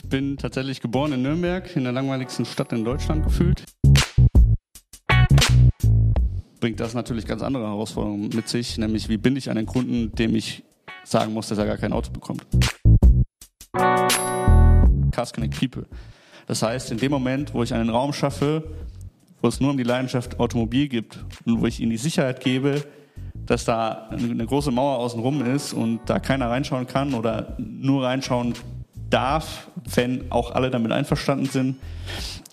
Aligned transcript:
Ich 0.00 0.08
bin 0.08 0.36
tatsächlich 0.36 0.80
geboren 0.80 1.12
in 1.12 1.22
Nürnberg, 1.22 1.74
in 1.74 1.82
der 1.82 1.92
langweiligsten 1.92 2.44
Stadt 2.44 2.72
in 2.72 2.84
Deutschland 2.84 3.24
gefühlt. 3.24 3.64
Bringt 6.60 6.78
das 6.78 6.94
natürlich 6.94 7.26
ganz 7.26 7.42
andere 7.42 7.64
Herausforderungen 7.64 8.30
mit 8.32 8.48
sich, 8.48 8.78
nämlich 8.78 9.08
wie 9.08 9.16
binde 9.16 9.38
ich 9.38 9.50
einen 9.50 9.66
Kunden, 9.66 10.12
dem 10.12 10.36
ich 10.36 10.62
sagen 11.02 11.34
muss, 11.34 11.48
dass 11.48 11.58
er 11.58 11.66
gar 11.66 11.78
kein 11.78 11.92
Auto 11.92 12.12
bekommt. 12.12 12.46
Cars 15.10 15.32
Connect 15.32 15.58
People. 15.58 15.86
Das 16.46 16.62
heißt, 16.62 16.92
in 16.92 16.98
dem 16.98 17.10
Moment, 17.10 17.52
wo 17.52 17.64
ich 17.64 17.74
einen 17.74 17.90
Raum 17.90 18.12
schaffe, 18.12 18.70
wo 19.42 19.48
es 19.48 19.58
nur 19.58 19.70
um 19.70 19.76
die 19.76 19.82
Leidenschaft 19.82 20.38
Automobil 20.38 20.86
gibt 20.86 21.24
und 21.44 21.60
wo 21.60 21.66
ich 21.66 21.80
ihnen 21.80 21.90
die 21.90 21.96
Sicherheit 21.96 22.38
gebe, 22.38 22.84
dass 23.46 23.64
da 23.64 24.10
eine 24.10 24.46
große 24.46 24.70
Mauer 24.70 24.98
außenrum 24.98 25.44
ist 25.44 25.72
und 25.72 26.02
da 26.06 26.20
keiner 26.20 26.50
reinschauen 26.50 26.86
kann 26.86 27.14
oder 27.14 27.56
nur 27.58 28.04
reinschauen 28.04 28.54
darf, 29.10 29.68
wenn 29.94 30.30
auch 30.30 30.54
alle 30.54 30.70
damit 30.70 30.92
einverstanden 30.92 31.46
sind, 31.46 31.76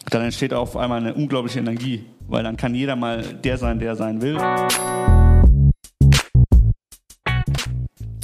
dann 0.10 0.22
entsteht 0.22 0.54
auf 0.54 0.78
einmal 0.78 1.00
eine 1.00 1.14
unglaubliche 1.14 1.60
Energie, 1.60 2.06
weil 2.28 2.44
dann 2.44 2.58
kann 2.58 2.76
jeder 2.76 2.96
mal 2.96 3.24
der 3.24 3.58
sein, 3.58 3.80
der 3.80 3.90
er 3.90 3.96
sein 3.96 4.22
will. 4.22 4.38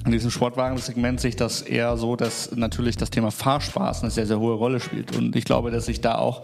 In 0.05 0.11
diesem 0.11 0.31
Sportwagensegment 0.31 1.21
sehe 1.21 1.29
ich 1.29 1.35
das 1.35 1.61
eher 1.61 1.95
so, 1.95 2.15
dass 2.15 2.55
natürlich 2.55 2.97
das 2.97 3.11
Thema 3.11 3.31
Fahrspaß 3.31 4.01
eine 4.01 4.11
sehr, 4.11 4.25
sehr 4.25 4.39
hohe 4.39 4.55
Rolle 4.55 4.79
spielt. 4.79 5.15
Und 5.15 5.35
ich 5.35 5.45
glaube, 5.45 5.71
dass 5.71 5.85
sich 5.85 6.01
da 6.01 6.15
auch, 6.15 6.41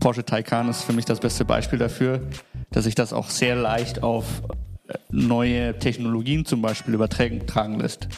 Porsche 0.00 0.24
Taycan 0.24 0.68
ist 0.68 0.84
für 0.84 0.92
mich 0.92 1.04
das 1.04 1.20
beste 1.20 1.44
Beispiel 1.44 1.78
dafür, 1.78 2.22
dass 2.70 2.84
sich 2.84 2.94
das 2.94 3.12
auch 3.12 3.30
sehr 3.30 3.56
leicht 3.56 4.02
auf 4.02 4.42
äh, 4.88 4.94
neue 5.10 5.78
Technologien 5.78 6.44
zum 6.44 6.62
Beispiel 6.62 6.94
übertragen 6.94 7.78
lässt. 7.78 8.08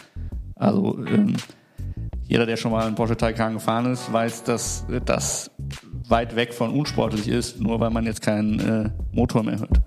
Also 0.55 0.97
ähm, 1.07 1.37
jeder, 2.31 2.47
der 2.47 2.57
schon 2.57 2.71
mal 2.71 2.87
einen 2.87 2.95
Porsche 2.95 3.17
Taycan 3.17 3.55
gefahren 3.55 3.93
ist, 3.93 4.13
weiß, 4.13 4.45
dass 4.45 4.87
das 5.05 5.51
weit 6.09 6.37
weg 6.37 6.55
von 6.55 6.71
unsportlich 6.71 7.27
ist, 7.27 7.61
nur 7.61 7.81
weil 7.81 7.91
man 7.91 8.07
jetzt 8.07 8.23
keinen 8.23 8.61
äh, 8.61 8.91
Motor 9.11 9.43
mehr 9.43 9.59
hört. 9.59 9.81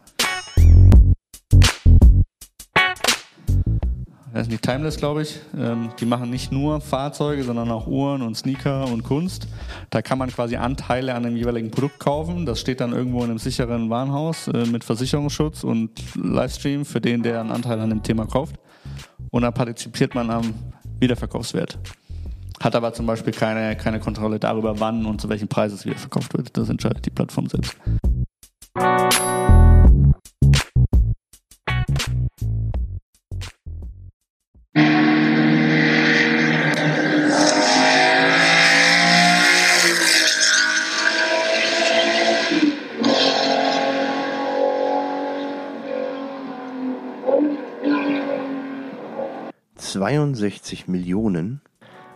Das 4.33 4.41
ist 4.41 4.49
nicht 4.49 4.61
Timeless, 4.61 4.97
glaube 4.97 5.21
ich. 5.21 5.39
Ähm, 5.58 5.91
die 6.02 6.05
machen 6.05 6.30
nicht 6.31 6.52
nur 6.52 6.81
Fahrzeuge, 6.81 7.45
sondern 7.45 7.71
auch 7.71 7.88
Uhren 7.88 8.21
und 8.21 8.36
Sneaker 8.36 8.91
und 8.91 9.03
Kunst. 9.03 9.47
Da 9.89 10.02
kann 10.02 10.17
man 10.17 10.30
quasi 10.30 10.58
Anteile 10.58 11.16
an 11.16 11.23
dem 11.23 11.38
jeweiligen 11.38 11.71
Produkt 11.71 11.99
kaufen. 11.99 12.45
Das 12.45 12.59
steht 12.59 12.81
dann 12.81 12.91
irgendwo 12.91 13.19
in 13.19 13.30
einem 13.30 13.39
sicheren 13.39 13.89
Warenhaus 13.89 14.49
äh, 14.49 14.66
mit 14.66 14.83
Versicherungsschutz 14.83 15.64
und 15.64 15.91
Livestream 16.16 16.83
für 16.83 16.99
den, 16.99 17.23
der 17.23 17.39
einen 17.39 17.52
Anteil 17.52 17.80
an 17.80 17.89
dem 17.89 18.03
Thema 18.03 18.25
kauft. 18.25 18.58
Und 19.31 19.44
dann 19.44 19.53
partizipiert 19.53 20.14
man 20.14 20.30
am 20.30 20.53
Wiederverkaufswert 20.99 21.80
hat 22.64 22.75
aber 22.75 22.94
zum 22.94 23.06
Beispiel 23.06 23.33
keine, 23.33 23.75
keine 23.75 24.00
Kontrolle 24.00 24.39
darüber, 24.39 24.80
wann 24.80 25.06
und 25.06 25.19
zu 25.19 25.28
welchem 25.28 25.50
Preis 25.50 25.73
es 25.73 25.86
wieder 25.86 25.97
verkauft 25.97 26.33
wird. 26.33 26.56
Das 26.58 26.70
entscheidet 26.70 27.05
die 27.05 27.09
Plattform 27.09 27.47
selbst. 27.47 27.75
62 49.76 50.87
Millionen 50.87 51.61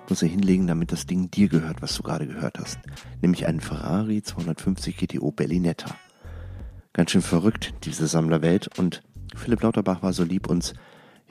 er 0.10 0.28
hinlegen, 0.28 0.68
damit 0.68 0.92
das 0.92 1.06
Ding 1.06 1.30
dir 1.32 1.50
gehört, 1.50 1.82
was 1.82 1.96
du 1.96 2.04
gerade 2.04 2.28
gehört 2.28 2.60
hast. 2.60 2.80
Nämlich 3.22 3.46
einen 3.46 3.62
Ferrari 3.62 4.24
250 4.24 4.98
GTO 4.98 5.32
Berlinetta. 5.32 5.96
Ganz 6.94 7.12
schön 7.12 7.22
verrückt, 7.22 7.74
diese 7.84 8.08
Sammlerwelt. 8.08 8.78
Und 8.80 9.04
Philipp 9.36 9.62
Lauterbach 9.62 10.02
war 10.02 10.14
so 10.14 10.24
lieb, 10.24 10.50
uns 10.50 10.74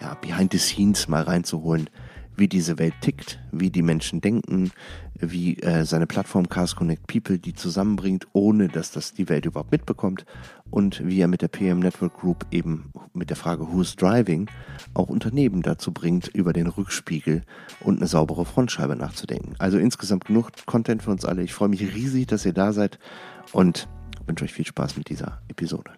ja, 0.01 0.15
behind 0.15 0.53
the 0.53 0.59
scenes 0.59 1.09
mal 1.09 1.23
reinzuholen, 1.23 1.89
wie 2.37 2.49
diese 2.49 2.79
Welt 2.79 2.95
tickt, 3.01 3.41
wie 3.51 3.71
die 3.71 3.83
Menschen 3.83 4.21
denken, 4.21 4.71
wie 5.15 5.57
äh, 5.61 5.85
seine 5.85 6.07
Plattform 6.07 6.49
Cars 6.49 6.77
Connect 6.77 7.07
People 7.07 7.39
die 7.39 7.55
zusammenbringt, 7.55 8.27
ohne 8.33 8.69
dass 8.69 8.91
das 8.91 9.15
die 9.15 9.29
Welt 9.29 9.47
überhaupt 9.47 9.73
mitbekommt 9.73 10.27
und 10.71 11.07
wie 11.07 11.21
er 11.21 11.29
mit 11.29 11.43
der 11.43 11.49
PM 11.49 11.81
Network 11.81 12.21
Group 12.21 12.47
eben 12.51 12.93
mit 13.13 13.31
der 13.31 13.37
Frage 13.37 13.73
Who's 13.73 13.97
Driving 13.97 14.49
auch 14.95 15.09
Unternehmen 15.09 15.63
dazu 15.63 15.93
bringt, 15.93 16.29
über 16.29 16.53
den 16.53 16.67
Rückspiegel 16.67 17.43
und 17.81 17.99
eine 17.99 18.07
saubere 18.07 18.45
Frontscheibe 18.45 18.97
nachzudenken. 18.97 19.55
Also 19.59 19.79
insgesamt 19.79 20.27
genug 20.27 20.51
Content 20.67 21.03
für 21.03 21.11
uns 21.11 21.25
alle. 21.25 21.43
Ich 21.43 21.55
freue 21.55 21.69
mich 21.69 21.83
riesig, 21.95 22.27
dass 22.27 22.45
ihr 22.45 22.53
da 22.53 22.73
seid 22.73 22.99
und 23.53 23.89
wünsche 24.27 24.45
euch 24.45 24.53
viel 24.53 24.67
Spaß 24.67 24.97
mit 24.97 25.09
dieser 25.09 25.41
Episode. 25.49 25.93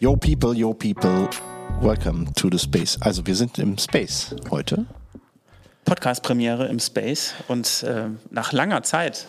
Yo 0.00 0.16
people, 0.16 0.52
yo 0.54 0.74
people, 0.74 1.30
welcome 1.80 2.26
to 2.34 2.50
the 2.50 2.58
space. 2.58 2.98
Also 3.00 3.26
wir 3.26 3.34
sind 3.34 3.58
im 3.58 3.78
Space 3.78 4.36
heute. 4.50 4.86
Podcast-Premiere 5.84 6.66
im 6.66 6.80
Space 6.80 7.34
und 7.48 7.82
äh, 7.82 8.06
nach 8.30 8.52
langer 8.52 8.82
Zeit 8.82 9.26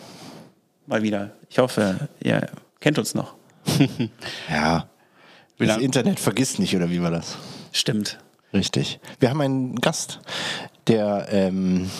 mal 0.86 1.02
wieder. 1.02 1.32
Ich 1.50 1.58
hoffe, 1.58 2.08
ihr 2.22 2.48
kennt 2.80 2.98
uns 2.98 3.14
noch. 3.14 3.34
ja. 4.50 4.88
Das 5.58 5.78
Internet 5.78 6.20
vergisst 6.20 6.58
nicht, 6.58 6.76
oder 6.76 6.90
wie 6.90 7.00
war 7.02 7.10
das? 7.10 7.36
Stimmt. 7.72 8.18
Richtig. 8.52 9.00
Wir 9.20 9.30
haben 9.30 9.40
einen 9.40 9.76
Gast, 9.76 10.20
der 10.86 11.26
ähm, 11.30 11.90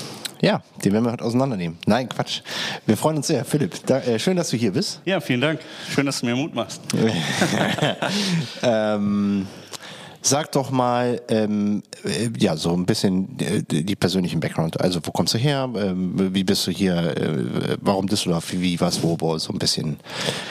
ja, 0.41 0.63
den 0.85 0.93
werden 0.93 1.05
wir 1.05 1.13
heute 1.13 1.25
auseinandernehmen. 1.25 1.79
Nein, 1.87 2.09
Quatsch. 2.09 2.43
Wir 2.85 2.97
freuen 2.97 3.17
uns 3.17 3.27
sehr. 3.27 3.45
Philipp, 3.45 3.75
da, 3.87 3.99
äh, 4.01 4.19
schön, 4.19 4.37
dass 4.37 4.51
du 4.51 4.57
hier 4.57 4.73
bist. 4.73 5.01
Ja, 5.05 5.21
vielen 5.21 5.41
Dank. 5.41 5.61
Schön, 5.93 6.07
dass 6.07 6.21
du 6.21 6.27
mir 6.27 6.37
Mut 6.37 6.55
machst. 6.55 6.83
ähm, 8.63 9.47
sag 10.27 10.53
doch 10.53 10.71
mal, 10.71 11.21
ähm, 11.29 11.83
äh, 12.05 12.29
ja, 12.39 12.57
so 12.57 12.73
ein 12.73 12.87
bisschen 12.87 13.39
äh, 13.39 13.63
die 13.63 13.97
persönlichen 13.97 14.41
Background. 14.41 14.81
Also, 14.81 15.01
wo 15.05 15.11
kommst 15.11 15.35
du 15.35 15.39
her? 15.39 15.71
Ähm, 15.77 16.35
wie 16.35 16.45
bist 16.45 16.67
du 16.67 16.71
hier? 16.71 16.97
Äh, 16.97 17.77
warum 17.81 18.07
Düsseldorf? 18.07 18.53
Wie, 18.53 18.61
wie 18.61 18.81
was, 18.81 19.03
wo, 19.03 19.17
wo? 19.21 19.39
So 19.39 19.53
ein 19.53 19.59
bisschen 19.59 19.99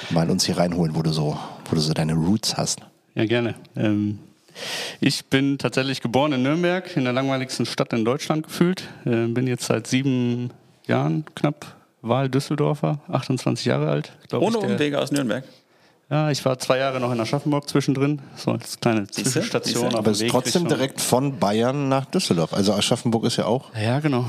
mal 0.09 0.30
uns 0.30 0.46
hier 0.46 0.58
reinholen, 0.58 0.96
wo 0.96 1.02
du 1.02 1.12
so, 1.12 1.38
wo 1.66 1.75
du 1.75 1.81
so 1.81 1.94
deine 1.94 2.13
Roots 2.13 2.58
hast. 2.58 2.80
Ja, 3.16 3.25
gerne. 3.25 3.56
Ähm 3.75 4.19
ich 5.02 5.25
bin 5.25 5.58
tatsächlich 5.58 6.02
geboren 6.02 6.31
in 6.31 6.44
Nürnberg, 6.44 6.96
in 6.96 7.03
der 7.03 7.12
langweiligsten 7.12 7.66
Stadt 7.66 7.92
in 7.92 8.06
Deutschland 8.06 8.46
gefühlt. 8.47 8.84
Äh, 9.06 9.28
bin 9.28 9.47
jetzt 9.47 9.66
seit 9.66 9.88
sieben 9.88 10.52
Jahren 10.88 11.25
knapp 11.36 11.75
Wahl-Düsseldorfer, 12.02 13.00
28 13.09 13.66
Jahre 13.66 13.90
alt. 13.90 14.13
Ohne 14.31 14.57
ich, 14.57 14.63
Umwege 14.63 15.00
aus 15.00 15.12
Nürnberg? 15.12 15.44
Ja, 16.09 16.29
ich 16.29 16.45
war 16.45 16.59
zwei 16.59 16.77
Jahre 16.77 16.99
noch 16.99 17.11
in 17.11 17.19
Aschaffenburg 17.19 17.67
zwischendrin, 17.67 18.21
so 18.35 18.51
als 18.51 18.79
kleine? 18.79 19.07
Zwischenstation. 19.07 19.95
Aber 19.95 20.11
es 20.11 20.21
ist 20.21 20.29
trotzdem 20.29 20.67
direkt 20.67 21.01
von 21.01 21.39
Bayern 21.39 21.89
nach 21.89 22.05
Düsseldorf. 22.05 22.53
Also 22.53 22.73
Aschaffenburg 22.73 23.23
ist 23.25 23.38
ja 23.38 23.45
auch. 23.45 23.73
Ja, 23.73 23.99
genau. 23.99 24.25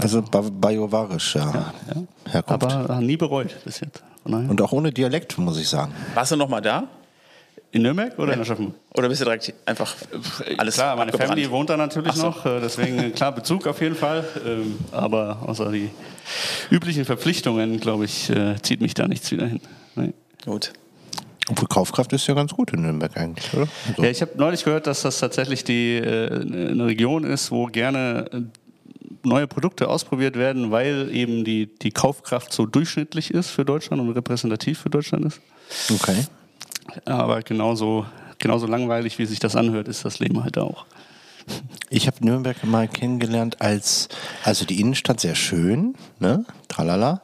Also 0.00 0.22
bajovarisch, 0.22 1.34
ja. 1.34 1.52
ja, 1.52 2.02
ja. 2.32 2.42
Aber 2.46 3.00
nie 3.02 3.18
bereut 3.18 3.54
bis 3.64 3.80
jetzt. 3.80 4.02
Und 4.24 4.60
auch 4.62 4.72
ohne 4.72 4.92
Dialekt, 4.92 5.36
muss 5.36 5.58
ich 5.58 5.68
sagen. 5.68 5.92
Warst 6.14 6.32
du 6.32 6.36
noch 6.36 6.48
mal 6.48 6.62
da? 6.62 6.84
In 7.72 7.82
Nürnberg 7.82 8.18
oder 8.18 8.28
ja. 8.28 8.34
in 8.34 8.40
Aschaffenburg? 8.40 8.74
Oder 8.94 9.08
bist 9.08 9.20
du 9.20 9.26
direkt 9.26 9.52
einfach 9.66 9.94
alles 10.56 10.74
Klar, 10.74 10.96
meine 10.96 11.12
abgebrannt? 11.12 11.30
Family 11.38 11.50
wohnt 11.50 11.68
da 11.68 11.76
natürlich 11.76 12.14
so. 12.14 12.26
noch, 12.28 12.46
äh, 12.46 12.60
deswegen 12.60 12.98
äh, 12.98 13.10
klar 13.10 13.32
Bezug 13.32 13.66
auf 13.66 13.80
jeden 13.82 13.94
Fall. 13.94 14.24
Ähm, 14.46 14.78
aber 14.90 15.38
außer 15.46 15.70
die 15.70 15.90
üblichen 16.70 17.04
Verpflichtungen, 17.04 17.78
glaube 17.78 18.06
ich, 18.06 18.30
äh, 18.30 18.56
zieht 18.62 18.80
mich 18.80 18.94
da 18.94 19.06
nichts 19.06 19.30
wieder 19.30 19.46
hin. 19.46 19.60
Nee. 19.94 20.14
Gut. 20.44 20.72
Obwohl 21.48 21.68
Kaufkraft 21.68 22.12
ist 22.12 22.26
ja 22.26 22.34
ganz 22.34 22.52
gut 22.52 22.72
in 22.72 22.82
Nürnberg 22.82 23.16
eigentlich, 23.16 23.52
oder? 23.54 23.66
Also. 23.88 24.02
Ja, 24.02 24.10
ich 24.10 24.20
habe 24.20 24.32
neulich 24.36 24.64
gehört, 24.64 24.86
dass 24.86 25.02
das 25.02 25.18
tatsächlich 25.18 25.64
die, 25.64 26.00
eine 26.00 26.86
Region 26.86 27.24
ist, 27.24 27.50
wo 27.50 27.66
gerne 27.66 28.50
neue 29.24 29.46
Produkte 29.46 29.88
ausprobiert 29.88 30.36
werden, 30.36 30.70
weil 30.70 31.10
eben 31.12 31.44
die, 31.44 31.66
die 31.66 31.90
Kaufkraft 31.90 32.52
so 32.52 32.66
durchschnittlich 32.66 33.32
ist 33.32 33.50
für 33.50 33.64
Deutschland 33.64 34.00
und 34.00 34.10
repräsentativ 34.10 34.80
für 34.80 34.90
Deutschland 34.90 35.26
ist. 35.26 35.40
Okay. 35.90 36.24
Aber 37.04 37.42
genauso, 37.42 38.06
genauso 38.38 38.66
langweilig, 38.66 39.18
wie 39.18 39.26
sich 39.26 39.38
das 39.38 39.56
anhört, 39.56 39.88
ist 39.88 40.04
das 40.04 40.18
Leben 40.18 40.42
halt 40.42 40.58
auch. 40.58 40.86
Ich 41.88 42.06
habe 42.06 42.24
Nürnberg 42.24 42.62
mal 42.64 42.86
kennengelernt 42.88 43.60
als, 43.60 44.08
also 44.44 44.64
die 44.64 44.80
Innenstadt 44.80 45.20
sehr 45.20 45.34
schön, 45.34 45.94
ne, 46.18 46.44
tralala. 46.68 47.22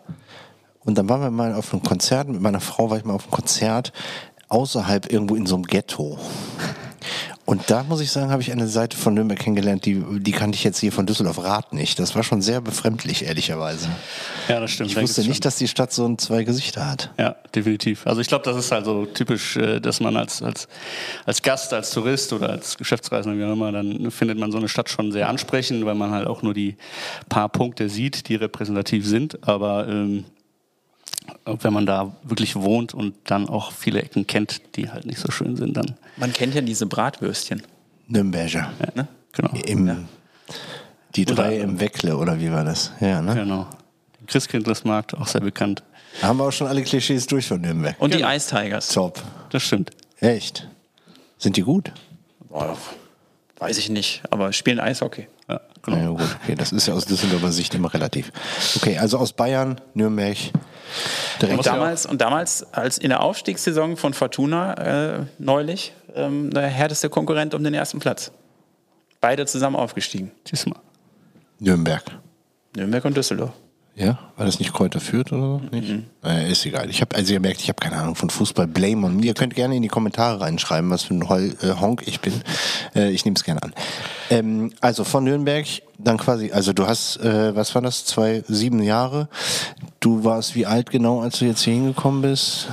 Und 0.86 0.96
dann 0.96 1.08
waren 1.08 1.20
wir 1.20 1.30
mal 1.30 1.52
auf 1.52 1.72
einem 1.72 1.82
Konzert, 1.82 2.28
mit 2.28 2.40
meiner 2.40 2.60
Frau 2.60 2.88
war 2.90 2.96
ich 2.96 3.04
mal 3.04 3.14
auf 3.14 3.24
einem 3.24 3.32
Konzert 3.32 3.92
außerhalb 4.48 5.12
irgendwo 5.12 5.34
in 5.34 5.44
so 5.44 5.56
einem 5.56 5.64
Ghetto. 5.64 6.18
Und 7.44 7.70
da 7.70 7.84
muss 7.84 8.00
ich 8.00 8.10
sagen, 8.10 8.32
habe 8.32 8.42
ich 8.42 8.50
eine 8.50 8.66
Seite 8.66 8.96
von 8.96 9.14
Nürnberg 9.14 9.38
kennengelernt, 9.38 9.84
die, 9.86 10.02
die 10.18 10.32
kannte 10.32 10.56
ich 10.56 10.64
jetzt 10.64 10.80
hier 10.80 10.90
von 10.90 11.06
Düsseldorf 11.06 11.38
Rad 11.38 11.72
nicht. 11.72 12.00
Das 12.00 12.16
war 12.16 12.24
schon 12.24 12.42
sehr 12.42 12.60
befremdlich, 12.60 13.24
ehrlicherweise. 13.24 13.88
Ja, 14.48 14.58
das 14.58 14.72
stimmt. 14.72 14.90
Ich 14.90 15.00
wusste 15.00 15.22
nicht, 15.22 15.44
dass 15.44 15.54
die 15.54 15.68
Stadt 15.68 15.92
so 15.92 16.06
ein 16.06 16.18
zwei 16.18 16.42
Gesichter 16.42 16.90
hat. 16.90 17.10
Ja, 17.18 17.36
definitiv. 17.54 18.04
Also 18.04 18.20
ich 18.20 18.26
glaube, 18.26 18.44
das 18.44 18.56
ist 18.56 18.72
also 18.72 19.06
typisch, 19.06 19.56
äh, 19.56 19.78
dass 19.78 20.00
man 20.00 20.16
als, 20.16 20.42
als, 20.42 20.66
als 21.24 21.40
Gast, 21.40 21.72
als 21.72 21.90
Tourist 21.90 22.32
oder 22.32 22.50
als 22.50 22.76
Geschäftsreisender, 22.76 23.38
wie 23.38 23.44
auch 23.44 23.52
immer, 23.52 23.70
dann 23.70 24.10
findet 24.10 24.38
man 24.38 24.50
so 24.50 24.58
eine 24.58 24.68
Stadt 24.68 24.88
schon 24.88 25.12
sehr 25.12 25.28
ansprechend, 25.28 25.86
weil 25.86 25.94
man 25.94 26.10
halt 26.10 26.26
auch 26.26 26.42
nur 26.42 26.52
die 26.52 26.76
paar 27.28 27.48
Punkte 27.48 27.88
sieht, 27.88 28.28
die 28.28 28.34
repräsentativ 28.34 29.06
sind. 29.06 29.46
Aber 29.46 29.86
ähm, 29.86 30.24
wenn 31.44 31.72
man 31.72 31.86
da 31.86 32.14
wirklich 32.22 32.56
wohnt 32.56 32.94
und 32.94 33.14
dann 33.24 33.48
auch 33.48 33.72
viele 33.72 34.02
Ecken 34.02 34.26
kennt, 34.26 34.76
die 34.76 34.90
halt 34.90 35.06
nicht 35.06 35.18
so 35.18 35.30
schön 35.30 35.56
sind, 35.56 35.76
dann 35.76 35.94
Man 36.16 36.32
kennt 36.32 36.54
ja 36.54 36.60
diese 36.60 36.86
Bratwürstchen. 36.86 37.62
Nürnberger. 38.08 38.72
Ne? 38.94 39.08
genau. 39.32 39.50
Im, 39.66 40.08
Die 41.14 41.24
drei 41.24 41.58
im 41.58 41.80
Weckle, 41.80 42.16
oder 42.16 42.38
wie 42.40 42.50
war 42.50 42.64
das? 42.64 42.92
Ja, 43.00 43.20
ne? 43.20 43.34
Genau. 43.34 43.66
Christkindlesmarkt, 44.26 45.14
auch 45.14 45.26
sehr 45.26 45.40
bekannt. 45.40 45.82
Da 46.20 46.28
haben 46.28 46.38
wir 46.38 46.44
auch 46.44 46.52
schon 46.52 46.66
alle 46.66 46.82
Klischees 46.82 47.26
durch 47.26 47.46
von 47.46 47.60
Nürnberg. 47.60 47.96
Und 47.98 48.14
die 48.14 48.22
Ice 48.22 48.48
Tigers. 48.48 48.88
Top. 48.88 49.22
Das 49.50 49.62
stimmt. 49.62 49.90
Echt? 50.20 50.68
Sind 51.38 51.56
die 51.56 51.62
gut? 51.62 51.92
Boah, 52.48 52.76
weiß 53.58 53.78
ich 53.78 53.88
nicht, 53.88 54.22
aber 54.30 54.52
spielen 54.52 54.80
Eishockey. 54.80 55.28
Ja, 55.48 55.60
genau. 55.82 55.96
Ja, 55.96 56.08
gut, 56.08 56.36
okay, 56.42 56.54
das 56.54 56.72
ist 56.72 56.86
ja 56.86 56.94
aus 56.94 57.06
Düsseldorfer 57.06 57.52
Sicht 57.52 57.74
immer 57.74 57.92
relativ. 57.92 58.32
Okay, 58.76 58.98
also 58.98 59.18
aus 59.18 59.32
Bayern, 59.32 59.80
Nürnberg, 59.94 60.36
direkt. 61.40 61.58
Und 61.58 61.66
damals, 61.66 62.06
und 62.06 62.20
damals, 62.20 62.72
als 62.72 62.98
in 62.98 63.10
der 63.10 63.22
Aufstiegssaison 63.22 63.96
von 63.96 64.14
Fortuna 64.14 64.74
äh, 65.18 65.26
neulich, 65.38 65.92
ähm, 66.14 66.50
der 66.50 66.66
härteste 66.66 67.08
Konkurrent 67.08 67.54
um 67.54 67.62
den 67.62 67.74
ersten 67.74 68.00
Platz. 68.00 68.32
Beide 69.20 69.46
zusammen 69.46 69.76
aufgestiegen. 69.76 70.30
Siehst 70.48 70.66
du 70.66 70.70
mal. 70.70 70.80
Nürnberg. 71.58 72.02
Nürnberg 72.76 73.04
und 73.04 73.16
Düsseldorf. 73.16 73.52
Ja, 73.98 74.18
war 74.36 74.44
das 74.44 74.58
nicht 74.58 74.74
Kräuter 74.74 75.00
führt 75.00 75.32
oder 75.32 75.40
so? 75.40 75.62
Nicht? 75.70 76.02
Naja, 76.22 76.46
ist 76.46 76.66
egal. 76.66 76.90
Ich 76.90 77.00
habe, 77.00 77.16
also 77.16 77.32
ihr 77.32 77.40
merkt, 77.40 77.62
ich 77.62 77.68
habe 77.70 77.80
keine 77.80 77.96
Ahnung 77.96 78.14
von 78.14 78.28
Fußball. 78.28 78.66
Blame 78.66 79.06
on 79.06 79.16
me. 79.16 79.24
Ihr 79.24 79.32
könnt 79.32 79.54
gerne 79.54 79.74
in 79.74 79.80
die 79.80 79.88
Kommentare 79.88 80.38
reinschreiben, 80.42 80.90
was 80.90 81.04
für 81.04 81.14
ein 81.14 81.26
Hol 81.30 81.56
äh, 81.62 81.80
Honk 81.80 82.02
ich 82.04 82.20
bin. 82.20 82.34
Äh, 82.94 83.10
ich 83.12 83.24
nehme 83.24 83.36
es 83.36 83.44
gerne 83.44 83.62
an. 83.62 83.72
Ähm, 84.28 84.72
also 84.82 85.02
von 85.02 85.24
Nürnberg, 85.24 85.66
dann 85.96 86.18
quasi, 86.18 86.52
also 86.52 86.74
du 86.74 86.86
hast, 86.86 87.16
äh, 87.20 87.56
was 87.56 87.74
war 87.74 87.80
das, 87.80 88.04
zwei, 88.04 88.44
sieben 88.48 88.82
Jahre. 88.82 89.28
Du 90.00 90.24
warst 90.24 90.54
wie 90.54 90.66
alt 90.66 90.90
genau, 90.90 91.22
als 91.22 91.38
du 91.38 91.46
jetzt 91.46 91.62
hier 91.62 91.72
hingekommen 91.72 92.20
bist? 92.20 92.68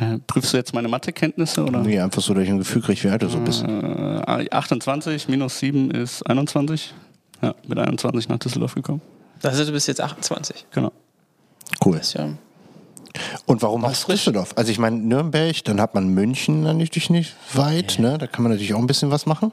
Äh, 0.00 0.18
Prüfst 0.26 0.52
du 0.52 0.56
jetzt 0.56 0.74
meine 0.74 0.88
Mathekenntnisse 0.88 1.64
oder? 1.64 1.82
Nee, 1.82 2.00
einfach 2.00 2.20
so, 2.20 2.34
dass 2.34 2.42
ich 2.42 2.50
ein 2.50 2.58
Gefühl 2.58 2.82
kriege, 2.82 3.04
wie 3.04 3.10
alt 3.10 3.22
du 3.22 3.28
so 3.28 3.38
bist. 3.38 3.62
Äh, 3.62 4.48
28 4.50 5.28
minus 5.28 5.60
7 5.60 5.92
ist 5.92 6.26
21. 6.26 6.92
Ja, 7.42 7.54
mit 7.68 7.78
21 7.78 8.28
nach 8.28 8.38
Düsseldorf 8.38 8.74
gekommen. 8.74 9.02
Das 9.42 9.58
ist, 9.58 9.68
du 9.68 9.72
bist 9.72 9.88
jetzt 9.88 10.00
28. 10.00 10.66
Genau. 10.70 10.92
Cool. 11.84 11.96
Ist 11.96 12.14
ja 12.14 12.28
Und 13.46 13.62
warum 13.62 13.84
hast 13.86 14.06
du 14.08 14.12
Düsseldorf? 14.12 14.52
Also 14.56 14.70
ich 14.70 14.78
meine 14.78 14.96
Nürnberg, 14.96 15.62
dann 15.64 15.80
hat 15.80 15.94
man 15.94 16.08
München 16.08 16.62
natürlich 16.62 17.10
nicht 17.10 17.34
weit, 17.54 17.98
ne? 17.98 18.18
Da 18.18 18.26
kann 18.26 18.42
man 18.42 18.52
natürlich 18.52 18.74
auch 18.74 18.78
ein 18.78 18.86
bisschen 18.86 19.10
was 19.10 19.26
machen. 19.26 19.52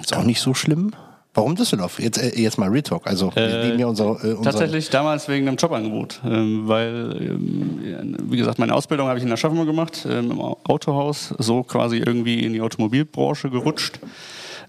Ist 0.00 0.14
auch 0.16 0.24
nicht 0.24 0.40
so 0.40 0.54
schlimm. 0.54 0.92
Warum 1.34 1.54
Düsseldorf? 1.56 1.98
Jetzt, 1.98 2.18
äh, 2.18 2.38
jetzt 2.38 2.58
mal 2.58 2.68
Retalk. 2.68 3.06
Also 3.06 3.34
wir 3.34 3.42
Äh, 3.42 3.66
lieben 3.68 3.78
ja 3.78 3.86
unser, 3.86 4.04
äh, 4.22 4.32
unser 4.34 4.42
Tatsächlich 4.50 4.90
damals 4.90 5.28
wegen 5.28 5.48
einem 5.48 5.56
Jobangebot, 5.56 6.20
ähm, 6.26 6.68
weil, 6.68 7.16
ähm, 7.20 8.16
wie 8.24 8.36
gesagt, 8.36 8.58
meine 8.58 8.74
Ausbildung 8.74 9.08
habe 9.08 9.18
ich 9.18 9.22
in 9.24 9.30
der 9.30 9.38
Schaffung 9.38 9.64
gemacht, 9.64 10.06
ähm, 10.06 10.30
im 10.32 10.40
Au- 10.40 10.58
Autohaus, 10.64 11.32
so 11.38 11.62
quasi 11.62 11.96
irgendwie 11.98 12.40
in 12.44 12.52
die 12.52 12.60
Automobilbranche 12.60 13.48
gerutscht. 13.48 13.98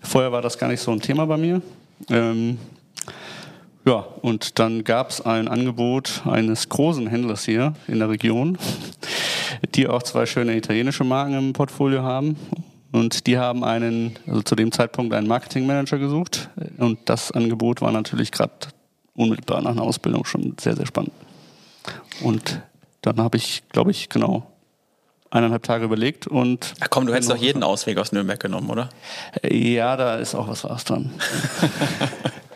Vorher 0.01 0.31
war 0.31 0.41
das 0.41 0.57
gar 0.57 0.69
nicht 0.69 0.79
so 0.79 0.91
ein 0.91 1.01
Thema 1.01 1.25
bei 1.25 1.35
mir. 1.35 1.61
Ähm, 2.09 2.57
ja, 3.85 4.05
und 4.21 4.59
dann 4.59 4.83
gab 4.83 5.09
es 5.09 5.21
ein 5.21 5.47
Angebot 5.47 6.21
eines 6.25 6.69
großen 6.69 7.07
Händlers 7.07 7.43
hier 7.43 7.73
in 7.87 7.99
der 7.99 8.09
Region, 8.09 8.57
die 9.75 9.87
auch 9.87 10.03
zwei 10.03 10.25
schöne 10.25 10.55
italienische 10.55 11.03
Marken 11.03 11.37
im 11.37 11.53
Portfolio 11.53 12.01
haben. 12.03 12.37
Und 12.93 13.27
die 13.27 13.37
haben 13.37 13.63
einen, 13.63 14.15
also 14.27 14.41
zu 14.43 14.55
dem 14.55 14.71
Zeitpunkt 14.71 15.13
einen 15.13 15.27
Marketingmanager 15.27 15.97
gesucht. 15.97 16.49
Und 16.77 16.99
das 17.05 17.31
Angebot 17.31 17.81
war 17.81 17.91
natürlich 17.91 18.31
gerade 18.31 18.53
unmittelbar 19.15 19.61
nach 19.61 19.71
einer 19.71 19.81
Ausbildung 19.81 20.25
schon 20.25 20.55
sehr, 20.59 20.75
sehr 20.75 20.85
spannend. 20.85 21.13
Und 22.21 22.61
dann 23.01 23.17
habe 23.17 23.37
ich, 23.37 23.63
glaube 23.69 23.91
ich, 23.91 24.09
genau 24.09 24.47
eineinhalb 25.29 25.63
Tage 25.63 25.85
überlegt 25.85 26.27
und 26.27 26.75
Ach 26.79 26.89
komm, 26.91 27.07
du 27.07 27.13
hättest 27.13 27.31
doch 27.31 27.37
jeden 27.37 27.63
Ausweg 27.63 27.97
aus 27.97 28.11
Nürnberg 28.11 28.39
genommen, 28.39 28.69
oder? 28.69 28.89
ja, 29.49 29.97
da 29.97 30.17
ist 30.17 30.35
auch 30.35 30.47
was 30.47 30.63
Wahres 30.63 30.83
dran. 30.83 31.11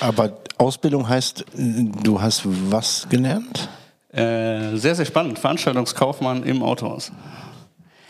Aber 0.00 0.38
Ausbildung 0.58 1.08
heißt, 1.08 1.42
äh, 1.56 1.84
du 2.02 2.20
hast 2.20 2.42
was 2.70 3.06
gelernt? 3.08 3.68
Äh, 4.12 4.76
sehr, 4.76 4.94
sehr 4.94 5.06
spannend. 5.06 5.38
Veranstaltungskaufmann 5.38 6.42
im 6.42 6.62
Autohaus. 6.62 7.12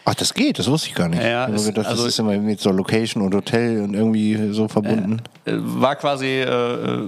Ach, 0.06 0.14
das 0.14 0.32
geht, 0.32 0.58
das 0.58 0.66
wusste 0.68 0.88
ich 0.88 0.94
gar 0.94 1.08
nicht. 1.08 1.22
Ja, 1.22 1.48
ich 1.48 1.64
gedacht, 1.66 1.86
also- 1.86 2.04
das 2.04 2.12
ist 2.14 2.18
immer 2.18 2.36
mit 2.38 2.58
so 2.60 2.70
Location 2.70 3.22
und 3.22 3.34
Hotel 3.34 3.82
und 3.82 3.94
irgendwie 3.94 4.52
so 4.52 4.66
verbunden. 4.66 5.20
Äh, 5.44 5.52
war 5.56 5.94
quasi 5.96 6.40
äh, 6.40 7.06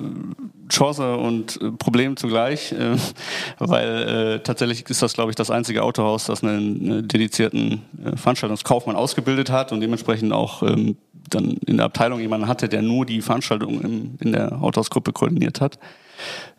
Chance 0.68 1.16
und 1.16 1.60
äh, 1.60 1.70
Problem 1.72 2.16
zugleich, 2.16 2.72
äh, 2.72 2.96
weil 3.58 4.34
äh, 4.34 4.38
tatsächlich 4.40 4.88
ist 4.88 5.02
das, 5.02 5.14
glaube 5.14 5.30
ich, 5.30 5.36
das 5.36 5.50
einzige 5.50 5.82
Autohaus, 5.82 6.26
das 6.26 6.44
einen, 6.44 6.98
äh, 6.98 7.02
dedizierten 7.02 7.82
äh, 8.04 8.16
Veranstaltungskaufmann 8.16 8.94
ausgebildet 8.96 9.50
hat 9.50 9.72
und 9.72 9.80
dementsprechend 9.80 10.32
auch 10.32 10.62
ähm, 10.62 10.96
dann 11.34 11.56
in 11.66 11.76
der 11.76 11.86
Abteilung 11.86 12.20
jemanden 12.20 12.48
hatte, 12.48 12.68
der 12.68 12.82
nur 12.82 13.06
die 13.06 13.20
Veranstaltung 13.20 13.80
im, 13.80 14.14
in 14.20 14.32
der 14.32 14.62
Autohausgruppe 14.62 15.12
koordiniert 15.12 15.60
hat. 15.60 15.78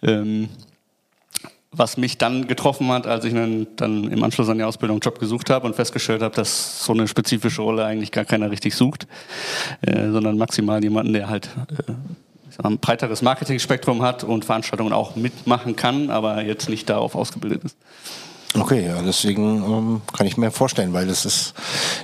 Ähm, 0.02 0.50
was 1.76 1.98
mich 1.98 2.18
dann 2.18 2.48
getroffen 2.48 2.90
hat, 2.90 3.08
als 3.08 3.26
ich 3.26 3.34
dann 3.34 4.12
im 4.12 4.24
Anschluss 4.24 4.48
an 4.48 4.60
die 4.60 4.64
Ausbildung 4.64 4.96
einen 4.96 5.02
Job 5.02 5.20
gesucht 5.20 5.50
habe 5.50 5.66
und 5.66 5.76
festgestellt 5.76 6.22
habe, 6.22 6.36
dass 6.36 6.86
so 6.86 6.94
eine 6.94 7.08
spezifische 7.08 7.64
Rolle 7.64 7.84
eigentlich 7.84 8.12
gar 8.12 8.26
keiner 8.26 8.52
richtig 8.52 8.76
sucht, 8.76 9.08
äh, 9.82 10.12
sondern 10.12 10.38
maximal 10.38 10.84
jemanden, 10.84 11.14
der 11.14 11.30
halt 11.30 11.50
äh, 11.88 11.94
ein 12.62 12.78
breiteres 12.78 13.24
Marketingspektrum 13.24 14.04
hat 14.04 14.24
und 14.24 14.46
Veranstaltungen 14.46 14.94
auch 14.94 15.16
mitmachen 15.16 15.76
kann, 15.76 16.12
aber 16.12 16.44
jetzt 16.44 16.70
nicht 16.70 16.88
darauf 16.90 17.16
ausgebildet 17.16 17.64
ist. 17.64 17.78
Okay, 18.56 18.86
ja, 18.88 19.02
deswegen 19.02 19.64
ähm, 19.64 20.02
kann 20.16 20.28
ich 20.28 20.38
mir 20.38 20.52
vorstellen, 20.52 20.94
weil 20.94 21.08
das 21.08 21.26
ist 21.26 21.54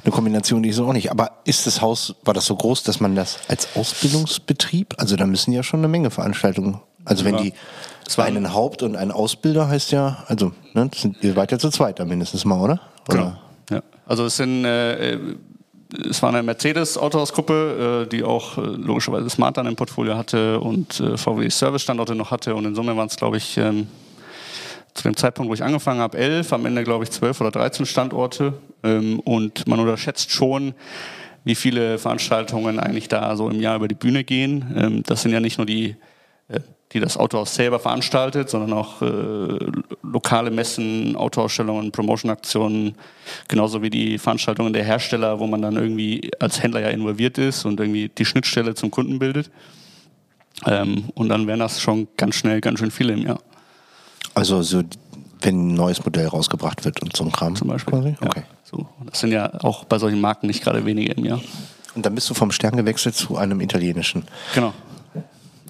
eine 0.04 0.12
Kombination, 0.12 0.63
die 0.63 0.69
ist 0.69 0.80
auch 0.80 0.94
nicht. 0.94 1.12
Aber 1.12 1.31
ist 1.46 1.68
das 1.68 1.81
Haus, 1.81 2.16
war 2.24 2.34
das 2.34 2.46
so 2.46 2.56
groß, 2.56 2.84
dass 2.84 3.00
man 3.00 3.16
das 3.16 3.38
als 3.48 3.68
Ausbildungsbetrieb, 3.75 4.96
also 4.98 5.16
da 5.16 5.25
müssen 5.28 5.51
ja 5.51 5.62
schon 5.63 5.79
eine 5.82 5.88
Menge 5.88 6.10
Veranstaltungen, 6.10 6.79
also 7.06 7.24
wenn 7.25 7.36
Ja. 7.36 7.41
die 7.41 7.53
Es 8.08 8.18
war- 8.18 8.25
einen 8.25 8.53
Haupt- 8.53 8.82
und 8.82 8.96
einen 8.96 9.12
Ausbilder 9.12 9.68
heißt 9.68 9.91
ja, 9.91 10.24
also 10.27 10.51
ne, 10.74 10.89
sind, 10.96 11.18
ihr 11.24 11.34
seid 11.34 11.51
ja 11.51 11.60
zu 11.60 11.70
zweit 11.70 12.00
da 12.00 12.06
mindestens 12.06 12.44
mal, 12.46 12.60
oder? 12.60 12.79
oder? 13.10 13.39
Ja. 13.70 13.82
Also 14.08 14.25
es 14.25 14.36
sind 14.38 14.65
äh, 14.65 15.13
äh, 15.13 15.20
es 16.10 16.22
war 16.22 16.29
eine 16.29 16.44
Mercedes-Autohausgruppe, 16.44 18.06
äh, 18.06 18.10
die 18.10 18.24
auch 18.24 18.58
äh, 18.58 18.62
logischerweise 18.62 19.29
Smart 19.29 19.58
dann 19.58 19.65
im 19.65 19.75
Portfolio 19.75 20.15
hatte 20.18 20.60
und 20.60 21.00
äh, 21.00 21.18
VW 21.18 21.50
Service-Standorte 21.50 22.13
noch 22.15 22.29
hatte. 22.32 22.53
Und 22.56 22.65
in 22.65 22.75
Summe 22.75 22.96
waren 22.96 23.08
es, 23.08 23.15
glaube 23.15 23.38
ich, 23.38 23.58
ähm, 23.58 23.88
zu 25.00 25.03
dem 25.03 25.15
Zeitpunkt, 25.15 25.50
wo 25.50 25.53
ich 25.53 25.63
angefangen 25.63 26.01
habe, 26.01 26.18
elf, 26.18 26.51
am 26.53 26.65
Ende, 26.65 26.84
glaube 26.84 27.03
ich, 27.06 27.12
zwölf 27.12 27.39
oder 27.41 27.51
dreizehn 27.51 27.86
Standorte. 27.86 28.53
Ähm, 28.84 29.20
und 29.22 29.68
man 29.68 29.79
unterschätzt 29.79 30.32
schon, 30.32 30.74
wie 31.46 31.56
viele 31.56 31.98
Veranstaltungen 31.98 32.79
eigentlich 32.79 33.08
da 33.08 33.36
so 33.36 33.50
im 33.50 33.62
Jahr 33.62 33.77
über 33.77 33.88
die 33.88 33.96
Bühne 33.96 34.24
gehen. 34.24 34.75
Ähm, 34.75 35.03
das 35.03 35.22
sind 35.22 35.32
ja 35.32 35.39
nicht 35.39 35.58
nur 35.58 35.65
die, 35.65 35.96
äh, 36.50 36.60
die 36.91 37.00
das 37.00 37.18
Autohaus 37.18 37.56
selber 37.56 37.79
veranstaltet, 37.79 38.50
sondern 38.50 38.74
auch 38.74 39.01
äh, 39.01 39.58
lokale 40.03 40.51
Messen, 40.51 41.15
Autoausstellungen, 41.15 41.91
Promotion-Aktionen, 41.91 42.96
genauso 43.48 43.82
wie 43.82 43.89
die 43.89 44.18
Veranstaltungen 44.18 44.74
der 44.74 44.84
Hersteller, 44.84 45.39
wo 45.39 45.48
man 45.48 45.62
dann 45.62 45.77
irgendwie 45.77 46.29
als 46.39 46.62
Händler 46.62 46.82
ja 46.82 46.89
involviert 46.89 47.38
ist 47.38 47.63
und 47.65 47.79
irgendwie 47.79 48.10
die 48.10 48.25
Schnittstelle 48.25 48.75
zum 48.75 48.91
Kunden 48.91 49.18
bildet. 49.18 49.50
Ähm, 50.65 51.06
und 51.15 51.29
dann 51.29 51.48
wären 51.48 51.60
das 51.60 51.79
schon 51.82 52.10
ganz 52.18 52.36
schnell 52.36 52.60
ganz 52.60 52.79
schön 52.79 52.91
viele 52.91 53.13
im 53.13 53.25
Jahr. 53.25 53.39
Also 54.39 54.62
so, 54.62 54.84
wenn 55.41 55.72
ein 55.72 55.74
neues 55.74 56.03
Modell 56.05 56.27
rausgebracht 56.27 56.86
wird 56.86 57.01
und 57.01 57.15
so 57.15 57.25
ein 57.25 57.31
Kram 57.31 57.55
Zum 57.58 57.67
Beispiel. 57.67 57.91
Quasi? 57.93 58.10
Ja, 58.22 58.27
Okay. 58.27 58.43
so. 58.63 58.88
Das 59.10 59.19
sind 59.19 59.31
ja 59.34 59.51
auch 59.63 59.84
bei 59.84 60.00
solchen 60.00 60.22
Marken 60.22 60.48
nicht 60.48 60.63
gerade 60.63 60.86
wenige 60.86 61.12
im 61.13 61.25
Jahr. 61.25 61.41
Und 61.96 62.05
dann 62.05 62.15
bist 62.15 62.29
du 62.29 62.34
vom 62.34 62.51
Stern 62.51 62.77
gewechselt 62.77 63.15
zu 63.15 63.36
einem 63.36 63.60
italienischen. 63.60 64.24
Genau. 64.55 64.74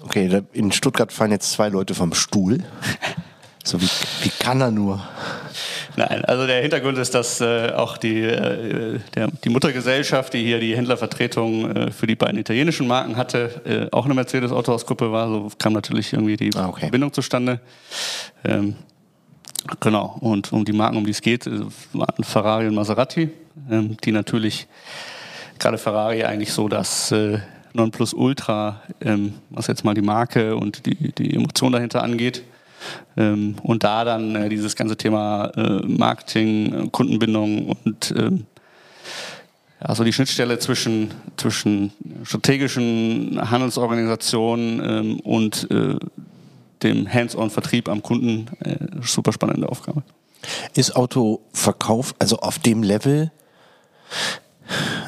Okay, 0.04 0.42
in 0.52 0.70
Stuttgart 0.70 1.12
fallen 1.12 1.32
jetzt 1.32 1.50
zwei 1.50 1.68
Leute 1.68 1.94
vom 1.94 2.14
Stuhl. 2.14 2.58
So 3.62 3.78
wie, 3.78 3.90
wie 4.22 4.30
kann 4.30 4.62
er 4.62 4.70
nur? 4.70 5.02
Nein, 5.96 6.24
also 6.24 6.46
der 6.46 6.62
Hintergrund 6.62 6.98
ist, 6.98 7.14
dass 7.14 7.40
äh, 7.40 7.72
auch 7.72 7.96
die, 7.96 8.20
äh, 8.20 8.98
der, 9.14 9.28
die 9.44 9.48
Muttergesellschaft, 9.48 10.32
die 10.32 10.44
hier 10.44 10.60
die 10.60 10.76
Händlervertretung 10.76 11.70
äh, 11.70 11.90
für 11.90 12.06
die 12.06 12.16
beiden 12.16 12.38
italienischen 12.38 12.86
Marken 12.86 13.16
hatte, 13.16 13.60
äh, 13.64 13.94
auch 13.94 14.04
eine 14.04 14.14
Mercedes-Autohausgruppe 14.14 15.12
war. 15.12 15.28
So 15.28 15.50
kam 15.58 15.72
natürlich 15.72 16.12
irgendwie 16.12 16.36
die 16.36 16.50
Ah, 16.54 16.68
okay. 16.68 16.82
Verbindung 16.82 17.12
zustande. 17.12 17.60
Ähm, 18.44 18.76
genau, 19.80 20.16
und 20.20 20.52
um 20.52 20.64
die 20.64 20.72
Marken, 20.72 20.96
um 20.96 21.04
die 21.04 21.10
es 21.10 21.20
geht, 21.20 21.46
äh, 21.46 21.60
waren 21.92 22.24
Ferrari 22.24 22.68
und 22.68 22.74
Maserati, 22.74 23.30
ähm, 23.70 23.96
die 24.04 24.12
natürlich 24.12 24.66
gerade 25.58 25.78
Ferrari 25.78 26.24
eigentlich 26.24 26.52
so 26.52 26.68
das 26.68 27.12
äh, 27.12 27.38
Nonplusultra, 27.72 28.82
ähm, 29.00 29.34
was 29.50 29.66
jetzt 29.66 29.84
mal 29.84 29.94
die 29.94 30.02
Marke 30.02 30.56
und 30.56 30.86
die, 30.86 31.12
die 31.12 31.34
Emotion 31.34 31.72
dahinter 31.72 32.02
angeht. 32.02 32.42
Ähm, 33.16 33.56
und 33.62 33.84
da 33.84 34.04
dann 34.04 34.34
äh, 34.34 34.48
dieses 34.48 34.76
ganze 34.76 34.96
Thema 34.96 35.46
äh, 35.56 35.86
Marketing, 35.86 36.90
Kundenbindung 36.92 37.76
und 37.84 38.14
ähm, 38.16 38.46
also 39.80 40.04
die 40.04 40.12
Schnittstelle 40.12 40.58
zwischen, 40.58 41.10
zwischen 41.36 41.92
strategischen 42.24 43.40
Handelsorganisationen 43.50 44.80
ähm, 44.84 45.20
und 45.20 45.70
äh, 45.70 45.96
dem 46.82 47.12
Hands-on-Vertrieb 47.12 47.88
am 47.88 48.02
Kunden 48.02 48.46
äh, 48.60 48.76
super 49.02 49.32
spannende 49.32 49.68
Aufgabe. 49.68 50.02
Ist 50.74 50.96
Autoverkauf 50.96 52.14
also 52.18 52.38
auf 52.38 52.58
dem 52.58 52.82
Level 52.82 53.30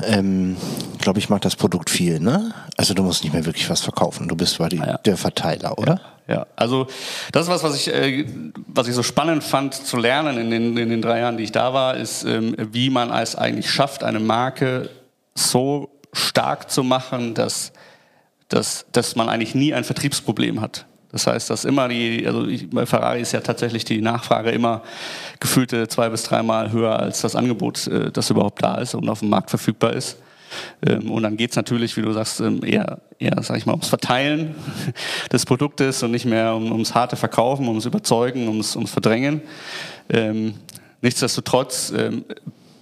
ähm, 0.04 0.56
glaube 0.98 1.18
ich, 1.18 1.28
macht 1.28 1.44
das 1.44 1.56
Produkt 1.56 1.90
viel, 1.90 2.20
ne? 2.20 2.54
Also 2.76 2.94
du 2.94 3.02
musst 3.02 3.22
nicht 3.24 3.32
mehr 3.32 3.44
wirklich 3.44 3.68
was 3.68 3.80
verkaufen. 3.80 4.28
Du 4.28 4.36
bist 4.36 4.56
quasi 4.56 4.76
ja. 4.76 4.98
der 4.98 5.16
Verteiler, 5.16 5.78
oder? 5.78 6.00
Ja, 6.28 6.34
ja, 6.34 6.46
also 6.56 6.86
das 7.32 7.44
ist 7.44 7.48
was, 7.50 7.62
was 7.62 7.76
ich, 7.76 7.92
äh, 7.92 8.24
was 8.66 8.88
ich 8.88 8.94
so 8.94 9.02
spannend 9.02 9.42
fand 9.42 9.74
zu 9.74 9.96
lernen 9.96 10.38
in 10.38 10.50
den, 10.50 10.76
in 10.76 10.88
den 10.88 11.02
drei 11.02 11.18
Jahren, 11.18 11.36
die 11.36 11.44
ich 11.44 11.52
da 11.52 11.74
war, 11.74 11.96
ist, 11.96 12.24
ähm, 12.24 12.54
wie 12.58 12.90
man 12.90 13.10
es 13.10 13.34
eigentlich 13.34 13.70
schafft, 13.70 14.04
eine 14.04 14.20
Marke 14.20 14.88
so 15.34 15.90
stark 16.12 16.70
zu 16.70 16.84
machen, 16.84 17.34
dass, 17.34 17.72
dass, 18.48 18.86
dass 18.92 19.16
man 19.16 19.28
eigentlich 19.28 19.54
nie 19.54 19.74
ein 19.74 19.84
Vertriebsproblem 19.84 20.60
hat. 20.60 20.86
Das 21.12 21.26
heißt, 21.26 21.50
dass 21.50 21.66
immer 21.66 21.88
die, 21.88 22.26
also 22.26 22.46
bei 22.70 22.86
Ferrari 22.86 23.20
ist 23.20 23.32
ja 23.32 23.40
tatsächlich 23.40 23.84
die 23.84 24.00
Nachfrage 24.00 24.50
immer 24.50 24.82
gefühlte 25.40 25.86
zwei 25.86 26.08
bis 26.08 26.22
dreimal 26.22 26.72
höher 26.72 26.98
als 26.98 27.20
das 27.20 27.36
Angebot, 27.36 27.86
äh, 27.86 28.10
das 28.10 28.30
überhaupt 28.30 28.62
da 28.62 28.76
ist 28.76 28.94
und 28.94 29.08
auf 29.08 29.20
dem 29.20 29.28
Markt 29.28 29.50
verfügbar 29.50 29.92
ist. 29.92 30.16
Ähm, 30.86 31.10
und 31.10 31.22
dann 31.22 31.36
geht's 31.36 31.54
natürlich, 31.54 31.96
wie 31.98 32.02
du 32.02 32.12
sagst, 32.12 32.40
ähm, 32.40 32.64
eher, 32.64 33.00
eher 33.18 33.42
sag 33.42 33.58
ich 33.58 33.66
mal, 33.66 33.72
ums 33.72 33.88
Verteilen 33.88 34.54
des 35.32 35.44
Produktes 35.44 36.02
und 36.02 36.12
nicht 36.12 36.24
mehr 36.24 36.54
um, 36.54 36.72
ums 36.72 36.94
harte 36.94 37.16
Verkaufen, 37.16 37.68
ums 37.68 37.84
Überzeugen, 37.84 38.48
ums, 38.48 38.74
ums 38.74 38.90
Verdrängen. 38.90 39.42
Ähm, 40.08 40.54
nichtsdestotrotz 41.02 41.92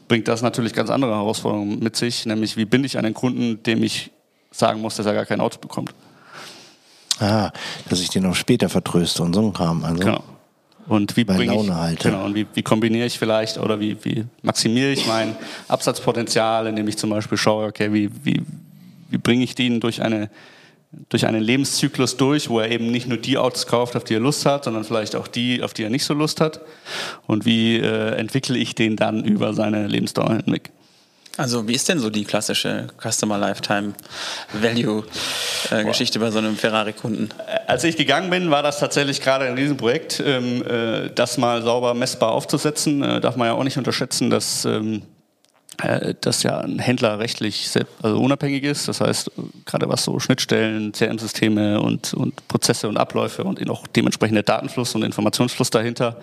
bringt 0.09 0.29
das 0.29 0.43
natürlich 0.43 0.73
ganz 0.73 0.91
andere 0.91 1.13
Herausforderungen 1.13 1.79
mit 1.79 1.97
sich, 1.97 2.27
nämlich 2.27 2.57
wie 2.57 2.65
binde 2.65 2.87
ich 2.87 2.99
einen 2.99 3.15
Kunden, 3.15 3.63
dem 3.63 3.83
ich 3.83 4.11
sagen 4.51 4.81
muss, 4.81 4.97
dass 4.97 5.07
er 5.07 5.15
gar 5.15 5.27
kein 5.27 5.41
Auto 5.41 5.59
bekommt. 5.59 5.95
Ah, 7.21 7.53
dass 7.89 8.01
ich 8.01 8.09
den 8.09 8.27
auch 8.27 8.35
später 8.35 8.69
vertröste 8.69 9.23
und 9.23 9.35
so 9.35 9.43
ein 9.43 9.53
Kram. 9.53 9.85
Also 9.85 10.03
genau. 10.03 10.25
Und 10.89 11.17
wie 11.17 11.23
bringe 11.23 11.55
ich, 11.55 11.71
halte. 11.71 12.11
genau, 12.11 12.25
und 12.25 12.35
wie, 12.35 12.47
wie 12.53 12.63
kombiniere 12.63 13.07
ich 13.07 13.19
vielleicht 13.19 13.59
oder 13.59 13.79
wie, 13.79 13.97
wie 14.05 14.25
maximiere 14.43 14.91
ich 14.91 15.07
mein 15.07 15.37
Absatzpotenzial, 15.69 16.67
indem 16.67 16.89
ich 16.89 16.99
zum 16.99 17.11
Beispiel 17.11 17.39
schaue, 17.39 17.67
okay, 17.67 17.93
wie, 17.93 18.11
wie, 18.25 18.43
wie 19.09 19.19
bringe 19.19 19.45
ich 19.45 19.55
den 19.55 19.79
durch 19.79 20.03
eine 20.03 20.31
durch 21.09 21.27
einen 21.27 21.43
Lebenszyklus 21.43 22.17
durch, 22.17 22.51
wo 22.51 22.59
er 22.59 22.71
eben 22.71 22.91
nicht 22.91 23.07
nur 23.07 23.19
die 23.19 23.39
Autos 23.39 23.69
kauft, 23.69 23.95
auf 23.95 24.03
die 24.03 24.15
er 24.15 24.21
Lust 24.21 24.45
hat, 24.45 24.65
sondern 24.65 24.83
vielleicht 24.83 25.15
auch 25.15 25.29
die, 25.29 25.63
auf 25.63 25.73
die 25.73 25.85
er 25.85 25.91
nicht 25.91 26.05
so 26.05 26.15
Lust 26.15 26.41
hat. 26.41 26.61
Und 27.29 27.45
wie 27.45 27.77
äh, 27.77 28.17
entwickle 28.17 28.59
ich 28.59 28.75
den 28.75 28.97
dann 28.97 29.25
über 29.25 29.55
seine 29.55 29.87
Lebensdauer 29.87 30.43
hinweg? 30.45 30.73
Also 31.37 31.67
wie 31.69 31.75
ist 31.75 31.89
denn 31.89 31.99
so 31.99 32.11
die 32.11 32.25
klassische 32.25 32.89
Customer 33.01 33.39
Lifetime 33.39 33.95
Value 34.53 35.05
äh, 35.71 35.85
Geschichte 35.85 36.19
bei 36.19 36.31
so 36.31 36.39
einem 36.39 36.57
Ferrari-Kunden? 36.57 37.31
Als 37.67 37.85
ich 37.85 37.97
gegangen 37.97 38.31
bin, 38.31 38.51
war 38.51 38.63
das 38.63 38.79
tatsächlich 38.79 39.21
gerade 39.21 39.47
ein 39.47 39.55
Riesenprojekt, 39.55 40.23
ähm, 40.25 40.63
äh, 40.67 41.11
das 41.15 41.39
mal 41.39 41.63
sauber 41.63 41.95
messbar 41.95 42.33
aufzusetzen. 42.33 43.03
Äh, 43.03 43.21
darf 43.21 43.37
man 43.37 43.49
ja 43.49 43.55
auch 43.55 43.65
nicht 43.65 43.79
unterschätzen, 43.79 44.29
dass 44.29 44.65
ähm, 44.65 45.03
äh, 45.83 46.15
dass 46.21 46.43
ja 46.43 46.59
ein 46.59 46.79
Händler 46.79 47.19
rechtlich 47.19 47.71
also 48.03 48.19
unabhängig 48.19 48.65
ist. 48.65 48.89
Das 48.89 49.01
heißt, 49.01 49.31
gerade 49.65 49.89
was 49.89 50.05
so 50.05 50.19
Schnittstellen, 50.19 50.93
CRM-Systeme 50.93 51.81
und, 51.81 52.13
und 52.13 52.49
Prozesse 52.49 52.89
und 52.89 52.97
Abläufe 52.97 53.45
und 53.45 53.69
auch 53.71 53.87
dementsprechend 53.87 54.49
Datenfluss 54.49 54.95
und 54.95 55.05
Informationsfluss 55.05 55.71
dahinter 55.71 56.17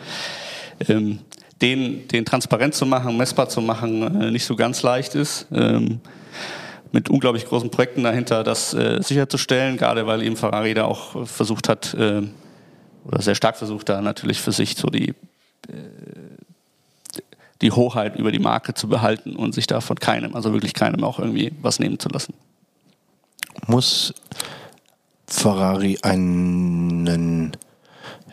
ähm, 0.87 1.19
den, 1.61 2.07
den 2.07 2.25
transparent 2.25 2.75
zu 2.75 2.85
machen, 2.85 3.17
messbar 3.17 3.49
zu 3.49 3.61
machen, 3.61 4.21
äh, 4.21 4.31
nicht 4.31 4.45
so 4.45 4.55
ganz 4.55 4.83
leicht 4.83 5.15
ist. 5.15 5.47
Ähm, 5.51 5.99
mit 6.91 7.09
unglaublich 7.09 7.45
großen 7.45 7.69
Projekten 7.69 8.03
dahinter, 8.03 8.43
das 8.43 8.73
äh, 8.73 9.01
sicherzustellen, 9.01 9.77
gerade 9.77 10.07
weil 10.07 10.23
eben 10.23 10.37
Ferrari 10.37 10.73
da 10.73 10.85
auch 10.85 11.27
versucht 11.27 11.67
hat, 11.69 11.93
äh, 11.93 12.23
oder 13.05 13.21
sehr 13.21 13.35
stark 13.35 13.57
versucht, 13.57 13.89
da 13.89 14.01
natürlich 14.01 14.41
für 14.41 14.51
sich 14.51 14.75
so 14.75 14.87
die, 14.87 15.09
äh, 15.09 15.13
die 17.61 17.71
Hoheit 17.71 18.17
über 18.17 18.31
die 18.31 18.39
Marke 18.39 18.73
zu 18.73 18.87
behalten 18.87 19.35
und 19.35 19.53
sich 19.53 19.67
da 19.67 19.81
von 19.81 19.97
keinem, 19.97 20.35
also 20.35 20.53
wirklich 20.53 20.73
keinem 20.73 21.03
auch 21.03 21.19
irgendwie 21.19 21.53
was 21.61 21.79
nehmen 21.79 21.99
zu 21.99 22.09
lassen. 22.09 22.33
Muss 23.65 24.13
Ferrari 25.27 25.97
einen, 26.03 27.57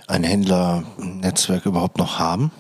ein 0.07 0.23
Händlernetzwerk 0.23 1.67
überhaupt 1.67 1.99
noch 1.99 2.19
haben? 2.19 2.51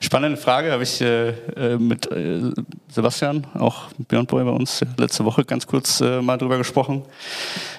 Spannende 0.00 0.36
Frage, 0.36 0.72
habe 0.72 0.82
ich 0.82 1.00
äh, 1.00 1.28
äh, 1.28 1.78
mit 1.78 2.10
äh, 2.10 2.40
Sebastian, 2.88 3.46
auch 3.54 3.84
Beyond 4.08 4.28
Boy 4.28 4.44
bei 4.44 4.50
uns, 4.50 4.80
letzte 4.96 5.24
Woche 5.24 5.44
ganz 5.44 5.66
kurz 5.66 6.00
äh, 6.00 6.20
mal 6.20 6.36
drüber 6.36 6.58
gesprochen. 6.58 7.04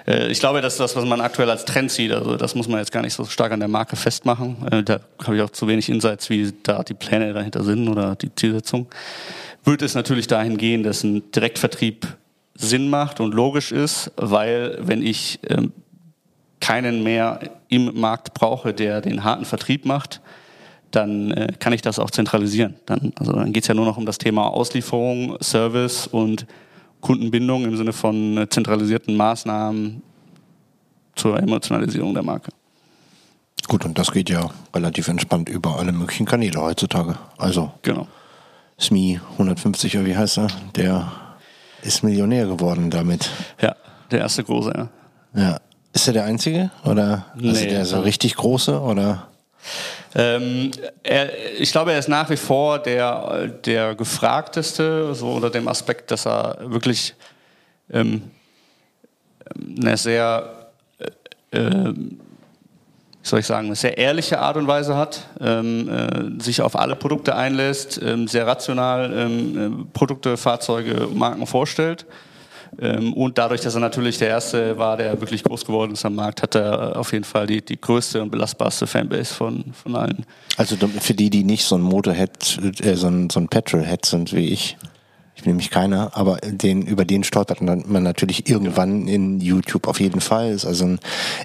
Äh, 0.07 0.31
ich 0.31 0.39
glaube, 0.39 0.61
das 0.61 0.73
ist 0.73 0.79
das, 0.79 0.95
was 0.95 1.03
man 1.05 1.19
aktuell 1.19 1.49
als 1.49 1.65
Trend 1.65 1.91
sieht. 1.91 2.13
Also 2.13 2.37
das 2.37 2.55
muss 2.55 2.67
man 2.67 2.79
jetzt 2.79 2.91
gar 2.91 3.01
nicht 3.01 3.13
so 3.13 3.25
stark 3.25 3.51
an 3.51 3.59
der 3.59 3.67
Marke 3.67 3.97
festmachen. 3.97 4.55
Äh, 4.71 4.83
da 4.83 5.01
habe 5.23 5.35
ich 5.35 5.41
auch 5.41 5.49
zu 5.49 5.67
wenig 5.67 5.89
Insights, 5.89 6.29
wie 6.29 6.53
da 6.63 6.83
die 6.83 6.93
Pläne 6.93 7.33
dahinter 7.33 7.63
sind 7.63 7.89
oder 7.89 8.15
die 8.15 8.33
Zielsetzung. 8.33 8.87
Wird 9.65 9.81
es 9.81 9.93
natürlich 9.93 10.27
dahin 10.27 10.57
gehen, 10.57 10.83
dass 10.83 11.03
ein 11.03 11.29
Direktvertrieb 11.31 12.07
Sinn 12.55 12.89
macht 12.89 13.19
und 13.19 13.33
logisch 13.33 13.71
ist, 13.71 14.11
weil 14.15 14.77
wenn 14.79 15.05
ich 15.05 15.39
ähm, 15.49 15.73
keinen 16.59 17.03
mehr 17.03 17.39
im 17.67 17.99
Markt 17.99 18.33
brauche, 18.33 18.73
der 18.73 19.01
den 19.01 19.23
harten 19.23 19.43
Vertrieb 19.43 19.85
macht, 19.85 20.21
dann 20.93 21.31
äh, 21.31 21.47
kann 21.59 21.73
ich 21.73 21.81
das 21.81 21.99
auch 21.99 22.11
zentralisieren. 22.11 22.75
Dann, 22.85 23.13
also 23.17 23.33
dann 23.33 23.51
geht 23.51 23.63
es 23.63 23.67
ja 23.67 23.73
nur 23.73 23.85
noch 23.85 23.97
um 23.97 24.05
das 24.05 24.19
Thema 24.19 24.47
Auslieferung, 24.47 25.37
Service 25.41 26.07
und 26.07 26.45
Kundenbindung 27.01 27.65
im 27.65 27.75
Sinne 27.75 27.93
von 27.93 28.37
äh, 28.37 28.47
zentralisierten 28.47 29.17
Maßnahmen 29.17 30.03
zur 31.15 31.39
Emotionalisierung 31.39 32.13
der 32.13 32.23
Marke. 32.23 32.51
Gut, 33.67 33.85
und 33.85 33.97
das 33.97 34.11
geht 34.11 34.29
ja 34.29 34.51
relativ 34.73 35.07
entspannt 35.07 35.49
über 35.49 35.79
alle 35.79 35.91
möglichen 35.91 36.25
Kanäle 36.25 36.61
heutzutage. 36.61 37.17
Also 37.37 37.71
genau. 37.81 38.07
SMI 38.79 39.19
150 39.33 39.97
oder 39.97 40.05
wie 40.05 40.17
heißt 40.17 40.37
er? 40.37 40.47
Der 40.75 41.11
ist 41.81 42.03
Millionär 42.03 42.45
geworden 42.45 42.91
damit. 42.91 43.29
Ja, 43.61 43.75
der 44.11 44.19
erste 44.19 44.43
große, 44.43 44.73
ja. 44.75 44.89
Ja. 45.35 45.59
Ist 45.93 46.07
er 46.07 46.13
der 46.13 46.25
einzige? 46.25 46.71
Oder 46.83 47.25
also 47.33 47.47
nee, 47.47 47.67
der 47.67 47.85
so 47.85 48.01
richtig 48.01 48.35
große? 48.35 48.79
Oder? 48.79 49.27
Ähm, 50.15 50.71
er, 51.03 51.59
ich 51.59 51.71
glaube, 51.71 51.93
er 51.93 51.99
ist 51.99 52.09
nach 52.09 52.29
wie 52.29 52.37
vor 52.37 52.79
der, 52.79 53.47
der 53.47 53.95
gefragteste, 53.95 55.13
so 55.15 55.31
unter 55.31 55.49
dem 55.49 55.67
Aspekt, 55.67 56.11
dass 56.11 56.25
er 56.25 56.57
wirklich 56.61 57.15
ähm, 57.91 58.31
eine 59.79 59.97
sehr, 59.97 60.69
äh, 61.51 61.57
äh, 61.57 61.93
soll 63.21 63.39
ich 63.39 63.45
sagen, 63.45 63.67
eine 63.67 63.75
sehr 63.75 63.97
ehrliche 63.97 64.39
Art 64.39 64.57
und 64.57 64.67
Weise 64.67 64.95
hat, 64.95 65.27
ähm, 65.39 65.89
äh, 65.89 66.43
sich 66.43 66.61
auf 66.61 66.75
alle 66.75 66.95
Produkte 66.95 67.35
einlässt, 67.35 68.01
ähm, 68.01 68.27
sehr 68.27 68.45
rational 68.45 69.11
ähm, 69.15 69.57
äh, 69.57 69.85
Produkte, 69.93 70.37
Fahrzeuge, 70.37 71.07
Marken 71.13 71.47
vorstellt. 71.47 72.05
ähm, 72.05 72.13
und 73.13 73.37
dadurch, 73.37 73.61
dass 73.61 73.75
er 73.75 73.81
natürlich 73.81 74.17
der 74.17 74.29
Erste 74.29 74.77
war, 74.77 74.97
der 74.97 75.19
wirklich 75.19 75.43
groß 75.43 75.65
geworden 75.65 75.93
ist 75.93 76.05
am 76.05 76.15
Markt, 76.15 76.41
hat 76.41 76.55
er 76.55 76.97
auf 76.97 77.11
jeden 77.11 77.23
Fall 77.23 77.47
die, 77.47 77.63
die 77.63 77.79
größte 77.79 78.21
und 78.21 78.31
belastbarste 78.31 78.87
Fanbase 78.87 79.33
von, 79.33 79.65
von 79.73 79.95
allen. 79.95 80.25
Also 80.57 80.75
für 80.99 81.13
die, 81.13 81.29
die 81.29 81.43
nicht 81.43 81.65
so 81.65 81.75
ein 81.75 81.81
Motorhead, 81.81 82.59
äh, 82.81 82.95
so 82.95 83.07
ein, 83.07 83.29
so 83.29 83.39
ein 83.39 83.47
Petrolhead 83.47 84.05
sind 84.05 84.33
wie 84.33 84.49
ich, 84.49 84.77
bin 85.43 85.51
nämlich 85.51 85.69
keiner, 85.69 86.11
aber 86.13 86.37
den, 86.37 86.81
über 86.83 87.05
den 87.05 87.23
stolpert 87.23 87.61
man 87.61 88.03
natürlich 88.03 88.49
irgendwann 88.49 89.07
in 89.07 89.39
YouTube 89.39 89.87
auf 89.87 89.99
jeden 89.99 90.21
Fall. 90.21 90.51
Ist 90.51 90.65
also 90.65 90.85
ein 90.85 90.99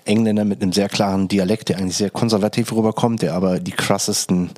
Engländer 0.04 0.44
mit 0.44 0.62
einem 0.62 0.72
sehr 0.72 0.88
klaren 0.88 1.28
Dialekt, 1.28 1.68
der 1.68 1.78
eigentlich 1.78 1.96
sehr 1.96 2.10
konservativ 2.10 2.72
rüberkommt, 2.72 3.22
der 3.22 3.34
aber 3.34 3.60
die 3.60 3.72
krassesten 3.72 4.50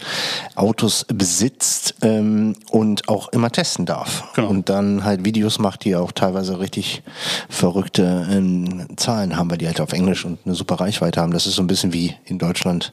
Autos 0.55 1.07
besitzt 1.13 1.95
ähm, 2.03 2.55
und 2.71 3.09
auch 3.09 3.29
immer 3.29 3.51
testen 3.51 3.87
darf. 3.87 4.25
Genau. 4.35 4.49
Und 4.49 4.69
dann 4.69 5.05
halt 5.05 5.25
Videos 5.25 5.59
macht, 5.59 5.85
die 5.85 5.97
auch 5.97 6.13
teilweise 6.13 6.61
richtig 6.61 7.03
verrückte 7.49 8.27
ähm, 8.31 8.87
Zahlen 8.97 9.37
haben, 9.37 9.51
weil 9.51 9.59
die 9.59 9.67
halt 9.67 9.81
auf 9.81 9.93
Englisch 9.93 10.25
und 10.25 10.39
eine 10.45 10.55
super 10.55 10.77
Reichweite 10.77 11.21
haben. 11.21 11.33
Das 11.33 11.47
ist 11.47 11.55
so 11.55 11.63
ein 11.63 11.67
bisschen 11.67 11.93
wie 11.93 12.15
in 12.25 12.39
Deutschland 12.39 12.93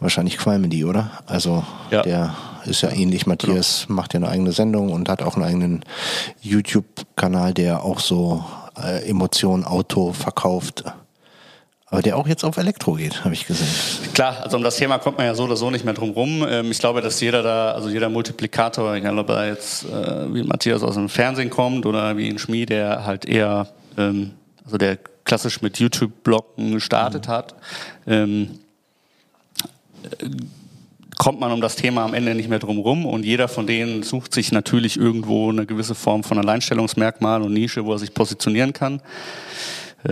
wahrscheinlich 0.00 0.38
Qualmedy, 0.38 0.84
oder? 0.84 1.10
Also 1.26 1.64
ja. 1.90 2.02
der 2.02 2.34
ist 2.66 2.82
ja 2.82 2.90
ähnlich. 2.90 3.26
Matthias 3.26 3.84
genau. 3.86 3.96
macht 3.96 4.14
ja 4.14 4.18
eine 4.18 4.28
eigene 4.28 4.52
Sendung 4.52 4.92
und 4.92 5.08
hat 5.08 5.22
auch 5.22 5.36
einen 5.36 5.44
eigenen 5.44 5.84
YouTube-Kanal, 6.42 7.54
der 7.54 7.82
auch 7.82 8.00
so 8.00 8.44
äh, 8.82 9.08
Emotionen, 9.08 9.64
Auto 9.64 10.12
verkauft. 10.12 10.84
Aber 11.94 12.02
der 12.02 12.16
auch 12.16 12.26
jetzt 12.26 12.44
auf 12.44 12.56
Elektro 12.56 12.94
geht, 12.94 13.24
habe 13.24 13.34
ich 13.34 13.46
gesehen. 13.46 13.68
Klar, 14.14 14.42
also 14.42 14.56
um 14.56 14.64
das 14.64 14.76
Thema 14.76 14.98
kommt 14.98 15.18
man 15.18 15.26
ja 15.26 15.34
so 15.36 15.44
oder 15.44 15.54
so 15.54 15.70
nicht 15.70 15.84
mehr 15.84 15.94
drum 15.94 16.10
rum. 16.10 16.44
Ähm, 16.48 16.70
ich 16.72 16.80
glaube, 16.80 17.00
dass 17.02 17.20
jeder 17.20 17.42
da, 17.42 17.72
also 17.72 17.88
jeder 17.88 18.08
Multiplikator, 18.08 18.94
egal 18.94 19.16
ob 19.18 19.28
er 19.28 19.48
jetzt 19.48 19.84
äh, 19.84 20.34
wie 20.34 20.42
Matthias 20.42 20.82
aus 20.82 20.94
dem 20.94 21.08
Fernsehen 21.08 21.50
kommt 21.50 21.86
oder 21.86 22.16
wie 22.16 22.28
ein 22.28 22.38
Schmied, 22.38 22.70
der 22.70 23.04
halt 23.04 23.26
eher, 23.26 23.68
ähm, 23.96 24.32
also 24.64 24.76
der 24.76 24.98
klassisch 25.24 25.62
mit 25.62 25.78
YouTube-Blocken 25.78 26.72
gestartet 26.72 27.28
mhm. 27.28 27.30
hat, 27.30 27.54
ähm, 28.06 28.58
kommt 31.18 31.40
man 31.40 31.52
um 31.52 31.60
das 31.60 31.76
Thema 31.76 32.04
am 32.04 32.14
Ende 32.14 32.34
nicht 32.34 32.48
mehr 32.48 32.58
drum 32.58 32.78
rum 32.78 33.06
und 33.06 33.24
jeder 33.24 33.48
von 33.48 33.66
denen 33.66 34.02
sucht 34.02 34.34
sich 34.34 34.52
natürlich 34.52 34.96
irgendwo 34.96 35.50
eine 35.50 35.66
gewisse 35.66 35.94
Form 35.94 36.24
von 36.24 36.38
Alleinstellungsmerkmal 36.38 37.42
und 37.42 37.52
Nische, 37.52 37.84
wo 37.84 37.92
er 37.92 37.98
sich 37.98 38.14
positionieren 38.14 38.72
kann. 38.72 39.00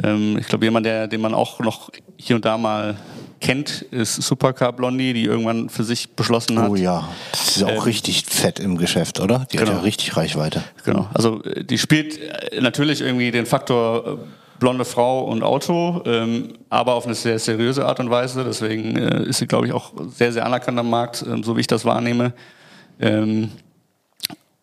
Ähm, 0.02 0.38
ich 0.38 0.46
glaube, 0.46 0.64
jemand, 0.64 0.86
der, 0.86 1.06
den 1.06 1.20
man 1.20 1.34
auch 1.34 1.60
noch 1.60 1.90
hier 2.16 2.36
und 2.36 2.44
da 2.44 2.56
mal 2.56 2.96
kennt, 3.40 3.82
ist 3.90 4.14
Supercar 4.22 4.72
Blondie, 4.72 5.12
die 5.12 5.24
irgendwann 5.24 5.68
für 5.68 5.84
sich 5.84 6.10
beschlossen 6.10 6.58
hat. 6.58 6.70
Oh 6.70 6.76
ja, 6.76 7.08
das 7.32 7.56
ist 7.56 7.62
auch 7.64 7.70
ähm, 7.70 7.78
richtig 7.80 8.24
fett 8.26 8.60
im 8.60 8.78
Geschäft, 8.78 9.20
oder? 9.20 9.46
Die 9.52 9.56
genau. 9.56 9.70
hat 9.70 9.78
ja 9.78 9.82
richtig 9.82 10.16
Reichweite. 10.16 10.62
Genau, 10.84 11.08
also 11.12 11.42
äh, 11.44 11.64
die 11.64 11.78
spielt 11.78 12.18
äh, 12.18 12.60
natürlich 12.60 13.00
irgendwie 13.00 13.30
den 13.30 13.44
Faktor 13.44 14.06
äh, 14.06 14.41
blonde 14.62 14.84
Frau 14.84 15.24
und 15.24 15.42
Auto, 15.42 16.02
ähm, 16.06 16.54
aber 16.70 16.94
auf 16.94 17.04
eine 17.04 17.16
sehr 17.16 17.40
seriöse 17.40 17.84
Art 17.84 17.98
und 17.98 18.10
Weise. 18.10 18.44
Deswegen 18.44 18.96
äh, 18.96 19.24
ist 19.24 19.38
sie, 19.38 19.48
glaube 19.48 19.66
ich, 19.66 19.72
auch 19.72 19.92
sehr, 20.06 20.32
sehr 20.32 20.46
anerkannt 20.46 20.78
am 20.78 20.88
Markt, 20.88 21.22
äh, 21.22 21.42
so 21.42 21.56
wie 21.56 21.62
ich 21.62 21.66
das 21.66 21.84
wahrnehme. 21.84 22.32
Ähm, 23.00 23.50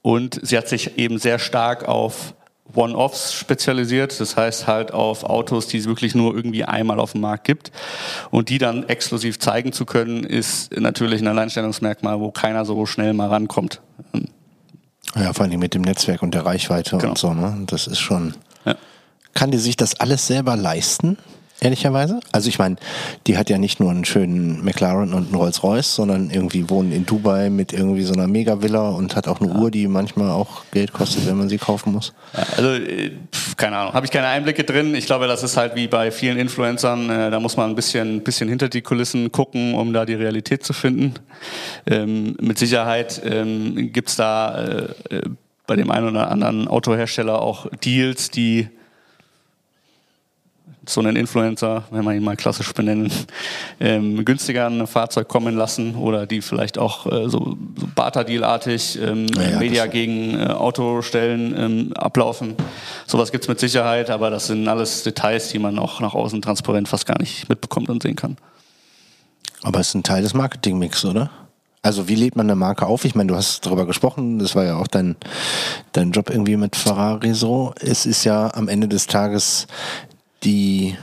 und 0.02 0.40
sie 0.42 0.58
hat 0.58 0.70
sich 0.70 0.98
eben 0.98 1.20
sehr 1.20 1.38
stark 1.38 1.86
auf 1.86 2.34
One-Offs 2.74 3.34
spezialisiert, 3.34 4.18
das 4.22 4.38
heißt 4.38 4.68
halt 4.68 4.94
auf 4.94 5.26
Autos, 5.26 5.68
die 5.68 5.80
es 5.80 5.86
wirklich 5.86 6.16
nur 6.16 6.34
irgendwie 6.34 6.64
einmal 6.64 6.98
auf 6.98 7.12
dem 7.12 7.20
Markt 7.20 7.44
gibt. 7.44 7.74
Und 8.32 8.48
die 8.48 8.58
dann 8.58 8.88
exklusiv 8.88 9.38
zeigen 9.40 9.74
zu 9.74 9.86
können, 9.86 10.24
ist 10.24 10.80
natürlich 10.80 11.20
ein 11.20 11.28
Alleinstellungsmerkmal, 11.28 12.22
wo 12.22 12.32
keiner 12.32 12.64
so 12.64 12.86
schnell 12.86 13.14
mal 13.14 13.28
rankommt. 13.28 13.82
Ja, 15.16 15.34
vor 15.34 15.46
allem 15.46 15.60
mit 15.60 15.74
dem 15.74 15.82
Netzwerk 15.82 16.22
und 16.22 16.34
der 16.34 16.46
Reichweite 16.46 16.98
genau. 16.98 17.10
und 17.10 17.18
so, 17.18 17.34
ne? 17.34 17.64
Das 17.68 17.86
ist 17.86 18.00
schon. 18.00 18.36
Kann 19.34 19.52
die 19.52 19.58
sich 19.58 19.78
das 19.78 20.00
alles 20.00 20.28
selber 20.28 20.56
leisten? 20.56 21.18
ehrlicherweise. 21.62 22.20
Also 22.32 22.50
ich 22.50 22.60
meine, 22.60 22.78
die 23.28 23.38
hat 23.38 23.50
ja 23.50 23.58
nicht 23.58 23.80
nur 23.80 23.92
einen 23.92 24.06
schönen 24.06 24.64
McLaren 24.64 25.14
und 25.14 25.28
einen 25.28 25.36
Rolls-Royce, 25.36 25.96
sondern 25.96 26.30
irgendwie 26.30 26.70
wohnen 26.70 26.92
in 26.92 27.06
Dubai 27.06 27.50
mit 27.50 27.74
irgendwie 27.74 28.04
so 28.04 28.14
einer 28.14 28.28
Mega-Villa 28.28 28.90
und 28.90 29.16
hat 29.16 29.28
auch 29.28 29.42
eine 29.42 29.52
ja. 29.52 29.58
Uhr, 29.58 29.72
die 29.72 29.88
manchmal 29.88 30.32
auch 30.32 30.64
Geld 30.72 30.94
kostet, 30.94 31.28
wenn 31.28 31.38
man 31.38 31.50
sie 31.50 31.58
kaufen 31.58 31.94
muss. 31.94 32.14
Also 32.56 32.74
äh, 32.74 33.12
keine 33.58 33.78
Ahnung, 33.78 33.94
habe 33.94 34.06
ich 34.06 34.12
keine 34.12 34.28
Einblicke 34.28 34.64
drin. 34.64 34.96
Ich 34.96 35.06
glaube, 35.06 35.28
das 35.28 35.44
ist 35.44 35.58
halt 35.58 35.76
wie 35.76 35.88
bei 35.88 36.12
vielen 36.12 36.38
Influencern, 36.38 37.10
äh, 37.10 37.32
da 37.32 37.40
muss 37.40 37.58
man 37.58 37.70
ein 37.70 37.76
bisschen, 37.76 38.22
bisschen 38.22 38.50
hinter 38.50 38.70
die 38.70 38.82
Kulissen 38.82 39.32
gucken, 39.32 39.76
um 39.76 39.94
da 39.94 40.06
die 40.06 40.16
Realität 40.16 40.64
zu 40.64 40.74
finden. 40.74 41.16
Ähm, 41.86 42.36
mit 42.40 42.58
Sicherheit 42.58 43.22
ähm, 43.26 43.92
gibt 43.92 44.10
es 44.10 44.16
da 44.16 44.64
äh, 44.64 44.84
äh, 45.10 45.22
bei 45.68 45.76
dem 45.76 45.92
einen 45.92 46.10
oder 46.10 46.32
anderen 46.32 46.68
Autohersteller 46.68 47.42
auch 47.42 47.68
Deals, 47.84 48.32
die 48.32 48.70
so 50.90 51.02
einen 51.02 51.16
Influencer, 51.16 51.84
wenn 51.92 52.04
man 52.04 52.16
ihn 52.16 52.24
mal 52.24 52.36
klassisch 52.36 52.74
benennen, 52.74 53.12
ähm, 53.80 54.26
günstiger 54.26 54.68
ein 54.68 54.88
Fahrzeug 54.88 55.28
kommen 55.28 55.56
lassen 55.56 55.96
oder 55.96 56.26
die 56.26 56.42
vielleicht 56.42 56.78
auch 56.78 57.06
äh, 57.06 57.30
so, 57.30 57.58
so 57.76 57.88
Barter-Deal-artig 57.96 59.00
ähm, 59.02 59.28
ja, 59.36 59.60
Media 59.60 59.86
gegen 59.86 60.40
äh, 60.40 60.48
Autostellen 60.48 61.56
ähm, 61.58 61.94
ablaufen. 61.94 62.56
Sowas 63.06 63.32
gibt 63.32 63.44
es 63.46 63.48
mit 63.48 63.60
Sicherheit, 63.60 64.10
aber 64.10 64.30
das 64.30 64.48
sind 64.48 64.68
alles 64.68 65.04
Details, 65.04 65.50
die 65.50 65.60
man 65.60 65.78
auch 65.80 66.00
nach 66.00 66.14
außen 66.14 66.42
transparent 66.42 66.88
fast 66.88 67.06
gar 67.06 67.20
nicht 67.20 67.48
mitbekommt 67.50 67.90
und 67.90 68.04
sehen 68.04 68.16
kann. 68.16 68.38
Aber 69.62 69.80
es 69.80 69.90
ist 69.90 69.96
ein 69.96 70.04
Teil 70.04 70.22
des 70.22 70.34
Marketingmix, 70.34 71.04
oder? 71.06 71.30
Also 71.82 72.10
wie 72.10 72.16
lädt 72.16 72.36
man 72.36 72.46
eine 72.46 72.56
Marke 72.56 72.86
auf? 72.86 73.06
Ich 73.06 73.16
meine, 73.16 73.28
du 73.28 73.36
hast 73.36 73.66
darüber 73.66 73.86
gesprochen, 73.86 74.38
das 74.40 74.54
war 74.54 74.66
ja 74.66 74.76
auch 74.78 74.88
dein, 74.88 75.16
dein 75.94 76.12
Job 76.12 76.30
irgendwie 76.30 76.58
mit 76.58 76.76
Ferrari 76.76 77.34
so. 77.34 77.74
Es 77.80 78.06
ist 78.06 78.26
ja 78.26 78.54
am 78.54 78.68
Ende 78.68 78.90
des 78.90 79.08
Tages 79.08 79.66
die, 80.44 80.96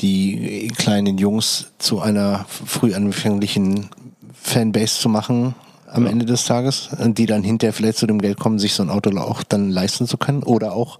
die 0.00 0.72
kleinen 0.76 1.18
Jungs 1.18 1.66
zu 1.78 2.00
einer 2.00 2.46
früh 2.48 2.94
anfänglichen 2.94 3.90
Fanbase 4.34 5.00
zu 5.00 5.08
machen 5.08 5.54
am 5.86 6.04
ja. 6.04 6.10
Ende 6.10 6.24
des 6.24 6.44
Tages, 6.46 6.88
die 6.98 7.26
dann 7.26 7.42
hinterher 7.42 7.72
vielleicht 7.72 7.98
zu 7.98 8.06
dem 8.06 8.20
Geld 8.20 8.38
kommen, 8.38 8.58
sich 8.58 8.74
so 8.74 8.82
ein 8.82 8.90
Auto 8.90 9.16
auch 9.18 9.42
dann 9.42 9.70
leisten 9.70 10.06
zu 10.06 10.16
können 10.16 10.42
oder 10.42 10.72
auch 10.72 10.98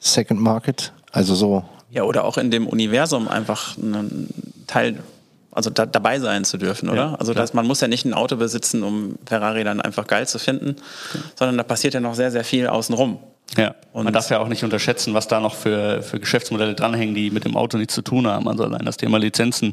Second 0.00 0.40
Market, 0.40 0.92
also 1.12 1.34
so. 1.34 1.64
Ja, 1.90 2.04
oder 2.04 2.24
auch 2.24 2.38
in 2.38 2.50
dem 2.50 2.66
Universum 2.66 3.28
einfach 3.28 3.76
einen 3.78 4.28
Teil 4.66 4.98
also 5.52 5.70
da, 5.70 5.86
dabei 5.86 6.20
sein 6.20 6.44
zu 6.44 6.58
dürfen, 6.58 6.88
oder? 6.88 7.02
Ja, 7.02 7.14
also 7.14 7.34
das, 7.34 7.54
man 7.54 7.66
muss 7.66 7.80
ja 7.80 7.88
nicht 7.88 8.04
ein 8.04 8.14
Auto 8.14 8.36
besitzen, 8.36 8.82
um 8.82 9.16
Ferrari 9.26 9.64
dann 9.64 9.80
einfach 9.80 10.06
geil 10.06 10.28
zu 10.28 10.38
finden, 10.38 10.76
sondern 11.36 11.56
da 11.56 11.64
passiert 11.64 11.94
ja 11.94 12.00
noch 12.00 12.14
sehr, 12.14 12.30
sehr 12.30 12.44
viel 12.44 12.68
außenrum. 12.68 13.18
Ja, 13.56 13.74
und 13.92 14.04
man 14.04 14.12
darf 14.12 14.30
ja 14.30 14.38
auch 14.38 14.46
nicht 14.46 14.62
unterschätzen, 14.62 15.12
was 15.12 15.26
da 15.26 15.40
noch 15.40 15.56
für, 15.56 16.02
für 16.02 16.20
Geschäftsmodelle 16.20 16.74
dranhängen, 16.74 17.14
die 17.16 17.30
mit 17.30 17.44
dem 17.44 17.56
Auto 17.56 17.78
nichts 17.78 17.94
zu 17.94 18.02
tun 18.02 18.28
haben. 18.28 18.46
Also 18.46 18.64
allein 18.64 18.84
das 18.84 18.96
Thema 18.96 19.18
Lizenzen 19.18 19.72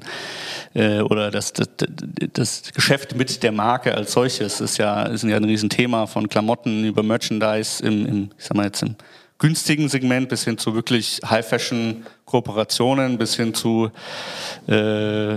äh, 0.73 1.01
oder 1.01 1.29
das, 1.29 1.53
das, 1.53 1.67
das 2.33 2.73
Geschäft 2.73 3.15
mit 3.15 3.43
der 3.43 3.51
Marke 3.51 3.93
als 3.93 4.13
solches 4.13 4.61
ist 4.61 4.77
ja, 4.77 5.03
ist 5.03 5.23
ja 5.23 5.37
ein 5.37 5.43
Riesenthema 5.43 6.07
von 6.07 6.27
Klamotten 6.27 6.85
über 6.85 7.03
Merchandise 7.03 7.83
im, 7.83 8.05
im 8.07 8.29
ich 8.37 8.45
sag 8.45 8.57
mal 8.57 8.65
jetzt 8.65 8.81
im 8.81 8.95
günstigen 9.37 9.89
Segment 9.89 10.29
bis 10.29 10.43
hin 10.43 10.57
zu 10.57 10.73
wirklich 10.73 11.21
High-Fashion-Kooperationen, 11.23 13.19
bis 13.19 13.35
hin 13.35 13.53
zu 13.53 13.91
äh, 14.67 15.35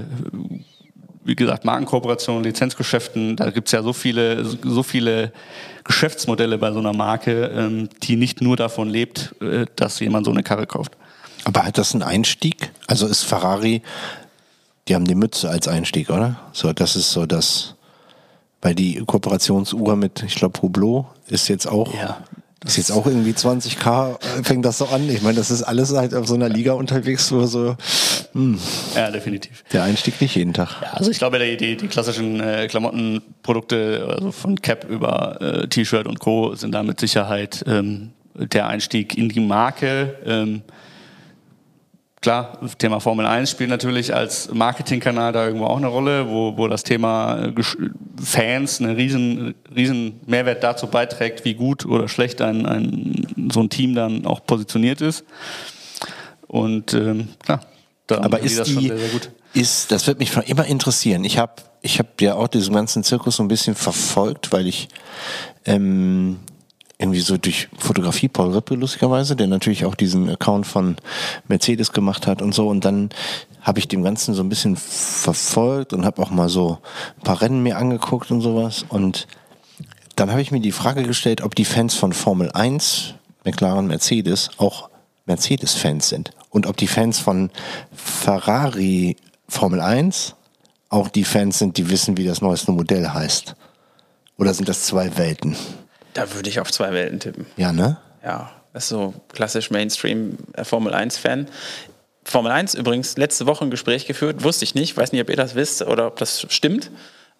wie 1.25 1.37
gesagt, 1.37 1.65
Markenkooperationen, 1.65 2.45
Lizenzgeschäften, 2.45 3.37
da 3.37 3.51
gibt's 3.51 3.73
ja 3.73 3.83
so 3.83 3.93
viele, 3.93 4.45
so 4.45 4.83
viele 4.83 5.33
Geschäftsmodelle 5.85 6.59
bei 6.59 6.73
so 6.73 6.79
einer 6.79 6.93
Marke, 6.93 7.47
ähm, 7.55 7.89
die 8.03 8.17
nicht 8.17 8.41
nur 8.41 8.57
davon 8.57 8.89
lebt, 8.89 9.35
äh, 9.41 9.67
dass 9.77 10.01
jemand 10.01 10.25
so 10.25 10.31
eine 10.31 10.43
Karre 10.43 10.67
kauft. 10.67 10.97
Aber 11.45 11.65
hat 11.65 11.79
das 11.79 11.95
einen 11.95 12.03
Einstieg? 12.03 12.71
Also 12.87 13.07
ist 13.07 13.23
Ferrari, 13.23 13.83
die 14.89 14.95
haben 14.95 15.05
die 15.05 15.15
Mütze 15.15 15.49
als 15.49 15.69
Einstieg, 15.69 16.11
oder? 16.11 16.41
So, 16.53 16.73
das 16.73 16.97
ist 16.97 17.11
so 17.11 17.27
das, 17.27 17.75
weil 18.63 18.75
die 18.75 19.03
Kooperationsuhr 19.05 19.97
mit, 19.97 20.23
ich 20.23 20.35
glaube, 20.35 20.61
Hublot 20.63 21.07
ist 21.29 21.49
jetzt 21.49 21.67
auch 21.67 21.95
ja. 21.95 22.23
Das 22.61 22.73
ist 22.73 22.77
jetzt 22.77 22.92
auch 22.92 23.07
irgendwie 23.07 23.31
20k, 23.31 24.16
äh, 24.16 24.44
fängt 24.44 24.66
das 24.66 24.77
so 24.77 24.87
an. 24.87 25.09
Ich 25.09 25.23
meine, 25.23 25.37
das 25.37 25.51
ist 25.51 25.62
alles 25.62 25.94
halt 25.94 26.14
auf 26.14 26.27
so 26.27 26.35
einer 26.35 26.51
Liga 26.51 26.75
unterwegs, 26.75 27.33
wo 27.33 27.46
so. 27.46 27.77
Mh, 28.35 28.59
hm. 28.59 28.59
ja, 28.94 29.11
definitiv. 29.11 29.64
Der 29.73 29.83
Einstieg 29.85 30.20
nicht 30.20 30.37
jeden 30.37 30.53
Tag. 30.53 30.77
Ja, 30.83 30.92
also 30.92 31.11
ich 31.11 31.18
glaube, 31.18 31.38
die, 31.38 31.57
die, 31.57 31.77
die 31.77 31.88
klassischen 31.88 32.38
äh, 32.40 32.68
Klamottenprodukte, 32.68 34.07
also 34.11 34.31
von 34.31 34.61
Cap 34.61 34.85
über 34.90 35.40
äh, 35.40 35.68
T-Shirt 35.68 36.07
und 36.07 36.20
Co., 36.20 36.55
sind 36.55 36.73
da 36.73 36.83
mit 36.83 37.01
Sicherheit 37.01 37.64
ähm, 37.66 38.11
der 38.35 38.68
Einstieg 38.68 39.16
in 39.16 39.31
die 39.31 39.40
Marke. 39.40 40.16
Ähm, 40.27 40.62
Klar, 42.23 42.59
Thema 42.77 43.01
Formel 43.01 43.25
1 43.25 43.51
spielt 43.51 43.71
natürlich 43.71 44.15
als 44.15 44.53
Marketingkanal 44.53 45.33
da 45.33 45.47
irgendwo 45.47 45.65
auch 45.65 45.79
eine 45.79 45.87
Rolle, 45.87 46.29
wo, 46.29 46.55
wo 46.59 46.69
das 46.69 46.83
Thema 46.83 47.47
äh, 47.47 47.53
Fans 48.23 48.79
einen 48.79 48.95
riesen, 48.95 49.55
riesen 49.75 50.21
Mehrwert 50.27 50.63
dazu 50.63 50.87
beiträgt, 50.87 51.47
wie 51.47 51.55
gut 51.55 51.87
oder 51.87 52.09
schlecht 52.09 52.43
ein, 52.43 52.67
ein 52.67 53.51
so 53.51 53.61
ein 53.61 53.71
Team 53.71 53.95
dann 53.95 54.27
auch 54.27 54.45
positioniert 54.45 55.01
ist. 55.01 55.25
Und 56.47 56.93
ähm, 56.93 57.29
klar, 57.43 57.61
da 58.07 58.19
Aber 58.19 58.41
ist 58.41 58.59
das 58.59 58.69
die, 58.69 58.89
sehr, 58.89 58.99
sehr 58.99 59.09
gut. 59.09 59.31
Ist, 59.55 59.91
das 59.91 60.07
wird 60.07 60.19
mich 60.19 60.37
immer 60.47 60.67
interessieren. 60.67 61.25
Ich 61.25 61.39
habe 61.39 61.55
ich 61.81 61.99
hab 61.99 62.21
ja 62.21 62.35
auch 62.35 62.49
diesen 62.49 62.75
ganzen 62.75 63.03
Zirkus 63.03 63.37
so 63.37 63.43
ein 63.43 63.49
bisschen 63.49 63.75
verfolgt, 63.75 64.53
weil 64.53 64.67
ich 64.67 64.89
ähm, 65.65 66.41
irgendwie 67.01 67.21
so 67.21 67.39
durch 67.39 67.69
Fotografie, 67.79 68.29
Paul 68.29 68.53
Rippe 68.53 68.75
lustigerweise, 68.75 69.35
der 69.35 69.47
natürlich 69.47 69.87
auch 69.87 69.95
diesen 69.95 70.29
Account 70.29 70.67
von 70.67 70.97
Mercedes 71.49 71.93
gemacht 71.93 72.27
hat 72.27 72.43
und 72.43 72.55
so. 72.55 72.69
Und 72.69 72.85
dann 72.85 73.09
habe 73.63 73.79
ich 73.79 73.89
dem 73.89 74.03
Ganzen 74.03 74.35
so 74.35 74.43
ein 74.43 74.51
bisschen 74.51 74.77
verfolgt 74.77 75.95
und 75.95 76.05
habe 76.05 76.21
auch 76.21 76.31
mal 76.31 76.51
so 76.51 76.79
ein 77.17 77.23
paar 77.23 77.41
Rennen 77.41 77.63
mir 77.63 77.79
angeguckt 77.79 78.31
und 78.31 78.43
sowas. 78.43 78.85
Und 78.87 79.27
dann 80.15 80.31
habe 80.31 80.43
ich 80.43 80.51
mir 80.51 80.61
die 80.61 80.73
Frage 80.73 81.03
gestellt, 81.03 81.41
ob 81.41 81.55
die 81.55 81.65
Fans 81.65 81.95
von 81.95 82.13
Formel 82.13 82.53
1, 82.53 83.15
McLaren, 83.47 83.87
Mercedes 83.87 84.51
auch 84.59 84.91
Mercedes-Fans 85.25 86.07
sind. 86.07 86.33
Und 86.51 86.67
ob 86.67 86.77
die 86.77 86.87
Fans 86.87 87.19
von 87.19 87.51
Ferrari 87.95 89.17
Formel 89.49 89.81
1 89.81 90.35
auch 90.91 91.09
die 91.09 91.25
Fans 91.25 91.59
sind, 91.59 91.79
die 91.79 91.89
wissen, 91.89 92.19
wie 92.19 92.27
das 92.27 92.43
neueste 92.43 92.73
Modell 92.73 93.09
heißt. 93.09 93.55
Oder 94.37 94.53
sind 94.53 94.69
das 94.69 94.85
zwei 94.85 95.17
Welten? 95.17 95.57
Da 96.14 96.33
würde 96.35 96.49
ich 96.49 96.61
auf 96.61 96.70
zwei 96.73 96.92
Welten 96.92 97.20
tippen. 97.20 97.46
Ja, 97.57 97.73
ne? 97.73 97.96
Ja, 98.25 98.51
das 98.73 98.85
ist 98.85 98.88
so 98.90 99.14
klassisch 99.33 99.70
Mainstream 99.70 100.37
äh, 100.55 100.64
Formel 100.64 100.94
1-Fan. 100.94 101.46
Formel 102.25 102.53
1 102.53 102.75
übrigens 102.75 103.16
letzte 103.16 103.46
Woche 103.46 103.64
ein 103.64 103.70
Gespräch 103.70 104.07
geführt, 104.07 104.44
wusste 104.44 104.64
ich 104.64 104.75
nicht, 104.75 104.96
weiß 104.96 105.12
nicht, 105.12 105.23
ob 105.23 105.31
ihr 105.31 105.37
das 105.37 105.55
wisst 105.55 105.83
oder 105.83 106.07
ob 106.07 106.16
das 106.16 106.46
stimmt. 106.51 106.90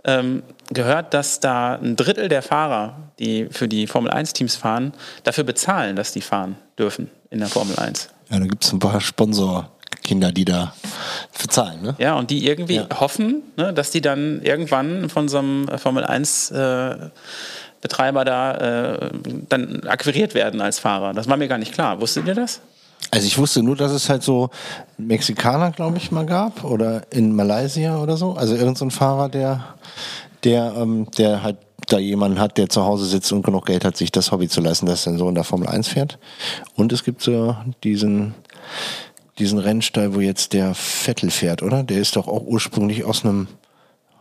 Ähm, 0.04 0.42
gehört, 0.72 1.12
dass 1.12 1.40
da 1.40 1.74
ein 1.74 1.94
Drittel 1.94 2.28
der 2.28 2.40
Fahrer, 2.42 3.11
die 3.18 3.48
für 3.50 3.68
die 3.68 3.87
Formel 3.87 4.11
1-Teams 4.11 4.56
fahren, 4.56 4.94
dafür 5.24 5.44
bezahlen, 5.44 5.94
dass 5.96 6.12
die 6.12 6.22
fahren 6.22 6.56
dürfen 6.78 7.11
in 7.28 7.40
der 7.40 7.48
Formel 7.48 7.76
1. 7.76 8.09
Ja, 8.30 8.38
da 8.38 8.46
gibt 8.46 8.64
es 8.64 8.72
ein 8.72 8.78
paar 8.78 8.98
Sponsorkinder, 9.02 10.33
die 10.33 10.46
da 10.46 10.72
für 11.33 11.48
Zahlen, 11.48 11.83
ne? 11.83 11.94
Ja, 11.98 12.14
und 12.14 12.30
die 12.30 12.46
irgendwie 12.46 12.76
Ja. 12.76 12.87
hoffen, 12.98 13.42
ne, 13.59 13.74
dass 13.74 13.90
die 13.90 14.00
dann 14.00 14.40
irgendwann 14.42 15.11
von 15.11 15.28
so 15.28 15.38
einem 15.38 15.68
Formel 15.78 16.04
1 16.04 16.50
äh, 16.52 16.96
Betreiber 17.81 18.25
da 18.25 18.55
äh, 18.55 19.11
dann 19.49 19.85
akquiriert 19.87 20.35
werden 20.35 20.61
als 20.61 20.79
Fahrer. 20.79 21.14
Das 21.14 21.29
war 21.29 21.37
mir 21.37 21.49
gar 21.49 21.59
nicht 21.59 21.73
klar. 21.73 22.01
Wusstet 22.01 22.27
ihr 22.27 22.35
das? 22.35 22.61
Also 23.11 23.27
ich 23.27 23.38
wusste 23.38 23.62
nur, 23.62 23.77
dass 23.77 23.93
es 23.93 24.09
halt 24.09 24.23
so 24.23 24.51
Mexikaner, 24.99 25.71
glaube 25.73 25.97
ich, 25.97 26.12
mal 26.12 26.27
gab 26.27 26.64
oder 26.64 27.03
in 27.11 27.35
Malaysia 27.35 27.99
oder 27.99 28.16
so. 28.16 28.35
Also 28.35 28.55
irgendein 28.55 28.90
so 28.90 28.90
Fahrer, 28.90 29.29
der, 29.29 29.75
der, 30.45 30.75
ähm, 30.77 31.07
der 31.16 31.43
halt 31.43 31.57
da 31.88 31.99
jemanden 31.99 32.38
hat, 32.38 32.59
der 32.59 32.69
zu 32.69 32.85
Hause 32.85 33.07
sitzt 33.07 33.33
und 33.33 33.43
genug 33.43 33.66
Geld 33.66 33.85
hat, 33.85 33.97
sich 33.97 34.12
das 34.12 34.31
Hobby 34.31 34.49
zu 34.49 34.61
leisten, 34.61 34.87
dass 34.87 35.07
er 35.07 35.16
so 35.16 35.29
in 35.29 35.35
der 35.35 35.45
Formel 35.45 35.69
1 35.69 35.88
fährt. 35.88 36.19
Und 36.77 36.93
es 36.93 37.03
gibt 37.03 37.23
so 37.23 37.57
diesen, 37.83 38.35
diesen 39.38 39.59
Rennstall, 39.59 40.14
wo 40.14 40.21
jetzt 40.21 40.53
der 40.53 40.75
Vettel 40.75 41.31
fährt, 41.31 41.62
oder? 41.62 41.83
Der 41.83 41.99
ist 41.99 42.16
doch 42.16 42.29
auch 42.29 42.43
ursprünglich 42.43 43.05
aus 43.05 43.25
einem 43.25 43.49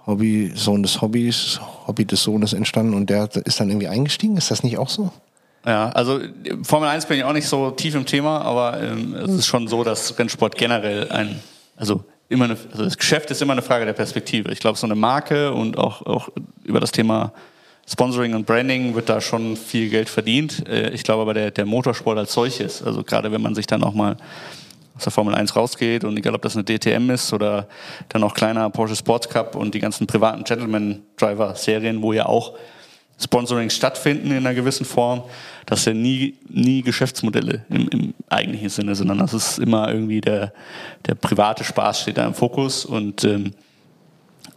Hobby, 0.05 0.51
Sohn 0.55 0.83
des 0.83 1.01
Hobbys, 1.01 1.59
Hobby 1.87 2.05
des 2.05 2.23
Sohnes 2.23 2.53
entstanden 2.53 2.93
und 2.93 3.09
der 3.09 3.29
ist 3.45 3.59
dann 3.59 3.69
irgendwie 3.69 3.87
eingestiegen. 3.87 4.37
Ist 4.37 4.51
das 4.51 4.63
nicht 4.63 4.77
auch 4.77 4.89
so? 4.89 5.11
Ja, 5.65 5.89
also 5.89 6.19
Formel 6.63 6.89
1 6.89 7.05
bin 7.05 7.17
ich 7.17 7.23
auch 7.23 7.33
nicht 7.33 7.47
so 7.47 7.71
tief 7.71 7.93
im 7.95 8.05
Thema, 8.05 8.41
aber 8.41 8.81
ähm, 8.81 9.13
es 9.13 9.31
ist 9.31 9.47
schon 9.47 9.67
so, 9.67 9.83
dass 9.83 10.17
Rennsport 10.17 10.55
generell 10.57 11.11
ein, 11.11 11.39
also 11.75 12.03
immer 12.29 12.45
eine, 12.45 12.57
also 12.71 12.85
das 12.85 12.97
Geschäft 12.97 13.29
ist 13.31 13.41
immer 13.41 13.53
eine 13.53 13.61
Frage 13.61 13.85
der 13.85 13.93
Perspektive. 13.93 14.51
Ich 14.51 14.59
glaube, 14.59 14.77
so 14.77 14.87
eine 14.87 14.95
Marke 14.95 15.51
und 15.51 15.77
auch, 15.77 16.05
auch 16.05 16.29
über 16.63 16.79
das 16.79 16.91
Thema 16.91 17.33
Sponsoring 17.87 18.35
und 18.35 18.45
Branding 18.45 18.95
wird 18.95 19.09
da 19.09 19.19
schon 19.19 19.57
viel 19.57 19.89
Geld 19.89 20.09
verdient. 20.09 20.67
Äh, 20.67 20.91
Ich 20.91 21.03
glaube 21.03 21.23
aber 21.23 21.33
der, 21.33 21.51
der 21.51 21.65
Motorsport 21.65 22.17
als 22.17 22.33
solches, 22.33 22.81
also 22.81 23.03
gerade 23.03 23.31
wenn 23.31 23.41
man 23.41 23.55
sich 23.55 23.67
dann 23.67 23.83
auch 23.83 23.93
mal 23.93 24.15
aus 24.99 25.03
der 25.05 25.11
Formel 25.13 25.33
1 25.33 25.55
rausgeht 25.55 26.03
und 26.03 26.17
egal 26.17 26.35
ob 26.35 26.41
das 26.41 26.55
eine 26.55 26.65
DTM 26.65 27.09
ist 27.09 27.31
oder 27.31 27.69
dann 28.09 28.21
auch 28.23 28.33
kleiner 28.33 28.69
Porsche 28.69 28.97
Sports 28.97 29.29
Cup 29.29 29.55
und 29.55 29.73
die 29.73 29.79
ganzen 29.79 30.07
privaten 30.07 30.43
Gentleman 30.43 31.03
Driver 31.15 31.55
Serien, 31.55 32.01
wo 32.01 32.11
ja 32.11 32.25
auch 32.25 32.55
Sponsorings 33.17 33.75
stattfinden 33.75 34.31
in 34.31 34.37
einer 34.37 34.53
gewissen 34.53 34.85
Form, 34.85 35.23
das 35.65 35.85
sind 35.85 36.01
nie, 36.01 36.35
nie 36.49 36.81
Geschäftsmodelle 36.81 37.65
im, 37.69 37.87
im 37.89 38.13
eigentlichen 38.27 38.69
Sinne, 38.69 38.95
sondern 38.95 39.19
das 39.19 39.33
ist 39.33 39.59
immer 39.59 39.89
irgendwie 39.89 40.19
der, 40.19 40.51
der 41.05 41.15
private 41.15 41.63
Spaß 41.63 42.01
steht 42.01 42.17
da 42.17 42.25
im 42.25 42.33
Fokus 42.33 42.85
und 42.85 43.23
ähm, 43.23 43.53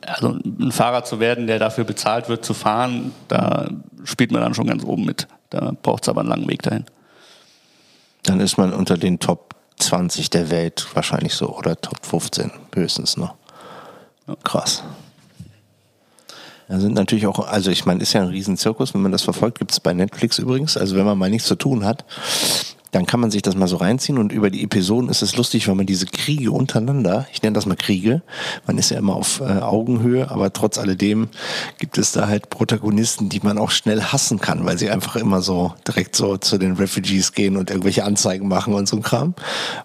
also 0.05 0.39
ein 0.45 0.73
Fahrer 0.73 1.05
zu 1.05 1.21
werden, 1.21 1.47
der 1.47 1.61
dafür 1.61 1.85
bezahlt 1.85 2.29
wird 2.29 2.45
zu 2.45 2.55
fahren, 2.55 3.13
da 3.29 3.69
spielt 4.03 4.33
man 4.33 4.43
dann 4.43 4.55
schon 4.55 4.67
ganz 4.67 4.83
oben 4.83 5.05
mit. 5.05 5.29
Da 5.51 5.73
braucht 5.81 6.03
es 6.03 6.09
aber 6.09 6.23
einen 6.23 6.31
langen 6.31 6.49
Weg 6.49 6.63
dahin. 6.63 6.85
Dann 8.25 8.41
ist 8.41 8.57
man 8.57 8.73
unter 8.73 8.97
den 8.97 9.21
Top 9.21 9.52
20 9.83 10.31
der 10.31 10.51
Welt 10.51 10.87
wahrscheinlich 10.95 11.35
so 11.35 11.57
oder 11.57 11.81
Top 11.81 12.05
15 12.05 12.51
höchstens 12.75 13.17
noch. 13.17 13.35
Krass. 14.45 14.83
Da 16.69 16.81
sind 16.81 16.95
natürlich 16.95 17.27
auch, 17.27 17.39
also 17.41 17.71
ich 17.71 17.85
meine, 17.85 18.01
ist 18.03 18.15
ja 18.15 18.23
ein 18.23 18.29
Riesenzirkus, 18.29 18.95
wenn 18.95 19.03
man 19.03 19.13
das 19.13 19.23
verfolgt, 19.23 19.59
gibt 19.59 19.73
es 19.73 19.81
bei 19.81 19.93
Netflix 19.93 20.39
übrigens. 20.39 20.77
Also 20.77 20.97
wenn 20.97 21.05
man 21.05 21.19
mal 21.19 21.29
nichts 21.29 21.49
zu 21.49 21.55
tun 21.55 21.85
hat, 21.85 22.05
dann 22.93 23.07
kann 23.07 23.21
man 23.21 23.31
sich 23.31 23.41
das 23.41 23.57
mal 23.57 23.67
so 23.67 23.77
reinziehen 23.77 24.19
und 24.19 24.33
über 24.33 24.51
die 24.51 24.63
Episoden 24.63 25.09
ist 25.09 25.23
es 25.23 25.35
lustig, 25.37 25.67
weil 25.67 25.75
man 25.75 25.87
diese 25.87 26.05
Kriege 26.07 26.53
untereinander, 26.53 27.27
ich 27.33 27.43
nenne 27.43 27.55
das 27.55 27.65
mal 27.65 27.75
Kriege, 27.75 28.23
man 28.67 28.77
ist 28.77 28.91
ja 28.91 28.99
immer 28.99 29.17
auf 29.17 29.41
äh, 29.41 29.45
Augenhöhe, 29.45 30.31
aber 30.31 30.53
trotz 30.53 30.77
alledem 30.77 31.29
gibt 31.79 31.97
es 31.97 32.13
da 32.13 32.29
halt 32.29 32.51
Protagonisten, 32.51 33.31
die 33.31 33.41
man 33.41 33.57
auch 33.57 33.71
schnell 33.71 34.03
hassen 34.03 34.41
kann, 34.41 34.67
weil 34.67 34.77
sie 34.77 34.91
einfach 34.91 35.17
immer 35.17 35.41
so 35.41 35.73
direkt 35.89 36.15
so 36.15 36.37
zu 36.37 36.59
den 36.59 36.75
Refugees 36.75 37.33
gehen 37.33 37.57
und 37.57 37.71
irgendwelche 37.71 38.05
Anzeigen 38.05 38.47
machen 38.47 38.75
und 38.75 38.87
so 38.87 38.97
ein 38.97 39.03
Kram. 39.03 39.35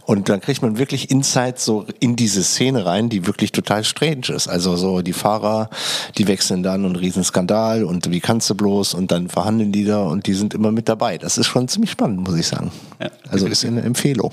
Und 0.05 0.27
dann 0.27 0.41
kriegt 0.41 0.61
man 0.61 0.77
wirklich 0.77 1.09
Insights 1.09 1.63
so 1.63 1.85
in 2.01 2.17
diese 2.17 2.43
Szene 2.43 2.85
rein, 2.85 3.07
die 3.07 3.25
wirklich 3.25 3.53
total 3.53 3.85
strange 3.85 4.27
ist. 4.35 4.49
Also 4.49 4.75
so 4.75 5.01
die 5.01 5.13
Fahrer, 5.13 5.69
die 6.17 6.27
wechseln 6.27 6.61
dann 6.61 6.83
und 6.83 6.97
Riesenskandal 6.97 7.85
und 7.85 8.11
wie 8.11 8.19
kannst 8.19 8.49
du 8.49 8.55
bloß 8.55 8.95
und 8.95 9.11
dann 9.11 9.29
verhandeln 9.29 9.71
die 9.71 9.85
da 9.85 10.01
und 10.01 10.27
die 10.27 10.33
sind 10.33 10.53
immer 10.53 10.73
mit 10.73 10.89
dabei. 10.89 11.17
Das 11.17 11.37
ist 11.37 11.47
schon 11.47 11.69
ziemlich 11.69 11.91
spannend, 11.91 12.27
muss 12.27 12.37
ich 12.37 12.47
sagen. 12.47 12.71
Ja, 12.99 13.09
also 13.29 13.47
ist 13.47 13.65
eine 13.65 13.81
Empfehlung. 13.81 14.31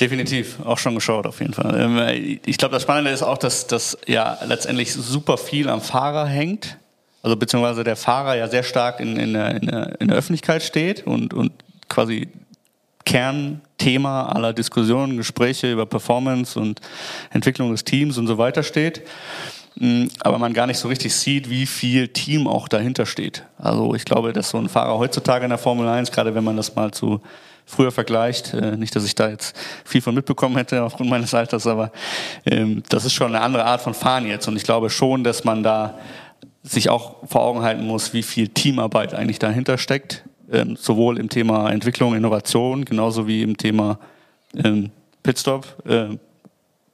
Definitiv, 0.00 0.58
auch 0.64 0.78
schon 0.78 0.94
geschaut 0.94 1.26
auf 1.26 1.40
jeden 1.40 1.54
Fall. 1.54 1.78
Ähm, 1.78 2.38
Ich 2.44 2.58
glaube, 2.58 2.74
das 2.74 2.82
Spannende 2.82 3.10
ist 3.10 3.22
auch, 3.22 3.38
dass 3.38 3.66
das 3.66 3.96
ja 4.06 4.38
letztendlich 4.46 4.92
super 4.92 5.38
viel 5.38 5.68
am 5.68 5.80
Fahrer 5.80 6.26
hängt. 6.26 6.76
Also 7.22 7.36
beziehungsweise 7.36 7.84
der 7.84 7.96
Fahrer 7.96 8.36
ja 8.36 8.48
sehr 8.48 8.64
stark 8.64 8.98
in, 8.98 9.16
in, 9.16 9.32
der, 9.34 9.54
in, 9.54 9.66
der, 9.66 10.00
in 10.00 10.08
der 10.08 10.16
Öffentlichkeit 10.16 10.62
steht 10.62 11.06
und, 11.06 11.32
und 11.32 11.52
quasi 11.88 12.28
Kernthema 13.04 14.26
aller 14.26 14.52
Diskussionen, 14.52 15.16
Gespräche 15.16 15.70
über 15.70 15.86
Performance 15.86 16.58
und 16.58 16.80
Entwicklung 17.30 17.70
des 17.70 17.84
Teams 17.84 18.18
und 18.18 18.26
so 18.26 18.38
weiter 18.38 18.62
steht. 18.62 19.02
Mm, 19.76 20.06
Aber 20.20 20.38
man 20.38 20.52
gar 20.52 20.66
nicht 20.66 20.78
so 20.78 20.88
richtig 20.88 21.14
sieht, 21.14 21.48
wie 21.48 21.66
viel 21.66 22.08
Team 22.08 22.48
auch 22.48 22.66
dahinter 22.68 23.06
steht. 23.06 23.44
Also 23.58 23.94
ich 23.94 24.04
glaube, 24.04 24.32
dass 24.32 24.50
so 24.50 24.58
ein 24.58 24.68
Fahrer 24.68 24.98
heutzutage 24.98 25.44
in 25.44 25.50
der 25.50 25.58
Formel 25.58 25.86
1, 25.88 26.10
gerade 26.10 26.34
wenn 26.34 26.44
man 26.44 26.56
das 26.56 26.74
mal 26.74 26.90
zu 26.90 27.20
früher 27.66 27.90
vergleicht, 27.90 28.54
äh, 28.54 28.76
nicht, 28.76 28.94
dass 28.94 29.04
ich 29.04 29.14
da 29.14 29.28
jetzt 29.28 29.56
viel 29.84 30.00
von 30.00 30.14
mitbekommen 30.14 30.56
hätte 30.56 30.82
aufgrund 30.82 31.10
meines 31.10 31.34
Alters, 31.34 31.66
aber 31.66 31.92
ähm, 32.46 32.82
das 32.88 33.04
ist 33.04 33.14
schon 33.14 33.34
eine 33.34 33.44
andere 33.44 33.64
Art 33.64 33.80
von 33.80 33.94
Fahren 33.94 34.26
jetzt. 34.26 34.48
Und 34.48 34.56
ich 34.56 34.64
glaube 34.64 34.90
schon, 34.90 35.24
dass 35.24 35.44
man 35.44 35.62
da 35.62 35.98
sich 36.62 36.90
auch 36.90 37.16
vor 37.26 37.42
Augen 37.42 37.62
halten 37.62 37.86
muss, 37.86 38.12
wie 38.12 38.22
viel 38.22 38.48
Teamarbeit 38.48 39.14
eigentlich 39.14 39.38
dahinter 39.38 39.78
steckt, 39.78 40.24
ähm, 40.50 40.76
sowohl 40.76 41.18
im 41.18 41.28
Thema 41.28 41.70
Entwicklung, 41.70 42.14
Innovation, 42.14 42.84
genauso 42.84 43.26
wie 43.26 43.42
im 43.42 43.56
Thema 43.56 43.98
ähm, 44.62 44.90
Pitstop 45.22 45.66
äh, 45.86 46.16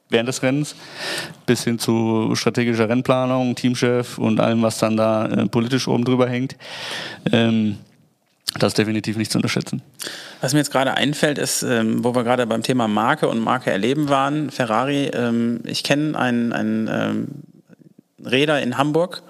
während 0.09 0.27
des 0.27 0.41
Rennens, 0.41 0.75
bis 1.45 1.63
hin 1.63 1.77
zu 1.77 2.31
strategischer 2.33 2.89
Rennplanung, 2.89 3.55
Teamchef 3.55 4.17
und 4.17 4.39
allem, 4.39 4.63
was 4.63 4.79
dann 4.79 4.97
da 4.97 5.27
äh, 5.27 5.45
politisch 5.47 5.87
oben 5.87 6.03
drüber 6.03 6.27
hängt. 6.27 6.55
Das 8.57 8.71
ist 8.71 8.77
definitiv 8.77 9.17
nicht 9.17 9.31
zu 9.31 9.37
unterschätzen. 9.37 9.81
Was 10.41 10.53
mir 10.53 10.59
jetzt 10.59 10.71
gerade 10.71 10.95
einfällt, 10.95 11.37
ist, 11.37 11.61
ähm, 11.63 12.03
wo 12.03 12.15
wir 12.15 12.23
gerade 12.23 12.47
beim 12.47 12.63
Thema 12.63 12.87
Marke 12.87 13.27
und 13.27 13.39
Marke 13.39 13.71
erleben 13.71 14.09
waren, 14.09 14.49
Ferrari, 14.49 15.05
ähm, 15.13 15.61
ich 15.65 15.83
kenne 15.83 16.17
einen, 16.17 16.51
einen 16.53 16.89
ähm, 16.91 17.27
Räder 18.25 18.61
in 18.61 18.77
Hamburg, 18.77 19.21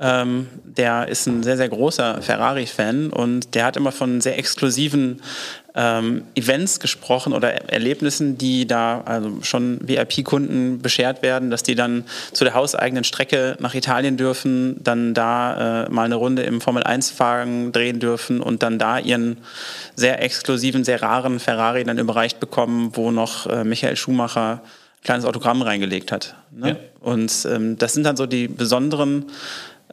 ähm, 0.00 0.48
der 0.64 1.08
ist 1.08 1.26
ein 1.26 1.42
sehr, 1.42 1.56
sehr 1.56 1.68
großer 1.68 2.20
Ferrari-Fan 2.22 3.10
und 3.10 3.54
der 3.54 3.64
hat 3.64 3.76
immer 3.76 3.92
von 3.92 4.20
sehr 4.20 4.38
exklusiven 4.38 5.22
ähm, 5.74 6.22
Events 6.34 6.80
gesprochen 6.80 7.32
oder 7.32 7.52
Er- 7.52 7.72
Erlebnissen, 7.72 8.38
die 8.38 8.66
da 8.66 9.02
also 9.04 9.38
schon 9.42 9.78
VIP-Kunden 9.86 10.80
beschert 10.80 11.22
werden, 11.22 11.50
dass 11.50 11.62
die 11.62 11.74
dann 11.74 12.04
zu 12.32 12.44
der 12.44 12.54
hauseigenen 12.54 13.04
Strecke 13.04 13.56
nach 13.60 13.74
Italien 13.74 14.16
dürfen, 14.16 14.76
dann 14.82 15.12
da 15.14 15.84
äh, 15.84 15.90
mal 15.90 16.04
eine 16.04 16.14
Runde 16.14 16.42
im 16.42 16.60
Formel-1-Fahren 16.60 17.72
drehen 17.72 18.00
dürfen 18.00 18.40
und 18.40 18.62
dann 18.62 18.78
da 18.78 18.98
ihren 18.98 19.38
sehr 19.94 20.22
exklusiven, 20.22 20.84
sehr 20.84 21.02
raren 21.02 21.40
Ferrari 21.40 21.84
dann 21.84 21.98
überreicht 21.98 22.40
bekommen, 22.40 22.90
wo 22.94 23.10
noch 23.10 23.46
äh, 23.46 23.64
Michael 23.64 23.96
Schumacher 23.96 24.62
ein 24.62 25.04
kleines 25.04 25.24
Autogramm 25.26 25.62
reingelegt 25.62 26.10
hat. 26.10 26.34
Ne? 26.50 26.68
Ja. 26.70 26.76
Und 27.00 27.46
ähm, 27.50 27.76
das 27.78 27.92
sind 27.92 28.04
dann 28.04 28.16
so 28.16 28.26
die 28.26 28.48
besonderen 28.48 29.26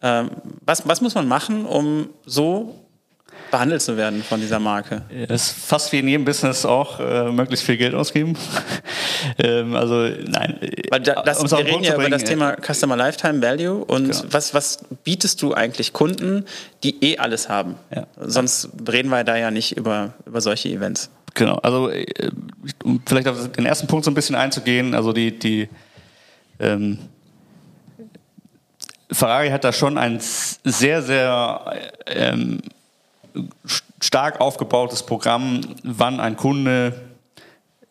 ähm, 0.03 0.29
was, 0.65 0.87
was 0.87 1.01
muss 1.01 1.15
man 1.15 1.27
machen, 1.27 1.65
um 1.65 2.09
so 2.25 2.75
behandelt 3.51 3.81
zu 3.81 3.95
werden 3.97 4.21
von 4.23 4.41
dieser 4.41 4.59
Marke? 4.59 5.03
Es 5.27 5.47
ist 5.47 5.65
fast 5.65 5.91
wie 5.91 5.99
in 5.99 6.07
jedem 6.07 6.25
Business 6.25 6.65
auch 6.65 6.99
äh, 6.99 7.31
möglichst 7.31 7.65
viel 7.65 7.77
Geld 7.77 7.93
ausgeben. 7.93 8.35
ähm, 9.37 9.75
also 9.75 10.09
nein. 10.25 10.59
Weil 10.89 11.01
da, 11.01 11.21
das, 11.21 11.41
wir 11.41 11.47
den 11.47 11.57
reden 11.57 11.71
Punkt 11.71 11.87
ja 11.87 11.95
über 11.95 12.09
das 12.09 12.23
Thema 12.25 12.55
Customer 12.55 12.97
Lifetime 12.97 13.41
Value 13.41 13.85
und 13.85 14.07
Genau. 14.07 14.23
was, 14.31 14.53
was 14.53 14.79
bietest 15.03 15.41
du 15.41 15.53
eigentlich 15.53 15.93
Kunden, 15.93 16.45
die 16.83 17.01
eh 17.03 17.17
alles 17.19 17.47
haben? 17.47 17.75
Ja. 17.95 18.07
Sonst 18.19 18.69
reden 18.91 19.09
wir 19.09 19.23
da 19.23 19.37
ja 19.37 19.51
nicht 19.51 19.77
über, 19.77 20.13
über 20.25 20.41
solche 20.41 20.69
Events. 20.69 21.09
Genau, 21.33 21.55
also 21.57 21.89
äh, 21.89 22.05
um 22.83 23.01
vielleicht 23.05 23.27
auf 23.27 23.51
den 23.51 23.65
ersten 23.65 23.87
Punkt 23.87 24.03
so 24.03 24.11
ein 24.11 24.15
bisschen 24.15 24.35
einzugehen, 24.35 24.93
also 24.93 25.13
die, 25.13 25.37
die 25.37 25.69
ähm, 26.59 26.99
Ferrari 29.13 29.49
hat 29.49 29.63
da 29.63 29.71
schon 29.71 29.97
ein 29.97 30.19
sehr, 30.19 31.01
sehr 31.01 31.73
ähm, 32.07 32.61
st- 33.65 33.83
stark 34.01 34.41
aufgebautes 34.41 35.03
Programm, 35.03 35.61
wann 35.83 36.19
ein 36.19 36.35
Kunde 36.35 36.93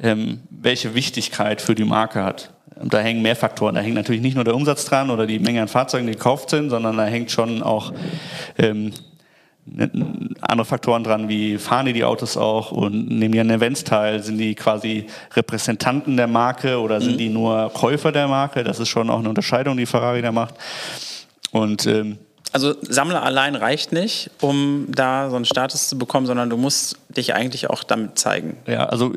ähm, 0.00 0.40
welche 0.50 0.94
Wichtigkeit 0.94 1.60
für 1.60 1.74
die 1.74 1.84
Marke 1.84 2.22
hat. 2.24 2.50
Und 2.74 2.92
da 2.92 2.98
hängen 2.98 3.22
mehr 3.22 3.36
Faktoren. 3.36 3.76
Da 3.76 3.80
hängt 3.80 3.94
natürlich 3.94 4.22
nicht 4.22 4.34
nur 4.34 4.44
der 4.44 4.56
Umsatz 4.56 4.84
dran 4.84 5.10
oder 5.10 5.26
die 5.26 5.38
Menge 5.38 5.62
an 5.62 5.68
Fahrzeugen, 5.68 6.06
die 6.06 6.14
gekauft 6.14 6.50
sind, 6.50 6.70
sondern 6.70 6.96
da 6.96 7.04
hängt 7.04 7.30
schon 7.30 7.62
auch 7.62 7.92
ähm, 8.58 8.92
andere 10.40 10.64
Faktoren 10.64 11.04
dran, 11.04 11.28
wie 11.28 11.56
fahren 11.56 11.86
die 11.86 11.92
die 11.92 12.02
Autos 12.02 12.36
auch 12.36 12.72
und 12.72 13.08
nehmen 13.08 13.30
die 13.30 13.38
an 13.38 13.48
Events 13.48 13.84
teil, 13.84 14.20
sind 14.20 14.38
die 14.38 14.56
quasi 14.56 15.06
Repräsentanten 15.36 16.16
der 16.16 16.26
Marke 16.26 16.80
oder 16.80 17.00
sind 17.00 17.18
die 17.18 17.28
nur 17.28 17.70
Käufer 17.72 18.10
der 18.10 18.26
Marke? 18.26 18.64
Das 18.64 18.80
ist 18.80 18.88
schon 18.88 19.08
auch 19.08 19.20
eine 19.20 19.28
Unterscheidung, 19.28 19.76
die 19.76 19.86
Ferrari 19.86 20.20
da 20.20 20.32
macht. 20.32 20.54
Und 21.52 21.86
ähm, 21.86 22.18
Also 22.52 22.74
Sammler 22.82 23.22
allein 23.22 23.54
reicht 23.54 23.92
nicht, 23.92 24.30
um 24.40 24.86
da 24.88 25.30
so 25.30 25.36
einen 25.36 25.44
Status 25.44 25.88
zu 25.88 25.96
bekommen, 25.96 26.26
sondern 26.26 26.50
du 26.50 26.56
musst 26.56 26.98
dich 27.08 27.34
eigentlich 27.34 27.70
auch 27.70 27.84
damit 27.84 28.18
zeigen. 28.18 28.56
ja, 28.66 28.86
also 28.86 29.14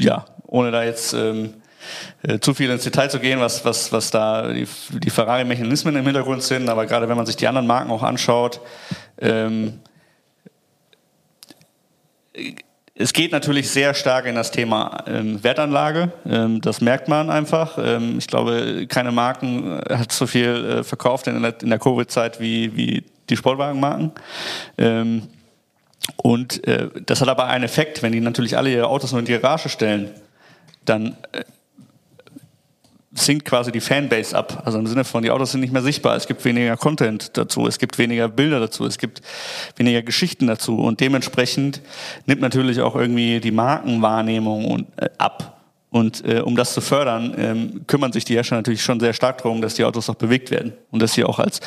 ja, 0.00 0.24
ohne 0.46 0.72
da 0.72 0.82
jetzt 0.82 1.12
ähm, 1.12 1.54
äh, 2.22 2.40
zu 2.40 2.54
viel 2.54 2.70
ins 2.70 2.82
Detail 2.84 3.08
zu 3.08 3.20
gehen, 3.20 3.38
was, 3.38 3.64
was, 3.64 3.92
was 3.92 4.10
da 4.10 4.52
die, 4.52 4.66
die 4.90 5.10
Ferrari-Mechanismen 5.10 5.94
im 5.94 6.04
Hintergrund 6.04 6.42
sind, 6.42 6.68
aber 6.68 6.86
gerade 6.86 7.08
wenn 7.08 7.16
man 7.16 7.26
sich 7.26 7.36
die 7.36 7.46
anderen 7.46 7.66
Marken 7.66 7.90
auch 7.90 8.02
anschaut, 8.02 8.60
ähm, 9.18 9.80
es 12.96 13.12
geht 13.12 13.32
natürlich 13.32 13.70
sehr 13.70 13.92
stark 13.92 14.26
in 14.26 14.36
das 14.36 14.52
Thema 14.52 15.02
ähm, 15.06 15.42
Wertanlage. 15.42 16.12
Ähm, 16.26 16.60
das 16.60 16.80
merkt 16.80 17.08
man 17.08 17.28
einfach. 17.28 17.76
Ähm, 17.76 18.18
ich 18.18 18.28
glaube, 18.28 18.86
keine 18.88 19.10
Marken 19.10 19.80
äh, 19.80 19.96
hat 19.96 20.12
so 20.12 20.26
viel 20.26 20.64
äh, 20.64 20.84
verkauft 20.84 21.26
in 21.26 21.42
der, 21.42 21.60
in 21.60 21.70
der 21.70 21.80
Covid-Zeit 21.80 22.40
wie, 22.40 22.76
wie 22.76 23.04
die 23.28 23.36
Sportwagenmarken. 23.36 24.12
Ähm, 24.78 25.28
und 26.16 26.66
äh, 26.68 26.88
das 27.04 27.20
hat 27.20 27.28
aber 27.28 27.46
einen 27.46 27.64
Effekt, 27.64 28.02
wenn 28.02 28.12
die 28.12 28.20
natürlich 28.20 28.56
alle 28.56 28.70
ihre 28.70 28.86
Autos 28.86 29.10
nur 29.10 29.18
in 29.18 29.26
die 29.26 29.32
Garage 29.32 29.68
stellen, 29.68 30.10
dann 30.84 31.16
äh, 31.32 31.42
sinkt 33.14 33.44
quasi 33.44 33.72
die 33.72 33.80
Fanbase 33.80 34.36
ab. 34.36 34.62
Also 34.64 34.78
im 34.78 34.86
Sinne 34.86 35.04
von, 35.04 35.22
die 35.22 35.30
Autos 35.30 35.52
sind 35.52 35.60
nicht 35.60 35.72
mehr 35.72 35.82
sichtbar, 35.82 36.16
es 36.16 36.26
gibt 36.26 36.44
weniger 36.44 36.76
Content 36.76 37.36
dazu, 37.36 37.66
es 37.66 37.78
gibt 37.78 37.98
weniger 37.98 38.28
Bilder 38.28 38.60
dazu, 38.60 38.84
es 38.84 38.98
gibt 38.98 39.22
weniger 39.76 40.02
Geschichten 40.02 40.46
dazu. 40.46 40.78
Und 40.78 41.00
dementsprechend 41.00 41.80
nimmt 42.26 42.40
natürlich 42.40 42.80
auch 42.80 42.96
irgendwie 42.96 43.40
die 43.40 43.52
Markenwahrnehmung 43.52 44.66
und, 44.66 44.86
äh, 44.96 45.08
ab. 45.18 45.60
Und 45.90 46.24
äh, 46.26 46.40
um 46.40 46.56
das 46.56 46.74
zu 46.74 46.80
fördern, 46.80 47.34
ähm, 47.38 47.86
kümmern 47.86 48.12
sich 48.12 48.24
die 48.24 48.34
Hersteller 48.34 48.58
natürlich 48.58 48.82
schon 48.82 48.98
sehr 48.98 49.12
stark 49.12 49.38
darum, 49.38 49.62
dass 49.62 49.74
die 49.74 49.84
Autos 49.84 50.10
auch 50.10 50.16
bewegt 50.16 50.50
werden. 50.50 50.72
Und 50.90 51.00
dass 51.00 51.12
sie 51.12 51.22
auch 51.24 51.38
als 51.38 51.60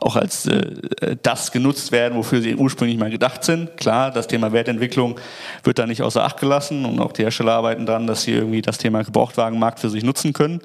auch 0.00 0.16
als 0.16 0.46
äh, 0.46 1.16
das 1.22 1.52
genutzt 1.52 1.92
werden, 1.92 2.16
wofür 2.16 2.40
sie 2.40 2.54
ursprünglich 2.56 2.98
mal 2.98 3.10
gedacht 3.10 3.44
sind. 3.44 3.76
Klar, 3.76 4.10
das 4.10 4.26
Thema 4.26 4.52
Wertentwicklung 4.52 5.20
wird 5.62 5.78
da 5.78 5.86
nicht 5.86 6.02
außer 6.02 6.24
Acht 6.24 6.40
gelassen 6.40 6.84
und 6.84 6.98
auch 7.00 7.12
die 7.12 7.22
Hersteller 7.22 7.52
arbeiten 7.52 7.86
daran, 7.86 8.06
dass 8.06 8.22
sie 8.22 8.32
irgendwie 8.32 8.62
das 8.62 8.78
Thema 8.78 9.02
Gebrauchtwagenmarkt 9.04 9.78
für 9.78 9.90
sich 9.90 10.02
nutzen 10.02 10.32
können. 10.32 10.60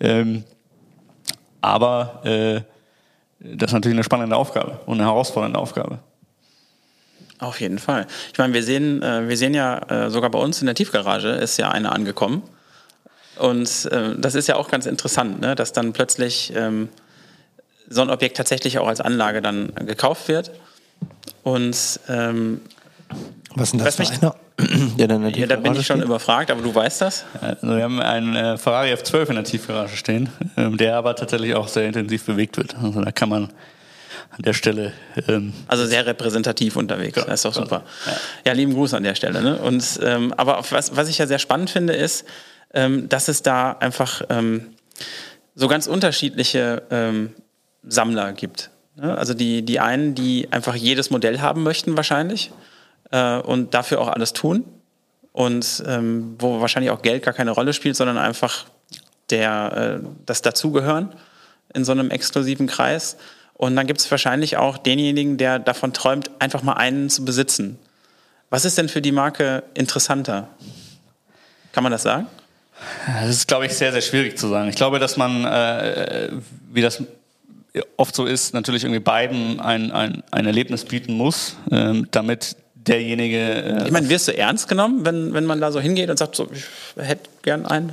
Ähm, 0.00 0.44
aber 1.60 2.20
äh, 2.24 2.60
das 3.40 3.70
ist 3.70 3.74
natürlich 3.74 3.96
eine 3.96 4.04
spannende 4.04 4.36
Aufgabe 4.36 4.80
und 4.86 4.98
eine 4.98 5.08
herausfordernde 5.08 5.58
Aufgabe. 5.58 5.98
Auf 7.40 7.60
jeden 7.60 7.78
Fall. 7.78 8.06
Ich 8.32 8.38
meine, 8.38 8.52
wir 8.52 8.62
sehen, 8.62 9.02
äh, 9.02 9.28
wir 9.28 9.36
sehen 9.36 9.54
ja 9.54 9.78
äh, 10.06 10.10
sogar 10.10 10.30
bei 10.30 10.38
uns 10.38 10.60
in 10.60 10.66
der 10.66 10.74
Tiefgarage 10.74 11.28
ist 11.28 11.56
ja 11.56 11.70
eine 11.70 11.92
angekommen. 11.92 12.42
Und 13.38 13.86
äh, 13.92 14.16
das 14.18 14.34
ist 14.34 14.48
ja 14.48 14.56
auch 14.56 14.68
ganz 14.68 14.86
interessant, 14.86 15.40
ne? 15.40 15.54
dass 15.54 15.72
dann 15.72 15.92
plötzlich 15.92 16.52
ähm, 16.56 16.88
so 17.88 18.02
ein 18.02 18.10
Objekt 18.10 18.36
tatsächlich 18.36 18.78
auch 18.78 18.88
als 18.88 19.00
Anlage 19.00 19.42
dann 19.42 19.72
gekauft 19.74 20.28
wird. 20.28 20.50
Und 21.42 22.00
ähm, 22.08 22.60
was 23.54 23.68
ist 23.68 23.72
denn 23.72 23.84
das 23.84 23.96
für 23.96 24.06
einer? 24.06 24.34
Der 24.98 25.06
dann 25.06 25.28
ja, 25.30 25.46
da 25.46 25.56
bin 25.56 25.74
ich 25.74 25.86
schon 25.86 25.98
steht? 25.98 26.06
überfragt, 26.06 26.50
aber 26.50 26.62
du 26.62 26.74
weißt 26.74 27.00
das? 27.00 27.24
Also 27.40 27.76
wir 27.76 27.84
haben 27.84 28.00
einen 28.00 28.34
äh, 28.34 28.58
Ferrari 28.58 28.92
F12 28.92 29.28
in 29.28 29.34
der 29.36 29.44
Tiefgarage 29.44 29.96
stehen, 29.96 30.30
ähm, 30.56 30.76
der 30.76 30.96
aber 30.96 31.14
tatsächlich 31.14 31.54
auch 31.54 31.68
sehr 31.68 31.86
intensiv 31.86 32.24
bewegt 32.24 32.56
wird. 32.56 32.74
Also 32.74 33.00
da 33.00 33.12
kann 33.12 33.28
man 33.28 33.44
an 34.30 34.42
der 34.42 34.52
Stelle. 34.52 34.92
Ähm, 35.28 35.52
also 35.68 35.86
sehr 35.86 36.06
repräsentativ 36.06 36.74
unterwegs. 36.74 37.16
Ja, 37.16 37.24
das 37.24 37.34
ist 37.36 37.44
doch 37.44 37.54
super. 37.54 37.84
Ja. 38.04 38.12
ja, 38.46 38.52
lieben 38.52 38.74
Gruß 38.74 38.94
an 38.94 39.04
der 39.04 39.14
Stelle. 39.14 39.42
Ne? 39.42 39.58
Und, 39.58 40.00
ähm, 40.02 40.34
aber 40.36 40.62
was, 40.70 40.96
was 40.96 41.08
ich 41.08 41.18
ja 41.18 41.28
sehr 41.28 41.38
spannend 41.38 41.70
finde, 41.70 41.92
ist, 41.94 42.24
ähm, 42.74 43.08
dass 43.08 43.28
es 43.28 43.42
da 43.42 43.72
einfach 43.72 44.22
ähm, 44.28 44.66
so 45.54 45.68
ganz 45.68 45.86
unterschiedliche 45.86 46.82
ähm, 46.90 47.32
Sammler 47.82 48.32
gibt. 48.32 48.70
Ne? 48.96 49.16
Also 49.16 49.34
die, 49.34 49.62
die 49.62 49.80
einen, 49.80 50.14
die 50.14 50.48
einfach 50.50 50.74
jedes 50.74 51.10
Modell 51.10 51.40
haben 51.40 51.62
möchten 51.62 51.96
wahrscheinlich 51.96 52.50
äh, 53.10 53.38
und 53.38 53.74
dafür 53.74 54.00
auch 54.00 54.08
alles 54.08 54.32
tun 54.32 54.64
und 55.32 55.82
ähm, 55.86 56.36
wo 56.38 56.60
wahrscheinlich 56.60 56.90
auch 56.90 57.02
Geld 57.02 57.22
gar 57.22 57.34
keine 57.34 57.52
Rolle 57.52 57.72
spielt, 57.72 57.96
sondern 57.96 58.18
einfach 58.18 58.66
der, 59.30 60.00
äh, 60.02 60.06
das 60.26 60.42
Dazugehören 60.42 61.14
in 61.74 61.84
so 61.84 61.92
einem 61.92 62.10
exklusiven 62.10 62.66
Kreis. 62.66 63.16
Und 63.54 63.76
dann 63.76 63.86
gibt 63.86 64.00
es 64.00 64.10
wahrscheinlich 64.10 64.56
auch 64.56 64.78
denjenigen, 64.78 65.36
der 65.36 65.58
davon 65.58 65.92
träumt, 65.92 66.30
einfach 66.38 66.62
mal 66.62 66.74
einen 66.74 67.10
zu 67.10 67.24
besitzen. 67.24 67.78
Was 68.50 68.64
ist 68.64 68.78
denn 68.78 68.88
für 68.88 69.02
die 69.02 69.12
Marke 69.12 69.64
interessanter? 69.74 70.48
Kann 71.72 71.82
man 71.82 71.92
das 71.92 72.02
sagen? 72.02 72.26
Das 73.20 73.30
ist, 73.30 73.48
glaube 73.48 73.66
ich, 73.66 73.74
sehr, 73.74 73.92
sehr 73.92 74.00
schwierig 74.00 74.38
zu 74.38 74.48
sagen. 74.48 74.68
Ich 74.68 74.76
glaube, 74.76 74.98
dass 74.98 75.16
man, 75.16 75.44
äh, 75.44 76.30
wie 76.70 76.80
das 76.80 77.02
oft 77.96 78.14
so 78.14 78.24
ist, 78.24 78.54
natürlich 78.54 78.84
irgendwie 78.84 79.00
beiden 79.00 79.60
ein, 79.60 79.90
ein, 79.90 80.22
ein 80.30 80.46
Erlebnis 80.46 80.84
bieten 80.84 81.14
muss, 81.14 81.56
ähm, 81.70 82.06
damit 82.10 82.56
derjenige. 82.88 83.38
Äh, 83.38 83.86
ich 83.86 83.92
meine, 83.92 84.08
wirst 84.08 84.28
du 84.28 84.36
ernst 84.36 84.68
genommen, 84.68 85.04
wenn, 85.04 85.34
wenn 85.34 85.44
man 85.44 85.60
da 85.60 85.70
so 85.70 85.80
hingeht 85.80 86.10
und 86.10 86.18
sagt, 86.18 86.34
so, 86.34 86.48
ich 86.52 86.64
hätte 86.96 87.28
gern 87.42 87.66
einen? 87.66 87.92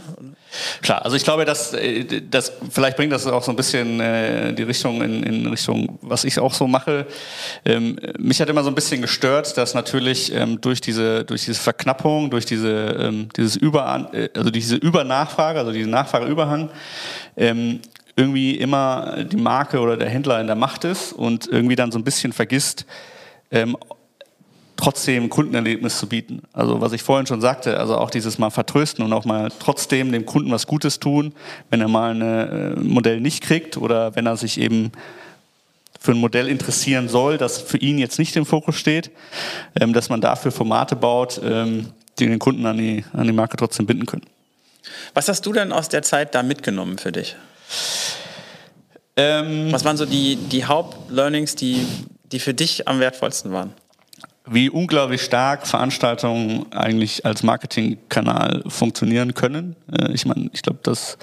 Klar, 0.82 1.04
also 1.04 1.18
ich 1.18 1.24
glaube, 1.24 1.46
dass 1.46 1.74
äh, 1.74 2.22
das 2.30 2.54
vielleicht 2.70 2.96
bringt 2.98 3.12
das 3.12 3.28
auch 3.28 3.44
so 3.44 3.52
ein 3.52 3.58
bisschen 3.58 4.00
äh, 4.00 4.54
die 4.54 4.64
Richtung 4.64 5.02
in, 5.02 5.24
in 5.24 5.48
Richtung, 5.48 6.00
was 6.02 6.24
ich 6.24 6.40
auch 6.40 6.54
so 6.54 6.68
mache. 6.68 7.06
Ähm, 7.66 8.00
mich 8.18 8.40
hat 8.40 8.50
immer 8.50 8.64
so 8.64 8.70
ein 8.70 8.76
bisschen 8.76 9.02
gestört, 9.02 9.58
dass 9.58 9.74
natürlich 9.74 10.34
ähm, 10.34 10.62
durch 10.62 10.82
diese 10.82 11.26
durch 11.26 11.46
diese 11.46 11.60
Verknappung, 11.60 12.30
durch 12.30 12.46
diese 12.46 12.70
ähm, 13.00 13.30
dieses 13.36 13.56
Über 13.58 14.10
äh, 14.14 14.30
also 14.36 14.50
diese 14.50 14.76
Übernachfrage, 14.78 15.60
also 15.60 15.72
diesen 15.72 15.92
Nachfrageüberhang 15.92 16.70
ähm, 17.38 17.82
irgendwie 18.16 18.56
immer 18.56 19.24
die 19.24 19.38
Marke 19.38 19.80
oder 19.80 19.98
der 19.98 20.10
Händler 20.10 20.40
in 20.40 20.48
der 20.48 20.56
Macht 20.56 20.84
ist 20.84 21.12
und 21.14 21.48
irgendwie 21.48 21.76
dann 21.76 21.92
so 21.92 22.00
ein 22.00 22.04
bisschen 22.04 22.32
vergisst, 22.34 22.86
ähm, 23.52 23.76
trotzdem 24.78 25.30
Kundenerlebnis 25.30 26.00
zu 26.00 26.08
bieten. 26.08 26.42
Also 26.54 26.82
was 26.82 26.94
ich 26.94 27.04
vorhin 27.04 27.26
schon 27.26 27.42
sagte, 27.42 27.80
also 27.80 27.98
auch 27.98 28.10
dieses 28.10 28.38
mal 28.38 28.50
vertrösten 28.50 29.04
und 29.06 29.14
auch 29.14 29.26
mal 29.26 29.52
trotzdem 29.60 30.12
dem 30.12 30.26
Kunden 30.26 30.52
was 30.52 30.68
Gutes 30.68 31.00
tun, 31.00 31.34
wenn 31.70 31.82
er 31.82 31.88
mal 31.88 32.14
ein 32.14 32.22
äh, 32.22 32.80
Modell 32.80 33.22
nicht 33.22 33.42
kriegt 33.42 33.78
oder 33.78 34.16
wenn 34.16 34.26
er 34.26 34.38
sich 34.38 34.60
eben 34.60 34.92
für 36.00 36.12
ein 36.12 36.20
Modell 36.20 36.48
interessieren 36.48 37.10
soll, 37.10 37.38
das 37.38 37.62
für 37.62 37.78
ihn 37.78 37.98
jetzt 37.98 38.20
nicht 38.20 38.36
im 38.36 38.46
Fokus 38.46 38.76
steht, 38.76 39.12
ähm, 39.80 39.94
dass 39.94 40.10
man 40.10 40.22
dafür 40.22 40.52
Formate 40.52 40.96
baut, 40.96 41.42
ähm, 41.44 41.92
die 42.20 42.28
den 42.28 42.40
Kunden 42.40 42.66
an 42.66 42.78
die, 42.78 43.04
an 43.14 43.28
die 43.28 43.34
Marke 43.34 43.58
trotzdem 43.58 43.86
binden 43.86 44.06
können. 44.06 44.26
Was 45.14 45.28
hast 45.28 45.46
du 45.46 45.54
denn 45.54 45.72
aus 45.72 45.90
der 45.90 46.04
Zeit 46.04 46.36
da 46.36 46.44
mitgenommen 46.44 46.98
für 46.98 47.12
dich? 47.12 47.36
Ähm, 49.18 49.72
Was 49.72 49.86
waren 49.86 49.98
so 49.98 50.06
die, 50.06 50.36
die 50.36 50.66
Hauptlearnings, 50.66 51.56
die, 51.56 51.86
die 52.32 52.40
für 52.40 52.54
dich 52.54 52.88
am 52.88 53.00
wertvollsten 53.00 53.52
waren? 53.52 53.74
Wie 54.48 54.70
unglaublich 54.70 55.22
stark 55.22 55.66
Veranstaltungen 55.66 56.72
eigentlich 56.72 57.26
als 57.26 57.42
Marketingkanal 57.42 58.64
funktionieren 58.68 59.34
können. 59.34 59.76
Äh, 59.92 60.12
ich 60.12 60.26
meine, 60.26 60.50
ich 60.54 60.62
glaube, 60.62 60.80
dass 60.84 61.18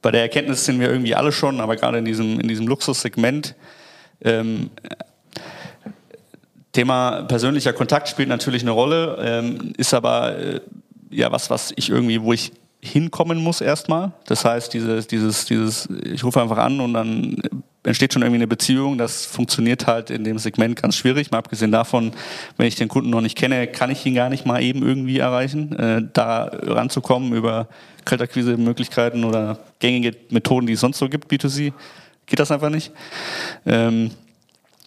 bei 0.00 0.10
der 0.10 0.22
Erkenntnis 0.22 0.64
sind 0.64 0.80
wir 0.80 0.88
irgendwie 0.88 1.14
alle 1.14 1.32
schon, 1.32 1.60
aber 1.60 1.76
gerade 1.76 1.98
in 1.98 2.04
diesem, 2.04 2.40
in 2.40 2.48
diesem 2.48 2.66
Luxussegment 2.66 3.54
ähm, 4.22 4.70
Thema 6.72 7.22
persönlicher 7.22 7.72
Kontakt 7.72 8.08
spielt 8.08 8.28
natürlich 8.28 8.62
eine 8.62 8.70
Rolle, 8.70 9.18
ähm, 9.20 9.72
ist 9.76 9.92
aber 9.92 10.38
äh, 10.38 10.60
ja 11.10 11.32
was, 11.32 11.50
was 11.50 11.72
ich 11.76 11.90
irgendwie, 11.90 12.22
wo 12.22 12.32
ich 12.32 12.52
hinkommen 12.82 13.38
muss 13.38 13.60
erstmal. 13.60 14.12
Das 14.26 14.44
heißt, 14.44 14.72
dieses, 14.72 15.06
dieses, 15.06 15.44
dieses, 15.44 15.88
ich 16.04 16.24
rufe 16.24 16.40
einfach 16.40 16.58
an 16.58 16.80
und 16.80 16.94
dann 16.94 17.36
entsteht 17.82 18.12
schon 18.12 18.22
irgendwie 18.22 18.38
eine 18.38 18.46
Beziehung. 18.46 18.98
Das 18.98 19.26
funktioniert 19.26 19.86
halt 19.86 20.10
in 20.10 20.24
dem 20.24 20.38
Segment 20.38 20.80
ganz 20.80 20.96
schwierig. 20.96 21.30
Mal 21.30 21.38
abgesehen 21.38 21.72
davon, 21.72 22.12
wenn 22.56 22.66
ich 22.66 22.76
den 22.76 22.88
Kunden 22.88 23.10
noch 23.10 23.20
nicht 23.20 23.36
kenne, 23.36 23.66
kann 23.66 23.90
ich 23.90 24.04
ihn 24.06 24.14
gar 24.14 24.28
nicht 24.28 24.46
mal 24.46 24.62
eben 24.62 24.82
irgendwie 24.82 25.18
erreichen. 25.18 25.78
Äh, 25.78 26.02
da 26.12 26.44
ranzukommen 26.44 27.32
über 27.32 27.68
Kaltakquise-Möglichkeiten 28.04 29.24
oder 29.24 29.58
gängige 29.78 30.16
Methoden, 30.30 30.66
die 30.66 30.74
es 30.74 30.80
sonst 30.80 30.98
so 30.98 31.08
gibt, 31.08 31.30
B2C, 31.30 31.72
geht 32.26 32.38
das 32.38 32.50
einfach 32.50 32.70
nicht. 32.70 32.92
Ähm, 33.66 34.10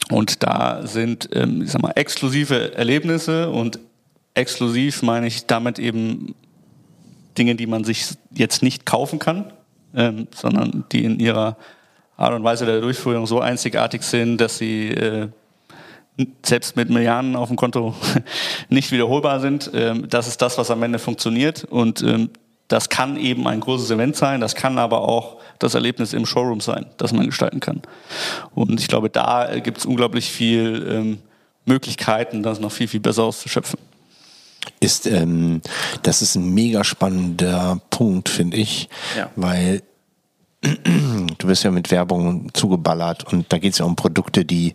und 0.10 0.44
da 0.44 0.86
sind, 0.86 1.30
ähm, 1.34 1.62
ich 1.64 1.72
sag 1.72 1.82
mal, 1.82 1.92
exklusive 1.96 2.76
Erlebnisse 2.76 3.50
und 3.50 3.80
exklusiv 4.34 5.04
meine 5.04 5.28
ich 5.28 5.46
damit 5.46 5.80
eben 5.80 6.36
Dinge, 7.38 7.56
die 7.56 7.68
man 7.68 7.84
sich 7.84 8.16
jetzt 8.32 8.64
nicht 8.64 8.86
kaufen 8.86 9.20
kann, 9.20 9.52
ähm, 9.96 10.28
sondern 10.34 10.86
die 10.92 11.04
in 11.04 11.20
ihrer 11.20 11.58
Art 12.18 12.34
und 12.34 12.44
Weise 12.44 12.66
der 12.66 12.82
Durchführung 12.82 13.26
so 13.26 13.40
einzigartig 13.40 14.04
sind, 14.04 14.38
dass 14.38 14.58
sie 14.58 14.90
äh, 14.90 15.30
selbst 16.46 16.76
mit 16.76 16.90
Milliarden 16.90 17.36
auf 17.36 17.48
dem 17.48 17.58
Konto 17.58 17.96
nicht 18.70 18.92
wiederholbar 18.92 19.40
sind. 19.40 19.72
Ähm, 19.74 20.08
das 20.10 20.28
ist 20.28 20.42
das, 20.42 20.58
was 20.58 20.70
am 20.72 20.84
Ende 20.84 21.00
funktioniert. 21.00 21.64
Und 21.64 22.04
ähm, 22.04 22.30
das 22.68 22.90
kann 22.90 23.18
eben 23.18 23.48
ein 23.48 23.60
großes 23.60 23.92
Event 23.92 24.16
sein, 24.16 24.40
das 24.42 24.56
kann 24.56 24.78
aber 24.78 25.02
auch 25.02 25.38
das 25.60 25.76
Erlebnis 25.76 26.14
im 26.14 26.26
Showroom 26.26 26.60
sein, 26.60 26.86
das 26.98 27.14
man 27.14 27.26
gestalten 27.26 27.60
kann. 27.60 27.82
Und 28.56 28.80
ich 28.80 28.88
glaube, 28.88 29.10
da 29.10 29.60
gibt 29.60 29.80
es 29.80 29.86
unglaublich 29.86 30.32
viel 30.32 30.88
ähm, 30.90 31.20
Möglichkeiten, 31.66 32.42
das 32.42 32.60
noch 32.60 32.72
viel, 32.72 32.88
viel 32.88 33.00
besser 33.00 33.24
auszuschöpfen 33.24 33.80
ist, 34.80 35.08
ähm, 35.08 35.62
das 36.02 36.22
ist 36.22 36.36
ein 36.36 36.54
mega 36.54 36.84
spannender 36.84 37.80
Punkt, 37.90 38.30
finde 38.30 38.58
ich, 38.58 38.90
ja. 39.18 39.30
weil 39.36 39.82
du 40.62 41.48
wirst 41.48 41.64
ja 41.64 41.72
mit 41.72 41.92
Werbung 41.92 42.54
zugeballert 42.54 43.26
und 43.32 43.52
da 43.52 43.58
geht 43.58 43.74
es 43.74 43.80
ja 43.80 43.86
um 43.86 43.96
Produkte, 43.96 44.46
die, 44.46 44.74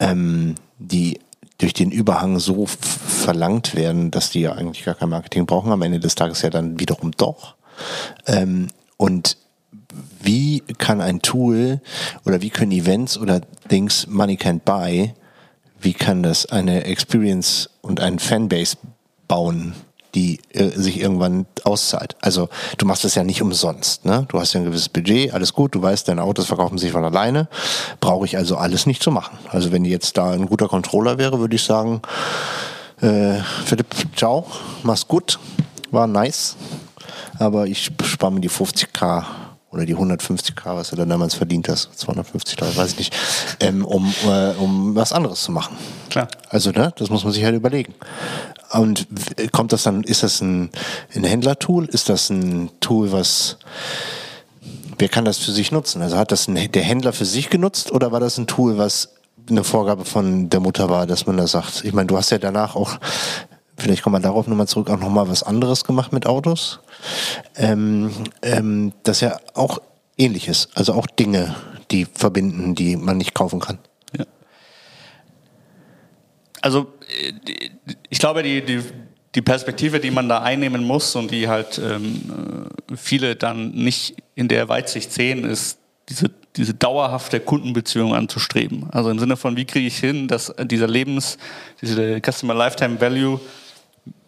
ähm, 0.00 0.54
die 0.78 1.20
durch 1.58 1.74
den 1.74 1.92
Überhang 1.92 2.40
so 2.40 2.66
verlangt 2.66 3.76
werden, 3.76 4.10
dass 4.10 4.30
die 4.30 4.40
ja 4.40 4.52
eigentlich 4.52 4.84
gar 4.84 4.96
kein 4.96 5.10
Marketing 5.10 5.46
brauchen, 5.46 5.70
am 5.70 5.82
Ende 5.82 6.00
des 6.00 6.16
Tages 6.16 6.42
ja 6.42 6.50
dann 6.50 6.80
wiederum 6.80 7.12
doch. 7.12 7.54
Ähm, 8.26 8.68
und 8.96 9.36
wie 10.20 10.60
kann 10.78 11.00
ein 11.00 11.22
Tool 11.22 11.80
oder 12.24 12.42
wie 12.42 12.50
können 12.50 12.72
Events 12.72 13.16
oder 13.16 13.42
Things 13.68 14.06
Money 14.08 14.34
Can't 14.34 14.60
Buy, 14.64 15.14
wie 15.80 15.92
kann 15.92 16.22
das 16.22 16.46
eine 16.46 16.84
Experience 16.84 17.70
und 17.80 18.00
ein 18.00 18.18
Fanbase 18.18 18.76
bauen, 19.32 19.72
die 20.14 20.40
äh, 20.50 20.68
sich 20.78 21.00
irgendwann 21.00 21.46
auszahlt. 21.64 22.16
Also 22.20 22.50
du 22.76 22.84
machst 22.84 23.02
das 23.04 23.14
ja 23.14 23.24
nicht 23.24 23.40
umsonst. 23.40 24.04
Ne? 24.04 24.26
Du 24.28 24.38
hast 24.38 24.52
ja 24.52 24.60
ein 24.60 24.66
gewisses 24.66 24.90
Budget, 24.90 25.32
alles 25.32 25.54
gut, 25.54 25.74
du 25.74 25.80
weißt, 25.80 26.06
deine 26.06 26.22
Autos 26.22 26.44
verkaufen 26.44 26.76
sich 26.76 26.92
von 26.92 27.02
alleine. 27.02 27.48
Brauche 28.00 28.26
ich 28.26 28.36
also 28.36 28.58
alles 28.58 28.84
nicht 28.84 29.02
zu 29.02 29.10
machen. 29.10 29.38
Also 29.48 29.72
wenn 29.72 29.86
jetzt 29.86 30.18
da 30.18 30.32
ein 30.32 30.44
guter 30.44 30.68
Controller 30.68 31.16
wäre, 31.16 31.40
würde 31.40 31.56
ich 31.56 31.62
sagen, 31.62 32.02
äh, 33.00 33.38
Philipp, 33.64 33.86
ciao, 34.14 34.46
mach's 34.82 35.08
gut, 35.08 35.38
war 35.90 36.06
nice. 36.06 36.56
Aber 37.38 37.66
ich 37.66 37.90
spare 38.02 38.32
mir 38.32 38.40
die 38.40 38.50
50k 38.50 39.24
oder 39.72 39.86
die 39.86 39.96
150k, 39.96 40.76
was 40.76 40.90
du 40.90 40.96
dann 40.96 41.08
damals 41.08 41.34
verdient 41.34 41.68
hast, 41.68 41.98
250 41.98 42.56
Dollar, 42.56 42.76
weiß 42.76 42.92
ich 42.92 42.98
nicht, 42.98 43.16
ähm, 43.60 43.84
um, 43.86 44.12
äh, 44.26 44.50
um 44.58 44.94
was 44.94 45.14
anderes 45.14 45.42
zu 45.42 45.52
machen. 45.52 45.76
Klar. 46.10 46.28
Also, 46.50 46.70
ne, 46.70 46.92
das 46.96 47.08
muss 47.08 47.24
man 47.24 47.32
sich 47.32 47.42
halt 47.42 47.54
überlegen. 47.54 47.94
Und 48.72 49.06
kommt 49.52 49.72
das 49.72 49.82
dann, 49.82 50.02
ist 50.02 50.22
das 50.22 50.40
ein, 50.40 50.70
ein 51.14 51.24
Händlertool? 51.24 51.86
Ist 51.86 52.08
das 52.08 52.30
ein 52.30 52.70
Tool, 52.80 53.12
was, 53.12 53.58
wer 54.98 55.08
kann 55.08 55.24
das 55.24 55.38
für 55.38 55.52
sich 55.52 55.72
nutzen? 55.72 56.00
Also 56.00 56.16
hat 56.16 56.32
das 56.32 56.48
ein, 56.48 56.72
der 56.72 56.82
Händler 56.82 57.12
für 57.12 57.26
sich 57.26 57.50
genutzt 57.50 57.92
oder 57.92 58.12
war 58.12 58.20
das 58.20 58.38
ein 58.38 58.46
Tool, 58.46 58.78
was 58.78 59.10
eine 59.48 59.64
Vorgabe 59.64 60.04
von 60.04 60.48
der 60.48 60.60
Mutter 60.60 60.88
war, 60.88 61.06
dass 61.06 61.26
man 61.26 61.36
da 61.36 61.46
sagt, 61.46 61.84
ich 61.84 61.92
meine, 61.92 62.06
du 62.06 62.16
hast 62.16 62.30
ja 62.30 62.38
danach 62.38 62.76
auch, 62.76 62.98
vielleicht 63.76 64.02
kommen 64.02 64.16
wir 64.16 64.20
darauf 64.20 64.46
nochmal 64.46 64.68
zurück, 64.68 64.88
auch 64.88 64.98
nochmal 64.98 65.28
was 65.28 65.42
anderes 65.42 65.84
gemacht 65.84 66.12
mit 66.12 66.26
Autos. 66.26 66.80
Ähm, 67.56 68.10
ähm, 68.42 68.92
das 69.02 69.20
ja 69.20 69.38
auch 69.54 69.80
ähnlich 70.16 70.48
ist, 70.48 70.70
also 70.76 70.94
auch 70.94 71.06
Dinge, 71.06 71.54
die 71.90 72.06
verbinden, 72.06 72.74
die 72.74 72.96
man 72.96 73.18
nicht 73.18 73.34
kaufen 73.34 73.60
kann. 73.60 73.78
Ja. 74.16 74.24
Also 76.62 76.86
ich 78.08 78.18
glaube, 78.18 78.42
die, 78.42 78.62
die, 78.62 78.80
die 79.34 79.42
Perspektive, 79.42 80.00
die 80.00 80.10
man 80.10 80.28
da 80.28 80.42
einnehmen 80.42 80.84
muss 80.84 81.14
und 81.16 81.30
die 81.30 81.48
halt 81.48 81.78
ähm, 81.78 82.68
viele 82.94 83.36
dann 83.36 83.70
nicht 83.70 84.16
in 84.34 84.48
der 84.48 84.68
Weitsicht 84.68 85.12
sehen, 85.12 85.44
ist 85.44 85.78
diese, 86.08 86.30
diese 86.56 86.74
dauerhafte 86.74 87.40
Kundenbeziehung 87.40 88.14
anzustreben. 88.14 88.88
Also 88.90 89.10
im 89.10 89.18
Sinne 89.18 89.36
von, 89.36 89.56
wie 89.56 89.64
kriege 89.64 89.86
ich 89.86 89.98
hin, 89.98 90.28
dass 90.28 90.52
dieser 90.64 90.88
Lebens, 90.88 91.38
diese 91.80 92.20
Customer 92.20 92.54
Lifetime 92.54 93.00
Value 93.00 93.40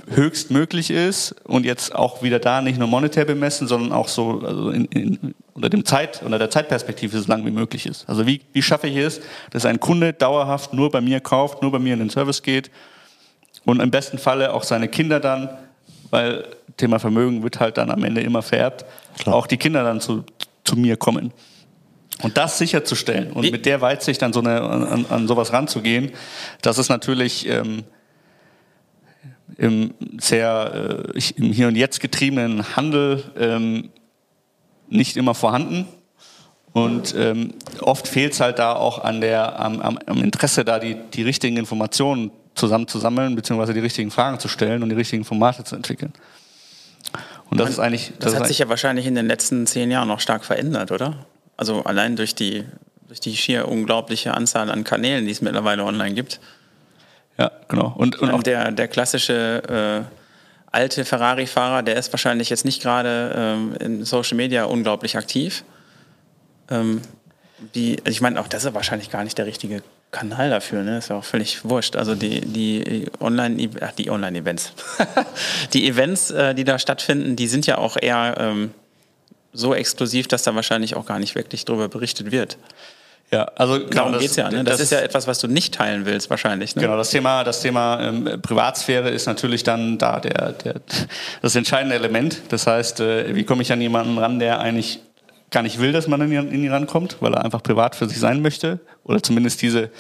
höchst 0.09 0.51
möglich 0.51 0.91
ist 0.91 1.35
und 1.45 1.65
jetzt 1.65 1.95
auch 1.95 2.23
wieder 2.23 2.39
da 2.39 2.61
nicht 2.61 2.79
nur 2.79 2.89
monetär 2.89 3.25
bemessen, 3.25 3.67
sondern 3.67 3.93
auch 3.93 4.09
so 4.09 4.41
also 4.41 4.71
in, 4.71 4.85
in, 4.87 5.35
unter 5.55 5.71
dem 5.71 5.85
Zeit 5.85 6.23
unter 6.23 6.39
der 6.39 6.51
Zeitperspektive 6.51 7.19
so 7.19 7.29
lang 7.29 7.47
wie 7.47 7.51
möglich 7.51 7.87
ist. 7.87 8.09
Also 8.09 8.27
wie, 8.27 8.43
wie 8.53 8.63
schaffe 8.63 8.89
ich 8.89 8.97
es, 8.97 9.21
dass 9.51 9.65
ein 9.65 9.81
Kunde 9.81 10.13
dauerhaft 10.13 10.73
nur 10.73 10.91
bei 10.91 11.01
mir 11.01 11.21
kauft, 11.21 11.63
nur 11.63 11.73
bei 11.73 11.79
mir 11.79 11.95
in 11.95 12.01
den 12.01 12.11
Service 12.11 12.43
geht 12.43 12.71
und 13.65 13.81
im 13.81 13.91
besten 13.91 14.19
Falle 14.19 14.53
auch 14.53 14.65
seine 14.65 14.89
Kinder 14.89 15.21
dann, 15.21 15.49
weil 16.11 16.45
Thema 16.77 16.99
Vermögen 16.99 17.43
wird 17.43 17.61
halt 17.61 17.79
dann 17.79 17.91
am 17.91 18.03
Ende 18.05 18.21
immer 18.21 18.43
vererbt, 18.43 18.85
Klar. 19.19 19.37
auch 19.37 19.47
die 19.47 19.57
Kinder 19.57 19.85
dann 19.85 20.01
zu, 20.01 20.25
zu 20.65 20.77
mir 20.77 20.97
kommen. 20.97 21.33
Und 22.23 22.37
das 22.37 22.59
sicherzustellen 22.59 23.33
und 23.33 23.45
Wie? 23.45 23.51
mit 23.51 23.67
der 23.67 23.81
Weitsicht 23.81 24.23
an, 24.23 24.33
so 24.33 24.41
eine, 24.41 24.61
an, 24.61 25.07
an 25.09 25.29
sowas 25.29 25.53
ranzugehen, 25.53 26.13
das 26.63 26.79
ist 26.79 26.89
natürlich 26.89 27.49
ähm, 27.49 27.85
im 29.57 29.95
sehr 30.19 31.05
äh, 31.15 31.33
im 31.37 31.53
Hier 31.53 31.69
und 31.69 31.77
Jetzt 31.77 32.01
getriebenen 32.01 32.77
Handel 32.77 33.23
ähm, 33.39 33.91
nicht 34.95 35.17
immer 35.17 35.35
vorhanden. 35.35 35.87
Und 36.73 37.15
ähm, 37.17 37.55
oft 37.81 38.09
fehlt 38.09 38.33
es 38.33 38.41
halt 38.41 38.59
da 38.59 38.75
auch 38.75 39.05
an 39.05 39.21
der, 39.21 39.61
am, 39.61 39.81
am, 39.81 40.25
Interesse, 40.25 40.65
da 40.65 40.79
die, 40.79 40.97
die 41.13 41.23
richtigen 41.23 41.57
Informationen 41.57 42.33
zusammenzusammeln, 42.55 43.37
beziehungsweise 43.37 43.75
die 43.75 43.81
richtigen 43.81 44.11
Fragen 44.11 44.41
zu 44.41 44.49
stellen 44.49 44.83
und 44.83 44.89
die 44.89 44.97
richtigen 44.97 45.25
Formate 45.25 45.63
zu 45.63 45.77
entwickeln. 45.77 46.13
Und 47.51 47.59
das 47.59 47.67
Man, 47.67 47.73
ist 47.73 47.79
eigentlich. 47.79 48.13
Das, 48.19 48.33
das 48.33 48.41
hat 48.41 48.49
sich 48.49 48.59
ja 48.59 48.69
wahrscheinlich 48.69 49.07
in 49.07 49.15
den 49.15 49.27
letzten 49.27 49.67
zehn 49.67 49.91
Jahren 49.91 50.09
noch 50.09 50.21
stark 50.21 50.45
verändert, 50.45 50.91
oder? 50.91 51.27
Also 51.57 51.85
allein 51.85 52.17
durch 52.17 52.35
die, 52.35 52.65
durch 53.07 53.21
die 53.21 53.37
schier 53.37 53.69
unglaubliche 53.69 54.35
Anzahl 54.35 54.71
an 54.71 54.83
Kanälen, 54.83 55.27
die 55.27 55.31
es 55.31 55.43
mittlerweile 55.43 55.85
online 55.85 56.15
gibt. 56.15 56.41
Ja, 57.39 57.53
genau. 57.69 57.95
Und, 57.97 58.19
und 58.19 58.31
auch 58.31 58.43
der, 58.43 58.73
der 58.73 58.89
klassische 58.89 60.07
äh, 60.09 60.24
alte 60.75 61.05
Ferrari-Fahrer, 61.05 61.83
der 61.83 61.97
ist 61.97 62.13
wahrscheinlich 62.13 62.51
jetzt 62.51 62.65
nicht 62.65 62.83
gerade 62.83 63.35
ähm, 63.37 63.75
in 63.81 64.05
Social 64.05 64.37
Media 64.37 64.65
unglaublich 64.65 65.17
aktiv. 65.17 65.65
Ähm, 66.71 67.01
die, 67.75 67.97
ich 68.05 68.21
meine, 68.21 68.41
auch 68.41 68.49
das 68.49 68.65
ist 68.65 68.75
wahrscheinlich 68.75 69.11
gar 69.11 69.25
nicht 69.25 69.39
der 69.39 69.47
richtige 69.47 69.83
Kanal 70.11 70.51
dafür, 70.51 70.83
ne? 70.83 70.99
Ist 70.99 71.09
ja 71.09 71.17
auch 71.17 71.25
völlig 71.25 71.65
wurscht. 71.65 71.97
Also 71.97 72.15
die, 72.15 72.41
die 72.41 73.07
Online, 73.21 73.71
ach, 73.81 73.93
die 73.93 74.11
Online-Events. 74.11 74.73
die 75.73 75.89
Events, 75.89 76.31
äh, 76.31 76.55
die 76.55 76.65
da 76.65 76.79
stattfinden, 76.79 77.37
die 77.37 77.49
sind 77.49 77.67
ja 77.67 77.79
auch 77.79 77.97
eher 78.01 78.35
ähm, 78.39 78.75
so 79.53 79.75
exklusiv, 79.75 80.29
dass 80.29 80.43
da 80.43 80.55
wahrscheinlich 80.55 80.97
auch 80.97 81.07
gar 81.07 81.19
nicht 81.19 81.35
wirklich 81.35 81.65
drüber 81.65 81.89
berichtet 81.89 82.31
wird. 82.31 82.59
Ja, 83.31 83.45
also 83.57 83.81
genau, 83.81 83.91
darum 83.91 84.19
geht 84.19 84.31
es 84.31 84.37
ja. 84.37 84.51
Ne? 84.51 84.63
Das, 84.65 84.75
das, 84.75 84.81
ist 84.83 84.93
ja 84.93 85.01
etwas, 85.01 85.27
was 85.27 85.39
du 85.39 85.49
nicht 85.49 85.75
teilen 85.75 86.07
willst, 86.07 86.31
wahrscheinlich. 86.31 86.77
Ne? 86.77 86.83
Genau, 86.83 86.97
das 86.97 87.11
Thema, 87.11 87.43
das 87.43 87.63
Thema 87.63 88.01
ähm, 88.01 88.41
Privatsphäre 88.43 89.11
ist 89.11 89.27
natürlich 89.27 89.63
dann 89.65 89.99
da 89.99 90.21
der, 90.21 90.53
der, 90.53 90.75
das 91.43 91.57
entscheidende 91.57 91.97
Element. 91.97 92.43
Das 92.51 92.67
heißt, 92.67 93.01
äh, 93.01 93.35
wie 93.35 93.45
komme 93.45 93.63
ich 93.63 93.73
an 93.73 93.81
jemanden 93.81 94.19
ran, 94.19 94.39
der 94.39 94.61
eigentlich 94.61 95.01
gar 95.51 95.63
nicht 95.63 95.81
will, 95.81 95.93
dass 95.93 96.07
man 96.07 96.21
in 96.21 96.33
ihn, 96.33 96.53
in 96.53 96.65
ihn 96.65 96.71
rankommt, 96.71 97.17
weil 97.21 97.35
er 97.35 97.45
einfach 97.45 97.63
privat 97.63 97.97
für 97.97 98.09
sich 98.09 98.19
sein 98.19 98.43
möchte 98.43 98.81
oder 99.05 99.23
zumindest 99.23 99.63
diese, 99.63 99.91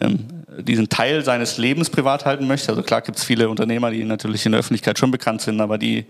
ähm, 0.00 0.26
diesen 0.58 0.88
Teil 0.88 1.24
seines 1.24 1.58
Lebens 1.58 1.90
privat 1.90 2.24
halten 2.24 2.46
möchte. 2.46 2.70
Also 2.70 2.82
klar 2.82 3.02
gibt 3.02 3.18
es 3.18 3.24
viele 3.24 3.48
Unternehmer, 3.48 3.90
die 3.90 4.04
natürlich 4.04 4.46
in 4.46 4.52
der 4.52 4.60
Öffentlichkeit 4.60 4.98
schon 4.98 5.10
bekannt 5.10 5.42
sind, 5.42 5.60
aber 5.60 5.76
die 5.76 6.06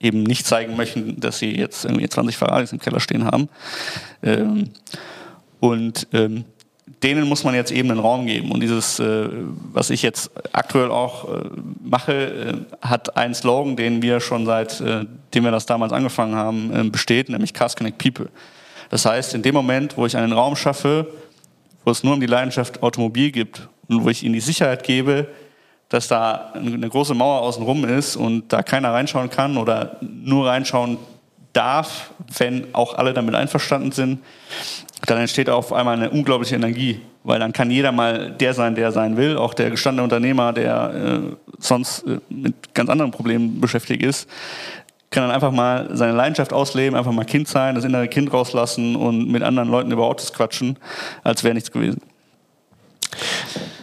eben 0.00 0.24
nicht 0.24 0.46
zeigen 0.46 0.76
möchten, 0.76 1.20
dass 1.20 1.38
sie 1.38 1.56
jetzt 1.56 1.84
irgendwie 1.84 2.08
20 2.08 2.36
Ferraris 2.36 2.72
im 2.72 2.80
Keller 2.80 3.00
stehen 3.00 3.24
haben. 3.24 3.48
Ähm, 4.22 4.70
und 5.60 6.06
ähm, 6.12 6.44
denen 7.02 7.28
muss 7.28 7.44
man 7.44 7.54
jetzt 7.54 7.72
eben 7.72 7.90
einen 7.90 8.00
Raum 8.00 8.26
geben. 8.26 8.50
Und 8.50 8.60
dieses, 8.60 8.98
äh, 8.98 9.28
was 9.72 9.90
ich 9.90 10.02
jetzt 10.02 10.30
aktuell 10.52 10.90
auch 10.90 11.24
äh, 11.24 11.48
mache, 11.82 12.12
äh, 12.12 12.54
hat 12.80 13.16
einen 13.16 13.34
Slogan, 13.34 13.76
den 13.76 14.02
wir 14.02 14.20
schon 14.20 14.46
seit, 14.46 14.80
äh, 14.80 15.04
dem 15.34 15.44
wir 15.44 15.50
das 15.50 15.66
damals 15.66 15.92
angefangen 15.92 16.36
haben, 16.36 16.74
äh, 16.74 16.84
besteht, 16.88 17.28
nämlich 17.28 17.54
Cars 17.54 17.76
Connect 17.76 17.98
People. 17.98 18.28
Das 18.88 19.04
heißt, 19.04 19.34
in 19.34 19.42
dem 19.42 19.54
Moment, 19.54 19.96
wo 19.96 20.06
ich 20.06 20.16
einen 20.16 20.32
Raum 20.32 20.54
schaffe, 20.54 21.06
wo 21.84 21.90
es 21.90 22.04
nur 22.04 22.14
um 22.14 22.20
die 22.20 22.26
Leidenschaft 22.26 22.82
Automobil 22.82 23.32
gibt 23.32 23.68
und 23.88 24.04
wo 24.04 24.08
ich 24.08 24.22
ihnen 24.22 24.34
die 24.34 24.40
Sicherheit 24.40 24.84
gebe, 24.84 25.28
dass 25.88 26.08
da 26.08 26.52
eine 26.54 26.88
große 26.88 27.14
Mauer 27.14 27.42
außenrum 27.42 27.84
ist 27.84 28.16
und 28.16 28.52
da 28.52 28.62
keiner 28.62 28.92
reinschauen 28.92 29.30
kann 29.30 29.56
oder 29.56 29.98
nur 30.02 30.48
reinschauen 30.48 30.98
darf, 31.52 32.10
wenn 32.38 32.74
auch 32.74 32.94
alle 32.94 33.14
damit 33.14 33.34
einverstanden 33.34 33.92
sind, 33.92 34.18
dann 35.04 35.18
entsteht 35.18 35.50
auf 35.50 35.72
einmal 35.72 35.96
eine 35.96 36.10
unglaubliche 36.10 36.54
Energie, 36.54 37.00
weil 37.22 37.38
dann 37.38 37.52
kann 37.52 37.70
jeder 37.70 37.92
mal 37.92 38.30
der 38.30 38.54
sein, 38.54 38.74
der 38.74 38.92
sein 38.92 39.16
will, 39.16 39.36
auch 39.36 39.52
der 39.52 39.70
gestandene 39.70 40.04
Unternehmer, 40.04 40.52
der 40.52 40.94
äh, 40.94 41.36
sonst 41.58 42.06
äh, 42.06 42.18
mit 42.30 42.74
ganz 42.74 42.88
anderen 42.88 43.10
Problemen 43.10 43.60
beschäftigt 43.60 44.02
ist, 44.02 44.28
kann 45.10 45.22
dann 45.22 45.32
einfach 45.32 45.52
mal 45.52 45.88
seine 45.92 46.12
Leidenschaft 46.12 46.52
ausleben, 46.52 46.96
einfach 46.96 47.12
mal 47.12 47.24
Kind 47.24 47.48
sein, 47.48 47.74
das 47.74 47.84
innere 47.84 48.08
Kind 48.08 48.32
rauslassen 48.32 48.96
und 48.96 49.30
mit 49.30 49.42
anderen 49.42 49.68
Leuten 49.68 49.92
über 49.92 50.04
Autos 50.04 50.32
quatschen, 50.32 50.78
als 51.22 51.44
wäre 51.44 51.54
nichts 51.54 51.70
gewesen. 51.70 52.00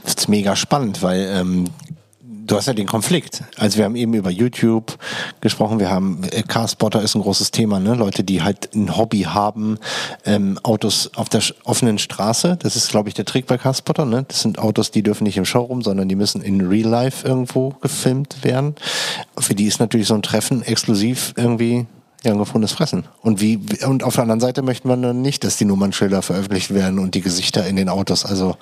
Das 0.04 0.16
ist 0.16 0.28
mega 0.28 0.56
spannend, 0.56 1.02
weil 1.02 1.30
ähm, 1.34 1.66
du 2.46 2.56
hast 2.56 2.68
ja 2.68 2.74
den 2.74 2.88
Konflikt. 2.88 3.44
Also 3.58 3.78
wir 3.78 3.86
haben 3.86 3.96
eben 3.96 4.14
über 4.14 4.30
YouTube 4.30 4.98
gesprochen, 5.42 5.80
wir 5.80 5.90
haben 5.90 6.24
äh, 6.32 6.44
Carspotter 6.44 7.02
ist 7.02 7.16
ein 7.16 7.22
großes 7.22 7.52
Thema, 7.52 7.80
ne? 7.80 7.96
Leute, 7.96 8.24
die 8.24 8.42
halt 8.42 8.74
ein 8.76 8.96
Hobby 8.96 9.22
haben, 9.22 9.78
ähm, 10.26 10.60
Autos 10.64 11.12
auf 11.16 11.30
der 11.30 11.42
offenen 11.64 11.98
Straße. 11.98 12.58
Das 12.58 12.76
ist, 12.76 12.90
glaube 12.90 13.10
ich, 13.10 13.16
der 13.16 13.26
Trick 13.26 13.48
bei 13.48 13.58
Carspotter. 13.58 14.06
Ne? 14.06 14.26
Das 14.28 14.42
sind 14.42 14.60
Autos, 14.60 14.92
die 14.92 15.04
dürfen 15.04 15.24
nicht 15.24 15.38
im 15.38 15.46
Showroom, 15.46 15.82
sondern 15.82 16.10
die 16.10 16.16
müssen 16.16 16.42
in 16.42 16.62
Real 16.62 16.90
Life 16.90 17.28
irgendwo 17.28 17.70
gefilmt 17.82 18.44
werden. 18.44 18.76
Für 19.38 19.56
die 19.56 19.66
ist 19.66 19.80
natürlich 19.80 20.08
so 20.08 20.16
ein 20.16 20.22
Treffen 20.22 20.64
exklusiv 20.64 21.34
irgendwie 21.38 21.86
ja, 22.24 22.32
ein 22.32 22.38
gefundenes 22.38 22.72
Fressen. 22.72 23.06
Und 23.22 23.42
wie, 23.42 23.60
und 23.86 24.04
auf 24.04 24.16
der 24.16 24.24
anderen 24.24 24.40
Seite 24.40 24.62
möchte 24.62 24.88
man 24.88 25.02
dann 25.02 25.22
nicht, 25.22 25.44
dass 25.44 25.58
die 25.58 25.66
Nummernschilder 25.66 26.22
veröffentlicht 26.22 26.74
werden 26.74 27.00
und 27.00 27.16
die 27.16 27.22
Gesichter 27.22 27.68
in 27.68 27.76
den 27.76 27.90
Autos. 27.90 28.26
Also 28.26 28.56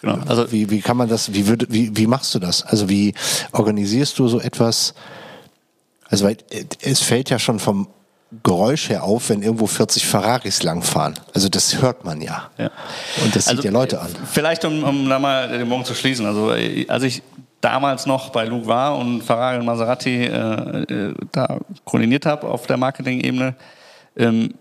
Genau. 0.00 0.18
Also 0.26 0.50
wie, 0.52 0.70
wie 0.70 0.80
kann 0.80 0.96
man 0.96 1.08
das, 1.08 1.32
wie, 1.32 1.46
würd, 1.46 1.66
wie, 1.70 1.96
wie 1.96 2.06
machst 2.06 2.34
du 2.34 2.38
das? 2.38 2.62
Also 2.64 2.88
wie 2.88 3.14
organisierst 3.52 4.18
du 4.18 4.28
so 4.28 4.40
etwas? 4.40 4.94
Also 6.08 6.24
weil 6.26 6.36
es 6.82 7.00
fällt 7.00 7.30
ja 7.30 7.38
schon 7.38 7.58
vom 7.58 7.88
Geräusch 8.42 8.88
her 8.88 9.04
auf, 9.04 9.30
wenn 9.30 9.42
irgendwo 9.42 9.66
40 9.66 10.06
Ferraris 10.06 10.62
langfahren. 10.62 11.14
Also 11.32 11.48
das 11.48 11.80
hört 11.80 12.04
man 12.04 12.20
ja. 12.20 12.50
ja. 12.58 12.70
Und 13.24 13.34
das 13.34 13.46
also, 13.46 13.62
zieht 13.62 13.66
ja 13.66 13.70
Leute 13.70 14.00
an. 14.00 14.08
Vielleicht, 14.30 14.64
um, 14.64 14.82
um 14.82 15.08
da 15.08 15.18
mal 15.18 15.48
den 15.48 15.68
Morgen 15.68 15.84
zu 15.84 15.94
schließen. 15.94 16.26
Also 16.26 16.52
als 16.88 17.02
ich 17.04 17.22
damals 17.60 18.06
noch 18.06 18.30
bei 18.30 18.44
Luke 18.44 18.66
war 18.66 18.98
und 18.98 19.22
Ferrari 19.22 19.58
und 19.58 19.64
Maserati 19.64 20.24
äh, 20.24 20.82
äh, 20.82 21.14
da 21.32 21.58
koordiniert 21.84 22.26
habe 22.26 22.48
auf 22.48 22.66
der 22.66 22.76
Marketing-Ebene, 22.76 23.54
ähm, 24.16 24.54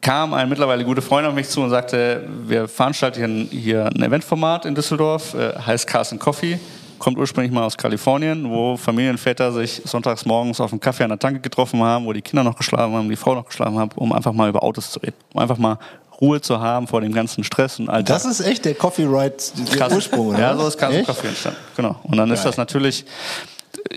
kam 0.00 0.34
ein 0.34 0.48
mittlerweile 0.48 0.84
gute 0.84 1.02
Freund 1.02 1.26
auf 1.26 1.34
mich 1.34 1.48
zu 1.48 1.60
und 1.62 1.70
sagte, 1.70 2.28
wir 2.46 2.68
veranstalten 2.68 3.48
hier 3.50 3.86
ein 3.86 4.02
Eventformat 4.02 4.64
in 4.64 4.74
Düsseldorf, 4.74 5.34
äh, 5.34 5.52
heißt 5.58 5.86
Carson 5.86 6.18
Coffee, 6.18 6.60
kommt 6.98 7.18
ursprünglich 7.18 7.52
mal 7.52 7.64
aus 7.64 7.76
Kalifornien, 7.76 8.48
wo 8.48 8.76
Familienväter 8.76 9.52
sich 9.52 9.82
sonntags 9.84 10.24
morgens 10.24 10.60
auf 10.60 10.72
einen 10.72 10.80
Kaffee 10.80 11.04
an 11.04 11.10
der 11.10 11.18
Tanke 11.18 11.40
getroffen 11.40 11.82
haben, 11.82 12.06
wo 12.06 12.12
die 12.12 12.22
Kinder 12.22 12.44
noch 12.44 12.56
geschlafen 12.56 12.94
haben, 12.94 13.08
die 13.08 13.16
Frau 13.16 13.34
noch 13.34 13.46
geschlafen 13.46 13.78
haben, 13.78 13.90
um 13.96 14.12
einfach 14.12 14.32
mal 14.32 14.48
über 14.48 14.62
Autos 14.62 14.92
zu 14.92 15.00
reden, 15.00 15.16
um 15.32 15.40
einfach 15.40 15.58
mal 15.58 15.78
Ruhe 16.20 16.40
zu 16.40 16.60
haben 16.60 16.86
vor 16.86 17.00
dem 17.00 17.12
ganzen 17.12 17.42
Stress 17.42 17.80
und 17.80 17.88
all 17.88 18.04
das. 18.04 18.24
ist 18.26 18.40
echt 18.40 18.64
der 18.66 18.74
Coffee 18.74 19.04
Ride, 19.04 19.36
der 19.74 19.92
Ursprung? 19.92 20.36
Ja, 20.38 20.54
so 20.54 20.68
ist 20.68 20.78
Carson 20.78 21.04
Coffee 21.04 21.28
entstanden. 21.28 21.58
Genau. 21.76 21.96
Und 22.02 22.18
dann 22.18 22.30
ist 22.30 22.44
das 22.44 22.58
natürlich 22.58 23.06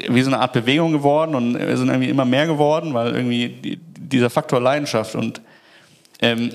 wie 0.08 0.22
so 0.22 0.30
eine 0.30 0.40
Art 0.40 0.54
Bewegung 0.54 0.94
geworden 0.94 1.36
und 1.36 1.60
wir 1.60 1.78
sind 1.78 1.90
irgendwie 1.90 2.10
immer 2.10 2.26
mehr 2.26 2.48
geworden, 2.48 2.94
weil 2.94 3.14
irgendwie 3.14 3.80
dieser 3.98 4.30
Faktor 4.30 4.62
Leidenschaft 4.62 5.16
und 5.16 5.42
ähm, 6.22 6.52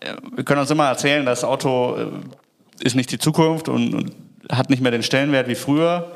äh, 0.00 0.14
wir 0.34 0.44
können 0.44 0.60
uns 0.60 0.70
immer 0.70 0.88
erzählen, 0.88 1.24
das 1.24 1.44
Auto 1.44 1.96
äh, 1.96 2.84
ist 2.84 2.96
nicht 2.96 3.10
die 3.10 3.18
Zukunft 3.18 3.68
und, 3.68 3.94
und, 3.94 4.12
hat 4.50 4.68
nicht 4.68 4.82
mehr 4.82 4.90
den 4.90 5.04
Stellenwert 5.04 5.46
wie 5.46 5.54
früher. 5.54 6.10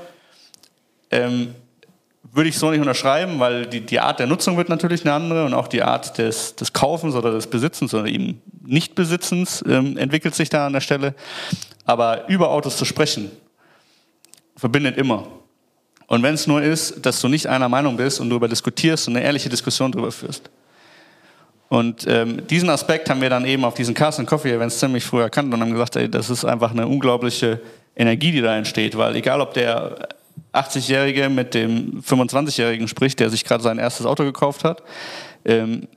Ähm, 1.10 1.54
würde 2.32 2.48
ich 2.48 2.58
so 2.58 2.70
nicht 2.70 2.80
unterschreiben, 2.80 3.38
weil 3.38 3.66
die, 3.66 3.80
die 3.80 4.00
Art 4.00 4.18
der 4.18 4.26
Nutzung 4.26 4.56
wird 4.56 4.68
natürlich 4.68 5.02
eine 5.02 5.12
andere 5.12 5.44
und 5.44 5.54
auch 5.54 5.68
die 5.68 5.82
Art 5.82 6.18
des, 6.18 6.56
des 6.56 6.72
Kaufens 6.72 7.14
oder 7.14 7.30
des 7.30 7.46
Besitzens 7.46 7.94
oder 7.94 8.06
eben 8.06 8.42
Nichtbesitzens 8.66 9.62
ähm, 9.68 9.96
entwickelt 9.96 10.34
sich 10.34 10.48
da 10.48 10.66
an 10.66 10.72
der 10.72 10.80
Stelle. 10.80 11.14
Aber 11.84 12.28
über 12.28 12.50
Autos 12.50 12.76
zu 12.76 12.84
sprechen, 12.84 13.30
verbindet 14.56 14.96
immer. 14.96 15.28
Und 16.06 16.22
wenn 16.22 16.34
es 16.34 16.46
nur 16.46 16.62
ist, 16.62 17.04
dass 17.06 17.20
du 17.20 17.28
nicht 17.28 17.46
einer 17.46 17.68
Meinung 17.68 17.96
bist 17.96 18.20
und 18.20 18.30
darüber 18.30 18.48
diskutierst 18.48 19.06
und 19.06 19.16
eine 19.16 19.24
ehrliche 19.24 19.48
Diskussion 19.48 19.92
darüber 19.92 20.10
führst. 20.10 20.50
Und 21.68 22.06
ähm, 22.06 22.46
diesen 22.46 22.70
Aspekt 22.70 23.10
haben 23.10 23.20
wir 23.20 23.30
dann 23.30 23.44
eben 23.46 23.64
auf 23.64 23.74
diesen 23.74 23.94
Cast 23.94 24.24
Coffee 24.26 24.52
Events 24.52 24.78
ziemlich 24.78 25.04
früh 25.04 25.20
erkannt 25.20 25.52
und 25.52 25.60
haben 25.60 25.72
gesagt, 25.72 25.96
ey, 25.96 26.08
das 26.08 26.30
ist 26.30 26.44
einfach 26.44 26.70
eine 26.70 26.86
unglaubliche 26.86 27.60
Energie, 27.96 28.32
die 28.32 28.40
da 28.40 28.56
entsteht, 28.56 28.96
weil 28.96 29.16
egal 29.16 29.40
ob 29.40 29.54
der 29.54 30.08
80-Jährige 30.52 31.28
mit 31.28 31.54
dem 31.54 32.02
25-Jährigen 32.02 32.88
spricht, 32.88 33.18
der 33.20 33.30
sich 33.30 33.44
gerade 33.44 33.62
sein 33.62 33.78
erstes 33.78 34.06
Auto 34.06 34.24
gekauft 34.24 34.64
hat, 34.64 34.82
ähm, 35.44 35.88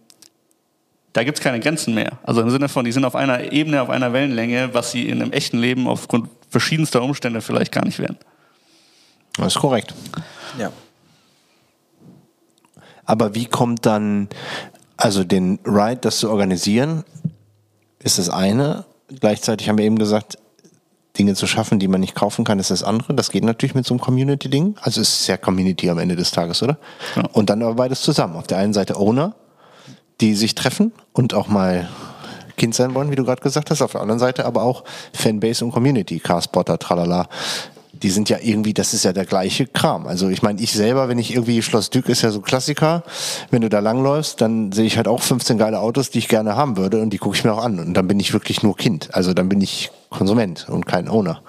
da 1.13 1.23
gibt 1.23 1.39
es 1.39 1.43
keine 1.43 1.59
Grenzen 1.59 1.95
mehr. 1.95 2.19
Also 2.23 2.41
im 2.41 2.49
Sinne 2.49 2.69
von, 2.69 2.85
die 2.85 2.91
sind 2.91 3.03
auf 3.03 3.15
einer 3.15 3.51
Ebene, 3.51 3.81
auf 3.81 3.89
einer 3.89 4.13
Wellenlänge, 4.13 4.73
was 4.73 4.91
sie 4.91 5.09
in 5.09 5.21
einem 5.21 5.31
echten 5.31 5.57
Leben 5.57 5.87
aufgrund 5.87 6.29
verschiedenster 6.49 7.01
Umstände 7.01 7.41
vielleicht 7.41 7.71
gar 7.71 7.85
nicht 7.85 7.99
wären. 7.99 8.17
Das 9.35 9.55
ist 9.55 9.59
korrekt. 9.59 9.93
Ja. 10.59 10.71
Aber 13.05 13.33
wie 13.35 13.45
kommt 13.45 13.85
dann 13.85 14.27
also 14.97 15.23
den 15.23 15.59
Ride, 15.65 16.01
das 16.01 16.17
zu 16.19 16.29
organisieren, 16.29 17.03
ist 17.99 18.17
das 18.17 18.29
eine. 18.29 18.85
Gleichzeitig 19.07 19.69
haben 19.69 19.77
wir 19.77 19.85
eben 19.85 19.99
gesagt, 19.99 20.37
Dinge 21.17 21.33
zu 21.33 21.47
schaffen, 21.47 21.79
die 21.79 21.87
man 21.87 22.01
nicht 22.01 22.15
kaufen 22.15 22.45
kann, 22.45 22.59
ist 22.59 22.69
das 22.69 22.83
andere. 22.83 23.13
Das 23.15 23.31
geht 23.31 23.43
natürlich 23.43 23.73
mit 23.73 23.85
so 23.85 23.93
einem 23.93 24.01
Community-Ding. 24.01 24.75
Also 24.81 25.01
es 25.01 25.21
ist 25.21 25.27
ja 25.27 25.37
Community 25.37 25.89
am 25.89 25.97
Ende 25.97 26.15
des 26.15 26.31
Tages, 26.31 26.61
oder? 26.61 26.77
Ja. 27.15 27.23
Und 27.33 27.49
dann 27.49 27.63
aber 27.63 27.75
beides 27.75 28.01
zusammen. 28.01 28.35
Auf 28.35 28.47
der 28.47 28.57
einen 28.57 28.73
Seite 28.73 28.97
Owner, 28.97 29.35
die 30.21 30.35
sich 30.35 30.55
treffen 30.55 30.91
und 31.13 31.33
auch 31.33 31.47
mal 31.47 31.89
Kind 32.55 32.75
sein 32.75 32.93
wollen, 32.95 33.11
wie 33.11 33.15
du 33.15 33.23
gerade 33.23 33.41
gesagt 33.41 33.69
hast. 33.69 33.81
Auf 33.81 33.91
der 33.91 34.01
anderen 34.01 34.19
Seite 34.19 34.45
aber 34.45 34.63
auch 34.63 34.83
Fanbase 35.13 35.63
und 35.63 35.71
Community, 35.71 36.19
Carspotter, 36.19 36.77
tralala 36.79 37.27
die 38.03 38.09
sind 38.09 38.29
ja 38.29 38.37
irgendwie, 38.41 38.73
das 38.73 38.93
ist 38.93 39.03
ja 39.03 39.13
der 39.13 39.25
gleiche 39.25 39.67
Kram. 39.67 40.07
Also 40.07 40.29
ich 40.29 40.41
meine, 40.41 40.61
ich 40.61 40.71
selber, 40.71 41.09
wenn 41.09 41.19
ich 41.19 41.33
irgendwie 41.33 41.61
Schloss 41.61 41.89
Dück 41.89 42.09
ist 42.09 42.21
ja 42.21 42.31
so 42.31 42.41
Klassiker, 42.41 43.03
wenn 43.51 43.61
du 43.61 43.69
da 43.69 43.79
langläufst, 43.79 44.41
dann 44.41 44.71
sehe 44.71 44.85
ich 44.85 44.97
halt 44.97 45.07
auch 45.07 45.21
15 45.21 45.57
geile 45.57 45.79
Autos, 45.79 46.09
die 46.09 46.19
ich 46.19 46.27
gerne 46.27 46.55
haben 46.55 46.77
würde 46.77 47.01
und 47.01 47.11
die 47.11 47.17
gucke 47.17 47.35
ich 47.35 47.43
mir 47.43 47.53
auch 47.53 47.63
an 47.63 47.79
und 47.79 47.93
dann 47.93 48.07
bin 48.07 48.19
ich 48.19 48.33
wirklich 48.33 48.63
nur 48.63 48.75
Kind. 48.75 49.09
Also 49.13 49.33
dann 49.33 49.49
bin 49.49 49.61
ich 49.61 49.91
Konsument 50.09 50.67
und 50.69 50.85
kein 50.85 51.09
Owner. 51.09 51.41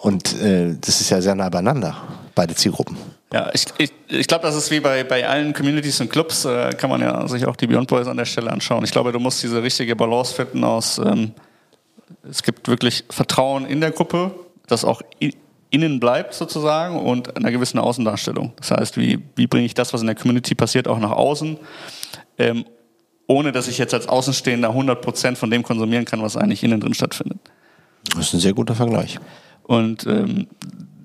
Und 0.00 0.40
äh, 0.40 0.76
das 0.80 1.00
ist 1.00 1.10
ja 1.10 1.20
sehr 1.20 1.34
nah 1.34 1.48
beieinander, 1.48 1.96
beide 2.34 2.54
Zielgruppen. 2.54 2.96
Ja, 3.32 3.50
ich, 3.52 3.66
ich, 3.78 3.92
ich 4.08 4.26
glaube, 4.28 4.42
das 4.42 4.54
ist 4.54 4.70
wie 4.70 4.80
bei, 4.80 5.02
bei 5.02 5.26
allen 5.26 5.52
Communities 5.52 6.00
und 6.00 6.10
Clubs, 6.10 6.44
äh, 6.44 6.70
kann 6.74 6.90
man 6.90 7.00
ja 7.00 7.26
sich 7.26 7.46
auch 7.46 7.56
die 7.56 7.66
Beyond 7.66 7.88
Boys 7.88 8.06
an 8.06 8.16
der 8.16 8.26
Stelle 8.26 8.50
anschauen. 8.50 8.84
Ich 8.84 8.92
glaube, 8.92 9.12
du 9.12 9.18
musst 9.18 9.42
diese 9.42 9.62
richtige 9.62 9.96
Balance 9.96 10.34
finden 10.34 10.62
aus, 10.62 10.98
ähm, 10.98 11.32
es 12.28 12.42
gibt 12.42 12.68
wirklich 12.68 13.04
Vertrauen 13.10 13.66
in 13.66 13.80
der 13.80 13.90
Gruppe, 13.90 14.30
das 14.66 14.84
auch 14.84 15.02
innen 15.74 15.98
bleibt 15.98 16.34
sozusagen 16.34 16.98
und 16.98 17.36
einer 17.36 17.50
gewissen 17.50 17.78
Außendarstellung. 17.78 18.52
Das 18.56 18.70
heißt, 18.70 18.96
wie, 18.96 19.18
wie 19.34 19.46
bringe 19.48 19.66
ich 19.66 19.74
das, 19.74 19.92
was 19.92 20.00
in 20.00 20.06
der 20.06 20.14
Community 20.14 20.54
passiert, 20.54 20.86
auch 20.86 20.98
nach 20.98 21.10
außen, 21.10 21.58
ähm, 22.38 22.64
ohne 23.26 23.50
dass 23.50 23.66
ich 23.66 23.78
jetzt 23.78 23.92
als 23.92 24.08
Außenstehender 24.08 24.70
100% 24.70 25.36
von 25.36 25.50
dem 25.50 25.62
konsumieren 25.62 26.04
kann, 26.04 26.22
was 26.22 26.36
eigentlich 26.36 26.62
innen 26.62 26.80
drin 26.80 26.94
stattfindet. 26.94 27.38
Das 28.14 28.28
ist 28.28 28.34
ein 28.34 28.40
sehr 28.40 28.52
guter 28.52 28.74
Vergleich. 28.74 29.18
Und 29.64 30.06
ähm, 30.06 30.46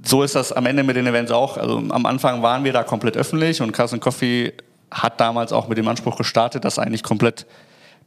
so 0.06 0.22
ist 0.22 0.36
das 0.36 0.52
am 0.52 0.66
Ende 0.66 0.84
mit 0.84 0.96
den 0.96 1.08
Events 1.08 1.32
auch. 1.32 1.58
Also 1.58 1.78
am 1.78 2.06
Anfang 2.06 2.42
waren 2.42 2.64
wir 2.64 2.74
da 2.74 2.84
komplett 2.84 3.18
öffentlich 3.18 3.62
und 3.62 3.72
Carson 3.72 4.00
Coffee 4.00 4.54
hat 4.92 5.20
damals 5.20 5.52
auch 5.52 5.68
mit 5.68 5.78
dem 5.78 5.88
Anspruch 5.88 6.18
gestartet, 6.18 6.64
das 6.64 6.78
eigentlich 6.78 7.04
komplett 7.04 7.46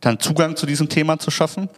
dann 0.01 0.19
Zugang 0.19 0.57
zu 0.57 0.67
diesem 0.67 0.89
Thema 0.89 1.19
zu 1.19 1.31
schaffen. 1.31 1.69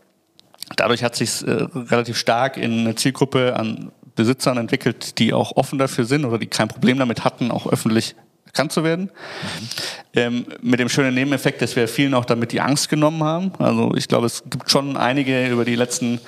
Dadurch 0.77 1.05
hat 1.05 1.15
sich 1.15 1.47
äh, 1.47 1.51
relativ 1.51 2.17
stark 2.17 2.57
in 2.57 2.81
eine 2.81 2.95
Zielgruppe 2.95 3.55
an 3.57 3.93
Besitzern 4.15 4.59
entwickelt, 4.59 5.19
die 5.19 5.33
auch 5.33 5.57
offen 5.57 5.79
dafür 5.79 6.05
sind 6.05 6.25
oder 6.25 6.39
die 6.39 6.47
kein 6.47 6.69
Problem 6.69 6.99
damit 6.99 7.25
hatten, 7.25 7.51
auch 7.51 7.67
öffentlich 7.67 8.15
erkannt 8.47 8.73
zu 8.73 8.85
werden. 8.85 9.05
Mhm. 9.05 9.69
Ähm, 10.15 10.47
mit 10.63 10.79
dem 10.79 10.89
schönen 10.89 11.15
Nebeneffekt, 11.15 11.61
dass 11.61 11.75
wir 11.75 11.89
vielen 11.89 12.15
auch 12.15 12.25
damit 12.25 12.53
die 12.53 12.61
Angst 12.61 12.89
genommen 12.89 13.25
haben. 13.25 13.53
Also 13.59 13.93
ich 13.97 14.07
glaube, 14.07 14.27
es 14.27 14.45
gibt 14.49 14.71
schon 14.71 14.97
einige 14.97 15.49
über 15.49 15.65
die 15.65 15.75
letzten 15.75 16.21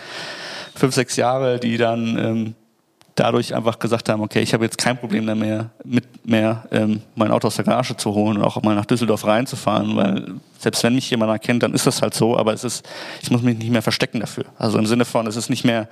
fünf, 0.74 0.94
sechs 0.94 1.16
Jahre, 1.16 1.60
die 1.60 1.76
dann 1.76 2.18
ähm, 2.18 2.54
dadurch 3.14 3.54
einfach 3.54 3.78
gesagt 3.78 4.08
haben, 4.08 4.20
okay, 4.22 4.40
ich 4.40 4.52
habe 4.52 4.64
jetzt 4.64 4.78
kein 4.78 4.98
Problem 4.98 5.24
mehr, 5.24 5.70
mit 5.84 6.26
mehr 6.26 6.66
ähm, 6.70 7.02
mein 7.14 7.30
Auto 7.30 7.46
aus 7.46 7.56
der 7.56 7.64
Garage 7.64 7.96
zu 7.96 8.12
holen 8.14 8.36
und 8.36 8.44
auch 8.44 8.62
mal 8.62 8.74
nach 8.74 8.84
Düsseldorf 8.84 9.24
reinzufahren, 9.24 9.96
weil 9.96 10.34
selbst 10.58 10.82
wenn 10.84 10.94
mich 10.94 11.10
jemand 11.10 11.30
erkennt, 11.30 11.62
dann 11.62 11.72
ist 11.72 11.86
das 11.86 12.02
halt 12.02 12.14
so, 12.14 12.36
aber 12.36 12.52
es 12.52 12.62
ist, 12.62 12.86
ich 13.22 13.30
muss 13.30 13.42
mich 13.42 13.56
nicht 13.56 13.70
mehr 13.70 13.82
verstecken 13.82 14.20
dafür. 14.20 14.44
Also 14.58 14.78
im 14.78 14.86
Sinne 14.86 15.04
von, 15.04 15.26
es 15.26 15.36
ist 15.36 15.48
nicht 15.48 15.64
mehr 15.64 15.88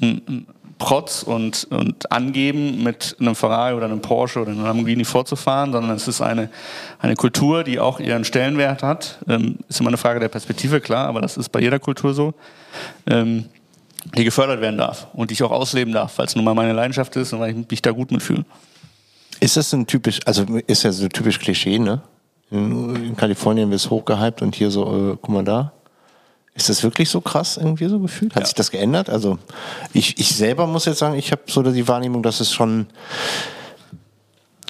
ein, 0.00 0.46
Protz 0.82 1.22
und, 1.22 1.68
und 1.70 2.10
angeben, 2.10 2.82
mit 2.82 3.16
einem 3.20 3.36
Ferrari 3.36 3.74
oder 3.74 3.86
einem 3.86 4.00
Porsche 4.00 4.40
oder 4.40 4.50
einem 4.50 4.64
Lamborghini 4.64 5.04
vorzufahren, 5.04 5.70
sondern 5.70 5.94
es 5.94 6.08
ist 6.08 6.20
eine, 6.20 6.50
eine 6.98 7.14
Kultur, 7.14 7.62
die 7.62 7.78
auch 7.78 8.00
ihren 8.00 8.24
Stellenwert 8.24 8.82
hat. 8.82 9.18
Ähm, 9.28 9.58
ist 9.68 9.78
immer 9.78 9.90
eine 9.90 9.96
Frage 9.96 10.18
der 10.18 10.28
Perspektive, 10.28 10.80
klar, 10.80 11.06
aber 11.06 11.20
das 11.20 11.36
ist 11.36 11.50
bei 11.50 11.60
jeder 11.60 11.78
Kultur 11.78 12.14
so. 12.14 12.34
Ähm, 13.06 13.44
die 14.16 14.24
gefördert 14.24 14.60
werden 14.60 14.78
darf 14.78 15.06
und 15.12 15.30
die 15.30 15.34
ich 15.34 15.42
auch 15.44 15.52
ausleben 15.52 15.94
darf, 15.94 16.18
weil 16.18 16.26
es 16.26 16.34
nun 16.34 16.44
mal 16.44 16.54
meine 16.54 16.72
Leidenschaft 16.72 17.14
ist 17.14 17.32
und 17.32 17.38
weil 17.38 17.50
ich 17.56 17.70
mich 17.70 17.82
da 17.82 17.92
gut 17.92 18.10
mitfühle. 18.10 18.44
Ist 19.38 19.56
das 19.56 19.72
ein 19.72 19.86
typisch, 19.86 20.18
also 20.26 20.44
ist 20.66 20.82
ja 20.82 20.90
so 20.90 21.06
typisch 21.08 21.38
Klischee, 21.38 21.78
ne? 21.78 22.02
In, 22.50 22.96
in 22.96 23.16
Kalifornien 23.16 23.70
wird 23.70 23.80
es 23.80 23.88
hochgehypt 23.88 24.42
und 24.42 24.56
hier 24.56 24.70
so, 24.70 25.12
äh, 25.12 25.16
guck 25.22 25.28
mal 25.28 25.44
da. 25.44 25.72
Ist 26.54 26.68
das 26.68 26.82
wirklich 26.82 27.08
so 27.08 27.20
krass 27.20 27.56
irgendwie 27.56 27.86
so 27.86 27.98
gefühlt? 27.98 28.34
Hat 28.34 28.42
ja. 28.42 28.46
sich 28.46 28.54
das 28.54 28.70
geändert? 28.70 29.08
Also 29.08 29.38
ich, 29.94 30.18
ich 30.18 30.34
selber 30.34 30.66
muss 30.66 30.84
jetzt 30.84 30.98
sagen, 30.98 31.14
ich 31.14 31.32
habe 31.32 31.42
so 31.46 31.62
die 31.62 31.88
Wahrnehmung, 31.88 32.22
dass 32.22 32.40
es 32.40 32.52
schon 32.52 32.88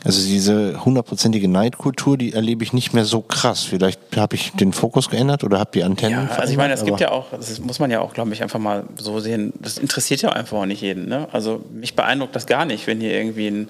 also 0.04 0.20
diese 0.20 0.84
hundertprozentige 0.84 1.46
Neidkultur, 1.46 2.18
die 2.18 2.32
erlebe 2.32 2.64
ich 2.64 2.72
nicht 2.72 2.92
mehr 2.92 3.04
so 3.04 3.20
krass. 3.20 3.62
Vielleicht 3.62 4.00
habe 4.16 4.34
ich 4.34 4.50
den 4.52 4.72
Fokus 4.72 5.10
geändert 5.10 5.44
oder 5.44 5.60
habe 5.60 5.70
die 5.72 5.84
Antennen. 5.84 6.28
Ja, 6.28 6.36
also 6.36 6.50
ich 6.50 6.58
meine, 6.58 6.74
es 6.74 6.84
gibt 6.84 6.98
ja 6.98 7.12
auch, 7.12 7.26
das 7.30 7.60
muss 7.60 7.78
man 7.78 7.90
ja 7.90 8.00
auch, 8.00 8.12
glaube 8.12 8.32
ich, 8.32 8.42
einfach 8.42 8.58
mal 8.58 8.84
so 8.96 9.20
sehen. 9.20 9.52
Das 9.60 9.78
interessiert 9.78 10.22
ja 10.22 10.30
einfach 10.30 10.58
auch 10.58 10.66
nicht 10.66 10.82
jeden. 10.82 11.08
Ne? 11.08 11.28
Also 11.30 11.64
mich 11.72 11.94
beeindruckt 11.94 12.34
das 12.34 12.46
gar 12.46 12.64
nicht, 12.64 12.88
wenn 12.88 13.00
hier 13.00 13.12
irgendwie 13.12 13.46
ein 13.46 13.68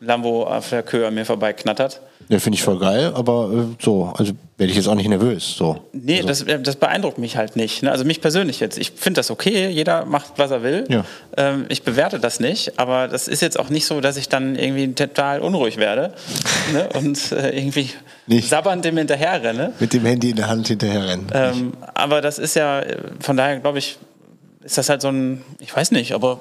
Lambo 0.00 0.44
auf 0.44 0.70
der 0.70 0.82
Kö 0.82 1.06
an 1.06 1.14
mir 1.14 1.24
vorbeiknattert. 1.24 2.00
Ja, 2.28 2.38
finde 2.38 2.56
ich 2.56 2.62
voll 2.62 2.78
geil, 2.78 3.12
aber 3.14 3.50
äh, 3.52 3.82
so, 3.82 4.12
also 4.16 4.32
werde 4.58 4.70
ich 4.70 4.76
jetzt 4.76 4.86
auch 4.86 4.94
nicht 4.94 5.08
nervös. 5.08 5.56
So. 5.56 5.80
Nee, 5.92 6.16
also. 6.16 6.28
das, 6.28 6.42
äh, 6.42 6.60
das 6.60 6.76
beeindruckt 6.76 7.16
mich 7.16 7.36
halt 7.36 7.56
nicht. 7.56 7.82
Ne? 7.82 7.90
Also 7.90 8.04
mich 8.04 8.20
persönlich 8.20 8.60
jetzt. 8.60 8.76
Ich 8.76 8.90
finde 8.90 9.20
das 9.20 9.30
okay, 9.30 9.68
jeder 9.68 10.04
macht, 10.04 10.32
was 10.36 10.50
er 10.50 10.62
will. 10.62 10.84
Ja. 10.88 11.04
Ähm, 11.36 11.64
ich 11.70 11.84
bewerte 11.84 12.20
das 12.20 12.38
nicht, 12.38 12.78
aber 12.78 13.08
das 13.08 13.28
ist 13.28 13.40
jetzt 13.40 13.58
auch 13.58 13.70
nicht 13.70 13.86
so, 13.86 14.00
dass 14.02 14.18
ich 14.18 14.28
dann 14.28 14.56
irgendwie 14.56 14.92
total 14.92 15.40
unruhig 15.40 15.78
werde 15.78 16.12
ne? 16.72 16.88
und 16.94 17.32
äh, 17.32 17.56
irgendwie 17.56 17.90
nicht. 18.26 18.48
sabbernd 18.48 18.84
dem 18.84 18.98
hinterherrenne. 18.98 19.72
Mit 19.80 19.94
dem 19.94 20.04
Handy 20.04 20.30
in 20.30 20.36
der 20.36 20.48
Hand 20.48 20.68
hinterherrennen. 20.68 21.26
Ähm, 21.32 21.72
aber 21.94 22.20
das 22.20 22.38
ist 22.38 22.56
ja, 22.56 22.82
von 23.20 23.38
daher 23.38 23.58
glaube 23.60 23.78
ich, 23.78 23.96
ist 24.64 24.76
das 24.76 24.90
halt 24.90 25.00
so 25.00 25.08
ein, 25.08 25.42
ich 25.60 25.74
weiß 25.74 25.92
nicht, 25.92 26.12
aber 26.12 26.40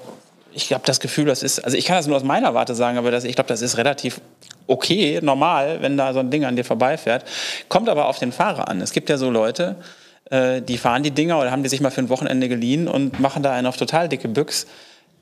ich 0.53 0.73
habe 0.73 0.83
das 0.85 0.99
Gefühl, 0.99 1.25
das 1.25 1.43
ist, 1.43 1.59
also 1.63 1.77
ich 1.77 1.85
kann 1.85 1.95
das 1.95 2.07
nur 2.07 2.17
aus 2.17 2.23
meiner 2.23 2.53
Warte 2.53 2.75
sagen, 2.75 2.97
aber 2.97 3.11
das, 3.11 3.23
ich 3.23 3.35
glaube, 3.35 3.47
das 3.47 3.61
ist 3.61 3.77
relativ 3.77 4.19
okay, 4.67 5.19
normal, 5.21 5.81
wenn 5.81 5.97
da 5.97 6.13
so 6.13 6.19
ein 6.19 6.29
Ding 6.29 6.45
an 6.45 6.55
dir 6.55 6.63
vorbeifährt. 6.63 7.25
Kommt 7.69 7.89
aber 7.89 8.07
auf 8.07 8.19
den 8.19 8.31
Fahrer 8.31 8.67
an. 8.67 8.81
Es 8.81 8.91
gibt 8.91 9.09
ja 9.09 9.17
so 9.17 9.29
Leute, 9.29 9.75
äh, 10.29 10.61
die 10.61 10.77
fahren 10.77 11.03
die 11.03 11.11
Dinger 11.11 11.39
oder 11.39 11.51
haben 11.51 11.63
die 11.63 11.69
sich 11.69 11.81
mal 11.81 11.91
für 11.91 12.01
ein 12.01 12.09
Wochenende 12.09 12.49
geliehen 12.49 12.87
und 12.87 13.19
machen 13.19 13.43
da 13.43 13.53
einen 13.53 13.67
auf 13.67 13.77
total 13.77 14.09
dicke 14.09 14.27
Büchs. 14.27 14.67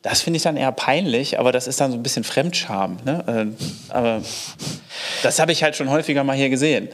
Das 0.01 0.21
finde 0.21 0.37
ich 0.37 0.43
dann 0.43 0.57
eher 0.57 0.71
peinlich, 0.71 1.39
aber 1.39 1.51
das 1.51 1.67
ist 1.67 1.81
dann 1.81 1.91
so 1.91 1.97
ein 1.97 2.03
bisschen 2.03 2.23
Fremdscham. 2.23 2.97
Ne? 3.05 3.23
Äh, 3.27 3.91
aber 3.93 4.21
das 5.23 5.39
habe 5.39 5.51
ich 5.51 5.63
halt 5.63 5.75
schon 5.75 5.89
häufiger 5.89 6.23
mal 6.23 6.35
hier 6.35 6.49
gesehen 6.49 6.89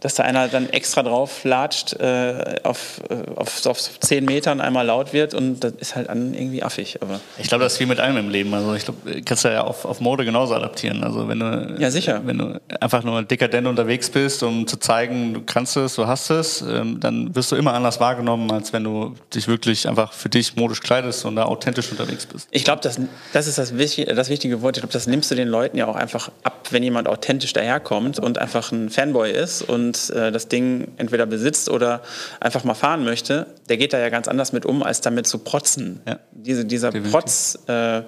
dass 0.00 0.14
da 0.14 0.22
einer 0.22 0.48
dann 0.48 0.68
extra 0.70 1.02
drauf 1.02 1.44
latscht, 1.44 1.92
äh, 2.00 2.56
auf, 2.62 3.02
äh, 3.10 3.14
auf, 3.36 3.66
auf 3.66 4.00
zehn 4.00 4.24
Metern 4.24 4.60
einmal 4.60 4.86
laut 4.86 5.12
wird 5.12 5.34
und 5.34 5.60
das 5.60 5.74
ist 5.78 5.94
halt 5.94 6.08
dann 6.08 6.34
irgendwie 6.34 6.62
affig. 6.62 7.02
Aber 7.02 7.20
ich 7.38 7.48
glaube, 7.48 7.64
das 7.64 7.74
ist 7.74 7.80
wie 7.80 7.86
mit 7.86 8.00
allem 8.00 8.16
im 8.16 8.30
Leben. 8.30 8.52
Also 8.54 8.74
ich 8.74 8.84
glaube, 8.84 9.22
kannst 9.22 9.44
du 9.44 9.48
ja 9.48 9.62
auf, 9.62 9.84
auf 9.84 10.00
Mode 10.00 10.24
genauso 10.24 10.54
adaptieren. 10.54 11.04
Also 11.04 11.28
wenn 11.28 11.40
du, 11.40 11.76
ja, 11.78 11.90
sicher. 11.90 12.22
wenn 12.24 12.38
du 12.38 12.60
einfach 12.80 13.04
nur 13.04 13.22
dekadent 13.22 13.66
unterwegs 13.66 14.08
bist, 14.08 14.42
um 14.42 14.66
zu 14.66 14.78
zeigen, 14.78 15.34
du 15.34 15.42
kannst 15.42 15.76
es, 15.76 15.96
du 15.96 16.06
hast 16.06 16.30
es, 16.30 16.62
ähm, 16.62 16.98
dann 16.98 17.34
wirst 17.34 17.52
du 17.52 17.56
immer 17.56 17.74
anders 17.74 18.00
wahrgenommen, 18.00 18.50
als 18.50 18.72
wenn 18.72 18.84
du 18.84 19.14
dich 19.34 19.48
wirklich 19.48 19.86
einfach 19.86 20.14
für 20.14 20.30
dich 20.30 20.56
modisch 20.56 20.80
kleidest 20.80 21.26
und 21.26 21.36
da 21.36 21.44
authentisch 21.44 21.90
unterwegs 21.90 22.24
bist. 22.24 22.48
Ich 22.50 22.64
glaube, 22.64 22.80
das, 22.82 22.98
das 23.34 23.46
ist 23.46 23.58
das 23.58 23.76
wichtige, 23.76 24.14
das 24.14 24.30
wichtige 24.30 24.62
Wort. 24.62 24.78
Ich 24.78 24.82
glaube, 24.82 24.92
das 24.94 25.06
nimmst 25.06 25.30
du 25.30 25.34
den 25.34 25.48
Leuten 25.48 25.76
ja 25.76 25.86
auch 25.86 25.96
einfach 25.96 26.30
ab, 26.42 26.68
wenn 26.70 26.82
jemand 26.82 27.06
authentisch 27.06 27.52
daherkommt 27.52 28.18
und 28.18 28.38
einfach 28.38 28.72
ein 28.72 28.88
Fanboy 28.88 29.30
ist 29.30 29.62
und 29.62 29.89
und 29.90 30.10
äh, 30.10 30.30
das 30.30 30.48
Ding 30.48 30.88
entweder 30.96 31.26
besitzt 31.26 31.68
oder 31.68 32.02
einfach 32.38 32.64
mal 32.64 32.74
fahren 32.74 33.04
möchte, 33.04 33.46
der 33.68 33.76
geht 33.76 33.92
da 33.92 33.98
ja 33.98 34.08
ganz 34.08 34.28
anders 34.28 34.52
mit 34.52 34.64
um, 34.64 34.82
als 34.82 35.00
damit 35.00 35.26
zu 35.26 35.38
protzen. 35.38 36.00
Ja. 36.06 36.18
Diese, 36.32 36.64
dieser 36.64 36.90
Definitiv. 36.90 37.12
Protz, 37.12 37.58
äh, 37.66 38.02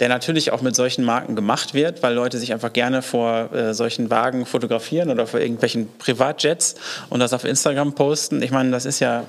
der 0.00 0.08
natürlich 0.08 0.50
auch 0.50 0.60
mit 0.60 0.74
solchen 0.74 1.04
Marken 1.04 1.36
gemacht 1.36 1.72
wird, 1.72 2.02
weil 2.02 2.14
Leute 2.14 2.38
sich 2.38 2.52
einfach 2.52 2.72
gerne 2.72 3.00
vor 3.00 3.52
äh, 3.52 3.74
solchen 3.74 4.10
Wagen 4.10 4.44
fotografieren 4.44 5.08
oder 5.10 5.26
vor 5.28 5.38
irgendwelchen 5.38 5.88
Privatjets 5.98 6.74
und 7.10 7.20
das 7.20 7.32
auf 7.32 7.44
Instagram 7.44 7.94
posten. 7.94 8.42
Ich 8.42 8.50
meine, 8.50 8.72
das 8.72 8.86
ist 8.86 8.98
ja, 8.98 9.24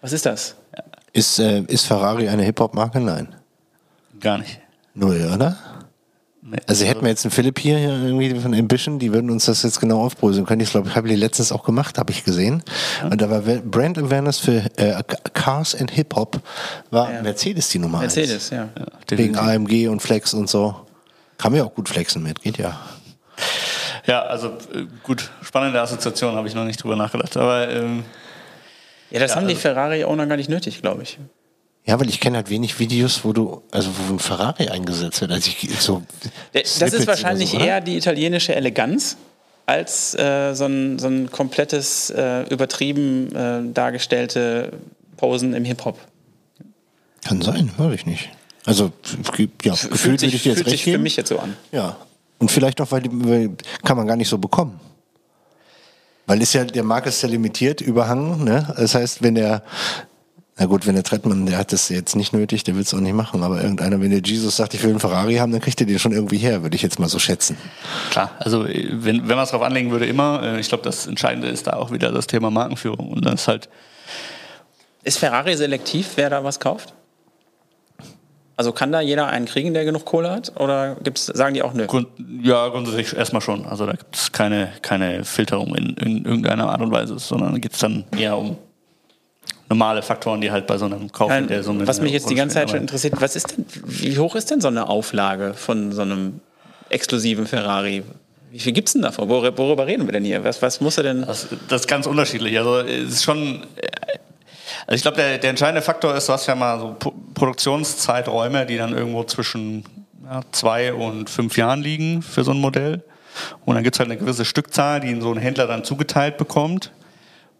was 0.00 0.12
ist 0.14 0.24
das? 0.24 0.54
Ist, 1.12 1.38
äh, 1.38 1.60
ist 1.68 1.84
Ferrari 1.84 2.30
eine 2.30 2.42
Hip-Hop-Marke? 2.42 3.00
Nein. 3.00 3.34
Gar 4.18 4.38
nicht. 4.38 4.60
Null, 4.94 5.30
oder? 5.34 5.58
Also 6.66 6.84
hätten 6.84 7.02
wir 7.02 7.08
jetzt 7.08 7.24
einen 7.24 7.30
Philipp 7.30 7.60
hier 7.60 7.78
irgendwie 7.78 8.34
von 8.40 8.52
Ambition, 8.52 8.98
die 8.98 9.12
würden 9.12 9.30
uns 9.30 9.44
das 9.44 9.62
jetzt 9.62 9.78
genau 9.78 10.00
aufbröseln 10.02 10.44
können. 10.44 10.60
Ich 10.60 10.70
glaube, 10.70 10.88
ich 10.88 10.96
habe 10.96 11.08
die 11.08 11.14
letztens 11.14 11.52
auch 11.52 11.62
gemacht, 11.62 11.98
habe 11.98 12.10
ich 12.10 12.24
gesehen. 12.24 12.64
Ja. 13.00 13.10
Und 13.10 13.20
da 13.20 13.30
war 13.30 13.40
Brand 13.40 13.96
Awareness 13.96 14.40
für 14.40 14.64
äh, 14.76 15.02
Cars 15.34 15.74
and 15.76 15.92
Hip 15.92 16.16
Hop 16.16 16.40
war 16.90 17.12
ja. 17.12 17.22
Mercedes 17.22 17.68
die 17.68 17.78
Nummer 17.78 18.00
Mercedes, 18.00 18.52
eins. 18.52 18.70
ja. 18.76 18.82
ja 19.10 19.18
Wegen 19.18 19.36
AMG 19.36 19.88
und 19.88 20.00
Flex 20.02 20.34
und 20.34 20.48
so. 20.48 20.74
Kann 21.38 21.52
man 21.52 21.60
ja 21.60 21.64
auch 21.64 21.74
gut 21.74 21.88
flexen 21.88 22.22
mit, 22.22 22.42
geht 22.42 22.58
ja. 22.58 22.80
Ja, 24.06 24.22
also 24.22 24.48
äh, 24.74 24.86
gut, 25.04 25.30
spannende 25.42 25.80
Assoziation, 25.80 26.34
habe 26.34 26.48
ich 26.48 26.54
noch 26.54 26.64
nicht 26.64 26.82
drüber 26.82 26.96
nachgedacht. 26.96 27.36
Aber 27.36 27.68
ähm, 27.68 28.04
ja, 29.10 29.20
das 29.20 29.36
haben 29.36 29.46
die 29.46 29.54
also 29.54 29.62
Ferrari-Owner 29.62 30.26
gar 30.26 30.36
nicht 30.36 30.50
nötig, 30.50 30.80
glaube 30.82 31.02
ich. 31.02 31.18
Ja, 31.84 31.98
weil 31.98 32.08
ich 32.08 32.20
kenne 32.20 32.36
halt 32.36 32.48
wenig 32.48 32.78
Videos, 32.78 33.24
wo 33.24 33.32
du, 33.32 33.62
also 33.72 33.90
wo 33.96 34.12
ein 34.12 34.20
Ferrari 34.20 34.68
eingesetzt 34.68 35.20
wird. 35.20 35.32
Also 35.32 35.50
ich, 35.50 35.68
so 35.80 36.02
das 36.52 36.78
ist 36.78 37.06
wahrscheinlich 37.08 37.50
so, 37.50 37.58
eher 37.58 37.80
die 37.80 37.96
italienische 37.96 38.54
Eleganz 38.54 39.16
als 39.66 40.14
äh, 40.14 40.54
so, 40.54 40.66
ein, 40.66 40.98
so 40.98 41.08
ein 41.08 41.30
komplettes, 41.30 42.10
äh, 42.10 42.42
übertrieben 42.48 43.34
äh, 43.34 43.72
dargestellte 43.72 44.72
Posen 45.16 45.54
im 45.54 45.64
Hip-Hop. 45.64 45.98
Kann 47.24 47.42
sein, 47.42 47.70
weiß 47.76 47.94
ich 47.94 48.06
nicht. 48.06 48.30
Also 48.64 48.92
ja, 49.64 49.72
gefühlt 49.72 50.20
sich, 50.20 50.32
würde 50.32 50.36
ich 50.36 50.42
dir 50.42 50.50
jetzt 50.50 50.58
fühlt 50.58 50.66
recht 50.66 50.70
sich 50.70 50.84
geben. 50.84 50.98
für 50.98 51.02
mich 51.02 51.16
jetzt 51.16 51.28
so 51.30 51.38
an. 51.38 51.56
Ja. 51.72 51.96
Und 52.38 52.50
vielleicht 52.50 52.80
auch, 52.80 52.90
weil, 52.92 53.02
die, 53.02 53.10
weil 53.12 53.50
kann 53.84 53.96
man 53.96 54.06
gar 54.06 54.16
nicht 54.16 54.28
so 54.28 54.38
bekommen. 54.38 54.78
Weil 56.26 56.40
ist 56.42 56.52
ja, 56.52 56.64
der 56.64 56.84
Markt 56.84 57.08
ist 57.08 57.22
ja 57.22 57.28
limitiert, 57.28 57.80
überhangen. 57.80 58.44
Ne? 58.44 58.72
Das 58.76 58.94
heißt, 58.94 59.22
wenn 59.22 59.34
der 59.34 59.64
na 60.62 60.68
gut, 60.68 60.86
wenn 60.86 60.94
der 60.94 61.02
Trettmann, 61.02 61.44
der 61.44 61.58
hat 61.58 61.72
das 61.72 61.88
jetzt 61.88 62.14
nicht 62.14 62.32
nötig, 62.32 62.62
der 62.62 62.76
will 62.76 62.82
es 62.82 62.94
auch 62.94 63.00
nicht 63.00 63.14
machen. 63.14 63.42
Aber 63.42 63.60
irgendeiner, 63.60 64.00
wenn 64.00 64.12
der 64.12 64.20
Jesus 64.20 64.56
sagt, 64.56 64.74
ich 64.74 64.82
will 64.84 64.90
einen 64.90 65.00
Ferrari 65.00 65.34
haben, 65.34 65.50
dann 65.50 65.60
kriegt 65.60 65.80
er 65.80 65.88
den 65.88 65.98
schon 65.98 66.12
irgendwie 66.12 66.36
her, 66.36 66.62
würde 66.62 66.76
ich 66.76 66.82
jetzt 66.82 67.00
mal 67.00 67.08
so 67.08 67.18
schätzen. 67.18 67.56
Klar, 68.10 68.30
also 68.38 68.64
wenn, 68.66 69.28
wenn 69.28 69.34
man 69.34 69.40
es 69.40 69.50
darauf 69.50 69.66
anlegen 69.66 69.90
würde, 69.90 70.06
immer. 70.06 70.40
Äh, 70.40 70.60
ich 70.60 70.68
glaube, 70.68 70.84
das 70.84 71.08
Entscheidende 71.08 71.48
ist 71.48 71.66
da 71.66 71.72
auch 71.72 71.90
wieder 71.90 72.12
das 72.12 72.28
Thema 72.28 72.52
Markenführung. 72.52 73.08
Und 73.08 73.24
das 73.24 73.34
ist 73.34 73.48
halt. 73.48 73.68
Ist 75.02 75.18
Ferrari 75.18 75.56
selektiv, 75.56 76.12
wer 76.14 76.30
da 76.30 76.44
was 76.44 76.60
kauft? 76.60 76.94
Also 78.56 78.70
kann 78.70 78.92
da 78.92 79.00
jeder 79.00 79.26
einen 79.26 79.46
kriegen, 79.46 79.74
der 79.74 79.84
genug 79.84 80.04
Kohle 80.04 80.30
hat? 80.30 80.52
Oder 80.60 80.94
gibt's, 81.02 81.26
sagen 81.26 81.54
die 81.54 81.62
auch 81.62 81.74
nö? 81.74 81.88
Grund, 81.88 82.06
ja, 82.40 82.68
grundsätzlich 82.68 83.16
erstmal 83.16 83.42
schon. 83.42 83.66
Also 83.66 83.84
da 83.84 83.94
gibt 83.94 84.14
es 84.14 84.30
keine, 84.30 84.68
keine 84.80 85.24
Filterung 85.24 85.74
in, 85.74 85.96
in 85.96 86.24
irgendeiner 86.24 86.70
Art 86.70 86.82
und 86.82 86.92
Weise, 86.92 87.18
sondern 87.18 87.60
geht 87.60 87.72
es 87.72 87.80
dann 87.80 88.04
eher 88.16 88.38
um 88.38 88.58
normale 89.72 90.02
Faktoren, 90.02 90.42
die 90.42 90.50
halt 90.50 90.66
bei 90.66 90.76
so 90.76 90.84
einem 90.84 91.10
Kauf 91.10 91.30
in 91.32 91.48
der 91.48 91.62
Summe. 91.62 91.86
Was 91.86 92.00
mich 92.00 92.12
jetzt 92.12 92.28
die 92.28 92.34
ganze 92.34 92.56
Zeit 92.56 92.70
schon 92.70 92.80
interessiert, 92.80 93.14
was 93.20 93.36
ist 93.36 93.56
denn, 93.56 93.64
wie 93.86 94.18
hoch 94.18 94.34
ist 94.34 94.50
denn 94.50 94.60
so 94.60 94.68
eine 94.68 94.88
Auflage 94.88 95.54
von 95.54 95.92
so 95.92 96.02
einem 96.02 96.40
exklusiven 96.90 97.46
Ferrari? 97.46 98.02
Wie 98.50 98.58
viel 98.58 98.72
gibt 98.72 98.88
es 98.88 98.92
denn 98.92 99.02
davon? 99.02 99.30
Wor 99.30 99.56
worüber 99.56 99.86
reden 99.86 100.06
wir 100.06 100.12
denn 100.12 100.24
hier? 100.24 100.44
Was, 100.44 100.60
was 100.60 100.82
muss 100.82 100.98
er 100.98 101.04
denn? 101.04 101.22
Das, 101.22 101.48
das 101.68 101.82
ist 101.82 101.86
ganz 101.88 102.06
unterschiedlich. 102.06 102.58
Also 102.58 102.80
es 102.80 103.12
ist 103.12 103.24
schon. 103.24 103.62
Also 104.86 104.96
ich 104.96 105.02
glaube, 105.02 105.16
der, 105.16 105.38
der 105.38 105.50
entscheidende 105.50 105.80
Faktor 105.80 106.14
ist, 106.14 106.28
du 106.28 106.34
hast 106.34 106.46
ja 106.46 106.54
mal 106.54 106.78
so 106.78 106.96
Produktionszeiträume, 107.32 108.66
die 108.66 108.76
dann 108.76 108.92
irgendwo 108.92 109.24
zwischen 109.24 109.84
ja, 110.24 110.42
zwei 110.52 110.92
und 110.92 111.30
fünf 111.30 111.56
Jahren 111.56 111.80
liegen 111.80 112.20
für 112.20 112.44
so 112.44 112.50
ein 112.50 112.58
Modell. 112.58 113.02
Und 113.64 113.74
dann 113.74 113.84
gibt 113.84 113.96
es 113.96 114.00
halt 114.00 114.10
eine 114.10 114.18
gewisse 114.18 114.44
Stückzahl, 114.44 115.00
die 115.00 115.18
so 115.18 115.32
ein 115.32 115.38
Händler 115.38 115.66
dann 115.66 115.82
zugeteilt 115.84 116.36
bekommt. 116.36 116.92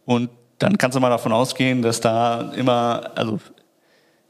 Und 0.05 0.29
dann 0.63 0.79
kannst 0.79 0.97
du 0.97 1.01
mal 1.01 1.11
davon 1.11 1.33
ausgehen, 1.33 1.83
dass 1.83 2.01
da 2.01 2.53
immer, 2.55 3.11
also 3.15 3.41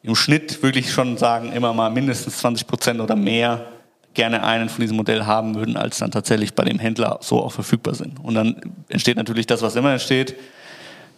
im 0.03 0.14
Schnitt 0.14 0.62
wirklich 0.62 0.91
schon 0.91 1.16
sagen, 1.16 1.53
immer 1.53 1.72
mal 1.74 1.91
mindestens 1.91 2.39
20 2.39 2.66
Prozent 2.66 3.01
oder 3.01 3.14
mehr 3.14 3.66
gerne 4.14 4.43
einen 4.43 4.68
von 4.68 4.80
diesem 4.80 4.97
Modell 4.97 5.24
haben 5.24 5.55
würden, 5.55 5.76
als 5.76 5.99
dann 5.99 6.11
tatsächlich 6.11 6.55
bei 6.55 6.64
dem 6.64 6.78
Händler 6.78 7.18
so 7.20 7.43
auch 7.43 7.53
verfügbar 7.53 7.95
sind. 7.95 8.18
Und 8.22 8.35
dann 8.35 8.61
entsteht 8.89 9.16
natürlich 9.16 9.47
das, 9.47 9.62
was 9.62 9.76
immer 9.76 9.93
entsteht. 9.93 10.35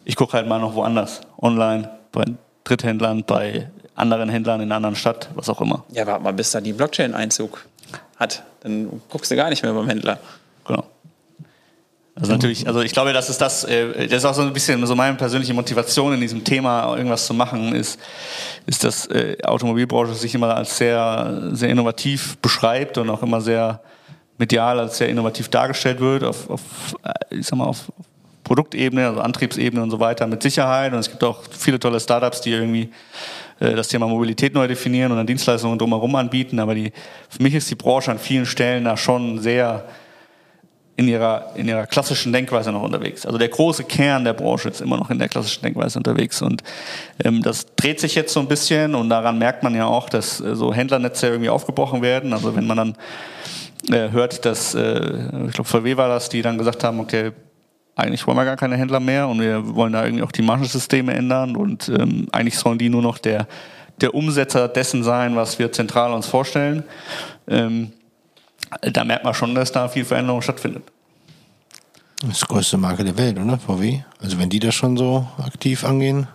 Ich 0.05 0.17
gucke 0.17 0.35
halt 0.35 0.47
mal 0.47 0.59
noch 0.59 0.75
woanders, 0.75 1.23
online, 1.41 1.91
bei 2.12 2.25
Dritthändlern, 2.65 3.25
bei 3.25 3.71
anderen 3.95 4.29
Händlern 4.29 4.61
in 4.61 4.67
einer 4.67 4.77
anderen 4.77 4.97
Stadt, 4.97 5.29
was 5.35 5.49
auch 5.49 5.61
immer. 5.61 5.85
Ja, 5.91 6.07
warte 6.07 6.23
mal, 6.23 6.33
bis 6.33 6.51
da 6.51 6.61
die 6.61 6.73
Blockchain-Einzug 6.73 7.65
hat. 8.17 8.43
Dann 8.61 9.01
guckst 9.09 9.31
du 9.31 9.37
gar 9.37 9.51
nicht 9.51 9.62
mehr 9.62 9.73
beim 9.73 9.89
Händler. 9.89 10.19
Also 12.17 12.31
natürlich, 12.31 12.67
also 12.69 12.81
ich 12.81 12.93
glaube, 12.93 13.12
das 13.12 13.29
ist 13.29 13.41
das, 13.41 13.65
äh, 13.65 14.07
das 14.07 14.19
ist 14.19 14.25
auch 14.25 14.35
so 14.35 14.43
ein 14.43 14.53
bisschen 14.53 14.85
so 14.87 14.95
meine 14.95 15.17
persönliche 15.17 15.53
Motivation 15.53 16.15
in 16.15 16.21
diesem 16.21 16.45
Thema, 16.45 16.97
irgendwas 16.97 17.27
zu 17.27 17.35
machen, 17.35 17.75
ist, 17.75 17.99
ist, 18.67 18.85
dass 18.85 19.07
äh, 19.07 19.37
Automobilbranche 19.43 20.15
sich 20.15 20.33
immer 20.35 20.55
als 20.55 20.79
sehr, 20.79 21.51
sehr 21.53 21.71
innovativ 21.71 22.37
beschreibt 22.39 22.99
und 22.99 23.11
auch 23.11 23.23
immer 23.23 23.41
sehr 23.41 23.81
medial 24.39 24.79
als 24.79 24.99
sehr 24.99 25.09
innovativ 25.09 25.49
dargestellt 25.49 25.99
wird, 25.99 26.23
auf, 26.23 26.49
auf 26.49 26.61
äh, 27.03 27.37
ich 27.37 27.47
sag 27.47 27.59
mal, 27.59 27.67
auf 27.67 27.91
Produktebene, 28.45 29.09
also 29.09 29.21
Antriebsebene 29.21 29.83
und 29.83 29.91
so 29.91 29.99
weiter, 29.99 30.29
mit 30.29 30.41
Sicherheit. 30.41 30.93
Und 30.93 31.01
es 31.01 31.11
gibt 31.11 31.25
auch 31.25 31.43
viele 31.51 31.81
tolle 31.81 31.99
Startups, 31.99 32.43
die 32.43 32.51
irgendwie 32.51 32.91
das 33.59 33.89
Thema 33.89 34.07
Mobilität 34.07 34.53
neu 34.53 34.67
definieren 34.67 35.12
und 35.12 35.17
dann 35.17 35.27
Dienstleistungen 35.27 35.79
drumherum 35.79 36.15
anbieten. 36.17 36.59
Aber 36.59 36.75
die, 36.75 36.93
für 37.31 37.43
mich 37.43 37.55
ist 37.55 37.71
die 37.71 37.75
Branche 37.75 38.11
an 38.11 38.19
vielen 38.19 38.45
Stellen 38.45 38.85
da 38.85 38.99
schon 38.99 39.39
sehr 39.39 39.87
in 40.97 41.09
ihrer, 41.09 41.51
in 41.57 41.66
ihrer 41.66 41.86
klassischen 41.86 42.32
Denkweise 42.32 42.70
noch 42.70 42.82
unterwegs. 42.82 43.26
Also 43.26 43.36
der 43.36 43.49
große 43.49 43.84
Kern 43.84 44.24
der 44.24 44.32
Branche 44.32 44.68
ist 44.68 44.80
immer 44.80 44.97
noch 44.97 45.11
in 45.11 45.18
der 45.18 45.28
klassischen 45.28 45.62
Denkweise 45.62 45.99
unterwegs. 45.99 46.40
Und 46.40 46.62
ähm, 47.24 47.42
das 47.42 47.66
dreht 47.74 47.99
sich 47.99 48.14
jetzt 48.14 48.32
so 48.32 48.40
ein 48.40 48.47
bisschen 48.47 48.95
und 48.95 49.09
daran 49.09 49.38
merkt 49.38 49.62
man 49.64 49.74
ja 49.74 49.86
auch, 49.86 50.09
dass 50.09 50.40
äh, 50.40 50.55
so 50.55 50.72
Händlernetze 50.72 51.26
irgendwie 51.26 51.51
aufgebrochen 51.51 52.01
werden. 52.01 52.32
Also 52.32 52.55
wenn 52.55 52.66
man 52.66 52.76
dann 52.76 52.97
äh, 53.90 54.11
hört, 54.12 54.45
dass, 54.45 54.74
äh, 54.74 55.47
ich 55.49 55.55
glaube, 55.55 55.68
VW 55.68 55.97
war 55.97 56.09
das, 56.09 56.28
die 56.28 56.42
dann 56.42 56.59
gesagt 56.59 56.84
haben, 56.84 57.01
okay, 57.01 57.32
eigentlich 57.97 58.26
wollen 58.26 58.36
wir 58.36 58.45
gar 58.45 58.57
keine 58.57 58.76
Händler 58.76 59.01
mehr 59.01 59.28
und 59.28 59.40
wir 59.40 59.74
wollen 59.74 59.92
da 59.92 60.05
irgendwie 60.05 60.22
auch 60.22 60.32
die 60.32 60.42
Margensysteme 60.42 61.14
ändern 61.14 61.57
und 61.57 61.88
ähm, 61.88 62.28
eigentlich 62.32 62.59
sollen 62.59 62.78
die 62.78 62.88
nur 62.88 63.03
noch 63.03 63.18
der, 63.18 63.47
der 64.01 64.14
Umsetzer 64.14 64.68
dessen 64.68 65.05
sein, 65.05 65.36
was 65.36 65.59
wir 65.59 65.72
zentral 65.72 66.12
uns 66.12 66.26
vorstellen. 66.26 66.84
Ähm, 67.47 67.92
da 68.81 69.05
merkt 69.05 69.25
man 69.25 69.35
schon, 69.35 69.55
dass 69.55 69.72
da 69.72 69.89
viel 69.89 70.05
Veränderung 70.05 70.43
stattfindet. 70.43 70.85
Das 72.20 72.31
ist 72.33 72.43
die 72.43 72.47
größte 72.47 72.77
Marke 72.77 73.05
der 73.05 73.18
Welt, 73.18 73.39
oder? 73.39 73.59
VW? 73.59 74.01
Also 74.20 74.39
wenn 74.39 74.49
die 74.49 74.59
das 74.59 74.75
schon 74.75 74.97
so 74.97 75.29
aktiv 75.39 75.85
angehen, 75.85 76.27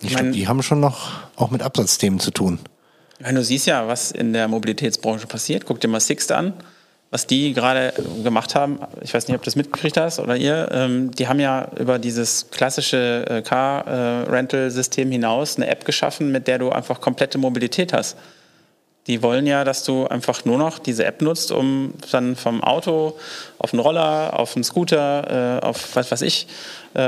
ich, 0.00 0.10
ich 0.10 0.16
glaube, 0.16 0.32
die 0.32 0.48
haben 0.48 0.62
schon 0.62 0.80
noch 0.80 1.10
auch 1.36 1.50
mit 1.50 1.62
Absatzthemen 1.62 2.18
zu 2.18 2.32
tun. 2.32 2.58
Wenn 3.20 3.36
du 3.36 3.44
siehst 3.44 3.66
ja, 3.66 3.86
was 3.86 4.10
in 4.10 4.32
der 4.32 4.48
Mobilitätsbranche 4.48 5.28
passiert, 5.28 5.64
guck 5.64 5.80
dir 5.80 5.86
mal 5.86 6.00
Sixt 6.00 6.32
an, 6.32 6.54
was 7.10 7.28
die 7.28 7.52
gerade 7.52 7.92
gemacht 8.24 8.56
haben. 8.56 8.80
Ich 9.00 9.14
weiß 9.14 9.28
nicht, 9.28 9.36
ob 9.36 9.42
du 9.42 9.44
das 9.44 9.54
mitgekriegt 9.54 9.96
hast 9.96 10.18
oder 10.18 10.34
ihr. 10.34 10.68
Ähm, 10.72 11.12
die 11.12 11.28
haben 11.28 11.38
ja 11.38 11.68
über 11.78 12.00
dieses 12.00 12.50
klassische 12.50 13.24
äh, 13.28 13.42
Car-Rental-System 13.42 15.08
äh, 15.08 15.12
hinaus 15.12 15.56
eine 15.56 15.68
App 15.68 15.84
geschaffen, 15.84 16.32
mit 16.32 16.48
der 16.48 16.58
du 16.58 16.70
einfach 16.70 17.00
komplette 17.00 17.38
Mobilität 17.38 17.92
hast. 17.92 18.16
Die 19.08 19.22
wollen 19.22 19.46
ja, 19.46 19.64
dass 19.64 19.82
du 19.82 20.06
einfach 20.06 20.44
nur 20.44 20.58
noch 20.58 20.78
diese 20.78 21.04
App 21.04 21.22
nutzt, 21.22 21.50
um 21.50 21.92
dann 22.12 22.36
vom 22.36 22.62
Auto 22.62 23.18
auf 23.58 23.72
einen 23.72 23.80
Roller, 23.80 24.38
auf 24.38 24.54
einen 24.54 24.62
Scooter, 24.62 25.58
äh, 25.60 25.64
auf 25.64 25.96
was 25.96 26.12
weiß 26.12 26.22
ich, 26.22 26.46
äh, 26.94 27.00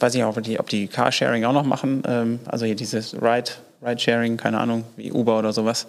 weiß 0.00 0.14
ich 0.14 0.24
auch, 0.24 0.36
ob 0.36 0.42
die, 0.42 0.58
ob 0.58 0.70
die 0.70 0.88
Carsharing 0.88 1.44
auch 1.44 1.52
noch 1.52 1.64
machen, 1.64 2.02
ähm, 2.06 2.40
also 2.46 2.64
hier 2.64 2.74
dieses 2.74 3.14
Ride, 3.14 3.50
Ridesharing, 3.84 4.38
keine 4.38 4.58
Ahnung, 4.58 4.84
wie 4.96 5.12
Uber 5.12 5.38
oder 5.38 5.52
sowas. 5.52 5.86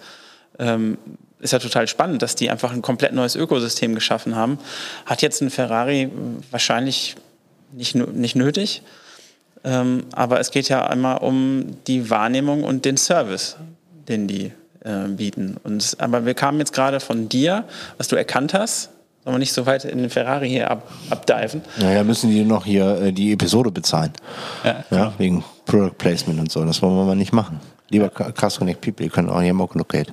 Ähm, 0.58 0.98
ist 1.40 1.52
ja 1.52 1.58
total 1.58 1.86
spannend, 1.88 2.22
dass 2.22 2.36
die 2.36 2.50
einfach 2.50 2.72
ein 2.72 2.82
komplett 2.82 3.12
neues 3.12 3.36
Ökosystem 3.36 3.94
geschaffen 3.94 4.34
haben. 4.34 4.58
Hat 5.04 5.22
jetzt 5.22 5.40
ein 5.42 5.50
Ferrari 5.50 6.10
wahrscheinlich 6.50 7.16
nicht, 7.72 7.94
nicht 7.94 8.36
nötig. 8.36 8.82
Ähm, 9.62 10.04
aber 10.12 10.40
es 10.40 10.50
geht 10.50 10.68
ja 10.68 10.86
einmal 10.86 11.18
um 11.18 11.76
die 11.86 12.10
Wahrnehmung 12.10 12.64
und 12.64 12.84
den 12.84 12.96
Service, 12.96 13.56
den 14.08 14.26
die 14.26 14.52
äh, 14.84 15.08
bieten. 15.08 15.56
Und, 15.64 15.96
aber 15.98 16.24
wir 16.24 16.34
kamen 16.34 16.58
jetzt 16.58 16.72
gerade 16.72 17.00
von 17.00 17.28
dir, 17.28 17.64
was 17.98 18.08
du 18.08 18.16
erkannt 18.16 18.54
hast. 18.54 18.90
Sollen 19.24 19.36
wir 19.36 19.38
nicht 19.38 19.54
so 19.54 19.64
weit 19.64 19.86
in 19.86 19.98
den 19.98 20.10
Ferrari 20.10 20.50
hier 20.50 20.70
ab, 20.70 20.92
abdiven? 21.08 21.62
Naja, 21.78 22.04
müssen 22.04 22.30
die 22.30 22.44
noch 22.44 22.66
hier 22.66 23.00
äh, 23.00 23.12
die 23.12 23.32
Episode 23.32 23.70
bezahlen. 23.70 24.12
Ja, 24.62 24.84
ja, 24.90 25.12
wegen 25.16 25.42
Product 25.64 25.96
Placement 25.96 26.38
und 26.38 26.52
so. 26.52 26.62
Das 26.64 26.82
wollen 26.82 26.94
wir 26.94 27.04
mal 27.04 27.16
nicht 27.16 27.32
machen. 27.32 27.60
Lieber 27.88 28.10
Cast 28.10 28.58
Connect 28.58 28.82
People, 28.82 29.06
ihr 29.06 29.10
könnt 29.10 29.30
auch 29.30 29.40
hier 29.40 29.54
Mock 29.54 29.74
Locate. 29.74 30.12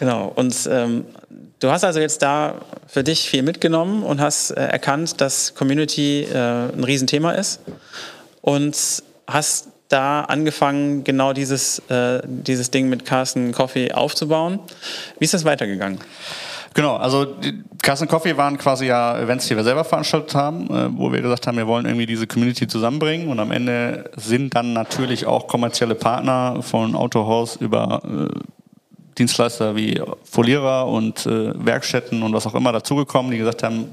Genau. 0.00 0.32
Und 0.34 0.68
ähm, 0.70 1.04
du 1.60 1.70
hast 1.70 1.84
also 1.84 2.00
jetzt 2.00 2.22
da 2.22 2.56
für 2.88 3.04
dich 3.04 3.28
viel 3.28 3.42
mitgenommen 3.42 4.02
und 4.02 4.20
hast 4.20 4.50
äh, 4.50 4.66
erkannt, 4.66 5.20
dass 5.20 5.54
Community 5.54 6.22
äh, 6.22 6.36
ein 6.36 6.82
Riesenthema 6.82 7.32
ist 7.32 7.60
und 8.40 8.76
hast 9.26 9.68
da 9.94 10.22
angefangen, 10.22 11.04
genau 11.04 11.32
dieses, 11.32 11.78
äh, 11.88 12.20
dieses 12.26 12.70
Ding 12.70 12.88
mit 12.88 13.04
Carsten 13.04 13.52
Coffee 13.52 13.92
aufzubauen. 13.92 14.58
Wie 15.18 15.24
ist 15.24 15.34
das 15.34 15.44
weitergegangen? 15.44 16.00
Genau, 16.74 16.96
also 16.96 17.36
Carsten 17.80 18.08
Coffee 18.08 18.36
waren 18.36 18.58
quasi 18.58 18.86
ja 18.86 19.16
Events, 19.20 19.46
die 19.46 19.54
wir 19.54 19.62
selber 19.62 19.84
veranstaltet 19.84 20.34
haben, 20.34 20.66
äh, 20.66 20.98
wo 20.98 21.12
wir 21.12 21.22
gesagt 21.22 21.46
haben, 21.46 21.56
wir 21.56 21.68
wollen 21.68 21.86
irgendwie 21.86 22.06
diese 22.06 22.26
Community 22.26 22.66
zusammenbringen 22.66 23.28
und 23.28 23.38
am 23.38 23.52
Ende 23.52 24.10
sind 24.16 24.56
dann 24.56 24.72
natürlich 24.72 25.26
auch 25.26 25.46
kommerzielle 25.46 25.94
Partner 25.94 26.60
von 26.62 26.96
Autohaus 26.96 27.54
über 27.54 28.02
äh, 28.04 28.38
Dienstleister 29.16 29.76
wie 29.76 30.02
Folierer 30.24 30.88
und 30.88 31.24
äh, 31.26 31.52
Werkstätten 31.64 32.24
und 32.24 32.32
was 32.32 32.44
auch 32.48 32.56
immer 32.56 32.72
dazugekommen, 32.72 33.30
die 33.30 33.38
gesagt 33.38 33.62
haben, 33.62 33.90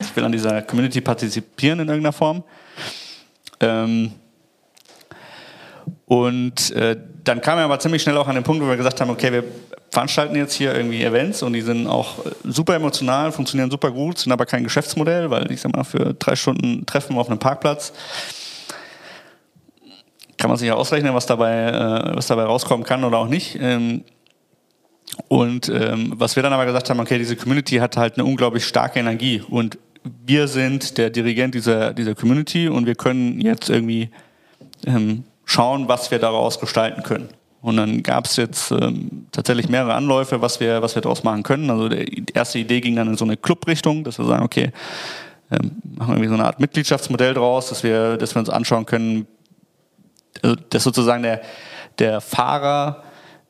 ich 0.00 0.14
will 0.14 0.24
an 0.24 0.30
dieser 0.30 0.62
Community 0.62 1.00
partizipieren 1.00 1.80
in 1.80 1.88
irgendeiner 1.88 2.12
Form. 2.12 2.44
Ähm, 3.58 4.12
und 6.12 6.72
äh, 6.72 6.94
dann 7.24 7.40
kam 7.40 7.56
er 7.56 7.64
aber 7.64 7.78
ziemlich 7.78 8.02
schnell 8.02 8.18
auch 8.18 8.28
an 8.28 8.34
den 8.34 8.44
Punkt, 8.44 8.62
wo 8.62 8.68
wir 8.68 8.76
gesagt 8.76 9.00
haben, 9.00 9.08
okay, 9.08 9.32
wir 9.32 9.44
veranstalten 9.88 10.36
jetzt 10.36 10.52
hier 10.52 10.74
irgendwie 10.74 11.02
Events 11.02 11.42
und 11.42 11.54
die 11.54 11.62
sind 11.62 11.86
auch 11.86 12.16
super 12.44 12.74
emotional, 12.74 13.32
funktionieren 13.32 13.70
super 13.70 13.90
gut, 13.90 14.18
sind 14.18 14.30
aber 14.30 14.44
kein 14.44 14.62
Geschäftsmodell, 14.62 15.30
weil 15.30 15.50
ich 15.50 15.62
sag 15.62 15.74
mal, 15.74 15.84
für 15.84 16.12
drei 16.12 16.36
Stunden 16.36 16.84
Treffen 16.84 17.16
auf 17.16 17.30
einem 17.30 17.38
Parkplatz 17.38 17.94
kann 20.36 20.50
man 20.50 20.58
sich 20.58 20.68
ja 20.68 20.74
ausrechnen, 20.74 21.14
was 21.14 21.24
dabei, 21.24 21.68
äh, 21.68 22.14
was 22.14 22.26
dabei 22.26 22.42
rauskommen 22.42 22.84
kann 22.84 23.04
oder 23.04 23.16
auch 23.16 23.28
nicht. 23.28 23.56
Ähm, 23.58 24.04
und 25.28 25.70
ähm, 25.70 26.12
was 26.16 26.36
wir 26.36 26.42
dann 26.42 26.52
aber 26.52 26.66
gesagt 26.66 26.90
haben, 26.90 27.00
okay, 27.00 27.16
diese 27.16 27.36
Community 27.36 27.76
hat 27.76 27.96
halt 27.96 28.18
eine 28.18 28.26
unglaublich 28.26 28.66
starke 28.66 29.00
Energie 29.00 29.42
und 29.48 29.78
wir 30.26 30.46
sind 30.46 30.98
der 30.98 31.08
Dirigent 31.08 31.54
dieser, 31.54 31.94
dieser 31.94 32.14
Community 32.14 32.68
und 32.68 32.84
wir 32.84 32.96
können 32.96 33.40
jetzt 33.40 33.70
irgendwie 33.70 34.10
ähm, 34.86 35.24
schauen, 35.44 35.88
was 35.88 36.10
wir 36.10 36.18
daraus 36.18 36.60
gestalten 36.60 37.02
können. 37.02 37.28
Und 37.60 37.76
dann 37.76 38.02
gab 38.02 38.24
es 38.24 38.36
jetzt 38.36 38.72
ähm, 38.72 39.26
tatsächlich 39.30 39.68
mehrere 39.68 39.94
Anläufe, 39.94 40.42
was 40.42 40.58
wir, 40.58 40.82
was 40.82 40.96
wir 40.96 41.02
daraus 41.02 41.22
machen 41.22 41.44
können. 41.44 41.70
Also 41.70 41.88
die 41.88 42.24
erste 42.34 42.58
Idee 42.58 42.80
ging 42.80 42.96
dann 42.96 43.08
in 43.08 43.16
so 43.16 43.24
eine 43.24 43.36
Club-Richtung, 43.36 44.02
dass 44.02 44.18
wir 44.18 44.24
sagen, 44.24 44.42
okay, 44.42 44.72
ähm, 45.52 45.70
machen 45.96 46.14
irgendwie 46.14 46.28
so 46.28 46.34
eine 46.34 46.44
Art 46.44 46.58
Mitgliedschaftsmodell 46.58 47.34
draus, 47.34 47.68
dass 47.68 47.84
wir, 47.84 48.16
dass 48.16 48.34
wir 48.34 48.40
uns 48.40 48.50
anschauen 48.50 48.84
können, 48.84 49.26
also 50.42 50.56
dass 50.70 50.82
sozusagen 50.82 51.22
der, 51.22 51.42
der 52.00 52.20
Fahrer 52.20 53.04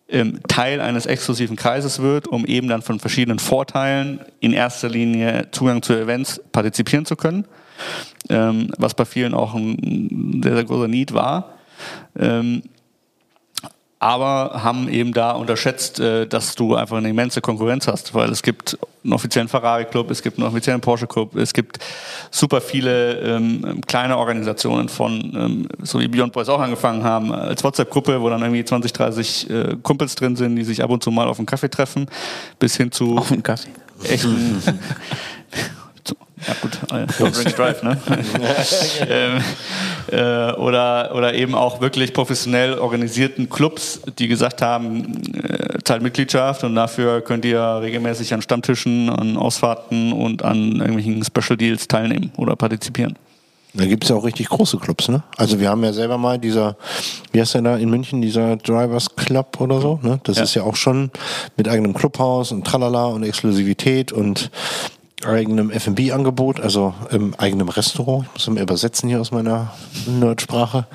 ähm, 0.09 0.41
Teil 0.47 0.83
eines 0.83 1.07
exklusiven 1.07 1.57
Kreises 1.57 2.01
wird, 2.01 2.29
um 2.29 2.45
eben 2.45 2.69
dann 2.69 2.83
von 2.83 3.01
verschiedenen 3.01 3.39
Vorteilen 3.39 4.21
in 4.41 4.53
erster 4.53 4.91
Linie 4.91 5.49
Zugang 5.53 5.81
zu 5.81 5.95
Events 5.95 6.43
partizipieren 6.53 7.07
zu 7.07 7.17
können, 7.17 7.47
ähm, 8.29 8.71
was 8.77 8.93
bei 8.93 9.07
vielen 9.07 9.33
auch 9.33 9.55
ein 9.55 10.43
sehr, 10.43 10.55
sehr 10.55 10.65
großer 10.65 10.89
Need 10.89 11.15
war. 11.15 11.55
Ähm, 12.19 12.63
aber 14.03 14.65
haben 14.65 14.89
eben 14.89 15.13
da 15.13 15.31
unterschätzt, 15.31 16.01
äh, 16.01 16.27
dass 16.27 16.57
du 16.57 16.75
einfach 16.75 16.97
eine 16.97 17.09
immense 17.09 17.41
Konkurrenz 17.41 17.87
hast, 17.87 18.15
weil 18.15 18.31
es 18.31 18.43
gibt 18.43 18.77
einen 19.05 19.13
offiziellen 19.13 19.47
Ferrari 19.47 19.85
Club, 19.85 20.11
es 20.11 20.23
gibt 20.23 20.39
einen 20.39 20.49
offiziellen 20.49 20.81
Porsche 20.81 21.07
Club, 21.07 21.37
es 21.37 21.55
gibt 21.55 21.79
super 22.33 22.61
viele 22.61 23.21
ähm, 23.21 23.81
kleine 23.87 24.19
Organisationen 24.19 24.89
von, 24.89 25.33
ähm, 25.37 25.69
so 25.83 26.01
wie 26.01 26.09
Beyond 26.09 26.33
Boys 26.33 26.49
auch 26.49 26.59
angefangen 26.59 27.05
haben, 27.05 27.31
als 27.31 27.63
WhatsApp-Gruppe, 27.63 28.21
wo 28.21 28.29
dann 28.29 28.43
irgendwie 28.43 28.65
20, 28.65 28.93
30 28.93 29.51
äh, 29.51 29.77
Kumpels 29.85 30.17
drin 30.17 30.35
sind, 30.35 30.57
die 30.57 30.65
sich 30.65 30.83
ab 30.83 30.91
und 30.91 31.01
zu 31.01 31.13
mal 31.13 31.29
auf 31.29 31.39
einen 31.39 31.47
Kaffee 31.47 31.71
treffen, 31.71 32.07
bis 32.59 32.77
hin 32.77 32.91
zu 32.91 33.19
auf 33.19 33.31
einen 33.31 33.45
Kaffee. 33.45 33.71
echten 34.03 34.61
Ja 36.47 36.55
gut, 36.61 36.79
Don't 36.89 37.37
Drink 37.37 37.57
Drive, 37.57 37.83
ne? 37.83 37.97
ähm, 39.09 39.43
äh, 40.11 40.53
oder, 40.55 41.15
oder 41.15 41.35
eben 41.35 41.55
auch 41.55 41.81
wirklich 41.81 42.13
professionell 42.13 42.79
organisierten 42.79 43.49
Clubs, 43.49 44.01
die 44.19 44.29
gesagt 44.29 44.61
haben, 44.61 45.23
äh, 45.35 45.79
zahlt 45.85 46.03
Mitgliedschaft 46.03 46.65
und 46.65 46.75
dafür 46.75 47.21
könnt 47.21 47.45
ihr 47.45 47.61
regelmäßig 47.61 48.35
an 48.35 48.43
Stammtischen, 48.43 49.09
an 49.09 49.37
Ausfahrten 49.37 50.13
und 50.13 50.43
an 50.43 50.77
irgendwelchen 50.77 51.25
Special 51.25 51.57
Deals 51.57 51.87
teilnehmen 51.87 52.33
oder 52.37 52.57
partizipieren. 52.57 53.17
Da 53.75 53.87
gibt 53.87 54.05
es 54.05 54.11
ja 54.11 54.17
auch 54.17 54.25
richtig 54.25 54.51
große 54.51 54.77
Clubs, 54.77 55.09
ne? 55.09 55.23
Also 55.39 55.59
wir 55.59 55.71
haben 55.71 55.83
ja 55.83 55.95
selber 55.95 56.19
mal 56.19 56.39
dieser, 56.39 56.77
wie 57.33 57.41
heißt 57.41 57.55
der 57.55 57.63
da 57.63 57.77
in 57.77 57.89
München, 57.89 58.21
dieser 58.21 58.57
Drivers 58.57 59.17
Club 59.17 59.61
oder 59.61 59.81
so, 59.81 59.99
ne? 60.03 60.21
Das 60.25 60.37
ja. 60.37 60.43
ist 60.43 60.55
ja 60.55 60.63
auch 60.63 60.77
schon 60.77 61.11
mit 61.57 61.69
eigenem 61.69 61.95
Clubhaus 61.95 62.53
und 62.53 62.67
Tralala 62.67 63.07
und 63.07 63.23
Exklusivität 63.23 64.13
und 64.13 64.51
eigenem 65.25 65.71
F&B-Angebot, 65.71 66.61
also 66.61 66.95
im 67.11 67.35
eigenem 67.35 67.69
Restaurant. 67.69 68.27
Ich 68.27 68.47
muss 68.47 68.55
mal 68.55 68.63
übersetzen 68.63 69.09
hier 69.09 69.21
aus 69.21 69.31
meiner 69.31 69.73
Nerdsprache. 70.07 70.87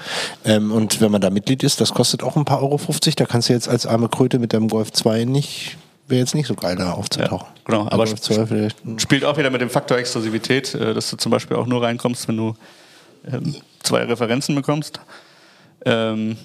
Ähm, 0.46 0.72
und 0.72 1.02
wenn 1.02 1.12
man 1.12 1.22
da 1.22 1.30
Mitglied 1.30 1.64
ist, 1.64 1.82
das 1.82 1.94
kostet 1.94 2.24
auch 2.24 2.36
ein 2.36 2.46
paar 2.46 2.62
Euro 2.62 2.78
50. 2.78 3.16
Da 3.16 3.26
kannst 3.26 3.50
du 3.50 3.54
jetzt 3.54 3.70
als 3.70 3.86
arme 3.86 4.10
Kröte 4.10 4.40
mit 4.40 4.54
deinem 4.54 4.68
Golf 4.68 4.92
2 4.92 5.26
nicht 5.26 5.78
wäre 6.08 6.20
jetzt 6.20 6.36
nicht 6.36 6.48
so 6.48 6.56
geil, 6.56 6.76
da 6.76 6.92
aufzutauchen. 6.92 7.48
Ja, 7.48 7.64
genau, 7.66 7.88
aber 7.90 8.06
sp 8.08 8.72
spielt 8.98 9.26
auch 9.26 9.38
wieder 9.38 9.50
mit 9.50 9.62
dem 9.62 9.70
Faktor 9.70 9.98
Exklusivität, 9.98 10.74
äh, 10.74 10.94
dass 10.94 11.10
du 11.10 11.18
zum 11.18 11.32
Beispiel 11.32 11.58
auch 11.58 11.68
nur 11.68 11.84
reinkommst, 11.84 12.28
wenn 12.28 12.38
du 12.38 12.56
ähm, 13.32 13.56
zwei 13.84 14.04
Referenzen 14.04 14.56
bekommst. 14.56 15.00
Ähm, 15.86 16.38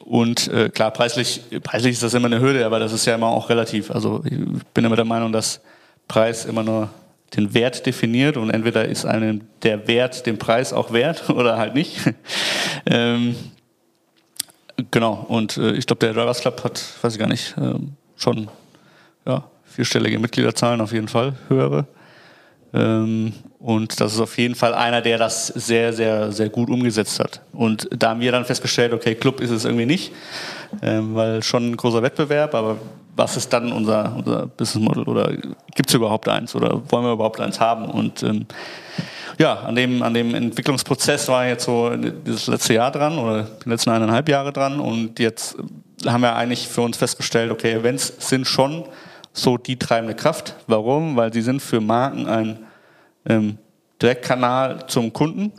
und 0.00 0.48
äh, 0.48 0.68
klar, 0.70 0.90
preislich, 0.90 1.42
preislich 1.62 1.92
ist 1.92 2.02
das 2.02 2.14
immer 2.14 2.26
eine 2.26 2.40
Hürde, 2.40 2.64
aber 2.64 2.78
das 2.78 2.92
ist 2.92 3.04
ja 3.04 3.14
immer 3.14 3.28
auch 3.28 3.50
relativ. 3.50 3.90
Also 3.90 4.22
ich 4.24 4.38
bin 4.74 4.84
immer 4.84 4.96
der 4.96 5.04
Meinung, 5.04 5.32
dass 5.32 5.60
Preis 6.08 6.44
immer 6.44 6.62
nur 6.62 6.88
den 7.36 7.54
Wert 7.54 7.84
definiert 7.86 8.36
und 8.36 8.50
entweder 8.50 8.86
ist 8.86 9.04
einem 9.04 9.42
der 9.62 9.86
Wert 9.86 10.26
den 10.26 10.38
Preis 10.38 10.72
auch 10.72 10.92
wert 10.92 11.28
oder 11.30 11.58
halt 11.58 11.74
nicht. 11.74 11.98
ähm, 12.86 13.36
genau, 14.90 15.26
und 15.28 15.56
äh, 15.56 15.72
ich 15.72 15.86
glaube, 15.86 16.00
der 16.00 16.14
Drivers 16.14 16.40
Club 16.40 16.64
hat, 16.64 16.82
weiß 17.02 17.12
ich 17.12 17.18
gar 17.18 17.28
nicht, 17.28 17.54
ähm, 17.58 17.92
schon 18.16 18.48
ja, 19.26 19.44
vierstellige 19.64 20.18
Mitgliederzahlen 20.18 20.80
auf 20.80 20.92
jeden 20.92 21.08
Fall, 21.08 21.34
höhere. 21.48 21.86
Ähm, 22.74 23.32
und 23.58 24.00
das 24.00 24.14
ist 24.14 24.20
auf 24.20 24.38
jeden 24.38 24.54
Fall 24.54 24.74
einer, 24.74 25.00
der 25.00 25.18
das 25.18 25.48
sehr, 25.48 25.92
sehr, 25.92 26.32
sehr 26.32 26.48
gut 26.48 26.70
umgesetzt 26.70 27.18
hat. 27.20 27.40
Und 27.52 27.88
da 27.90 28.10
haben 28.10 28.20
wir 28.20 28.32
dann 28.32 28.44
festgestellt, 28.44 28.92
okay, 28.92 29.14
Club 29.14 29.40
ist 29.40 29.50
es 29.50 29.64
irgendwie 29.64 29.86
nicht, 29.86 30.12
ähm, 30.82 31.14
weil 31.14 31.42
schon 31.42 31.70
ein 31.70 31.76
großer 31.76 32.02
Wettbewerb, 32.02 32.54
aber 32.54 32.76
was 33.16 33.36
ist 33.36 33.52
dann 33.52 33.72
unser, 33.72 34.14
unser 34.16 34.46
Business 34.46 34.84
Model 34.84 35.02
oder 35.04 35.32
gibt 35.74 35.88
es 35.88 35.94
überhaupt 35.94 36.28
eins 36.28 36.54
oder 36.54 36.80
wollen 36.88 37.04
wir 37.04 37.12
überhaupt 37.12 37.40
eins 37.40 37.58
haben? 37.58 37.86
Und 37.86 38.22
ähm, 38.22 38.46
ja, 39.38 39.54
an 39.54 39.74
dem, 39.74 40.02
an 40.02 40.14
dem 40.14 40.34
Entwicklungsprozess 40.34 41.28
war 41.28 41.46
jetzt 41.46 41.64
so 41.64 41.90
dieses 41.96 42.46
letzte 42.46 42.74
Jahr 42.74 42.92
dran 42.92 43.18
oder 43.18 43.48
die 43.64 43.68
letzten 43.68 43.90
eineinhalb 43.90 44.28
Jahre 44.28 44.52
dran 44.52 44.78
und 44.78 45.18
jetzt 45.18 45.56
haben 46.06 46.22
wir 46.22 46.36
eigentlich 46.36 46.68
für 46.68 46.82
uns 46.82 46.96
festgestellt, 46.96 47.50
okay, 47.50 47.72
Events 47.72 48.12
sind 48.18 48.46
schon 48.46 48.84
so 49.42 49.56
die 49.56 49.78
treibende 49.78 50.14
Kraft. 50.14 50.54
Warum? 50.66 51.16
Weil 51.16 51.32
sie 51.32 51.42
sind 51.42 51.60
für 51.60 51.80
Marken 51.80 52.26
ein 52.26 52.58
ähm, 53.26 53.58
Direktkanal 54.00 54.86
zum 54.88 55.12
Kunden. 55.12 55.52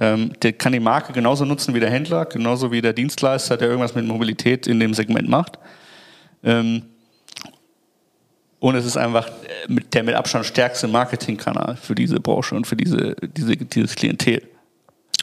Ähm, 0.00 0.32
der 0.42 0.52
kann 0.52 0.72
die 0.72 0.80
Marke 0.80 1.12
genauso 1.12 1.44
nutzen 1.44 1.74
wie 1.74 1.80
der 1.80 1.90
Händler, 1.90 2.24
genauso 2.24 2.72
wie 2.72 2.80
der 2.80 2.92
Dienstleister, 2.92 3.56
der 3.56 3.68
irgendwas 3.68 3.94
mit 3.94 4.06
Mobilität 4.06 4.66
in 4.66 4.80
dem 4.80 4.94
Segment 4.94 5.28
macht. 5.28 5.58
Ähm, 6.42 6.82
und 8.58 8.76
es 8.76 8.86
ist 8.86 8.96
einfach 8.96 9.26
äh, 9.28 9.80
der 9.92 10.04
mit 10.04 10.14
Abstand 10.14 10.46
stärkste 10.46 10.88
Marketingkanal 10.88 11.76
für 11.76 11.94
diese 11.94 12.20
Branche 12.20 12.54
und 12.54 12.66
für 12.66 12.76
diese, 12.76 13.16
diese, 13.20 13.56
dieses 13.56 13.94
Klientel. 13.94 14.42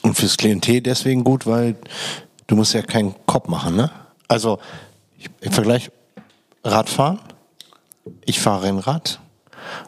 Und 0.02 0.16
fürs 0.16 0.38
Klientel 0.38 0.82
deswegen 0.82 1.24
gut, 1.24 1.46
weil 1.46 1.76
du 2.48 2.56
musst 2.56 2.74
ja 2.74 2.82
keinen 2.82 3.16
Kopf 3.26 3.48
machen, 3.48 3.76
ne? 3.76 3.92
Also, 4.28 4.60
ich, 5.18 5.30
ich 5.42 5.52
vergleiche 5.52 5.92
Radfahren, 6.64 7.20
ich 8.26 8.40
fahre 8.40 8.68
ein 8.68 8.80
Rad 8.80 9.20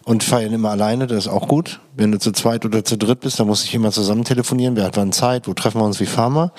und 0.03 0.23
feiern 0.23 0.53
immer 0.53 0.69
alleine, 0.69 1.07
das 1.07 1.25
ist 1.25 1.27
auch 1.27 1.47
gut. 1.47 1.79
Wenn 1.95 2.11
du 2.11 2.19
zu 2.19 2.31
zweit 2.31 2.65
oder 2.65 2.83
zu 2.83 2.97
dritt 2.97 3.19
bist, 3.19 3.39
dann 3.39 3.47
muss 3.47 3.63
ich 3.63 3.73
immer 3.73 3.91
zusammen 3.91 4.23
telefonieren, 4.23 4.75
wer 4.75 4.85
hat 4.85 4.97
wann 4.97 5.11
Zeit, 5.11 5.47
wo 5.47 5.53
treffen 5.53 5.81
wir 5.81 5.85
uns, 5.85 5.99
wie 5.99 6.05
fahren 6.05 6.33
wir. 6.33 6.51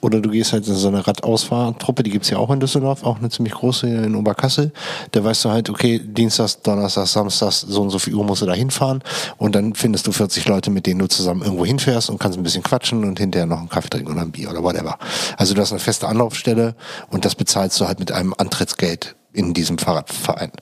Oder 0.00 0.20
du 0.20 0.30
gehst 0.30 0.52
halt 0.52 0.66
in 0.68 0.74
so 0.74 0.88
eine 0.88 1.06
Radausfahrtruppe, 1.06 2.02
die 2.02 2.10
gibt's 2.10 2.30
ja 2.30 2.38
auch 2.38 2.50
in 2.50 2.60
Düsseldorf, 2.60 3.02
auch 3.02 3.18
eine 3.18 3.30
ziemlich 3.30 3.54
große 3.54 3.88
in 3.88 4.14
Oberkassel. 4.14 4.72
Da 5.12 5.24
weißt 5.24 5.44
du 5.44 5.50
halt, 5.50 5.70
okay, 5.70 5.98
Dienstags, 5.98 6.60
Donnerstags, 6.60 7.12
Samstags, 7.12 7.60
so 7.62 7.82
und 7.82 7.90
so 7.90 7.98
viel 7.98 8.14
Uhr 8.14 8.24
musst 8.24 8.42
du 8.42 8.46
da 8.46 8.52
hinfahren 8.52 9.02
und 9.38 9.54
dann 9.54 9.74
findest 9.74 10.06
du 10.06 10.12
40 10.12 10.46
Leute, 10.46 10.70
mit 10.70 10.86
denen 10.86 11.00
du 11.00 11.08
zusammen 11.08 11.42
irgendwo 11.42 11.64
hinfährst 11.64 12.10
und 12.10 12.18
kannst 12.18 12.38
ein 12.38 12.42
bisschen 12.42 12.62
quatschen 12.62 13.04
und 13.04 13.18
hinterher 13.18 13.46
noch 13.46 13.58
einen 13.58 13.68
Kaffee 13.68 13.88
trinken 13.88 14.12
oder 14.12 14.22
ein 14.22 14.32
Bier 14.32 14.50
oder 14.50 14.62
whatever. 14.62 14.98
Also 15.36 15.54
du 15.54 15.60
hast 15.60 15.72
eine 15.72 15.80
feste 15.80 16.06
Anlaufstelle 16.06 16.74
und 17.10 17.24
das 17.24 17.34
bezahlst 17.34 17.80
du 17.80 17.86
halt 17.86 17.98
mit 17.98 18.12
einem 18.12 18.34
Antrittsgeld 18.36 19.16
in 19.34 19.52
diesem 19.52 19.78
Fahrradverein. 19.78 20.52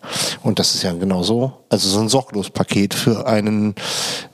Und 0.43 0.59
das 0.59 0.75
ist 0.75 0.83
ja 0.83 0.93
genau 0.93 1.23
so, 1.23 1.53
also 1.68 1.89
so 1.89 2.01
ein 2.01 2.09
Sorglospaket 2.09 2.95
für 2.95 3.27
einen 3.27 3.75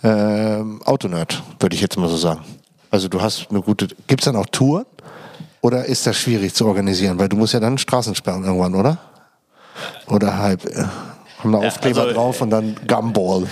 äh, 0.03 0.63
Autonerd, 0.85 1.43
würde 1.61 1.75
ich 1.75 1.83
jetzt 1.83 1.99
mal 1.99 2.09
so 2.09 2.17
sagen. 2.17 2.41
Also 2.91 3.09
du 3.09 3.21
hast 3.21 3.49
eine 3.51 3.61
gute, 3.61 3.89
gibt's 4.07 4.25
dann 4.25 4.37
auch 4.37 4.47
Touren? 4.47 4.87
Oder 5.61 5.85
ist 5.87 6.07
das 6.07 6.17
schwierig 6.17 6.55
zu 6.55 6.67
organisieren? 6.67 7.19
Weil 7.19 7.29
du 7.29 7.37
musst 7.37 7.53
ja 7.53 7.61
dann 7.61 7.79
Straßen 7.79 8.15
sperren 8.15 8.45
irgendwann, 8.45 8.75
oder? 8.77 8.99
Oder 10.07 10.39
halb, 10.39 10.65
äh, 10.65 10.85
haben 11.41 11.53
da 11.53 11.59
Aufkleber 11.59 12.03
also, 12.03 12.15
drauf 12.15 12.41
und 12.41 12.51
dann 12.51 12.77
Gumball. 12.87 13.47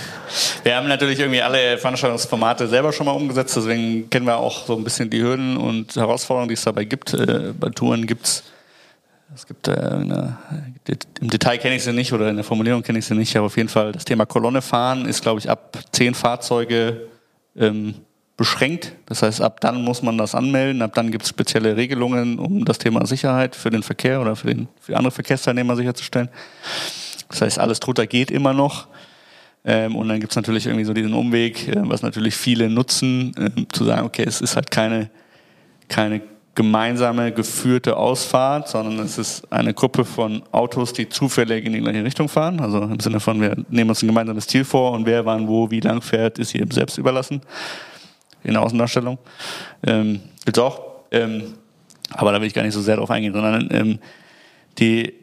Wir 0.63 0.75
haben 0.75 0.87
natürlich 0.87 1.19
irgendwie 1.19 1.41
alle 1.41 1.77
Veranstaltungsformate 1.77 2.67
selber 2.67 2.93
schon 2.93 3.05
mal 3.05 3.11
umgesetzt, 3.11 3.57
deswegen 3.57 4.09
kennen 4.09 4.25
wir 4.25 4.37
auch 4.37 4.65
so 4.65 4.75
ein 4.75 4.83
bisschen 4.85 5.09
die 5.09 5.21
Hürden 5.21 5.57
und 5.57 5.95
Herausforderungen, 5.95 6.47
die 6.47 6.55
es 6.55 6.63
dabei 6.63 6.85
gibt. 6.85 7.13
Äh, 7.13 7.53
bei 7.59 7.69
Touren 7.69 8.07
gibt's 8.07 8.31
es 8.31 8.43
gibt 9.45 9.67
äh, 9.67 9.71
eine, 9.71 10.37
im 11.19 11.29
Detail 11.29 11.57
kenne 11.57 11.75
ich 11.75 11.83
sie 11.83 11.93
nicht 11.93 12.13
oder 12.13 12.29
in 12.29 12.35
der 12.35 12.45
Formulierung 12.45 12.81
kenne 12.81 12.99
ich 12.99 13.05
sie 13.05 13.15
nicht, 13.15 13.35
aber 13.35 13.47
auf 13.47 13.57
jeden 13.57 13.69
Fall 13.69 13.91
das 13.91 14.05
Thema 14.05 14.25
Kolonne 14.25 14.61
fahren 14.61 15.05
ist, 15.05 15.21
glaube 15.21 15.39
ich, 15.39 15.49
ab 15.49 15.77
zehn 15.91 16.13
Fahrzeuge 16.13 17.07
ähm, 17.57 17.95
beschränkt. 18.37 18.93
Das 19.07 19.23
heißt, 19.23 19.41
ab 19.41 19.59
dann 19.61 19.83
muss 19.83 20.01
man 20.01 20.17
das 20.17 20.35
anmelden, 20.35 20.81
ab 20.81 20.93
dann 20.93 21.11
gibt 21.11 21.23
es 21.23 21.29
spezielle 21.29 21.75
Regelungen, 21.75 22.39
um 22.39 22.63
das 22.63 22.77
Thema 22.77 23.05
Sicherheit 23.05 23.55
für 23.55 23.69
den 23.69 23.83
Verkehr 23.83 24.21
oder 24.21 24.35
für, 24.35 24.47
den, 24.47 24.67
für 24.79 24.95
andere 24.95 25.11
Verkehrsteilnehmer 25.11 25.75
sicherzustellen. 25.75 26.29
Das 27.29 27.41
heißt, 27.41 27.59
alles 27.59 27.79
drunter 27.79 28.07
geht 28.07 28.31
immer 28.31 28.53
noch. 28.53 28.87
Ähm, 29.65 29.95
und 29.95 30.07
dann 30.07 30.21
gibt 30.21 30.31
es 30.31 30.35
natürlich 30.37 30.67
irgendwie 30.67 30.85
so 30.85 30.93
diesen 30.93 31.13
Umweg, 31.13 31.67
äh, 31.67 31.81
was 31.81 32.01
natürlich 32.01 32.35
viele 32.35 32.69
nutzen, 32.69 33.35
äh, 33.37 33.65
zu 33.73 33.83
sagen, 33.83 34.05
okay, 34.05 34.23
es 34.25 34.39
ist 34.39 34.55
halt 34.55 34.71
keine, 34.71 35.09
keine 35.89 36.21
gemeinsame 36.57 37.31
geführte 37.31 37.95
Ausfahrt, 37.95 38.67
sondern 38.67 39.05
es 39.05 39.19
ist 39.19 39.49
eine 39.53 39.75
Gruppe 39.75 40.03
von 40.03 40.41
Autos, 40.51 40.91
die 40.91 41.07
zufällig 41.07 41.63
in 41.63 41.73
die 41.73 41.81
gleiche 41.81 42.03
Richtung 42.03 42.27
fahren. 42.27 42.59
Also 42.59 42.81
im 42.81 42.99
Sinne 42.99 43.19
von, 43.19 43.39
wir 43.39 43.55
nehmen 43.69 43.91
uns 43.91 44.01
ein 44.01 44.07
gemeinsames 44.07 44.47
Ziel 44.47 44.65
vor 44.65 44.91
und 44.93 45.05
wer 45.05 45.23
wann 45.23 45.47
wo 45.47 45.69
wie 45.69 45.79
lang 45.79 46.01
fährt, 46.01 46.39
ist 46.39 46.53
jedem 46.53 46.71
selbst 46.71 46.97
überlassen. 46.97 47.41
In 48.43 48.53
der 48.53 48.63
Außendarstellung. 48.63 49.19
Ähm, 49.85 50.19
gibt's 50.45 50.57
auch. 50.57 50.81
Ähm, 51.11 51.53
aber 52.11 52.31
da 52.31 52.41
will 52.41 52.47
ich 52.47 52.55
gar 52.55 52.63
nicht 52.63 52.73
so 52.73 52.81
sehr 52.81 52.95
drauf 52.95 53.11
eingehen, 53.11 53.33
sondern 53.33 53.69
ähm, 53.71 53.99
die, 54.79 55.13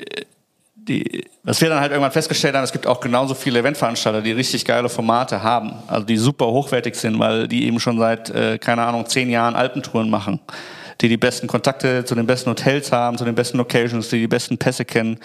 die, 0.77 1.25
was 1.43 1.61
wir 1.61 1.69
dann 1.69 1.81
halt 1.81 1.91
irgendwann 1.91 2.13
festgestellt 2.13 2.55
haben, 2.55 2.63
es 2.63 2.73
gibt 2.73 2.87
auch 2.87 3.01
genauso 3.01 3.35
viele 3.35 3.59
Eventveranstalter, 3.59 4.23
die 4.23 4.33
richtig 4.33 4.65
geile 4.65 4.89
Formate 4.89 5.43
haben, 5.43 5.73
also 5.89 6.07
die 6.07 6.17
super 6.17 6.47
hochwertig 6.47 6.95
sind, 6.95 7.19
weil 7.19 7.49
die 7.49 7.67
eben 7.67 7.81
schon 7.81 7.99
seit, 7.99 8.31
äh, 8.31 8.59
keine 8.59 8.83
Ahnung, 8.83 9.07
zehn 9.07 9.31
Jahren 9.31 9.57
Alpentouren 9.57 10.09
machen 10.09 10.39
die 11.01 11.09
die 11.09 11.17
besten 11.17 11.47
Kontakte 11.47 12.05
zu 12.05 12.15
den 12.15 12.27
besten 12.27 12.51
Hotels 12.51 12.93
haben, 12.93 13.19
zu 13.19 13.25
den 13.25 13.35
besten 13.35 13.59
Locations, 13.59 14.09
die 14.09 14.21
die 14.21 14.29
besten 14.29 14.59
Pässe 14.59 14.85
kennen, 14.85 15.19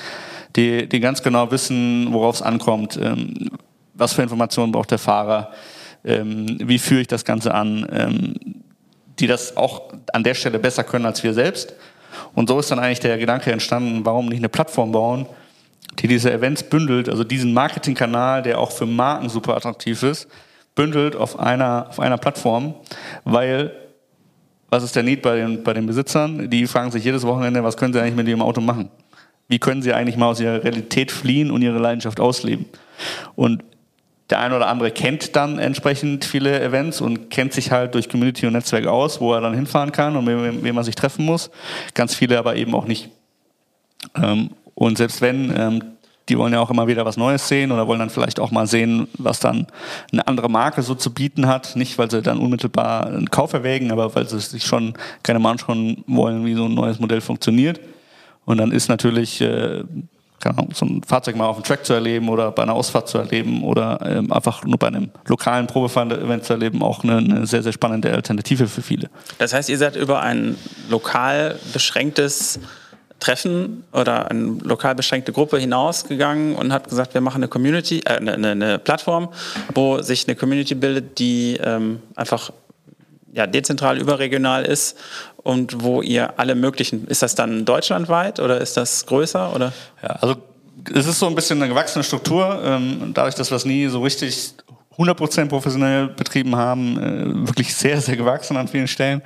die, 0.56 0.88
die 0.88 1.00
ganz 1.00 1.22
genau 1.22 1.52
wissen, 1.52 2.08
worauf 2.12 2.36
es 2.36 2.42
ankommt, 2.42 3.00
ähm, 3.02 3.50
was 3.94 4.14
für 4.14 4.22
Informationen 4.22 4.72
braucht 4.72 4.92
der 4.92 4.98
Fahrer, 4.98 5.52
ähm, 6.04 6.58
wie 6.64 6.80
führe 6.80 7.02
ich 7.02 7.08
das 7.08 7.26
Ganze 7.26 7.54
an, 7.54 7.88
ähm, 7.92 8.36
die 9.20 9.28
das 9.28 9.58
auch 9.58 9.94
an 10.14 10.24
der 10.24 10.34
Stelle 10.34 10.60
besser 10.60 10.84
können 10.84 11.06
als 11.06 11.24
wir 11.24 11.34
selbst. 11.34 11.74
Und 12.34 12.50
so 12.50 12.60
ist 12.60 12.72
dann 12.72 12.80
eigentlich 12.80 13.02
der 13.02 13.18
Gedanke 13.18 13.52
entstanden, 13.52 14.06
warum 14.06 14.28
nicht 14.28 14.40
eine 14.40 14.50
Plattform 14.50 14.92
bauen, 14.92 15.26
die 16.00 16.08
diese 16.08 16.32
Events 16.32 16.64
bündelt, 16.64 17.10
also 17.10 17.24
diesen 17.24 17.54
Marketingkanal, 17.54 18.42
der 18.42 18.60
auch 18.60 18.72
für 18.72 18.86
Marken 18.86 19.30
super 19.30 19.56
attraktiv 19.56 20.04
ist, 20.04 20.28
bündelt 20.76 21.16
auf 21.16 21.40
einer, 21.40 21.88
auf 21.90 22.00
einer 22.00 22.18
Plattform, 22.18 22.76
weil 23.26 23.72
was 24.70 24.84
ist 24.84 24.96
der 24.96 25.04
Need 25.04 25.22
bei 25.22 25.38
den, 25.38 25.64
bei 25.64 25.74
den 25.74 25.86
Besitzern? 25.86 26.50
Die 26.50 26.68
fragen 26.68 26.92
sich 26.92 27.04
jedes 27.04 27.24
Wochenende, 27.24 27.64
was 27.64 27.78
können 27.78 27.94
sie 27.94 28.00
eigentlich 28.00 28.16
mit 28.16 28.28
ihrem 28.28 28.42
Auto 28.42 28.62
machen? 28.62 28.90
Wie 29.48 29.60
können 29.60 29.82
sie 29.82 29.94
eigentlich 29.94 30.18
mal 30.18 30.28
aus 30.28 30.40
ihrer 30.40 30.64
Realität 30.64 31.12
fliehen 31.12 31.50
und 31.50 31.62
ihre 31.62 31.80
Leidenschaft 31.80 32.20
ausleben? 32.20 32.66
Und 33.36 33.64
der 34.30 34.40
eine 34.40 34.56
oder 34.56 34.68
andere 34.68 34.92
kennt 34.92 35.36
dann 35.36 35.58
entsprechend 35.58 36.24
viele 36.24 36.62
Events 36.62 37.02
und 37.02 37.32
kennt 37.32 37.54
sich 37.54 37.72
halt 37.72 37.96
durch 37.96 38.10
Community 38.10 38.46
und 38.46 38.54
Netzwerk 38.54 38.86
aus, 38.86 39.20
wo 39.20 39.34
er 39.34 39.42
dann 39.42 39.56
hinfahren 39.56 39.92
kann 39.92 40.16
und 40.16 40.26
mit 40.26 40.64
wem 40.64 40.78
er 40.78 40.84
sich 40.84 40.94
treffen 40.94 41.26
muss. 41.26 41.50
Ganz 41.96 42.14
viele 42.14 42.38
aber 42.38 42.56
eben 42.56 42.76
auch 42.76 42.86
nicht. 42.86 43.10
Ähm, 44.16 44.52
und 44.76 45.00
selbst 45.00 45.22
wenn 45.22 45.52
ähm, 45.58 45.82
die 46.30 46.38
wollen 46.38 46.54
ja 46.54 46.60
auch 46.60 46.70
immer 46.70 46.88
wieder 46.88 47.06
was 47.06 47.18
Neues 47.18 47.48
sehen 47.48 47.72
oder 47.72 47.88
wollen 47.88 48.00
dann 48.00 48.10
vielleicht 48.10 48.40
auch 48.40 48.52
mal 48.52 48.68
sehen, 48.68 49.08
was 49.18 49.40
dann 49.40 49.68
eine 50.12 50.28
andere 50.28 50.50
Marke 50.50 50.82
so 50.82 50.96
zu 50.96 51.14
bieten 51.14 51.48
hat. 51.48 51.76
Nicht, 51.76 51.98
weil 51.98 52.10
sie 52.10 52.22
dann 52.22 52.40
unmittelbar 52.40 53.08
einen 53.08 53.30
Kauf 53.30 53.54
erwägen, 53.54 53.92
aber 53.92 54.16
weil 54.16 54.28
sie 54.28 54.40
sich 54.40 54.64
schon 54.64 54.94
gerne 55.24 55.40
mal 55.40 55.52
anschauen 55.52 56.04
wollen, 56.08 56.46
wie 56.46 56.54
so 56.54 56.66
ein 56.66 56.74
neues 56.74 57.00
Modell 57.00 57.22
funktioniert. 57.22 57.80
Und 58.46 58.58
dann 58.58 58.72
ist 58.72 58.88
natürlich 58.88 59.42
äh, 59.42 59.84
keine 60.40 60.58
Ahnung, 60.58 60.72
so 60.74 60.86
ein 60.86 61.04
Fahrzeug 61.04 61.36
mal 61.36 61.48
auf 61.48 61.58
dem 61.58 61.64
Track 61.64 61.86
zu 61.86 61.94
erleben 61.94 62.30
oder 62.30 62.52
bei 62.52 62.64
einer 62.64 62.74
Ausfahrt 62.74 63.10
zu 63.10 63.18
erleben 63.18 63.64
oder 63.64 64.00
ähm, 64.06 64.32
einfach 64.32 64.64
nur 64.64 64.78
bei 64.78 64.88
einem 64.88 65.10
lokalen 65.28 65.68
Probefahren-Event 65.68 66.46
zu 66.46 66.54
erleben, 66.54 66.82
auch 66.82 67.04
eine, 67.04 67.18
eine, 67.18 67.46
sehr, 67.46 67.62
sehr 67.62 67.74
spannende 67.74 68.12
Alternative 68.12 68.68
für 68.68 68.82
viele. 68.82 69.10
Das 69.38 69.54
heißt, 69.54 69.70
ihr 69.70 69.78
seid 69.78 69.96
über 69.96 70.22
ein 70.22 70.58
lokal 70.90 71.60
beschränktes 71.74 72.60
Treffen 73.20 73.84
oder 73.92 74.30
eine 74.32 74.58
lokal 74.64 74.96
beschränkte 74.96 75.32
Gruppe 75.32 75.58
hinausgegangen 75.58 76.56
und 76.56 76.72
hat 76.72 76.90
gesagt, 76.90 77.14
wir 77.14 77.22
machen 77.22 77.38
eine 77.38 77.48
Community, 77.48 78.02
äh, 78.06 78.18
eine, 78.18 78.34
eine, 78.34 78.80
Plattform, 78.80 79.30
wo 79.74 80.02
sich 80.02 80.28
eine 80.28 80.36
Community 80.36 80.76
bildet, 80.76 81.20
die 81.20 81.58
ähm, 81.62 82.02
einfach 82.16 82.52
ja, 83.34 83.46
dezentral 83.46 83.98
überregional 84.00 84.66
ist 84.66 84.98
und 85.38 85.84
wo 85.84 86.02
ihr 86.02 86.40
alle 86.40 86.56
möglichen, 86.56 87.08
ist 87.08 87.22
das 87.22 87.36
dann 87.36 87.66
deutschlandweit 87.66 88.40
oder 88.40 88.60
ist 88.60 88.78
das 88.78 89.06
größer 89.06 89.54
oder? 89.56 89.74
Ja, 90.02 90.10
also 90.22 90.36
es 90.94 91.06
ist 91.06 91.20
so 91.20 91.28
ein 91.28 91.36
bisschen 91.36 91.62
eine 91.62 91.70
gewachsene 91.70 92.04
Struktur, 92.04 92.62
ähm, 92.64 93.12
dadurch, 93.14 93.36
dass 93.36 93.52
wir 93.52 93.58
es 93.58 93.66
nie 93.66 93.88
so 93.88 94.02
richtig 94.02 94.54
100% 94.98 95.48
professionell 95.48 96.08
betrieben 96.08 96.56
haben, 96.56 96.98
äh, 96.98 97.48
wirklich 97.48 97.74
sehr, 97.74 98.02
sehr 98.02 98.18
gewachsen 98.18 98.58
an 98.58 98.68
vielen 98.68 98.88
Stellen. 98.88 99.22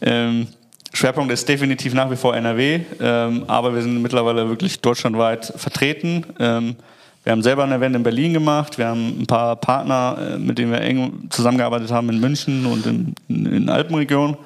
Ähm, 0.00 0.48
Schwerpunkt 0.92 1.32
ist 1.32 1.48
definitiv 1.48 1.94
nach 1.94 2.10
wie 2.10 2.16
vor 2.16 2.36
NRW, 2.36 2.80
ähm, 3.00 3.44
aber 3.46 3.74
wir 3.74 3.82
sind 3.82 4.02
mittlerweile 4.02 4.48
wirklich 4.48 4.80
deutschlandweit 4.80 5.52
vertreten. 5.56 6.26
Ähm, 6.38 6.76
wir 7.24 7.32
haben 7.32 7.42
selber 7.42 7.64
ein 7.64 7.72
Event 7.72 7.96
in 7.96 8.02
Berlin 8.02 8.34
gemacht, 8.34 8.78
wir 8.78 8.88
haben 8.88 9.20
ein 9.20 9.26
paar 9.26 9.56
Partner, 9.56 10.18
äh, 10.34 10.38
mit 10.38 10.58
denen 10.58 10.72
wir 10.72 10.80
eng 10.80 11.28
zusammengearbeitet 11.30 11.90
haben 11.90 12.10
in 12.10 12.20
München 12.20 12.66
und 12.66 12.84
in, 12.86 13.14
in, 13.28 13.68
Alpenregion. 13.70 14.36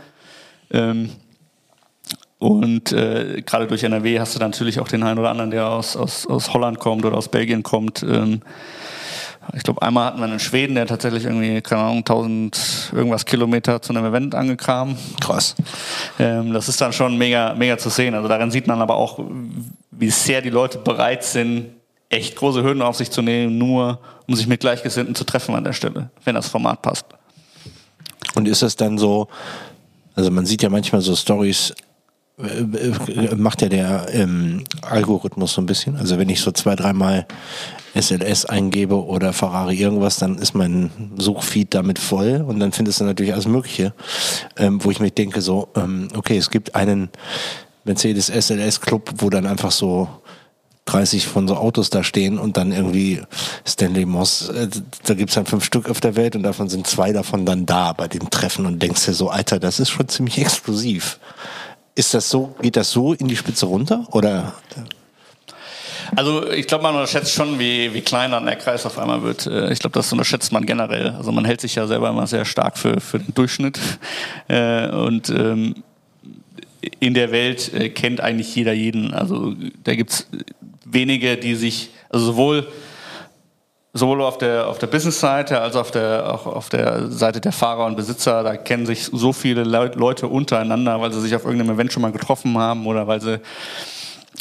Ähm, 0.70 1.10
und 2.38 2.92
äh, 2.92 3.42
gerade 3.44 3.66
durch 3.66 3.82
NRW 3.82 4.20
hast 4.20 4.36
du 4.36 4.38
natürlich 4.38 4.78
auch 4.78 4.88
den 4.88 5.02
einen 5.02 5.18
oder 5.18 5.30
anderen, 5.30 5.50
der 5.50 5.68
aus, 5.68 5.96
aus, 5.96 6.26
aus 6.26 6.52
Holland 6.52 6.78
kommt 6.78 7.04
oder 7.04 7.16
aus 7.16 7.28
Belgien 7.28 7.62
kommt. 7.62 8.02
Ähm, 8.02 8.40
ich 9.54 9.62
glaube, 9.62 9.82
einmal 9.82 10.06
hatten 10.06 10.18
wir 10.18 10.24
einen 10.24 10.40
Schweden, 10.40 10.74
der 10.74 10.86
tatsächlich 10.86 11.24
irgendwie, 11.24 11.60
keine 11.60 11.82
Ahnung, 11.82 11.98
1000 11.98 12.92
irgendwas 12.94 13.24
Kilometer 13.24 13.80
zu 13.80 13.92
einem 13.92 14.04
Event 14.04 14.34
angekam. 14.34 14.96
Krass. 15.20 15.54
Ähm, 16.18 16.52
das 16.52 16.68
ist 16.68 16.80
dann 16.80 16.92
schon 16.92 17.16
mega, 17.16 17.54
mega 17.54 17.78
zu 17.78 17.88
sehen. 17.88 18.14
Also 18.14 18.28
daran 18.28 18.50
sieht 18.50 18.66
man 18.66 18.80
aber 18.80 18.96
auch, 18.96 19.20
wie 19.90 20.10
sehr 20.10 20.42
die 20.42 20.50
Leute 20.50 20.78
bereit 20.78 21.24
sind, 21.24 21.70
echt 22.08 22.36
große 22.36 22.62
Hürden 22.62 22.82
auf 22.82 22.96
sich 22.96 23.10
zu 23.10 23.22
nehmen, 23.22 23.58
nur 23.58 23.98
um 24.26 24.34
sich 24.34 24.46
mit 24.46 24.60
Gleichgesinnten 24.60 25.14
zu 25.14 25.24
treffen 25.24 25.54
an 25.54 25.64
der 25.64 25.72
Stelle, 25.72 26.10
wenn 26.24 26.34
das 26.34 26.48
Format 26.48 26.82
passt. 26.82 27.06
Und 28.34 28.46
ist 28.48 28.62
das 28.62 28.76
dann 28.76 28.98
so, 28.98 29.28
also 30.14 30.30
man 30.30 30.46
sieht 30.46 30.62
ja 30.62 30.68
manchmal 30.68 31.00
so 31.00 31.16
Stories, 31.16 31.74
macht 33.36 33.62
ja 33.62 33.68
der 33.68 34.08
ähm, 34.12 34.64
Algorithmus 34.82 35.54
so 35.54 35.62
ein 35.62 35.66
bisschen. 35.66 35.96
Also 35.96 36.18
wenn 36.18 36.28
ich 36.28 36.40
so 36.40 36.52
zwei, 36.52 36.76
dreimal 36.76 37.26
SLS 37.94 38.44
eingebe 38.44 39.02
oder 39.02 39.32
Ferrari 39.32 39.76
irgendwas, 39.76 40.18
dann 40.18 40.36
ist 40.36 40.54
mein 40.54 40.90
Suchfeed 41.16 41.72
damit 41.72 41.98
voll 41.98 42.44
und 42.46 42.60
dann 42.60 42.72
findest 42.72 43.00
du 43.00 43.04
natürlich 43.04 43.32
alles 43.32 43.46
Mögliche, 43.46 43.94
ähm, 44.58 44.84
wo 44.84 44.90
ich 44.90 45.00
mir 45.00 45.10
denke 45.10 45.40
so, 45.40 45.68
ähm, 45.76 46.08
okay, 46.14 46.36
es 46.36 46.50
gibt 46.50 46.74
einen 46.74 47.08
Mercedes 47.84 48.26
SLS 48.26 48.82
Club, 48.82 49.14
wo 49.18 49.30
dann 49.30 49.46
einfach 49.46 49.70
so 49.70 50.08
30 50.84 51.26
von 51.26 51.48
so 51.48 51.56
Autos 51.56 51.88
da 51.88 52.04
stehen 52.04 52.38
und 52.38 52.58
dann 52.58 52.70
irgendwie 52.70 53.22
Stanley 53.66 54.04
Moss, 54.04 54.50
äh, 54.50 54.68
da 55.04 55.14
gibt's 55.14 55.34
dann 55.34 55.46
fünf 55.46 55.64
Stück 55.64 55.88
auf 55.88 56.00
der 56.00 56.16
Welt 56.16 56.36
und 56.36 56.42
davon 56.42 56.68
sind 56.68 56.86
zwei 56.86 57.12
davon 57.12 57.46
dann 57.46 57.64
da 57.64 57.94
bei 57.94 58.08
dem 58.08 58.28
Treffen 58.28 58.66
und 58.66 58.82
denkst 58.82 59.06
dir 59.06 59.14
so, 59.14 59.30
Alter, 59.30 59.58
das 59.58 59.80
ist 59.80 59.88
schon 59.88 60.08
ziemlich 60.08 60.38
exklusiv. 60.38 61.18
Ist 61.96 62.14
das 62.14 62.30
so, 62.30 62.54
geht 62.60 62.76
das 62.76 62.90
so 62.92 63.14
in 63.14 63.26
die 63.26 63.36
Spitze 63.36 63.66
runter 63.66 64.06
oder? 64.12 64.52
Also 66.14 66.48
ich 66.52 66.66
glaube, 66.66 66.82
man 66.82 66.94
unterschätzt 66.94 67.32
schon, 67.32 67.58
wie, 67.58 67.92
wie 67.94 68.02
klein 68.02 68.30
dann 68.30 68.44
der 68.46 68.56
Kreis 68.56 68.86
auf 68.86 68.98
einmal 68.98 69.22
wird. 69.22 69.46
Äh, 69.46 69.72
ich 69.72 69.80
glaube, 69.80 69.94
das 69.94 70.12
unterschätzt 70.12 70.52
man 70.52 70.66
generell. 70.66 71.10
Also 71.10 71.32
man 71.32 71.44
hält 71.44 71.60
sich 71.60 71.74
ja 71.74 71.86
selber 71.86 72.10
immer 72.10 72.26
sehr 72.26 72.44
stark 72.44 72.78
für, 72.78 73.00
für 73.00 73.18
den 73.18 73.34
Durchschnitt. 73.34 73.80
Äh, 74.48 74.90
und 74.90 75.28
ähm, 75.30 75.74
in 77.00 77.14
der 77.14 77.32
Welt 77.32 77.74
äh, 77.74 77.88
kennt 77.88 78.20
eigentlich 78.20 78.54
jeder 78.54 78.72
jeden. 78.72 79.12
Also 79.12 79.54
da 79.82 79.96
gibt 79.96 80.10
es 80.10 80.28
wenige, 80.84 81.36
die 81.36 81.56
sich, 81.56 81.90
also 82.08 82.26
sowohl 82.26 82.68
sowohl 83.96 84.22
auf 84.22 84.38
der, 84.38 84.68
auf 84.68 84.78
der 84.78 84.86
Business-Seite 84.88 85.60
als 85.60 85.74
auch 85.74 85.80
auf 85.80 85.90
der, 85.90 86.32
auch 86.32 86.46
auf 86.46 86.68
der 86.68 87.10
Seite 87.10 87.40
der 87.40 87.52
Fahrer 87.52 87.86
und 87.86 87.96
Besitzer, 87.96 88.42
da 88.42 88.56
kennen 88.56 88.86
sich 88.86 89.04
so 89.04 89.32
viele 89.32 89.64
Leute 89.64 90.28
untereinander, 90.28 91.00
weil 91.00 91.12
sie 91.12 91.20
sich 91.20 91.34
auf 91.34 91.44
irgendeinem 91.44 91.74
Event 91.74 91.92
schon 91.92 92.02
mal 92.02 92.12
getroffen 92.12 92.56
haben 92.58 92.86
oder 92.86 93.06
weil 93.06 93.20
sie, 93.20 93.40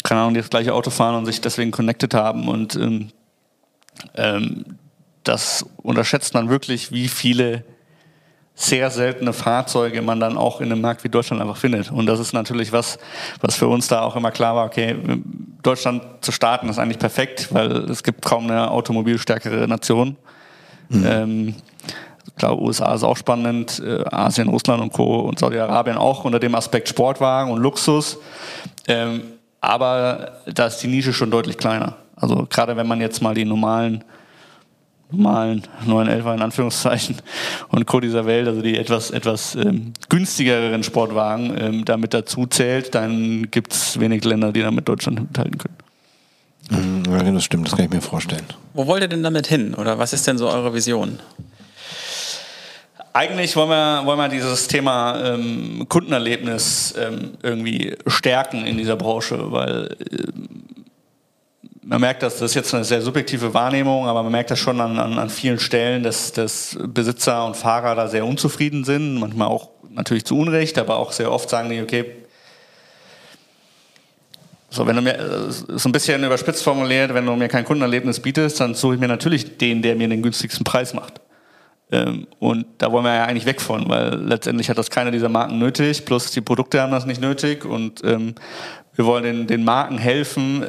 keine 0.04 0.22
Ahnung, 0.22 0.34
das 0.34 0.50
gleiche 0.50 0.74
Auto 0.74 0.90
fahren 0.90 1.16
und 1.16 1.26
sich 1.26 1.42
deswegen 1.42 1.72
connected 1.72 2.14
haben. 2.14 2.48
Und 2.48 2.76
ähm, 2.76 3.12
ähm, 4.16 4.66
das 5.24 5.66
unterschätzt 5.78 6.34
man 6.34 6.50
wirklich, 6.50 6.92
wie 6.92 7.08
viele 7.08 7.64
sehr 8.56 8.90
seltene 8.90 9.34
Fahrzeuge 9.34 10.02
man 10.02 10.20
dann 10.20 10.38
auch 10.38 10.62
in 10.62 10.72
einem 10.72 10.82
Markt 10.82 11.04
wie 11.04 11.10
Deutschland 11.10 11.42
einfach 11.42 11.58
findet. 11.58 11.92
Und 11.92 12.06
das 12.06 12.20
ist 12.20 12.34
natürlich 12.34 12.72
was, 12.72 12.98
was 13.42 13.56
für 13.56 13.68
uns 13.68 13.90
da 13.90 14.02
auch 14.02 14.16
immer 14.16 14.32
klar 14.32 14.56
war, 14.56 14.66
okay, 14.66 14.96
Deutschland 15.62 16.02
zu 16.22 16.32
starten 16.32 16.70
ist 16.70 16.80
eigentlich 16.80 17.00
perfekt, 17.00 17.54
weil 17.54 17.72
es 17.90 18.02
gibt 18.02 18.24
kaum 18.24 18.46
eine 18.50 18.72
automobilstärkere 18.72 19.68
Nation. 19.68 20.16
Mhm. 20.88 21.06
Ähm, 21.06 21.56
klar, 22.38 22.58
USA 22.58 22.94
ist 22.94 23.04
auch 23.04 23.18
spannend, 23.18 23.82
äh, 23.86 24.06
Asien, 24.10 24.48
Russland 24.48 24.82
und 24.82 24.94
Co. 24.94 25.20
und 25.22 25.38
Saudi-Arabien 25.38 25.98
auch 25.98 26.24
unter 26.24 26.40
dem 26.40 26.56
Aspekt 26.56 26.88
Sportwagen 26.88 27.52
und 27.52 27.62
Luxus. 27.62 28.18
Ähm, 28.88 29.24
aber 29.60 30.34
da 30.46 30.68
ist 30.68 30.78
die 30.78 30.88
Nische 30.88 31.12
schon 31.12 31.32
deutlich 31.32 31.58
kleiner. 31.58 31.96
Also 32.16 32.48
gerade 32.50 32.78
wenn 32.78 32.88
man 32.88 33.02
jetzt 33.02 33.22
mal 33.22 33.34
die 33.34 33.46
normalen 33.46 34.04
normalen 35.16 35.64
911er 35.88 36.34
in 36.36 36.42
Anführungszeichen 36.42 37.18
und 37.70 37.86
Co. 37.86 38.00
dieser 38.00 38.26
Welt, 38.26 38.48
also 38.48 38.62
die 38.62 38.78
etwas, 38.78 39.12
etwas 39.12 39.56
ähm, 39.56 39.94
günstigeren 40.10 40.84
Sportwagen 40.84 41.56
ähm, 41.60 41.86
damit 41.86 42.14
dazu 42.14 42.46
zählt, 42.46 42.96
dann 42.96 43.50
gibt 43.52 43.74
es 43.74 44.00
wenig 44.00 44.24
Länder, 44.24 44.52
die 44.52 44.62
damit 44.62 44.88
Deutschland 44.88 45.22
mithalten 45.22 45.58
können. 45.58 45.76
Mhm, 46.70 47.04
ja, 47.12 47.32
das 47.32 47.44
stimmt, 47.44 47.68
das 47.68 47.76
kann 47.76 47.86
ich 47.86 47.92
mir 47.92 48.02
vorstellen. 48.02 48.46
Wo 48.74 48.88
wollt 48.88 49.04
ihr 49.04 49.08
denn 49.08 49.24
damit 49.24 49.48
hin? 49.48 49.74
Oder 49.76 50.00
was 50.00 50.14
ist 50.14 50.26
denn 50.28 50.38
so 50.38 50.50
eure 50.50 50.74
Vision? 50.74 51.20
Eigentlich 53.14 53.56
wollen 53.56 53.70
wir, 53.70 54.06
wollen 54.06 54.18
wir 54.18 54.28
dieses 54.28 54.68
Thema 54.68 55.22
ähm, 55.24 55.86
Kundenerlebnis 55.88 56.94
ähm, 56.98 57.38
irgendwie 57.42 57.96
stärken 58.08 58.66
in 58.66 58.78
dieser 58.78 58.98
Branche, 58.98 59.52
weil 59.52 59.96
ähm, 60.12 60.66
man 61.86 62.02
merkt, 62.02 62.24
dass 62.24 62.40
das 62.40 62.52
ist 62.52 62.56
jetzt 62.56 62.74
eine 62.74 62.84
sehr 62.84 63.02
subjektive 63.02 63.54
Wahrnehmung, 63.54 64.08
aber 64.08 64.24
man 64.24 64.32
merkt 64.32 64.52
das 64.52 64.60
schon 64.60 64.82
an, 64.82 64.98
an, 65.00 65.20
an 65.20 65.30
vielen 65.30 65.60
Stellen, 65.60 66.04
dass, 66.04 66.32
dass 66.32 66.78
Besitzer 66.82 67.46
und 67.46 67.56
Fahrer 67.56 67.96
da 67.96 68.08
sehr 68.08 68.26
unzufrieden 68.26 68.84
sind, 68.84 69.20
manchmal 69.20 69.48
auch 69.48 69.70
natürlich 69.92 70.26
zu 70.26 70.38
Unrecht, 70.38 70.78
aber 70.80 70.98
auch 70.98 71.12
sehr 71.12 71.32
oft 71.32 71.50
sagen 71.50 71.70
die, 71.70 71.82
okay, 71.82 72.06
so, 74.70 74.86
wenn 74.86 74.96
du 74.96 75.02
mir, 75.02 75.50
so 75.50 75.88
ein 75.88 75.92
bisschen 75.92 76.22
überspitzt 76.24 76.64
formuliert, 76.64 77.14
wenn 77.14 77.26
du 77.26 77.36
mir 77.36 77.48
kein 77.48 77.64
Kundenerlebnis 77.64 78.20
bietest, 78.20 78.60
dann 78.60 78.74
suche 78.74 78.96
ich 78.96 79.00
mir 79.00 79.08
natürlich 79.08 79.58
den, 79.58 79.82
der 79.82 79.96
mir 79.96 80.10
den 80.10 80.22
günstigsten 80.22 80.66
Preis 80.66 80.94
macht. 80.94 81.22
Ähm, 81.92 82.28
und 82.40 82.66
da 82.80 82.92
wollen 82.92 83.06
wir 83.06 83.14
ja 83.14 83.26
eigentlich 83.26 83.46
weg 83.46 83.62
von, 83.62 83.88
weil 83.88 84.16
letztendlich 84.16 84.70
hat 84.70 84.78
das 84.78 84.90
keiner 84.90 85.12
dieser 85.12 85.30
Marken 85.30 85.60
nötig, 85.60 86.04
plus 86.04 86.32
die 86.32 86.42
Produkte 86.42 86.82
haben 86.82 86.92
das 86.92 87.06
nicht 87.06 87.22
nötig 87.22 87.64
und 87.64 88.04
ähm, 88.04 88.34
wir 88.96 89.06
wollen 89.06 89.24
den, 89.24 89.48
den 89.48 89.64
Marken 89.64 89.98
helfen, 89.98 90.66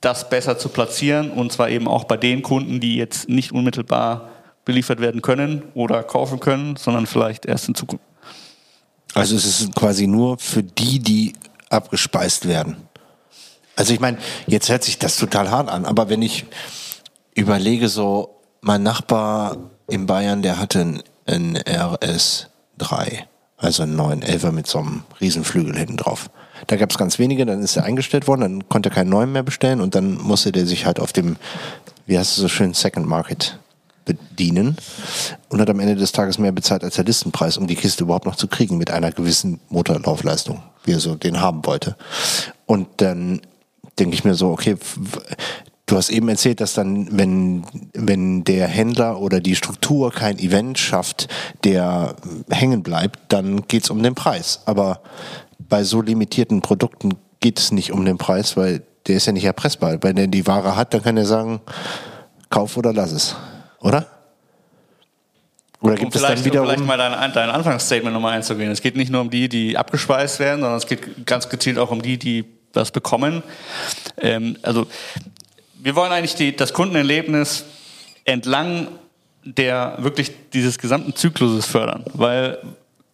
das 0.00 0.30
besser 0.30 0.58
zu 0.58 0.68
platzieren 0.68 1.30
und 1.30 1.52
zwar 1.52 1.68
eben 1.68 1.86
auch 1.86 2.04
bei 2.04 2.16
den 2.16 2.42
Kunden, 2.42 2.80
die 2.80 2.96
jetzt 2.96 3.28
nicht 3.28 3.52
unmittelbar 3.52 4.30
beliefert 4.64 5.00
werden 5.00 5.22
können 5.22 5.62
oder 5.74 6.02
kaufen 6.02 6.40
können, 6.40 6.76
sondern 6.76 7.06
vielleicht 7.06 7.46
erst 7.46 7.68
in 7.68 7.74
Zukunft. 7.74 8.04
Also 9.14 9.36
es 9.36 9.44
ist 9.44 9.74
quasi 9.74 10.06
nur 10.06 10.38
für 10.38 10.62
die, 10.62 11.00
die 11.00 11.32
abgespeist 11.68 12.46
werden. 12.46 12.76
Also 13.76 13.92
ich 13.92 14.00
meine, 14.00 14.18
jetzt 14.46 14.68
hört 14.68 14.84
sich 14.84 14.98
das 14.98 15.16
total 15.16 15.50
hart 15.50 15.68
an, 15.68 15.84
aber 15.84 16.08
wenn 16.08 16.22
ich 16.22 16.44
überlege, 17.34 17.88
so 17.88 18.40
mein 18.60 18.82
Nachbar 18.82 19.56
in 19.88 20.06
Bayern, 20.06 20.42
der 20.42 20.58
hatte 20.58 20.80
ein, 20.80 21.02
ein 21.26 21.58
RS3, 21.58 23.24
also 23.56 23.82
einen 23.82 23.96
neuen 23.96 24.22
Elfer 24.22 24.52
mit 24.52 24.66
so 24.66 24.78
einem 24.78 25.04
Riesenflügel 25.20 25.76
hinten 25.76 25.96
drauf. 25.96 26.30
Da 26.66 26.76
gab 26.76 26.90
es 26.90 26.98
ganz 26.98 27.18
wenige, 27.18 27.46
dann 27.46 27.62
ist 27.62 27.76
er 27.76 27.84
eingestellt 27.84 28.26
worden, 28.26 28.40
dann 28.40 28.68
konnte 28.68 28.90
er 28.90 28.94
keinen 28.94 29.10
neuen 29.10 29.32
mehr 29.32 29.42
bestellen 29.42 29.80
und 29.80 29.94
dann 29.94 30.14
musste 30.14 30.52
der 30.52 30.66
sich 30.66 30.86
halt 30.86 31.00
auf 31.00 31.12
dem, 31.12 31.36
wie 32.06 32.18
heißt 32.18 32.32
es 32.32 32.36
so 32.36 32.48
schön, 32.48 32.74
Second 32.74 33.06
Market 33.06 33.58
bedienen 34.04 34.76
und 35.48 35.60
hat 35.60 35.70
am 35.70 35.78
Ende 35.78 35.94
des 35.94 36.12
Tages 36.12 36.38
mehr 36.38 36.52
bezahlt 36.52 36.82
als 36.82 36.96
der 36.96 37.04
Listenpreis, 37.04 37.56
um 37.56 37.66
die 37.66 37.76
Kiste 37.76 38.04
überhaupt 38.04 38.26
noch 38.26 38.36
zu 38.36 38.48
kriegen 38.48 38.78
mit 38.78 38.90
einer 38.90 39.12
gewissen 39.12 39.60
Motorlaufleistung, 39.68 40.62
wie 40.84 40.92
er 40.92 41.00
so 41.00 41.14
den 41.14 41.40
haben 41.40 41.64
wollte. 41.66 41.96
Und 42.66 42.88
dann 42.96 43.40
denke 43.98 44.14
ich 44.14 44.24
mir 44.24 44.34
so, 44.34 44.50
okay, 44.50 44.76
Du 45.90 45.96
hast 45.96 46.10
eben 46.10 46.28
erzählt, 46.28 46.60
dass 46.60 46.74
dann, 46.74 47.08
wenn, 47.10 47.64
wenn 47.94 48.44
der 48.44 48.68
Händler 48.68 49.20
oder 49.20 49.40
die 49.40 49.56
Struktur 49.56 50.12
kein 50.12 50.38
Event 50.38 50.78
schafft, 50.78 51.26
der 51.64 52.14
hängen 52.48 52.84
bleibt, 52.84 53.18
dann 53.26 53.66
geht 53.66 53.82
es 53.82 53.90
um 53.90 54.00
den 54.00 54.14
Preis. 54.14 54.60
Aber 54.66 55.00
bei 55.70 55.84
so 55.84 56.02
limitierten 56.02 56.60
Produkten 56.60 57.16
geht 57.40 57.58
es 57.58 57.72
nicht 57.72 57.92
um 57.92 58.04
den 58.04 58.18
Preis, 58.18 58.56
weil 58.56 58.82
der 59.06 59.16
ist 59.16 59.26
ja 59.26 59.32
nicht 59.32 59.44
erpressbar. 59.44 59.96
Wenn 60.02 60.18
er 60.18 60.26
die 60.26 60.46
Ware 60.46 60.76
hat, 60.76 60.92
dann 60.92 61.02
kann 61.02 61.16
er 61.16 61.24
sagen, 61.24 61.60
kauf 62.50 62.76
oder 62.76 62.92
lass 62.92 63.12
es. 63.12 63.36
Oder? 63.80 64.06
Oder 65.80 65.94
gibt 65.94 66.14
um 66.14 66.20
es 66.20 66.26
dann 66.26 66.44
wieder 66.44 66.60
um 66.60 66.68
vielleicht 66.68 66.84
mal 66.84 66.98
dein, 66.98 67.32
dein 67.32 67.48
Anfangsstatement 67.48 68.12
nochmal 68.12 68.34
einzugehen. 68.34 68.70
Es 68.70 68.82
geht 68.82 68.96
nicht 68.96 69.10
nur 69.10 69.22
um 69.22 69.30
die, 69.30 69.48
die 69.48 69.78
abgespeist 69.78 70.38
werden, 70.38 70.60
sondern 70.60 70.76
es 70.76 70.86
geht 70.86 71.26
ganz 71.26 71.48
gezielt 71.48 71.78
auch 71.78 71.90
um 71.90 72.02
die, 72.02 72.18
die 72.18 72.44
was 72.74 72.90
bekommen. 72.90 73.42
Ähm, 74.18 74.58
also 74.62 74.86
wir 75.82 75.96
wollen 75.96 76.12
eigentlich 76.12 76.34
die, 76.34 76.54
das 76.54 76.74
Kundenerlebnis 76.74 77.64
entlang 78.24 78.88
der 79.42 79.96
wirklich 79.98 80.32
dieses 80.52 80.78
gesamten 80.78 81.16
Zykluses 81.16 81.64
fördern, 81.64 82.04
weil 82.12 82.58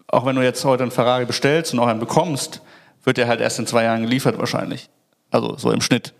auch 0.09 0.25
wenn 0.25 0.37
du 0.37 0.43
jetzt 0.43 0.65
heute 0.65 0.83
einen 0.83 0.93
Ferrari 0.93 1.25
bestellst 1.25 1.73
und 1.73 1.81
auch 1.81 1.87
einen 1.87 2.01
bekommst, 2.01 2.61
wird 3.05 3.17
der 3.17 3.29
halt 3.29 3.41
erst 3.41 3.59
in 3.59 3.67
zwei 3.67 3.85
Jahren 3.85 4.03
geliefert 4.03 4.39
wahrscheinlich. 4.39 4.89
Also 5.31 5.57
so 5.57 5.71
im 5.71 5.81
Schnitt. 5.81 6.13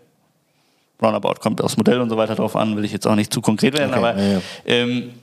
Roundabout 1.01 1.35
kommt 1.41 1.61
aufs 1.61 1.77
Modell 1.77 2.01
und 2.01 2.09
so 2.09 2.17
weiter 2.17 2.35
drauf 2.35 2.55
an, 2.55 2.75
will 2.75 2.85
ich 2.85 2.91
jetzt 2.91 3.05
auch 3.05 3.15
nicht 3.15 3.31
zu 3.31 3.41
konkret 3.41 3.77
werden, 3.77 3.91
okay, 3.91 3.99
aber 3.99 4.17
ja, 4.17 4.33
ja. 4.33 4.41
Ähm, 4.65 5.13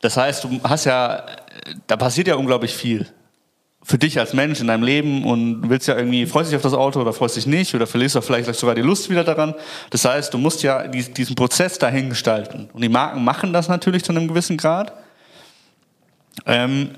das 0.00 0.16
heißt, 0.16 0.44
du 0.44 0.60
hast 0.64 0.86
ja, 0.86 1.24
da 1.86 1.96
passiert 1.96 2.28
ja 2.28 2.34
unglaublich 2.34 2.74
viel 2.74 3.06
für 3.84 3.98
dich 3.98 4.18
als 4.18 4.32
Mensch 4.32 4.60
in 4.60 4.68
deinem 4.68 4.84
Leben 4.84 5.24
und 5.24 5.68
willst 5.68 5.88
ja 5.88 5.96
irgendwie, 5.96 6.24
freust 6.26 6.50
dich 6.50 6.56
auf 6.56 6.62
das 6.62 6.72
Auto 6.72 7.00
oder 7.00 7.12
freust 7.12 7.36
dich 7.36 7.46
nicht 7.46 7.74
oder 7.74 7.86
verlierst 7.86 8.16
auch 8.16 8.22
vielleicht 8.22 8.54
sogar 8.54 8.74
die 8.74 8.82
Lust 8.82 9.10
wieder 9.10 9.24
daran. 9.24 9.54
Das 9.90 10.04
heißt, 10.04 10.32
du 10.32 10.38
musst 10.38 10.62
ja 10.62 10.86
diesen 10.86 11.34
Prozess 11.34 11.78
dahin 11.78 12.08
gestalten. 12.08 12.68
Und 12.72 12.82
die 12.82 12.88
Marken 12.88 13.24
machen 13.24 13.52
das 13.52 13.68
natürlich 13.68 14.04
zu 14.04 14.12
einem 14.12 14.28
gewissen 14.28 14.56
Grad. 14.56 14.92
Ähm, 16.46 16.90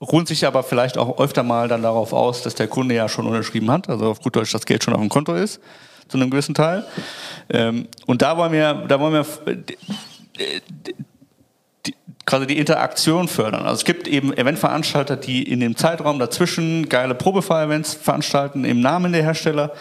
ruhen 0.00 0.26
sich 0.26 0.46
aber 0.46 0.62
vielleicht 0.62 0.96
auch 0.96 1.18
öfter 1.18 1.42
mal 1.42 1.68
dann 1.68 1.82
darauf 1.82 2.12
aus, 2.12 2.42
dass 2.42 2.54
der 2.54 2.68
Kunde 2.68 2.94
ja 2.94 3.08
schon 3.08 3.26
unterschrieben 3.26 3.70
hat, 3.70 3.88
also 3.88 4.10
auf 4.10 4.20
gut 4.20 4.36
Deutsch 4.36 4.52
das 4.52 4.66
Geld 4.66 4.84
schon 4.84 4.94
auf 4.94 5.00
dem 5.00 5.08
Konto 5.08 5.34
ist, 5.34 5.60
zu 6.08 6.16
einem 6.16 6.30
gewissen 6.30 6.54
Teil. 6.54 6.84
Ähm, 7.50 7.88
und 8.06 8.22
da 8.22 8.36
wollen 8.36 8.52
wir, 8.52 8.74
da 8.86 9.00
wollen 9.00 9.12
wir 9.12 9.26
die, 11.86 11.94
quasi 12.28 12.46
die 12.46 12.58
Interaktion 12.58 13.26
fördern. 13.26 13.62
Also 13.62 13.76
es 13.76 13.84
gibt 13.84 14.06
eben 14.06 14.36
Eventveranstalter, 14.36 15.16
die 15.16 15.42
in 15.42 15.60
dem 15.60 15.76
Zeitraum 15.76 16.18
dazwischen 16.18 16.88
geile 16.88 17.14
Probefahr-Events 17.14 17.94
veranstalten 17.94 18.64
im 18.64 18.80
Namen 18.80 19.12
der 19.12 19.22
Hersteller. 19.22 19.72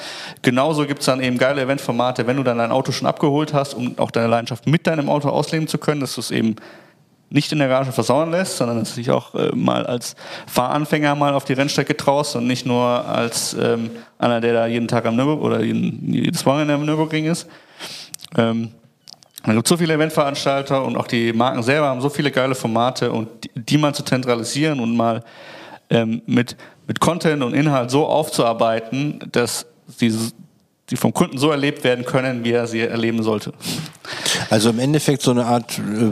Genauso 0.41 0.85
gibt 0.85 1.01
es 1.01 1.07
dann 1.07 1.21
eben 1.21 1.37
geile 1.37 1.61
Eventformate, 1.61 2.25
wenn 2.25 2.37
du 2.37 2.43
dann 2.43 2.57
dein 2.57 2.71
Auto 2.71 2.91
schon 2.91 3.07
abgeholt 3.07 3.53
hast, 3.53 3.73
um 3.73 3.99
auch 3.99 4.11
deine 4.11 4.27
Leidenschaft 4.27 4.65
mit 4.65 4.87
deinem 4.87 5.09
Auto 5.09 5.29
ausleben 5.29 5.67
zu 5.67 5.77
können, 5.77 5.99
dass 5.99 6.15
du 6.15 6.21
es 6.21 6.31
eben 6.31 6.55
nicht 7.29 7.51
in 7.51 7.59
der 7.59 7.67
Garage 7.67 7.91
versauern 7.91 8.31
lässt, 8.31 8.57
sondern 8.57 8.79
dass 8.79 8.91
du 8.91 8.95
dich 8.95 9.11
auch 9.11 9.35
äh, 9.35 9.49
mal 9.53 9.85
als 9.85 10.15
Fahranfänger 10.47 11.15
mal 11.15 11.33
auf 11.33 11.45
die 11.45 11.53
Rennstrecke 11.53 11.95
traust 11.97 12.35
und 12.35 12.47
nicht 12.47 12.65
nur 12.65 12.83
als 12.83 13.53
ähm, 13.53 13.89
einer, 14.17 14.39
der 14.39 14.53
da 14.53 14.67
jeden 14.67 14.87
Tag 14.87 15.05
am 15.05 15.15
Nürburgring 15.15 15.45
oder 15.45 15.63
jeden, 15.63 16.13
jedes 16.13 16.45
Wochenende 16.45 16.73
am 16.73 16.85
Nürburgring 16.85 17.25
ist. 17.25 17.47
Ähm, 18.37 18.71
es 19.43 19.53
gibt 19.53 19.67
so 19.67 19.77
viele 19.77 19.93
Eventveranstalter 19.93 20.83
und 20.83 20.97
auch 20.97 21.07
die 21.07 21.31
Marken 21.31 21.63
selber 21.63 21.87
haben 21.87 22.01
so 22.01 22.09
viele 22.09 22.31
geile 22.31 22.55
Formate 22.55 23.11
und 23.11 23.29
die, 23.43 23.51
die 23.55 23.77
mal 23.77 23.93
zu 23.93 24.03
zentralisieren 24.03 24.79
und 24.79 24.95
mal 24.95 25.23
ähm, 25.89 26.21
mit, 26.25 26.57
mit 26.85 26.99
Content 26.99 27.43
und 27.43 27.53
Inhalt 27.53 27.91
so 27.91 28.05
aufzuarbeiten, 28.05 29.19
dass 29.31 29.65
diese 29.99 30.31
die 30.89 30.95
vom 30.95 31.13
Kunden 31.13 31.37
so 31.37 31.51
erlebt 31.51 31.83
werden 31.83 32.05
können, 32.05 32.43
wie 32.43 32.51
er 32.51 32.67
sie 32.67 32.81
erleben 32.81 33.21
sollte. 33.23 33.51
Also 34.49 34.69
im 34.69 34.79
Endeffekt 34.79 35.21
so 35.21 35.31
eine 35.31 35.45
Art 35.45 35.77
äh, 35.79 36.11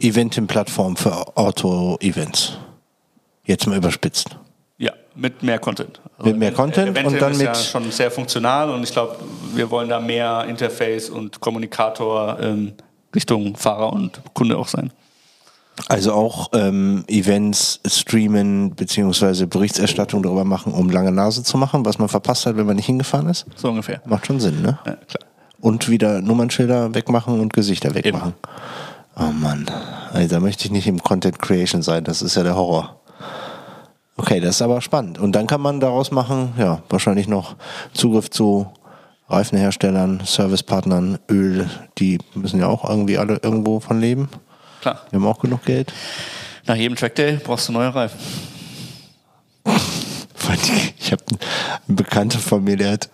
Eventing-Plattform 0.00 0.96
für 0.96 1.36
Auto-Events. 1.36 2.58
Jetzt 3.44 3.66
mal 3.66 3.76
überspitzt. 3.76 4.36
Ja, 4.78 4.92
Mit 5.14 5.42
mehr 5.42 5.58
Content. 5.58 6.00
Also 6.18 6.30
mit 6.30 6.38
mehr 6.38 6.52
Content 6.52 6.90
Eventim 6.90 7.14
und 7.14 7.22
dann 7.22 7.32
ist 7.32 7.38
mit 7.38 7.46
ja 7.46 7.54
schon 7.54 7.90
sehr 7.90 8.10
funktional 8.10 8.70
und 8.70 8.82
ich 8.82 8.92
glaube, 8.92 9.16
wir 9.54 9.70
wollen 9.70 9.88
da 9.88 10.00
mehr 10.00 10.44
Interface 10.48 11.08
und 11.08 11.40
Kommunikator 11.40 12.38
ähm, 12.40 12.72
Richtung 13.14 13.56
Fahrer 13.56 13.92
und 13.92 14.20
Kunde 14.34 14.58
auch 14.58 14.68
sein. 14.68 14.92
Also 15.88 16.12
auch 16.12 16.50
ähm, 16.54 17.04
Events 17.06 17.80
streamen 17.86 18.74
beziehungsweise 18.74 19.46
Berichterstattung 19.46 20.22
darüber 20.22 20.44
machen, 20.44 20.72
um 20.72 20.88
lange 20.90 21.12
Nase 21.12 21.42
zu 21.42 21.58
machen, 21.58 21.84
was 21.84 21.98
man 21.98 22.08
verpasst 22.08 22.46
hat, 22.46 22.56
wenn 22.56 22.66
man 22.66 22.76
nicht 22.76 22.86
hingefahren 22.86 23.28
ist. 23.28 23.46
So 23.56 23.68
ungefähr. 23.68 24.00
Macht 24.06 24.26
schon 24.26 24.40
Sinn, 24.40 24.62
ne? 24.62 24.78
Ja, 24.86 24.92
klar. 24.94 25.24
Und 25.60 25.88
wieder 25.88 26.22
Nummernschilder 26.22 26.94
wegmachen 26.94 27.40
und 27.40 27.52
Gesichter 27.52 27.94
wegmachen. 27.94 28.34
Immer. 28.42 28.56
Oh 29.18 29.32
Mann, 29.32 29.66
also, 30.12 30.28
da 30.28 30.40
möchte 30.40 30.66
ich 30.66 30.70
nicht 30.70 30.86
im 30.86 31.02
Content 31.02 31.38
Creation 31.38 31.82
sein. 31.82 32.04
Das 32.04 32.20
ist 32.20 32.36
ja 32.36 32.42
der 32.42 32.54
Horror. 32.54 33.00
Okay, 34.18 34.40
das 34.40 34.56
ist 34.56 34.62
aber 34.62 34.80
spannend. 34.80 35.18
Und 35.18 35.32
dann 35.32 35.46
kann 35.46 35.60
man 35.60 35.80
daraus 35.80 36.10
machen, 36.10 36.54
ja, 36.58 36.82
wahrscheinlich 36.88 37.28
noch 37.28 37.56
Zugriff 37.92 38.30
zu 38.30 38.70
Reifenherstellern, 39.28 40.22
Servicepartnern, 40.24 41.18
Öl, 41.30 41.68
die 41.98 42.18
müssen 42.34 42.60
ja 42.60 42.68
auch 42.68 42.88
irgendwie 42.88 43.18
alle 43.18 43.40
irgendwo 43.42 43.80
von 43.80 44.00
leben. 44.00 44.28
Klar. 44.82 45.02
Wir 45.10 45.18
haben 45.18 45.26
auch 45.26 45.40
genug 45.40 45.64
Geld. 45.64 45.92
Nach 46.66 46.76
jedem 46.76 46.96
Trackday 46.96 47.38
brauchst 47.42 47.68
du 47.68 47.72
neue 47.72 47.94
Reifen. 47.94 48.18
Ich 50.98 51.12
habe 51.12 51.24
einen 51.88 51.96
Bekannter 51.96 52.38
von 52.38 52.62
mir, 52.64 52.76
der 52.76 52.92
hat, 52.92 53.10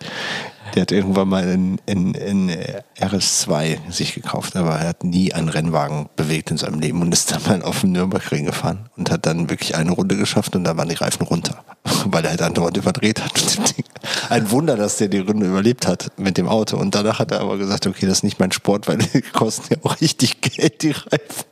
der 0.75 0.83
hat 0.83 0.93
irgendwann 0.93 1.29
mal 1.29 1.49
in, 1.49 1.79
in, 1.87 2.15
in 2.15 2.51
RS2 2.99 3.91
sich 3.91 4.15
gekauft, 4.15 4.57
aber 4.57 4.79
er 4.79 4.89
hat 4.89 5.05
nie 5.05 5.33
einen 5.33 5.49
Rennwagen 5.49 6.09
bewegt 6.17 6.51
in 6.51 6.57
seinem 6.57 6.81
Leben 6.81 7.01
und 7.03 7.13
ist 7.13 7.31
dann 7.31 7.43
mal 7.43 7.63
auf 7.63 7.81
dem 7.81 7.93
Nürburgring 7.93 8.47
gefahren 8.47 8.89
und 8.97 9.11
hat 9.11 9.27
dann 9.27 9.51
wirklich 9.51 9.77
eine 9.77 9.91
Runde 9.91 10.17
geschafft 10.17 10.57
und 10.57 10.65
da 10.65 10.77
waren 10.77 10.89
die 10.89 10.95
Reifen 10.95 11.27
runter, 11.27 11.65
weil 12.07 12.25
er 12.25 12.31
halt 12.31 12.43
andauernd 12.43 12.77
überdreht 12.77 13.23
hat. 13.23 13.33
Ein 14.29 14.51
Wunder, 14.51 14.77
dass 14.77 14.97
der 14.97 15.09
die 15.09 15.19
Runde 15.19 15.47
überlebt 15.47 15.87
hat 15.87 16.13
mit 16.19 16.39
dem 16.39 16.49
Auto 16.49 16.77
und 16.77 16.95
danach 16.95 17.19
hat 17.19 17.33
er 17.33 17.41
aber 17.41 17.59
gesagt, 17.59 17.87
okay, 17.87 18.07
das 18.07 18.19
ist 18.19 18.25
nicht 18.25 18.41
mein 18.41 18.53
Sport, 18.53 18.89
weil 18.89 18.99
die 19.15 19.23
kosten 19.23 19.75
ja 19.75 19.81
auch 19.83 20.01
richtig 20.01 20.41
Geld, 20.41 20.83
die 20.83 20.93
Reifen. 20.93 21.45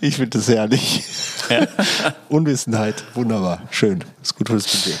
Ich 0.00 0.16
finde 0.16 0.38
das 0.38 0.48
herrlich. 0.48 1.04
Ja. 1.48 1.66
Unwissenheit, 2.28 3.04
wunderbar, 3.14 3.62
schön. 3.70 4.04
Ist 4.22 4.36
gut 4.36 4.48
für 4.48 4.54
das 4.54 4.66
Budget. 4.66 4.98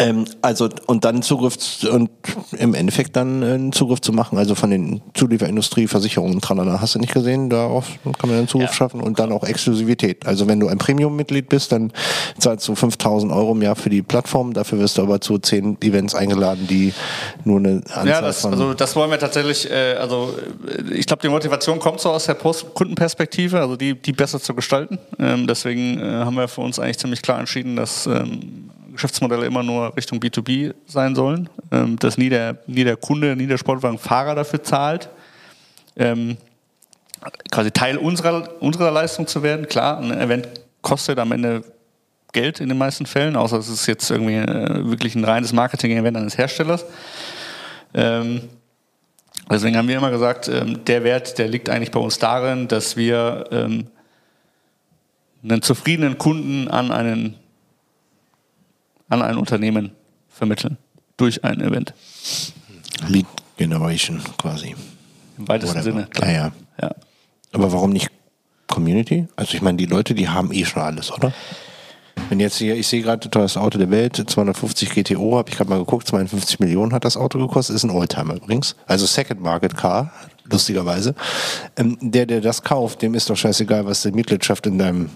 Ähm, 0.00 0.24
also 0.40 0.68
und 0.86 1.04
dann 1.04 1.22
Zugriff 1.22 1.56
und 1.90 2.10
im 2.52 2.72
Endeffekt 2.74 3.16
dann 3.16 3.42
äh, 3.42 3.70
Zugriff 3.70 4.00
zu 4.00 4.12
machen, 4.12 4.38
also 4.38 4.54
von 4.54 4.70
den 4.70 5.02
Zulieferindustrie, 5.12 5.86
Versicherungen, 5.86 6.40
tralala, 6.40 6.80
hast 6.80 6.94
du 6.94 6.98
nicht 6.98 7.12
gesehen, 7.12 7.50
darauf 7.50 7.86
kann 8.18 8.30
man 8.30 8.38
dann 8.38 8.48
Zugriff 8.48 8.70
ja. 8.70 8.74
schaffen 8.74 9.02
und 9.02 9.18
dann 9.18 9.30
auch 9.30 9.44
Exklusivität. 9.44 10.26
Also 10.26 10.48
wenn 10.48 10.58
du 10.58 10.68
ein 10.68 10.78
Premium-Mitglied 10.78 11.50
bist, 11.50 11.72
dann 11.72 11.92
zahlst 12.38 12.66
du 12.66 12.74
5000 12.74 13.30
Euro 13.30 13.52
im 13.52 13.60
Jahr 13.60 13.76
für 13.76 13.90
die 13.90 14.00
Plattform, 14.00 14.54
dafür 14.54 14.78
wirst 14.78 14.96
du 14.96 15.02
aber 15.02 15.20
zu 15.20 15.38
zehn 15.38 15.76
Events 15.82 16.14
eingeladen, 16.14 16.66
die 16.66 16.94
nur 17.44 17.58
eine 17.58 17.82
Anzahl 17.90 18.08
ja, 18.08 18.20
das, 18.22 18.40
von... 18.40 18.52
also 18.52 18.72
das 18.72 18.96
wollen 18.96 19.10
wir 19.10 19.18
tatsächlich, 19.18 19.70
äh, 19.70 19.96
also 20.00 20.34
äh, 20.66 20.94
ich 20.94 21.04
glaube 21.04 21.20
die 21.20 21.28
Motivation 21.28 21.78
kommt 21.78 22.00
so 22.00 22.10
aus 22.10 22.24
der 22.24 22.34
Post 22.34 22.72
Kundenperspektive, 22.72 23.60
also 23.60 23.76
die, 23.76 24.00
die 24.00 24.12
besser 24.12 24.40
zu 24.40 24.54
gestalten. 24.54 24.98
Ähm, 25.18 25.46
deswegen 25.46 25.98
äh, 25.98 26.24
haben 26.24 26.36
wir 26.36 26.48
für 26.48 26.62
uns 26.62 26.78
eigentlich 26.78 26.98
ziemlich 26.98 27.20
klar 27.20 27.38
entschieden, 27.38 27.76
dass 27.76 28.06
ähm, 28.06 28.70
Geschäftsmodelle 28.92 29.46
immer 29.46 29.62
nur 29.62 29.96
Richtung 29.96 30.18
B2B 30.18 30.74
sein 30.86 31.14
sollen, 31.14 31.48
ähm, 31.70 31.98
dass 31.98 32.18
nie 32.18 32.28
der, 32.28 32.58
nie 32.66 32.84
der 32.84 32.96
Kunde, 32.96 33.36
nie 33.36 33.46
der 33.46 33.58
Sportwagenfahrer 33.58 34.34
dafür 34.34 34.62
zahlt, 34.62 35.08
ähm, 35.96 36.36
quasi 37.50 37.70
Teil 37.70 37.98
unserer, 37.98 38.62
unserer 38.62 38.90
Leistung 38.90 39.26
zu 39.26 39.42
werden. 39.42 39.66
Klar, 39.66 39.98
ein 39.98 40.10
Event 40.12 40.48
kostet 40.82 41.18
am 41.18 41.32
Ende 41.32 41.62
Geld 42.32 42.60
in 42.60 42.68
den 42.68 42.78
meisten 42.78 43.06
Fällen, 43.06 43.36
außer 43.36 43.58
es 43.58 43.68
ist 43.68 43.86
jetzt 43.86 44.10
irgendwie 44.10 44.36
äh, 44.36 44.88
wirklich 44.88 45.14
ein 45.14 45.24
reines 45.24 45.52
Marketing-Event 45.52 46.16
eines 46.16 46.38
Herstellers. 46.38 46.84
Ähm, 47.92 48.42
deswegen 49.50 49.76
haben 49.76 49.88
wir 49.88 49.96
immer 49.96 50.10
gesagt, 50.10 50.48
ähm, 50.48 50.84
der 50.84 51.02
Wert, 51.02 51.38
der 51.38 51.48
liegt 51.48 51.68
eigentlich 51.68 51.90
bei 51.90 52.00
uns 52.00 52.18
darin, 52.18 52.68
dass 52.68 52.96
wir 52.96 53.46
ähm, 53.50 53.88
einen 55.42 55.62
zufriedenen 55.62 56.18
Kunden 56.18 56.68
an 56.68 56.92
einen 56.92 57.39
an 59.10 59.22
ein 59.22 59.36
Unternehmen 59.36 59.92
vermitteln 60.28 60.78
durch 61.16 61.44
ein 61.44 61.60
Event. 61.60 61.92
Lead 63.08 63.26
Generation 63.58 64.22
quasi. 64.38 64.74
Im 65.36 65.48
weitesten 65.48 65.76
Whatever. 65.76 65.92
Sinne. 65.92 66.06
Klar. 66.06 66.30
Ja, 66.30 66.36
ja. 66.36 66.52
ja. 66.80 66.90
Aber 67.52 67.72
warum 67.72 67.90
nicht 67.90 68.10
Community? 68.66 69.26
Also 69.36 69.54
ich 69.54 69.62
meine, 69.62 69.76
die 69.76 69.86
Leute, 69.86 70.14
die 70.14 70.28
haben 70.28 70.52
eh 70.52 70.64
schon 70.64 70.82
alles, 70.82 71.12
oder? 71.12 71.32
Wenn 72.28 72.40
jetzt 72.40 72.58
hier, 72.58 72.76
ich 72.76 72.86
sehe 72.86 73.02
gerade 73.02 73.28
das 73.28 73.56
Auto 73.56 73.78
der 73.78 73.90
Welt, 73.90 74.16
250 74.16 74.90
GTO, 74.90 75.38
habe 75.38 75.50
ich 75.50 75.56
gerade 75.56 75.70
mal 75.70 75.78
geguckt, 75.78 76.06
52 76.06 76.60
Millionen 76.60 76.92
hat 76.92 77.04
das 77.04 77.16
Auto 77.16 77.38
gekostet, 77.38 77.76
ist 77.76 77.84
ein 77.84 77.90
Oldtimer 77.90 78.36
übrigens. 78.36 78.76
Also 78.86 79.06
Second 79.06 79.40
Market 79.40 79.76
Car, 79.76 80.12
lustigerweise. 80.44 81.14
Ähm, 81.76 81.98
der, 82.00 82.26
der 82.26 82.40
das 82.40 82.62
kauft, 82.62 83.02
dem 83.02 83.14
ist 83.14 83.30
doch 83.30 83.36
scheißegal, 83.36 83.86
was 83.86 84.02
die 84.02 84.12
Mitgliedschaft 84.12 84.66
in 84.66 84.78
deinem, 84.78 85.10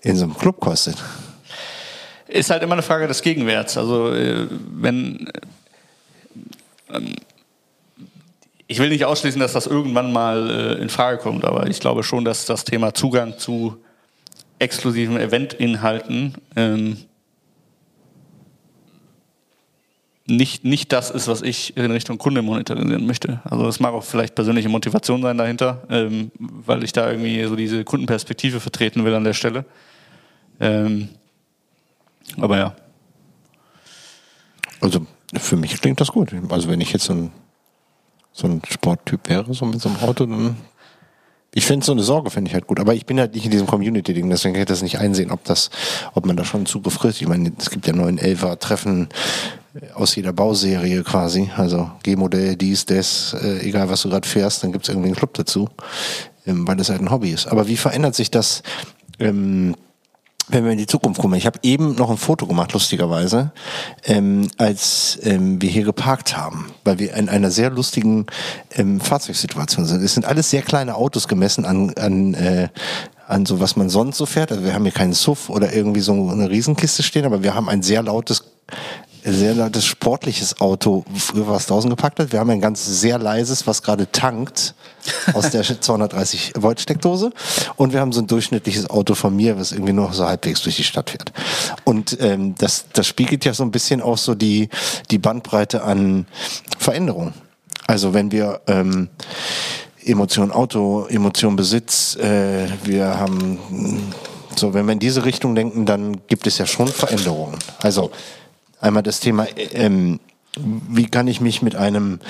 in 0.00 0.16
so 0.16 0.24
einem 0.24 0.36
Club 0.36 0.60
kostet. 0.60 0.96
Ist 2.28 2.50
halt 2.50 2.62
immer 2.62 2.74
eine 2.74 2.82
Frage 2.82 3.06
des 3.06 3.22
Gegenwerts. 3.22 3.76
Also 3.76 4.12
äh, 4.12 4.46
wenn 4.70 5.30
ähm, 6.92 7.14
ich 8.66 8.78
will 8.78 8.90
nicht 8.90 9.06
ausschließen, 9.06 9.40
dass 9.40 9.54
das 9.54 9.66
irgendwann 9.66 10.12
mal 10.12 10.50
äh, 10.50 10.82
in 10.82 10.90
Frage 10.90 11.18
kommt, 11.18 11.44
aber 11.44 11.68
ich 11.68 11.80
glaube 11.80 12.02
schon, 12.02 12.24
dass 12.24 12.44
das 12.44 12.64
Thema 12.64 12.92
Zugang 12.92 13.38
zu 13.38 13.78
exklusiven 14.58 15.18
Eventinhalten 15.18 16.34
ähm, 16.54 16.98
nicht, 20.26 20.64
nicht 20.64 20.92
das 20.92 21.10
ist, 21.10 21.26
was 21.28 21.40
ich 21.40 21.74
in 21.78 21.90
Richtung 21.90 22.18
Kunde 22.18 22.42
monetarisieren 22.42 23.06
möchte. 23.06 23.40
Also 23.44 23.64
das 23.64 23.80
mag 23.80 23.94
auch 23.94 24.04
vielleicht 24.04 24.34
persönliche 24.34 24.68
Motivation 24.68 25.22
sein 25.22 25.38
dahinter, 25.38 25.84
ähm, 25.88 26.30
weil 26.38 26.84
ich 26.84 26.92
da 26.92 27.10
irgendwie 27.10 27.42
so 27.44 27.56
diese 27.56 27.84
Kundenperspektive 27.84 28.60
vertreten 28.60 29.06
will 29.06 29.14
an 29.14 29.24
der 29.24 29.32
Stelle. 29.32 29.64
Ähm, 30.60 31.08
aber 32.36 32.58
ja. 32.58 32.76
Also 34.80 35.06
für 35.34 35.56
mich 35.56 35.80
klingt 35.80 36.00
das 36.00 36.08
gut. 36.08 36.32
Also 36.50 36.68
wenn 36.68 36.80
ich 36.80 36.92
jetzt 36.92 37.04
so 37.04 37.12
ein, 37.12 37.30
so 38.32 38.46
ein 38.46 38.62
Sporttyp 38.68 39.28
wäre, 39.28 39.52
so 39.52 39.64
mit 39.64 39.80
so 39.80 39.88
einem 39.88 39.98
Auto, 39.98 40.26
dann. 40.26 40.56
Ich 41.54 41.64
finde 41.64 41.84
so 41.84 41.92
eine 41.92 42.02
Sorge 42.02 42.30
finde 42.30 42.50
ich 42.50 42.54
halt 42.54 42.66
gut, 42.66 42.78
aber 42.78 42.94
ich 42.94 43.06
bin 43.06 43.18
halt 43.18 43.34
nicht 43.34 43.46
in 43.46 43.50
diesem 43.50 43.66
Community-Ding, 43.66 44.28
deswegen 44.28 44.52
kann 44.52 44.62
ich 44.62 44.68
das 44.68 44.82
nicht 44.82 44.98
einsehen, 44.98 45.30
ob 45.30 45.42
das, 45.44 45.70
ob 46.14 46.26
man 46.26 46.36
da 46.36 46.44
schon 46.44 46.66
Zugriff 46.66 46.98
kriegt. 46.98 47.20
Ich 47.20 47.26
meine, 47.26 47.50
es 47.58 47.70
gibt 47.70 47.86
ja 47.86 47.94
neun 47.94 48.18
Elfer 48.18 48.58
Treffen 48.58 49.08
aus 49.94 50.14
jeder 50.14 50.32
Bauserie 50.32 51.02
quasi, 51.02 51.50
also 51.56 51.90
G-Modell, 52.02 52.56
dies, 52.56 52.84
das, 52.84 53.34
äh, 53.40 53.60
egal 53.66 53.88
was 53.88 54.02
du 54.02 54.10
gerade 54.10 54.28
fährst, 54.28 54.62
dann 54.62 54.72
gibt 54.72 54.84
es 54.84 54.90
irgendwie 54.90 55.08
einen 55.08 55.16
Club 55.16 55.34
dazu, 55.34 55.68
ähm, 56.46 56.68
weil 56.68 56.76
das 56.76 56.90
halt 56.90 57.00
ein 57.00 57.10
Hobby 57.10 57.30
ist. 57.30 57.46
Aber 57.46 57.66
wie 57.66 57.76
verändert 57.76 58.14
sich 58.14 58.30
das? 58.30 58.62
Ähm, 59.18 59.74
wenn 60.48 60.64
wir 60.64 60.72
in 60.72 60.78
die 60.78 60.86
Zukunft 60.86 61.20
gucken, 61.20 61.36
ich 61.36 61.46
habe 61.46 61.58
eben 61.62 61.94
noch 61.94 62.10
ein 62.10 62.16
Foto 62.16 62.46
gemacht, 62.46 62.72
lustigerweise, 62.72 63.52
ähm, 64.04 64.48
als 64.56 65.18
ähm, 65.22 65.60
wir 65.60 65.68
hier 65.68 65.84
geparkt 65.84 66.36
haben, 66.36 66.72
weil 66.84 66.98
wir 66.98 67.14
in 67.14 67.28
einer 67.28 67.50
sehr 67.50 67.70
lustigen 67.70 68.26
ähm, 68.72 69.00
Fahrzeugsituation 69.00 69.84
sind. 69.84 70.02
Es 70.02 70.14
sind 70.14 70.26
alles 70.26 70.50
sehr 70.50 70.62
kleine 70.62 70.94
Autos 70.94 71.28
gemessen 71.28 71.64
an, 71.64 71.92
an, 71.94 72.34
äh, 72.34 72.68
an 73.26 73.46
so, 73.46 73.60
was 73.60 73.76
man 73.76 73.88
sonst 73.90 74.16
so 74.16 74.26
fährt. 74.26 74.50
Also 74.50 74.64
wir 74.64 74.74
haben 74.74 74.84
hier 74.84 74.92
keinen 74.92 75.12
Suff 75.12 75.50
oder 75.50 75.72
irgendwie 75.72 76.00
so 76.00 76.12
eine 76.12 76.50
Riesenkiste 76.50 77.02
stehen, 77.02 77.24
aber 77.24 77.42
wir 77.42 77.54
haben 77.54 77.68
ein 77.68 77.82
sehr 77.82 78.02
lautes 78.02 78.57
sehr 79.32 79.54
lautes 79.54 79.84
sportliches 79.84 80.60
Auto, 80.60 81.04
was 81.34 81.66
draußen 81.66 81.90
gepackt 81.90 82.18
hat. 82.18 82.32
Wir 82.32 82.40
haben 82.40 82.50
ein 82.50 82.60
ganz 82.60 82.84
sehr 82.84 83.18
leises, 83.18 83.66
was 83.66 83.82
gerade 83.82 84.10
tankt 84.10 84.74
aus 85.34 85.50
der 85.50 85.62
230 85.80 86.52
Volt 86.56 86.80
Steckdose. 86.80 87.32
Und 87.76 87.92
wir 87.92 88.00
haben 88.00 88.12
so 88.12 88.20
ein 88.20 88.26
durchschnittliches 88.26 88.88
Auto 88.90 89.14
von 89.14 89.34
mir, 89.34 89.58
was 89.58 89.72
irgendwie 89.72 89.92
nur 89.92 90.12
so 90.12 90.26
halbwegs 90.26 90.62
durch 90.62 90.76
die 90.76 90.84
Stadt 90.84 91.10
fährt. 91.10 91.32
Und 91.84 92.16
ähm, 92.20 92.54
das, 92.58 92.86
das 92.92 93.06
spiegelt 93.06 93.44
ja 93.44 93.54
so 93.54 93.62
ein 93.62 93.70
bisschen 93.70 94.00
auch 94.00 94.18
so 94.18 94.34
die, 94.34 94.68
die 95.10 95.18
Bandbreite 95.18 95.82
an 95.82 96.26
Veränderungen. 96.78 97.34
Also 97.86 98.14
wenn 98.14 98.30
wir 98.30 98.60
ähm, 98.66 99.08
Emotion 100.04 100.52
Auto, 100.52 101.06
Emotion 101.06 101.56
Besitz, 101.56 102.16
äh, 102.16 102.68
wir 102.84 103.18
haben 103.18 103.58
so, 104.56 104.74
wenn 104.74 104.86
wir 104.86 104.92
in 104.92 104.98
diese 104.98 105.24
Richtung 105.24 105.54
denken, 105.54 105.86
dann 105.86 106.20
gibt 106.26 106.46
es 106.46 106.58
ja 106.58 106.66
schon 106.66 106.88
Veränderungen. 106.88 107.58
Also 107.80 108.10
Einmal 108.80 109.02
das 109.02 109.20
Thema, 109.20 109.46
ähm, 109.56 110.20
wie 110.56 111.06
kann 111.06 111.28
ich 111.28 111.40
mich 111.40 111.62
mit 111.62 111.76
einem 111.76 112.20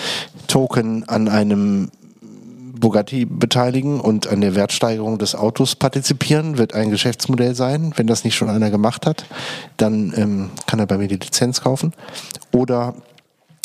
Token 0.46 1.08
an 1.08 1.28
einem 1.28 1.90
Bugatti 2.78 3.24
beteiligen 3.24 4.00
und 4.00 4.28
an 4.28 4.40
der 4.40 4.54
Wertsteigerung 4.54 5.18
des 5.18 5.34
Autos 5.34 5.74
partizipieren, 5.74 6.58
wird 6.58 6.74
ein 6.74 6.90
Geschäftsmodell 6.90 7.54
sein. 7.54 7.92
Wenn 7.96 8.06
das 8.06 8.24
nicht 8.24 8.36
schon 8.36 8.48
einer 8.48 8.70
gemacht 8.70 9.06
hat, 9.06 9.24
dann 9.76 10.12
ähm, 10.16 10.50
kann 10.66 10.78
er 10.78 10.86
bei 10.86 10.98
mir 10.98 11.08
die 11.08 11.16
Lizenz 11.16 11.60
kaufen. 11.60 11.92
Oder 12.52 12.94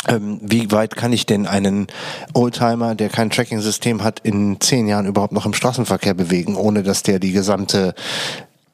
ähm, 0.07 0.39
wie 0.41 0.71
weit 0.71 0.95
kann 0.95 1.13
ich 1.13 1.25
denn 1.25 1.45
einen 1.45 1.87
Oldtimer, 2.33 2.95
der 2.95 3.09
kein 3.09 3.29
Tracking-System 3.29 4.03
hat, 4.03 4.19
in 4.19 4.59
zehn 4.59 4.87
Jahren 4.87 5.05
überhaupt 5.05 5.33
noch 5.33 5.45
im 5.45 5.53
Straßenverkehr 5.53 6.13
bewegen, 6.13 6.55
ohne 6.55 6.83
dass 6.83 7.03
der 7.03 7.19
die 7.19 7.31
gesamte 7.31 7.93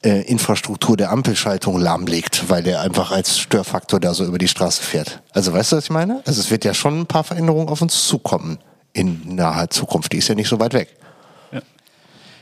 äh, 0.02 0.22
Infrastruktur 0.22 0.96
der 0.96 1.10
Ampelschaltung 1.10 1.78
lahmlegt, 1.78 2.48
weil 2.48 2.62
der 2.62 2.80
einfach 2.80 3.10
als 3.10 3.38
Störfaktor 3.38 4.00
da 4.00 4.14
so 4.14 4.24
über 4.24 4.38
die 4.38 4.48
Straße 4.48 4.82
fährt. 4.82 5.22
Also 5.32 5.52
weißt 5.52 5.72
du, 5.72 5.76
was 5.76 5.84
ich 5.84 5.90
meine? 5.90 6.22
Also 6.26 6.40
es 6.40 6.50
wird 6.50 6.64
ja 6.64 6.74
schon 6.74 7.00
ein 7.00 7.06
paar 7.06 7.24
Veränderungen 7.24 7.68
auf 7.68 7.82
uns 7.82 8.06
zukommen 8.06 8.58
in 8.92 9.36
naher 9.36 9.70
Zukunft. 9.70 10.12
Die 10.12 10.18
ist 10.18 10.28
ja 10.28 10.34
nicht 10.34 10.48
so 10.48 10.58
weit 10.58 10.74
weg. 10.74 10.96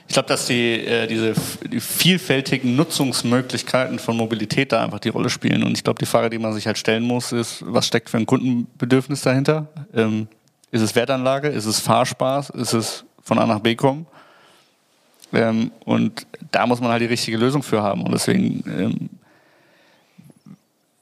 Ich 0.08 0.14
glaube, 0.14 0.28
dass 0.28 0.46
die, 0.46 0.86
äh, 0.86 1.06
diese 1.06 1.34
die 1.70 1.80
vielfältigen 1.80 2.74
Nutzungsmöglichkeiten 2.76 3.98
von 3.98 4.16
Mobilität 4.16 4.72
da 4.72 4.82
einfach 4.82 5.00
die 5.00 5.10
Rolle 5.10 5.28
spielen. 5.28 5.62
Und 5.62 5.76
ich 5.76 5.84
glaube, 5.84 5.98
die 5.98 6.06
Frage, 6.06 6.30
die 6.30 6.38
man 6.38 6.54
sich 6.54 6.66
halt 6.66 6.78
stellen 6.78 7.02
muss, 7.02 7.32
ist, 7.32 7.62
was 7.66 7.86
steckt 7.86 8.08
für 8.08 8.16
ein 8.16 8.24
Kundenbedürfnis 8.24 9.20
dahinter? 9.20 9.68
Ähm, 9.94 10.26
ist 10.70 10.80
es 10.80 10.94
Wertanlage? 10.94 11.48
Ist 11.48 11.66
es 11.66 11.80
Fahrspaß? 11.80 12.50
Ist 12.50 12.72
es 12.72 13.04
von 13.22 13.38
A 13.38 13.44
nach 13.44 13.60
B 13.60 13.74
kommen? 13.74 14.06
Ähm, 15.32 15.70
und 15.84 16.26
da 16.50 16.66
muss 16.66 16.80
man 16.80 16.90
halt 16.90 17.02
die 17.02 17.06
richtige 17.06 17.36
Lösung 17.36 17.62
für 17.62 17.82
haben. 17.82 18.02
Und 18.02 18.12
deswegen 18.12 18.64
ähm, 18.66 19.10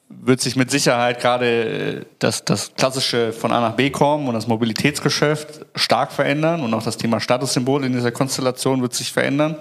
wird 0.08 0.40
sich 0.40 0.56
mit 0.56 0.70
Sicherheit 0.70 1.20
gerade 1.20 1.46
äh, 1.46 2.04
das, 2.18 2.44
das 2.44 2.74
klassische 2.74 3.32
von 3.32 3.52
A 3.52 3.60
nach 3.60 3.74
B 3.74 3.90
kommen 3.90 4.26
und 4.28 4.34
das 4.34 4.46
Mobilitätsgeschäft 4.46 5.66
stark 5.74 6.12
verändern 6.12 6.62
und 6.62 6.74
auch 6.74 6.82
das 6.82 6.96
Thema 6.96 7.20
Statussymbol 7.20 7.84
in 7.84 7.92
dieser 7.92 8.12
Konstellation 8.12 8.82
wird 8.82 8.94
sich 8.94 9.12
verändern. 9.12 9.56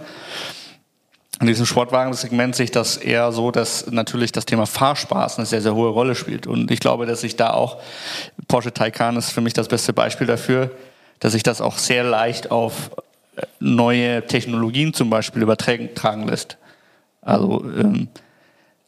In 1.42 1.48
diesem 1.48 1.66
Sportwagensegment 1.66 2.56
sehe 2.56 2.64
ich 2.64 2.72
das 2.72 2.96
eher 2.96 3.32
so, 3.34 3.52
dass 3.52 3.92
natürlich 3.92 4.32
das 4.32 4.46
Thema 4.46 4.66
Fahrspaß 4.66 5.38
eine 5.38 5.46
sehr, 5.46 5.62
sehr 5.62 5.76
hohe 5.76 5.90
Rolle 5.90 6.16
spielt. 6.16 6.48
Und 6.48 6.72
ich 6.72 6.80
glaube, 6.80 7.06
dass 7.06 7.22
sich 7.22 7.36
da 7.36 7.52
auch, 7.52 7.82
Porsche 8.48 8.72
Taycan 8.74 9.18
ist 9.18 9.32
für 9.32 9.42
mich 9.42 9.54
das 9.54 9.68
beste 9.68 9.92
Beispiel 9.92 10.28
dafür, 10.28 10.72
dass 11.20 11.34
sich 11.34 11.44
das 11.44 11.60
auch 11.60 11.78
sehr 11.78 12.06
leicht 12.06 12.52
auf 12.52 12.92
neue 13.60 14.26
Technologien 14.26 14.94
zum 14.94 15.10
Beispiel 15.10 15.42
übertragen 15.42 16.28
lässt. 16.28 16.58
Also 17.22 17.64
ähm, 17.78 18.08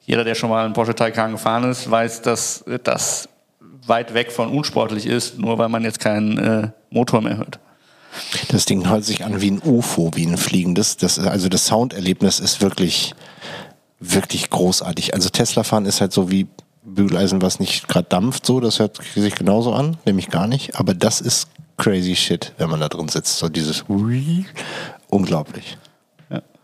jeder, 0.06 0.24
der 0.24 0.36
schon 0.36 0.50
mal 0.50 0.64
einen 0.64 0.74
Porsche 0.74 0.96
Taycan 0.96 1.32
gefahren 1.34 1.70
ist, 1.70 1.90
weiß, 1.90 2.22
dass 2.22 2.64
das 2.84 3.28
weit 3.86 4.14
weg 4.14 4.32
von 4.32 4.50
unsportlich 4.50 5.06
ist, 5.06 5.40
nur 5.40 5.58
weil 5.58 5.70
man 5.70 5.84
jetzt 5.84 6.00
keinen 6.00 6.38
äh, 6.38 6.70
Motor 6.90 7.22
mehr 7.22 7.38
hört. 7.38 7.60
Das 8.50 8.66
Ding 8.66 8.90
hört 8.90 9.04
sich 9.04 9.24
an 9.24 9.42
wie 9.42 9.52
ein 9.52 9.62
UFO, 9.62 10.12
wie 10.16 10.26
ein 10.26 10.38
fliegendes. 10.38 10.98
Das, 10.98 11.20
also 11.20 11.50
das 11.50 11.68
Sounderlebnis 11.68 12.40
ist 12.40 12.62
wirklich, 12.62 13.14
wirklich 14.00 14.50
großartig. 14.50 15.14
Also 15.14 15.30
Tesla 15.30 15.64
fahren 15.64 15.86
ist 15.86 16.02
halt 16.02 16.14
so 16.14 16.32
wie 16.32 16.48
Bügeleisen, 16.84 17.42
was 17.42 17.60
nicht 17.60 17.88
gerade 17.88 18.08
dampft, 18.10 18.46
so. 18.46 18.60
Das 18.60 18.80
hört 18.80 19.00
sich 19.14 19.36
genauso 19.36 19.74
an, 19.74 19.98
nämlich 20.06 20.30
gar 20.30 20.48
nicht. 20.48 20.76
Aber 20.80 20.94
das 20.94 21.22
ist 21.22 21.48
crazy 21.78 22.16
shit, 22.16 22.54
wenn 22.58 22.70
man 22.70 22.80
da 22.80 22.90
drin 22.90 23.08
sitzt. 23.08 23.38
So 23.38 23.50
dieses 23.50 23.86
unglaublich. 25.10 25.78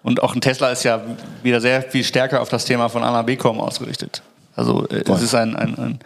Und 0.03 0.22
auch 0.22 0.36
ein 0.36 0.41
Tesla 0.41 0.70
ist 0.70 0.84
ja 0.84 1.01
wieder 1.43 1.61
sehr 1.61 1.82
viel 1.82 2.03
stärker 2.03 2.41
auf 2.41 2.49
das 2.49 2.66
Thema 2.66 2.89
von 2.89 3.03
A 3.03 3.11
nach 3.11 3.24
B 3.24 3.38
kommen 3.38 3.61
ausgerichtet. 3.61 4.22
Also 4.55 4.86
äh, 4.89 5.03
es 5.09 5.22
ist 5.22 5.34
ein, 5.34 5.55
ein, 5.55 5.78
ein, 5.78 5.99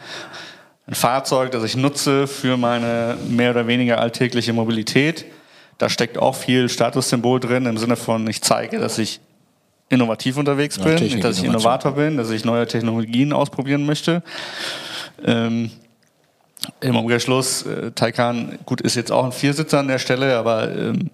ein 0.86 0.94
Fahrzeug, 0.94 1.52
das 1.52 1.64
ich 1.64 1.76
nutze 1.76 2.28
für 2.28 2.58
meine 2.58 3.18
mehr 3.28 3.52
oder 3.52 3.66
weniger 3.66 4.00
alltägliche 4.00 4.54
Mobilität. 4.54 5.26
Da 5.80 5.90
steckt 5.90 6.18
auch 6.18 6.36
viel 6.36 6.70
Statussymbol 6.70 7.40
drin 7.40 7.66
im 7.66 7.78
Sinne 7.78 7.96
von, 7.96 8.28
ich 8.28 8.42
zeige, 8.42 8.80
dass 8.80 9.00
ich 9.00 9.20
innovativ 9.90 10.38
unterwegs 10.38 10.78
bin, 10.78 10.98
ja, 10.98 11.18
dass 11.20 11.40
ich 11.40 11.44
Innovator 11.44 11.94
bin, 11.94 12.18
dass 12.18 12.30
ich 12.30 12.46
neue 12.46 12.68
Technologien 12.68 13.34
ausprobieren 13.34 13.86
möchte. 13.86 14.22
Ähm, 15.26 15.72
Im 16.82 16.96
Umkehrschluss, 16.96 17.66
äh, 17.66 17.92
Taycan, 17.92 18.60
gut, 18.66 18.82
ist 18.82 18.96
jetzt 18.96 19.12
auch 19.12 19.26
ein 19.26 19.32
Viersitzer 19.32 19.80
an 19.80 19.88
der 19.88 20.00
Stelle, 20.00 20.38
aber 20.38 20.76
ähm, 20.76 21.10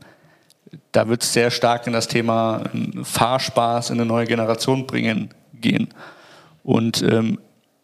da 0.91 1.07
wird 1.07 1.23
es 1.23 1.33
sehr 1.33 1.51
stark 1.51 1.87
in 1.87 1.93
das 1.93 2.07
Thema 2.07 2.63
ähm, 2.73 3.03
Fahrspaß 3.03 3.89
in 3.89 3.99
eine 3.99 4.05
neue 4.05 4.25
Generation 4.25 4.87
bringen 4.87 5.29
gehen. 5.53 5.89
Und 6.63 7.01
ähm, 7.01 7.39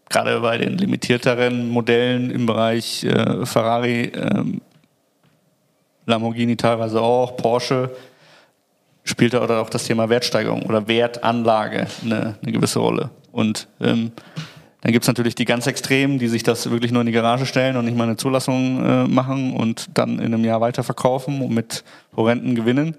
gerade 0.09 0.39
bei 0.39 0.57
den 0.57 0.77
limitierteren 0.77 1.69
Modellen 1.69 2.31
im 2.31 2.45
Bereich 2.45 3.03
äh, 3.03 3.45
Ferrari, 3.45 4.11
ähm, 4.15 4.61
Lamborghini 6.05 6.55
teilweise 6.55 7.01
auch, 7.01 7.37
Porsche, 7.37 7.91
spielt 9.03 9.33
da 9.33 9.61
auch 9.61 9.69
das 9.69 9.85
Thema 9.85 10.09
Wertsteigerung 10.09 10.63
oder 10.63 10.87
Wertanlage 10.87 11.87
eine, 12.03 12.35
eine 12.41 12.51
gewisse 12.51 12.79
Rolle. 12.79 13.09
Und 13.31 13.67
ähm, 13.79 14.11
dann 14.81 14.93
gibt 14.93 15.03
es 15.03 15.07
natürlich 15.07 15.35
die 15.35 15.45
ganz 15.45 15.67
Extremen, 15.67 16.19
die 16.19 16.29
sich 16.29 16.43
das 16.43 16.69
wirklich 16.69 16.91
nur 16.91 17.01
in 17.01 17.07
die 17.07 17.13
Garage 17.13 17.45
stellen 17.45 17.75
und 17.75 17.85
nicht 17.85 17.97
mal 17.97 18.05
eine 18.05 18.15
Zulassung 18.15 18.83
äh, 18.83 19.07
machen 19.07 19.53
und 19.53 19.87
dann 19.93 20.19
in 20.19 20.33
einem 20.33 20.45
Jahr 20.45 20.61
weiterverkaufen 20.61 21.41
und 21.41 21.53
mit 21.53 21.83
horrenden 22.15 22.55
Gewinnen. 22.55 22.95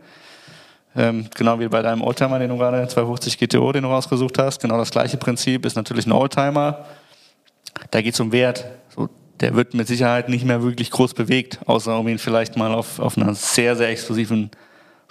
Ähm, 0.94 1.26
genau 1.34 1.58
wie 1.60 1.68
bei 1.68 1.82
deinem 1.82 2.02
Oldtimer, 2.02 2.38
den 2.38 2.50
du 2.50 2.58
gerade 2.58 2.86
250 2.86 3.38
GTO, 3.38 3.72
den 3.72 3.84
du 3.84 3.88
rausgesucht 3.88 4.38
hast. 4.38 4.60
Genau 4.60 4.76
das 4.76 4.90
gleiche 4.90 5.16
Prinzip 5.16 5.64
ist 5.64 5.76
natürlich 5.76 6.06
ein 6.06 6.12
Oldtimer. 6.12 6.84
Da 7.90 8.02
geht 8.02 8.14
es 8.14 8.20
um 8.20 8.32
Wert. 8.32 8.66
So, 8.94 9.08
der 9.38 9.54
wird 9.54 9.72
mit 9.72 9.86
Sicherheit 9.86 10.28
nicht 10.28 10.44
mehr 10.44 10.62
wirklich 10.62 10.90
groß 10.90 11.14
bewegt, 11.14 11.60
außer 11.64 11.98
um 11.98 12.08
ihn 12.08 12.18
vielleicht 12.18 12.56
mal 12.56 12.74
auf, 12.74 12.98
auf 12.98 13.16
einer 13.16 13.34
sehr, 13.34 13.76
sehr 13.76 13.88
exklusiven 13.88 14.50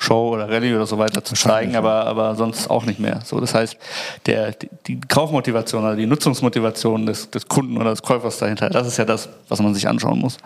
Show 0.01 0.29
oder 0.29 0.49
Rallye 0.49 0.73
oder 0.75 0.85
so 0.85 0.97
weiter 0.97 1.23
zu 1.23 1.35
zeigen, 1.35 1.75
aber, 1.75 2.05
aber 2.07 2.33
sonst 2.35 2.69
auch 2.69 2.85
nicht 2.85 3.01
mehr. 3.01 3.19
So, 3.25 3.39
das 3.41 3.53
heißt, 3.53 3.77
der, 4.25 4.53
die 4.87 4.99
Kaufmotivation 5.01 5.83
oder 5.83 5.97
die 5.97 6.05
Nutzungsmotivation 6.05 7.05
des, 7.05 7.29
des 7.29 7.47
Kunden 7.49 7.75
oder 7.75 7.89
des 7.89 8.01
Käufers 8.01 8.37
dahinter, 8.37 8.69
das 8.69 8.87
ist 8.87 8.97
ja 8.97 9.03
das, 9.03 9.27
was 9.49 9.61
man 9.61 9.75
sich 9.75 9.87
anschauen 9.89 10.19
muss. 10.19 10.37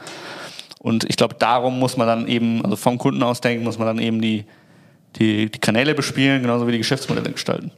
Und 0.79 1.07
ich 1.07 1.17
glaube, 1.17 1.35
darum 1.37 1.77
muss 1.77 1.97
man 1.97 2.07
dann 2.07 2.27
eben, 2.27 2.65
also 2.65 2.75
vom 2.75 2.97
Kunden 2.97 3.21
aus 3.21 3.41
denken, 3.41 3.63
muss 3.63 3.77
man 3.77 3.85
dann 3.85 3.99
eben 3.99 4.21
die, 4.21 4.43
die, 5.17 5.51
die 5.51 5.59
Kanäle 5.59 5.93
bespielen, 5.93 6.41
genauso 6.41 6.67
wie 6.67 6.71
die 6.71 6.79
Geschäftsmodelle 6.79 7.31
gestalten. 7.31 7.71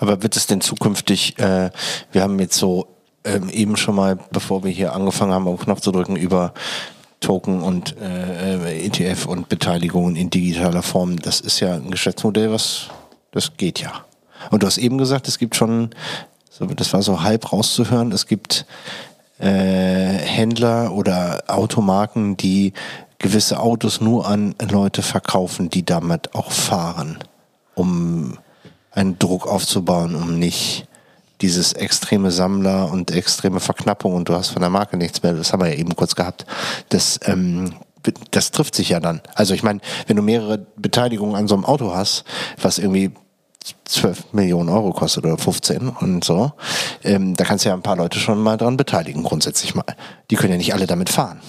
Aber 0.00 0.22
wird 0.24 0.36
es 0.36 0.48
denn 0.48 0.60
zukünftig, 0.60 1.38
äh, 1.38 1.70
wir 2.10 2.22
haben 2.22 2.40
jetzt 2.40 2.56
so 2.56 2.88
ähm, 3.24 3.48
eben 3.50 3.76
schon 3.76 3.94
mal, 3.94 4.18
bevor 4.32 4.64
wir 4.64 4.72
hier 4.72 4.94
angefangen 4.94 5.32
haben, 5.32 5.46
auf 5.46 5.60
den 5.60 5.66
Knopf 5.66 5.80
zu 5.80 5.92
drücken, 5.92 6.16
über 6.16 6.54
Token 7.20 7.60
und 7.60 7.96
äh, 8.00 8.86
ETF 8.86 9.26
und 9.26 9.48
Beteiligungen 9.48 10.16
in 10.16 10.30
digitaler 10.30 10.82
Form, 10.82 11.20
das 11.20 11.40
ist 11.40 11.60
ja 11.60 11.74
ein 11.74 11.90
Geschäftsmodell, 11.90 12.50
was 12.50 12.88
das 13.30 13.56
geht 13.56 13.80
ja. 13.80 14.04
Und 14.50 14.62
du 14.62 14.66
hast 14.66 14.78
eben 14.78 14.98
gesagt, 14.98 15.28
es 15.28 15.38
gibt 15.38 15.54
schon, 15.54 15.90
das 16.76 16.92
war 16.92 17.02
so 17.02 17.22
halb 17.22 17.52
rauszuhören, 17.52 18.10
es 18.12 18.26
gibt 18.26 18.66
äh, 19.38 19.46
Händler 19.46 20.92
oder 20.92 21.44
Automarken, 21.46 22.36
die 22.36 22.72
gewisse 23.18 23.60
Autos 23.60 24.00
nur 24.00 24.26
an 24.26 24.54
Leute 24.70 25.02
verkaufen, 25.02 25.68
die 25.68 25.84
damit 25.84 26.34
auch 26.34 26.50
fahren, 26.50 27.18
um 27.74 28.38
einen 28.92 29.18
Druck 29.18 29.46
aufzubauen, 29.46 30.14
um 30.14 30.38
nicht 30.38 30.86
dieses 31.40 31.72
extreme 31.72 32.30
Sammler 32.30 32.90
und 32.90 33.10
extreme 33.10 33.60
Verknappung 33.60 34.14
und 34.14 34.28
du 34.28 34.34
hast 34.34 34.48
von 34.50 34.60
der 34.60 34.70
Marke 34.70 34.96
nichts 34.96 35.22
mehr, 35.22 35.32
das 35.32 35.52
haben 35.52 35.62
wir 35.62 35.68
ja 35.68 35.78
eben 35.78 35.96
kurz 35.96 36.14
gehabt, 36.14 36.46
das, 36.90 37.18
ähm, 37.24 37.74
das 38.30 38.50
trifft 38.50 38.74
sich 38.74 38.90
ja 38.90 39.00
dann. 39.00 39.20
Also 39.34 39.54
ich 39.54 39.62
meine, 39.62 39.80
wenn 40.06 40.16
du 40.16 40.22
mehrere 40.22 40.58
Beteiligungen 40.76 41.34
an 41.34 41.48
so 41.48 41.54
einem 41.54 41.64
Auto 41.64 41.94
hast, 41.94 42.24
was 42.60 42.78
irgendwie 42.78 43.12
12 43.84 44.32
Millionen 44.32 44.68
Euro 44.68 44.92
kostet 44.92 45.24
oder 45.24 45.36
15 45.36 45.88
und 45.88 46.24
so, 46.24 46.52
ähm, 47.04 47.34
da 47.34 47.44
kannst 47.44 47.64
du 47.64 47.68
ja 47.68 47.74
ein 47.74 47.82
paar 47.82 47.96
Leute 47.96 48.18
schon 48.18 48.40
mal 48.42 48.56
dran 48.56 48.76
beteiligen, 48.76 49.22
grundsätzlich 49.22 49.74
mal. 49.74 49.84
Die 50.30 50.36
können 50.36 50.52
ja 50.52 50.58
nicht 50.58 50.74
alle 50.74 50.86
damit 50.86 51.10
fahren. 51.10 51.40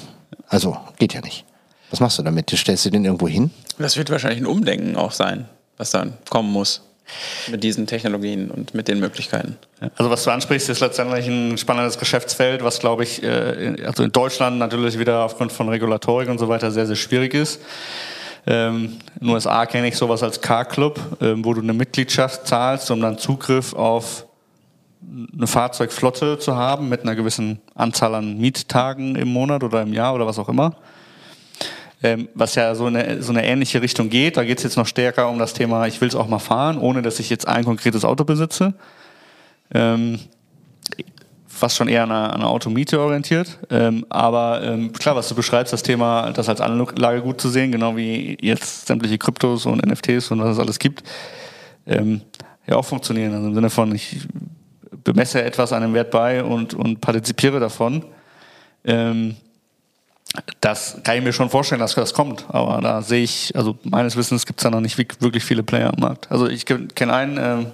Also 0.47 0.77
geht 0.97 1.13
ja 1.13 1.21
nicht. 1.21 1.45
Was 1.89 1.99
machst 1.99 2.17
du 2.19 2.23
damit? 2.23 2.49
Stellst 2.49 2.85
du 2.85 2.89
den 2.89 3.05
irgendwo 3.05 3.27
hin? 3.27 3.51
Das 3.77 3.97
wird 3.97 4.09
wahrscheinlich 4.09 4.41
ein 4.41 4.45
Umdenken 4.45 4.95
auch 4.95 5.11
sein, 5.11 5.47
was 5.77 5.91
dann 5.91 6.17
kommen 6.29 6.51
muss 6.51 6.81
mit 7.49 7.63
diesen 7.63 7.87
Technologien 7.87 8.51
und 8.51 8.73
mit 8.73 8.87
den 8.87 8.99
Möglichkeiten. 8.99 9.57
Also 9.95 10.11
was 10.11 10.23
du 10.23 10.31
ansprichst, 10.31 10.69
ist 10.69 10.79
letztendlich 10.79 11.27
ein 11.27 11.57
spannendes 11.57 11.97
Geschäftsfeld, 11.97 12.63
was 12.63 12.79
glaube 12.79 13.03
ich, 13.03 13.23
äh, 13.23 13.75
also 13.85 14.03
in 14.03 14.11
Deutschland 14.11 14.59
natürlich 14.59 14.99
wieder 14.99 15.25
aufgrund 15.25 15.51
von 15.51 15.69
Regulatorik 15.69 16.29
und 16.29 16.39
so 16.39 16.47
weiter 16.47 16.71
sehr, 16.71 16.85
sehr 16.85 16.95
schwierig 16.95 17.33
ist. 17.33 17.61
Ähm, 18.47 18.97
in 19.19 19.27
den 19.27 19.29
USA 19.29 19.65
kenne 19.65 19.87
ich 19.87 19.95
sowas 19.95 20.23
als 20.23 20.41
Car-Club, 20.41 20.99
ähm, 21.21 21.45
wo 21.45 21.53
du 21.53 21.61
eine 21.61 21.73
Mitgliedschaft 21.73 22.47
zahlst, 22.47 22.89
um 22.89 23.01
dann 23.01 23.17
Zugriff 23.17 23.73
auf 23.73 24.25
eine 25.35 25.47
Fahrzeugflotte 25.47 26.39
zu 26.39 26.55
haben 26.55 26.89
mit 26.89 27.01
einer 27.01 27.15
gewissen 27.15 27.59
Anzahl 27.75 28.15
an 28.15 28.37
Miettagen 28.37 29.15
im 29.15 29.29
Monat 29.29 29.63
oder 29.63 29.81
im 29.81 29.93
Jahr 29.93 30.13
oder 30.13 30.25
was 30.25 30.39
auch 30.39 30.49
immer 30.49 30.75
ähm, 32.03 32.29
was 32.33 32.55
ja 32.55 32.73
so 32.75 32.85
eine, 32.85 33.21
so 33.21 33.31
eine 33.31 33.45
ähnliche 33.45 33.81
Richtung 33.81 34.09
geht. 34.09 34.37
Da 34.37 34.43
geht 34.43 34.57
es 34.57 34.63
jetzt 34.63 34.77
noch 34.77 34.87
stärker 34.87 35.29
um 35.29 35.37
das 35.39 35.53
Thema, 35.53 35.87
ich 35.87 36.01
will 36.01 36.07
es 36.07 36.15
auch 36.15 36.27
mal 36.27 36.39
fahren, 36.39 36.77
ohne 36.77 37.01
dass 37.01 37.19
ich 37.19 37.29
jetzt 37.29 37.47
ein 37.47 37.63
konkretes 37.63 38.03
Auto 38.05 38.23
besitze. 38.23 38.73
Ähm, 39.73 40.19
fast 41.47 41.77
schon 41.77 41.87
eher 41.87 42.03
an 42.03 42.11
einer, 42.11 42.33
einer 42.33 42.47
Automiete 42.49 42.99
orientiert. 42.99 43.59
Ähm, 43.69 44.05
aber 44.09 44.63
ähm, 44.63 44.91
klar, 44.93 45.15
was 45.15 45.29
du 45.29 45.35
beschreibst, 45.35 45.71
das 45.71 45.83
Thema, 45.83 46.31
das 46.31 46.49
als 46.49 46.59
Anlage 46.59 47.21
gut 47.21 47.39
zu 47.39 47.49
sehen, 47.49 47.71
genau 47.71 47.95
wie 47.95 48.35
jetzt 48.41 48.87
sämtliche 48.87 49.19
Kryptos 49.19 49.67
und 49.67 49.85
NFTs 49.85 50.31
und 50.31 50.41
was 50.41 50.53
es 50.53 50.59
alles 50.59 50.79
gibt, 50.79 51.03
ähm, 51.85 52.21
ja 52.67 52.77
auch 52.77 52.85
funktionieren. 52.85 53.33
Also 53.33 53.47
im 53.47 53.53
Sinne 53.53 53.69
von, 53.69 53.93
ich 53.93 54.27
bemesse 55.03 55.43
etwas 55.43 55.71
einem 55.71 55.93
Wert 55.93 56.09
bei 56.09 56.43
und, 56.43 56.73
und 56.73 56.99
partizipiere 56.99 57.59
davon. 57.59 58.05
Ähm, 58.83 59.35
das 60.61 60.99
kann 61.03 61.17
ich 61.17 61.23
mir 61.23 61.33
schon 61.33 61.49
vorstellen, 61.49 61.81
dass 61.81 61.95
das 61.95 62.13
kommt. 62.13 62.45
Aber 62.49 62.81
da 62.81 63.01
sehe 63.01 63.23
ich, 63.23 63.51
also 63.55 63.77
meines 63.83 64.15
Wissens 64.15 64.45
gibt 64.45 64.59
es 64.59 64.63
da 64.63 64.69
noch 64.69 64.79
nicht 64.79 64.97
wirklich 64.97 65.43
viele 65.43 65.63
Player 65.63 65.93
am 65.93 65.99
Markt. 65.99 66.31
Also 66.31 66.47
ich 66.47 66.65
kenne 66.65 67.13
einen, 67.13 67.37
äh, 67.37 67.65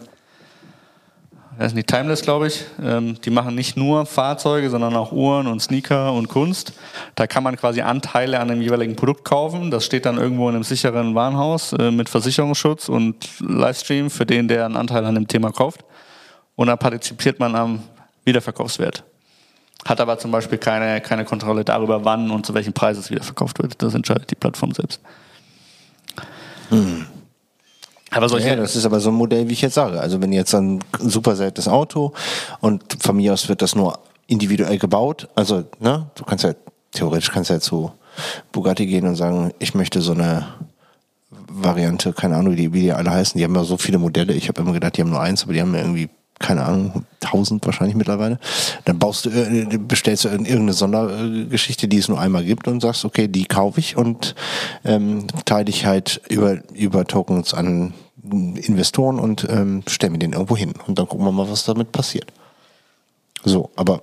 heißen 1.60 1.76
die 1.76 1.84
Timeless, 1.84 2.22
glaube 2.22 2.48
ich. 2.48 2.66
Ähm, 2.84 3.20
die 3.22 3.30
machen 3.30 3.54
nicht 3.54 3.78
nur 3.78 4.06
Fahrzeuge, 4.06 4.70
sondern 4.70 4.96
auch 4.96 5.12
Uhren 5.12 5.48
und 5.48 5.60
Sneaker 5.62 6.14
und 6.14 6.30
Kunst. 6.30 6.74
Da 7.16 7.28
kann 7.28 7.44
man 7.44 7.58
quasi 7.58 7.82
Anteile 7.82 8.40
an 8.40 8.48
dem 8.48 8.62
jeweiligen 8.62 8.96
Produkt 8.96 9.26
kaufen. 9.26 9.70
Das 9.70 9.86
steht 9.86 10.06
dann 10.06 10.18
irgendwo 10.18 10.50
in 10.50 10.56
einem 10.56 10.64
sicheren 10.64 11.14
Warenhaus 11.14 11.74
äh, 11.74 11.92
mit 11.92 12.10
Versicherungsschutz 12.10 12.90
und 12.90 13.28
Livestream 13.40 14.10
für 14.10 14.26
den, 14.26 14.48
der 14.48 14.66
einen 14.66 14.78
Anteil 14.78 15.06
an 15.06 15.16
dem 15.16 15.28
Thema 15.28 15.52
kauft. 15.52 15.84
Und 16.56 16.68
dann 16.68 16.78
partizipiert 16.78 17.40
man 17.40 17.56
am 17.56 17.84
Wiederverkaufswert. 18.26 19.04
Hat 19.86 20.02
aber 20.02 20.18
zum 20.18 20.32
Beispiel 20.32 20.58
keine, 20.58 21.02
keine 21.02 21.24
Kontrolle 21.24 21.64
darüber, 21.64 22.04
wann 22.04 22.32
und 22.32 22.46
zu 22.46 22.54
welchem 22.54 22.74
Preis 22.74 22.98
es 22.98 23.10
wiederverkauft 23.10 23.62
wird. 23.62 23.82
Das 23.82 23.94
entscheidet 23.94 24.30
die 24.32 24.36
Plattform 24.36 24.74
selbst. 24.74 25.00
Hm. 26.70 27.06
Aber 28.12 28.30
solche 28.30 28.48
ja, 28.48 28.56
das 28.56 28.76
ist 28.76 28.86
aber 28.86 29.00
so 29.00 29.10
ein 29.10 29.16
Modell, 29.16 29.48
wie 29.50 29.54
ich 29.54 29.62
jetzt 29.62 29.76
sage. 29.76 30.00
Also 30.00 30.22
wenn 30.22 30.32
jetzt 30.32 30.54
ein 30.56 30.80
super 31.00 31.36
seltenes 31.36 31.68
Auto 31.68 32.14
und 32.62 32.98
von 33.02 33.16
mir 33.16 33.34
aus 33.34 33.50
wird 33.50 33.62
das 33.62 33.76
nur 33.76 34.00
individuell 34.28 34.78
gebaut. 34.78 35.28
Also, 35.36 35.64
ne, 35.80 36.10
du 36.16 36.24
kannst 36.24 36.44
ja, 36.44 36.54
theoretisch 36.92 37.32
kannst 37.32 37.50
ja 37.50 37.60
zu 37.60 37.92
Bugatti 38.52 38.86
gehen 38.86 39.08
und 39.08 39.16
sagen, 39.16 39.54
ich 39.60 39.74
möchte 39.74 40.02
so 40.02 40.14
eine 40.14 40.48
Variante, 41.50 42.14
keine 42.14 42.36
Ahnung, 42.36 42.54
wie 42.54 42.58
die, 42.58 42.74
wie 42.74 42.82
die 42.82 42.94
alle 42.94 43.12
heißen. 43.12 43.38
Die 43.38 43.44
haben 43.44 43.56
ja 43.56 43.64
so 43.64 43.78
viele 43.78 43.98
Modelle. 43.98 44.34
Ich 44.34 44.48
habe 44.48 44.62
immer 44.62 44.74
gedacht, 44.74 44.98
die 44.98 45.02
haben 45.02 45.10
nur 45.10 45.22
eins, 45.22 45.44
aber 45.44 45.54
die 45.54 45.62
haben 45.62 45.74
ja 45.74 45.82
irgendwie 45.82 46.10
keine 46.40 46.66
Ahnung, 46.66 47.06
tausend 47.20 47.66
wahrscheinlich 47.66 47.96
mittlerweile. 47.96 48.40
Dann 48.86 49.00
baust 49.00 49.26
du, 49.26 49.30
äh, 49.30 49.78
bestellst 49.78 50.26
du 50.26 50.30
irgendeine 50.30 50.74
Sondergeschichte, 50.74 51.88
die 51.88 51.98
es 51.98 52.10
nur 52.10 52.20
einmal 52.20 52.44
gibt 52.44 52.68
und 52.68 52.82
sagst, 52.82 53.06
okay, 53.06 53.28
die 53.28 53.46
kaufe 53.46 53.80
ich 53.80 53.98
und 53.98 54.36
ähm, 54.86 55.28
teile 55.46 55.70
ich 55.70 55.86
halt 55.86 56.22
über, 56.30 56.58
über 56.74 57.06
Tokens 57.06 57.54
an 57.54 57.94
Investoren 58.24 59.20
und 59.20 59.48
ähm, 59.50 59.84
stelle 59.88 60.12
mir 60.12 60.20
den 60.20 60.34
irgendwo 60.34 60.58
hin. 60.58 60.74
Und 60.86 61.00
dann 61.00 61.08
gucken 61.08 61.26
wir 61.26 61.32
mal, 61.32 61.50
was 61.50 61.64
damit 61.64 61.92
passiert. 61.92 62.32
So, 63.44 63.72
aber 63.76 64.02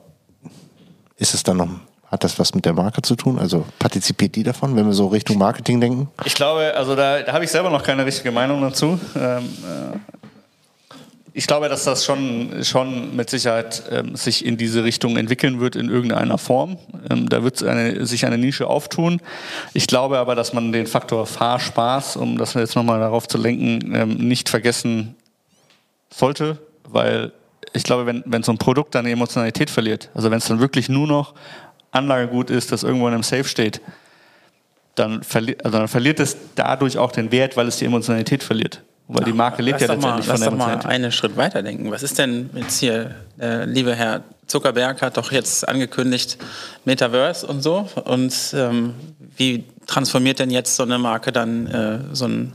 ist 1.16 1.34
es 1.34 1.42
dann 1.42 1.58
noch, 1.58 1.68
hat 2.06 2.24
das 2.24 2.38
was 2.38 2.54
mit 2.54 2.64
der 2.64 2.72
Marke 2.72 3.02
zu 3.02 3.16
tun? 3.16 3.38
Also 3.38 3.64
partizipiert 3.78 4.34
die 4.34 4.42
davon, 4.42 4.76
wenn 4.76 4.86
wir 4.86 4.94
so 4.94 5.08
Richtung 5.08 5.38
Marketing 5.38 5.80
denken? 5.80 6.08
Ich 6.24 6.34
glaube, 6.34 6.72
also 6.74 6.96
da, 6.96 7.22
da 7.22 7.32
habe 7.32 7.44
ich 7.44 7.50
selber 7.50 7.70
noch 7.70 7.82
keine 7.82 8.06
richtige 8.06 8.32
Meinung 8.32 8.62
dazu. 8.62 8.98
Ähm, 9.14 9.44
äh 9.44 9.98
ich 11.36 11.48
glaube, 11.48 11.68
dass 11.68 11.82
das 11.82 12.04
schon, 12.04 12.62
schon 12.62 13.16
mit 13.16 13.28
Sicherheit 13.28 13.82
ähm, 13.90 14.14
sich 14.14 14.46
in 14.46 14.56
diese 14.56 14.84
Richtung 14.84 15.16
entwickeln 15.16 15.58
wird 15.58 15.74
in 15.74 15.90
irgendeiner 15.90 16.38
Form. 16.38 16.78
Ähm, 17.10 17.28
da 17.28 17.42
wird 17.42 17.60
eine, 17.64 18.06
sich 18.06 18.24
eine 18.24 18.38
Nische 18.38 18.68
auftun. 18.68 19.20
Ich 19.72 19.88
glaube 19.88 20.18
aber, 20.18 20.36
dass 20.36 20.52
man 20.52 20.70
den 20.70 20.86
Faktor 20.86 21.26
Fahrspaß, 21.26 22.16
um 22.18 22.38
das 22.38 22.54
jetzt 22.54 22.76
nochmal 22.76 23.00
darauf 23.00 23.26
zu 23.26 23.36
lenken, 23.36 23.92
ähm, 23.96 24.10
nicht 24.28 24.48
vergessen 24.48 25.16
sollte, 26.08 26.58
weil 26.88 27.32
ich 27.72 27.82
glaube, 27.82 28.06
wenn, 28.06 28.22
wenn 28.26 28.44
so 28.44 28.52
ein 28.52 28.58
Produkt 28.58 28.94
dann 28.94 29.04
Emotionalität 29.04 29.70
verliert, 29.70 30.10
also 30.14 30.30
wenn 30.30 30.38
es 30.38 30.46
dann 30.46 30.60
wirklich 30.60 30.88
nur 30.88 31.08
noch 31.08 31.34
Anlagegut 31.90 32.48
ist, 32.48 32.70
das 32.70 32.84
irgendwo 32.84 33.08
in 33.08 33.14
einem 33.14 33.24
Safe 33.24 33.42
steht, 33.42 33.80
dann, 34.94 35.24
verli 35.24 35.56
also 35.64 35.78
dann 35.78 35.88
verliert 35.88 36.20
es 36.20 36.36
dadurch 36.54 36.96
auch 36.96 37.10
den 37.10 37.32
Wert, 37.32 37.56
weil 37.56 37.66
es 37.66 37.78
die 37.78 37.86
Emotionalität 37.86 38.44
verliert. 38.44 38.82
Weil 39.06 39.24
die 39.24 39.32
Marke 39.32 39.62
lebt 39.62 39.80
ja 39.80 39.88
letztendlich 39.88 40.26
mal, 40.26 40.36
von 40.36 40.40
der 40.40 40.50
Lass 40.50 40.58
doch 40.58 40.84
mal 40.84 40.86
einen 40.86 41.12
Schritt 41.12 41.36
weiter 41.36 41.62
denken. 41.62 41.90
Was 41.90 42.02
ist 42.02 42.18
denn 42.18 42.48
jetzt 42.54 42.80
hier, 42.80 43.14
der 43.36 43.66
liebe 43.66 43.94
Herr 43.94 44.22
Zuckerberg 44.46 45.02
hat 45.02 45.16
doch 45.16 45.32
jetzt 45.32 45.68
angekündigt 45.68 46.38
Metaverse 46.84 47.46
und 47.46 47.62
so. 47.62 47.88
Und 48.04 48.34
ähm, 48.54 48.94
wie 49.36 49.64
transformiert 49.86 50.38
denn 50.38 50.50
jetzt 50.50 50.76
so 50.76 50.82
eine 50.82 50.98
Marke 50.98 51.32
dann 51.32 51.66
äh, 51.66 51.98
so 52.14 52.26
ein 52.26 52.52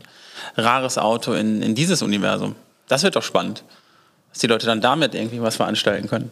rares 0.55 0.97
Auto 0.97 1.33
in, 1.33 1.61
in 1.61 1.75
dieses 1.75 2.01
Universum? 2.01 2.55
Das 2.87 3.03
wird 3.03 3.15
doch 3.15 3.23
spannend, 3.23 3.63
dass 4.31 4.39
die 4.39 4.47
Leute 4.47 4.65
dann 4.65 4.81
damit 4.81 5.15
irgendwie 5.15 5.41
was 5.41 5.55
veranstalten 5.55 6.07
können. 6.07 6.31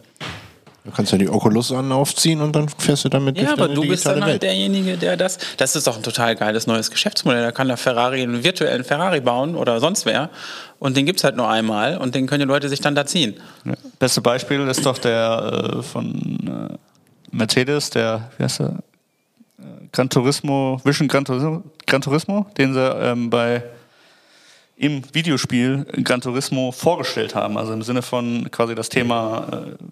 Du 0.87 0.93
kannst 0.93 1.11
ja 1.11 1.17
die 1.17 1.27
Oculus 1.27 1.73
an 1.73 1.91
aufziehen 1.91 2.39
und 2.39 2.55
dann 2.55 2.69
fährst 2.69 3.03
du 3.03 3.09
damit 3.09 3.37
Ja, 3.37 3.51
aber 3.51 3.67
du 3.67 3.81
bist 3.81 4.05
dann 4.05 4.21
halt 4.21 4.35
Welt. 4.35 4.43
derjenige, 4.43 4.95
der 4.95 5.17
das. 5.17 5.37
Das 5.57 5.75
ist 5.75 5.85
doch 5.85 5.97
ein 5.97 6.01
total 6.01 6.33
geiles 6.37 6.65
neues 6.65 6.89
Geschäftsmodell. 6.89 7.41
Da 7.41 7.51
kann 7.51 7.67
der 7.67 7.75
Ferrari 7.75 8.21
einen 8.21 8.45
virtuellen 8.45 8.85
Ferrari 8.85 9.19
bauen 9.19 9.55
oder 9.55 9.81
sonst 9.81 10.05
wer. 10.05 10.29
Und 10.79 10.95
den 10.95 11.05
gibt 11.05 11.19
es 11.19 11.25
halt 11.25 11.35
nur 11.35 11.49
einmal 11.49 11.97
und 11.97 12.15
den 12.15 12.25
können 12.25 12.39
die 12.39 12.47
Leute 12.47 12.69
sich 12.69 12.79
dann 12.79 12.95
da 12.95 13.05
ziehen. 13.05 13.35
Ja. 13.65 13.73
Beste 13.99 14.21
Beispiel 14.21 14.61
ist 14.61 14.85
doch 14.85 14.97
der 14.97 15.79
äh, 15.79 15.83
von 15.83 16.69
äh, 16.71 17.35
Mercedes, 17.35 17.89
der, 17.89 18.31
wie 18.37 18.43
heißt 18.45 18.59
der? 18.59 18.67
Äh, 19.59 19.63
Gran 19.91 20.09
Turismo, 20.09 20.79
Vision 20.85 21.09
Gran 21.09 21.25
Turismo, 21.25 21.63
Gran 21.85 22.01
Turismo 22.01 22.47
den 22.57 22.73
sie 22.73 22.79
ähm, 22.79 23.29
bei 23.29 23.61
im 24.77 25.01
Videospiel 25.13 25.85
Gran 26.01 26.21
Turismo 26.21 26.71
vorgestellt 26.71 27.35
haben. 27.35 27.57
Also 27.57 27.73
im 27.73 27.81
Sinne 27.81 28.03
von 28.03 28.49
quasi 28.51 28.73
das 28.73 28.87
Thema 28.87 29.47
äh, 29.51 29.83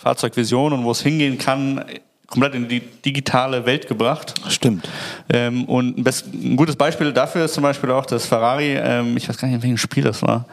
Fahrzeugvision 0.00 0.72
und 0.72 0.84
wo 0.84 0.92
es 0.92 1.02
hingehen 1.02 1.36
kann, 1.36 1.84
komplett 2.26 2.54
in 2.54 2.68
die 2.68 2.80
digitale 2.80 3.66
Welt 3.66 3.86
gebracht. 3.86 4.32
Stimmt. 4.48 4.88
Ähm, 5.28 5.64
und 5.66 5.98
ein, 5.98 6.04
best, 6.04 6.32
ein, 6.32 6.56
gutes 6.56 6.74
Beispiel 6.74 7.12
dafür 7.12 7.44
ist 7.44 7.52
zum 7.52 7.62
Beispiel 7.62 7.90
auch 7.90 8.06
das 8.06 8.24
Ferrari, 8.24 8.76
ähm, 8.76 9.16
ich 9.18 9.28
weiß 9.28 9.36
gar 9.36 9.48
nicht, 9.48 9.56
in 9.56 9.62
welchem 9.62 9.76
Spiel 9.76 10.04
das 10.04 10.22
war. 10.22 10.46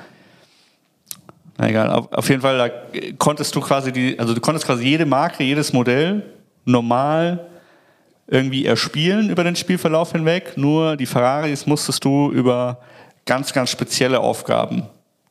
Na 1.57 1.69
egal, 1.69 1.90
auf, 1.91 2.11
auf, 2.11 2.28
jeden 2.28 2.41
Fall, 2.41 2.57
da 2.57 2.69
konntest 3.18 3.56
du 3.56 3.61
quasi 3.61 3.94
die, 3.94 4.19
also 4.19 4.34
du 4.34 4.41
konntest 4.41 4.65
quasi 4.65 4.84
jede 4.84 5.06
Marke, 5.06 5.45
jedes 5.45 5.72
Modell 5.72 6.24
normal 6.65 7.48
irgendwie 8.28 8.65
erspielen 8.65 9.30
über 9.30 9.45
den 9.45 9.56
Spielverlauf 9.56 10.11
hinweg. 10.11 10.57
Nur 10.57 10.98
die 10.98 11.06
Ferraris 11.06 11.65
musstest 11.65 12.03
du 12.03 12.32
über 12.32 12.80
ganz, 13.26 13.53
ganz 13.53 13.69
spezielle 13.69 14.19
Aufgaben 14.19 14.84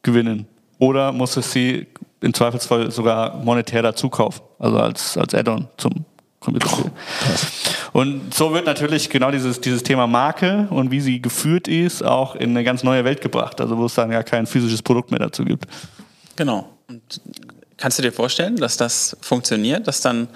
gewinnen. 0.02 0.46
Oder 0.78 1.12
musstest 1.12 1.52
sie 1.52 1.86
im 2.20 2.34
Zweifelsfall 2.34 2.90
sogar 2.90 3.36
monetär 3.36 3.82
dazu 3.82 4.08
kaufen, 4.08 4.42
also 4.58 4.78
als, 4.78 5.16
als 5.16 5.34
Add-on 5.34 5.68
zum 5.76 6.04
Computerspiel. 6.40 6.90
Und 7.92 8.34
so 8.34 8.52
wird 8.52 8.66
natürlich 8.66 9.08
genau 9.08 9.30
dieses, 9.30 9.60
dieses 9.60 9.82
Thema 9.82 10.06
Marke 10.06 10.66
und 10.70 10.90
wie 10.90 11.00
sie 11.00 11.20
geführt 11.20 11.66
ist, 11.66 12.04
auch 12.04 12.34
in 12.34 12.50
eine 12.50 12.62
ganz 12.62 12.82
neue 12.82 13.04
Welt 13.04 13.20
gebracht, 13.20 13.60
also 13.60 13.76
wo 13.78 13.86
es 13.86 13.94
dann 13.94 14.12
ja 14.12 14.22
kein 14.22 14.46
physisches 14.46 14.82
Produkt 14.82 15.10
mehr 15.10 15.20
dazu 15.20 15.44
gibt. 15.44 15.66
Genau. 16.36 16.68
Und 16.88 17.20
kannst 17.76 17.98
du 17.98 18.02
dir 18.02 18.12
vorstellen, 18.12 18.56
dass 18.56 18.76
das 18.76 19.16
funktioniert, 19.20 19.88
dass 19.88 20.00
dann 20.00 20.28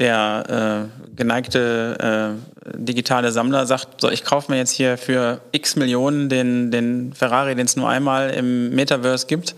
der 0.00 0.88
äh, 1.06 1.14
geneigte 1.16 2.36
äh, 2.66 2.76
digitale 2.76 3.30
Sammler 3.30 3.66
sagt, 3.66 4.00
so 4.00 4.10
ich 4.10 4.24
kaufe 4.24 4.50
mir 4.50 4.58
jetzt 4.58 4.72
hier 4.72 4.98
für 4.98 5.40
x 5.52 5.76
Millionen 5.76 6.28
den, 6.28 6.70
den 6.70 7.12
Ferrari, 7.12 7.54
den 7.54 7.66
es 7.66 7.76
nur 7.76 7.88
einmal 7.88 8.30
im 8.30 8.74
Metaverse 8.74 9.26
gibt 9.26 9.54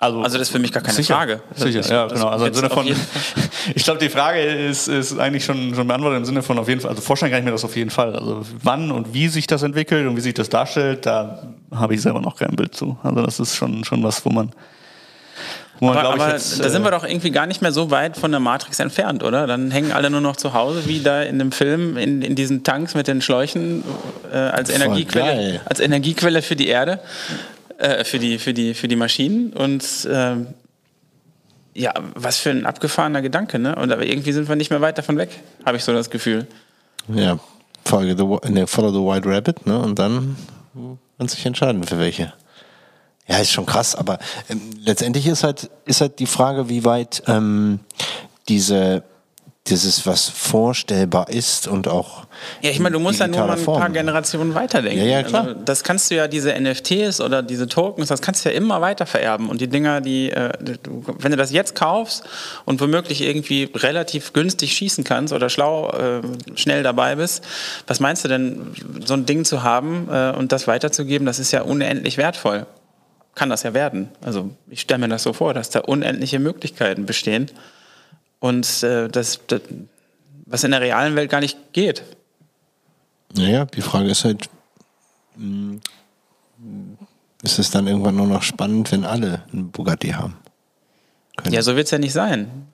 also, 0.00 0.22
also 0.22 0.38
das 0.38 0.46
ist 0.46 0.52
für 0.52 0.60
mich 0.60 0.70
gar 0.70 0.82
keine 0.82 0.94
sicher, 0.94 1.14
Frage. 1.14 1.40
Sicher, 1.56 1.80
ja, 1.80 2.06
genau. 2.06 2.28
Also 2.28 2.46
im 2.46 2.54
Sinne 2.54 2.70
von, 2.70 2.86
ich 3.74 3.82
glaube, 3.82 3.98
die 3.98 4.08
Frage 4.08 4.40
ist, 4.40 4.86
ist 4.86 5.18
eigentlich 5.18 5.44
schon, 5.44 5.74
schon 5.74 5.88
beantwortet 5.88 6.18
im 6.18 6.24
Sinne 6.24 6.42
von 6.42 6.56
auf 6.58 6.68
jeden 6.68 6.80
Fall, 6.80 6.90
also 6.90 7.02
vorstellen 7.02 7.32
kann 7.32 7.40
ich 7.40 7.44
mir 7.44 7.50
das 7.50 7.64
auf 7.64 7.76
jeden 7.76 7.90
Fall. 7.90 8.14
Also 8.14 8.42
wann 8.62 8.92
und 8.92 9.12
wie 9.12 9.26
sich 9.26 9.48
das 9.48 9.64
entwickelt 9.64 10.06
und 10.06 10.16
wie 10.16 10.20
sich 10.20 10.34
das 10.34 10.48
darstellt, 10.48 11.04
da 11.04 11.52
habe 11.74 11.94
ich 11.94 12.02
selber 12.02 12.20
noch 12.20 12.36
kein 12.36 12.54
Bild 12.54 12.76
zu. 12.76 12.96
Also 13.02 13.22
das 13.22 13.40
ist 13.40 13.56
schon, 13.56 13.84
schon 13.84 14.04
was, 14.04 14.24
wo 14.24 14.30
man, 14.30 14.52
wo 15.80 15.86
man 15.86 15.98
aber, 15.98 16.14
aber 16.14 16.32
jetzt, 16.32 16.62
da 16.62 16.68
sind 16.68 16.82
wir 16.82 16.88
äh, 16.88 16.92
doch 16.92 17.04
irgendwie 17.04 17.30
gar 17.30 17.46
nicht 17.46 17.62
mehr 17.62 17.72
so 17.72 17.90
weit 17.90 18.16
von 18.16 18.30
der 18.30 18.40
Matrix 18.40 18.80
entfernt, 18.80 19.22
oder? 19.22 19.46
Dann 19.46 19.70
hängen 19.70 19.92
alle 19.92 20.10
nur 20.10 20.20
noch 20.20 20.36
zu 20.36 20.52
Hause, 20.54 20.86
wie 20.86 21.00
da 21.00 21.22
in 21.22 21.38
dem 21.38 21.52
Film, 21.52 21.96
in, 21.96 22.22
in 22.22 22.34
diesen 22.34 22.64
Tanks 22.64 22.94
mit 22.94 23.08
den 23.08 23.22
Schläuchen 23.22 23.84
äh, 24.32 24.36
als, 24.36 24.70
Energiequelle, 24.70 25.60
als 25.64 25.80
Energiequelle 25.80 26.42
für 26.42 26.56
die 26.56 26.68
Erde 26.68 27.00
äh, 27.78 28.04
für, 28.04 28.18
die, 28.18 28.38
für, 28.38 28.52
die, 28.52 28.74
für 28.74 28.88
die 28.88 28.96
Maschinen. 28.96 29.52
Und 29.52 29.84
ähm, 30.10 30.48
ja, 31.74 31.94
was 32.14 32.38
für 32.38 32.50
ein 32.50 32.66
abgefahrener 32.66 33.22
Gedanke, 33.22 33.58
ne? 33.58 33.76
Und 33.76 33.92
aber 33.92 34.04
irgendwie 34.04 34.32
sind 34.32 34.48
wir 34.48 34.56
nicht 34.56 34.70
mehr 34.70 34.80
weit 34.80 34.98
davon 34.98 35.16
weg, 35.16 35.30
habe 35.64 35.76
ich 35.76 35.84
so 35.84 35.92
das 35.92 36.10
Gefühl. 36.10 36.46
Ja, 37.14 37.38
folge 37.84 38.16
the, 38.16 38.66
follow 38.66 38.90
the 38.90 38.98
White 38.98 39.28
Rabbit, 39.28 39.66
ne? 39.66 39.78
Und 39.78 39.98
dann 39.98 40.36
man 41.18 41.28
sich 41.28 41.44
entscheiden 41.46 41.84
für 41.84 41.98
welche. 41.98 42.32
Ja, 43.28 43.38
ist 43.38 43.52
schon 43.52 43.66
krass, 43.66 43.94
aber 43.94 44.18
ähm, 44.48 44.60
letztendlich 44.80 45.26
ist 45.26 45.44
halt, 45.44 45.70
ist 45.84 46.00
halt 46.00 46.18
die 46.18 46.26
Frage, 46.26 46.68
wie 46.68 46.84
weit 46.84 47.22
ähm, 47.26 47.80
diese 48.48 49.02
dieses, 49.70 50.06
was 50.06 50.28
vorstellbar 50.28 51.28
ist 51.28 51.68
und 51.68 51.88
auch. 51.88 52.26
Ja, 52.62 52.70
ich 52.70 52.80
meine, 52.80 52.94
du 52.94 53.00
musst 53.00 53.20
ja 53.20 53.26
nur 53.26 53.40
mal 53.40 53.50
ein 53.50 53.58
Form. 53.58 53.80
paar 53.80 53.90
Generationen 53.90 54.54
weiterdenken. 54.54 54.98
Ja, 54.98 55.04
ja, 55.04 55.22
klar. 55.22 55.48
Also, 55.48 55.60
das 55.64 55.82
kannst 55.82 56.10
du 56.10 56.14
ja, 56.14 56.28
diese 56.28 56.58
NFTs 56.58 57.20
oder 57.20 57.42
diese 57.42 57.68
Tokens, 57.68 58.08
das 58.08 58.22
kannst 58.22 58.44
du 58.44 58.50
ja 58.50 58.54
immer 58.54 58.80
weiter 58.80 59.06
vererben. 59.06 59.48
Und 59.48 59.60
die 59.60 59.68
Dinger, 59.68 60.00
die, 60.00 60.30
äh, 60.30 60.52
du, 60.82 61.04
wenn 61.18 61.30
du 61.30 61.36
das 61.36 61.52
jetzt 61.52 61.74
kaufst 61.74 62.24
und 62.64 62.80
womöglich 62.80 63.20
irgendwie 63.22 63.70
relativ 63.74 64.32
günstig 64.32 64.72
schießen 64.72 65.04
kannst 65.04 65.32
oder 65.32 65.48
schlau, 65.48 65.90
äh, 65.90 66.22
schnell 66.56 66.82
dabei 66.82 67.16
bist, 67.16 67.44
was 67.86 68.00
meinst 68.00 68.24
du 68.24 68.28
denn, 68.28 68.72
so 69.04 69.14
ein 69.14 69.26
Ding 69.26 69.44
zu 69.44 69.62
haben 69.62 70.08
äh, 70.10 70.32
und 70.36 70.52
das 70.52 70.66
weiterzugeben, 70.66 71.26
das 71.26 71.38
ist 71.38 71.52
ja 71.52 71.62
unendlich 71.62 72.16
wertvoll. 72.16 72.66
Kann 73.38 73.50
das 73.50 73.62
ja 73.62 73.72
werden. 73.72 74.08
Also 74.20 74.50
ich 74.68 74.80
stelle 74.80 74.98
mir 74.98 75.08
das 75.08 75.22
so 75.22 75.32
vor, 75.32 75.54
dass 75.54 75.70
da 75.70 75.78
unendliche 75.78 76.40
Möglichkeiten 76.40 77.06
bestehen 77.06 77.46
und 78.40 78.82
äh, 78.82 79.06
das, 79.06 79.38
das, 79.46 79.60
was 80.44 80.64
in 80.64 80.72
der 80.72 80.80
realen 80.80 81.14
Welt 81.14 81.30
gar 81.30 81.38
nicht 81.38 81.72
geht. 81.72 82.02
Naja, 83.36 83.64
die 83.66 83.80
Frage 83.80 84.10
ist 84.10 84.24
halt, 84.24 84.50
hm, 85.36 85.80
ist 87.44 87.60
es 87.60 87.70
dann 87.70 87.86
irgendwann 87.86 88.16
nur 88.16 88.26
noch 88.26 88.42
spannend, 88.42 88.90
wenn 88.90 89.04
alle 89.04 89.44
einen 89.52 89.70
Bugatti 89.70 90.08
haben. 90.08 90.36
Können. 91.36 91.54
Ja, 91.54 91.62
so 91.62 91.76
wird 91.76 91.84
es 91.84 91.92
ja 91.92 91.98
nicht 91.98 92.12
sein. 92.12 92.66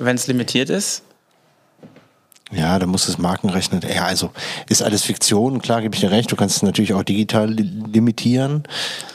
Wenn 0.00 0.16
es 0.16 0.26
limitiert 0.26 0.70
ist, 0.70 1.04
ja, 2.50 2.78
da 2.78 2.86
muss 2.86 3.08
es 3.08 3.18
Markenrecht. 3.18 3.72
Ja, 3.84 4.06
also 4.06 4.30
ist 4.68 4.82
alles 4.82 5.02
Fiktion, 5.02 5.60
klar 5.60 5.82
gebe 5.82 5.94
ich 5.94 6.00
dir 6.00 6.10
recht. 6.10 6.32
Du 6.32 6.36
kannst 6.36 6.56
es 6.56 6.62
natürlich 6.62 6.94
auch 6.94 7.02
digital 7.02 7.50
limitieren, 7.50 8.62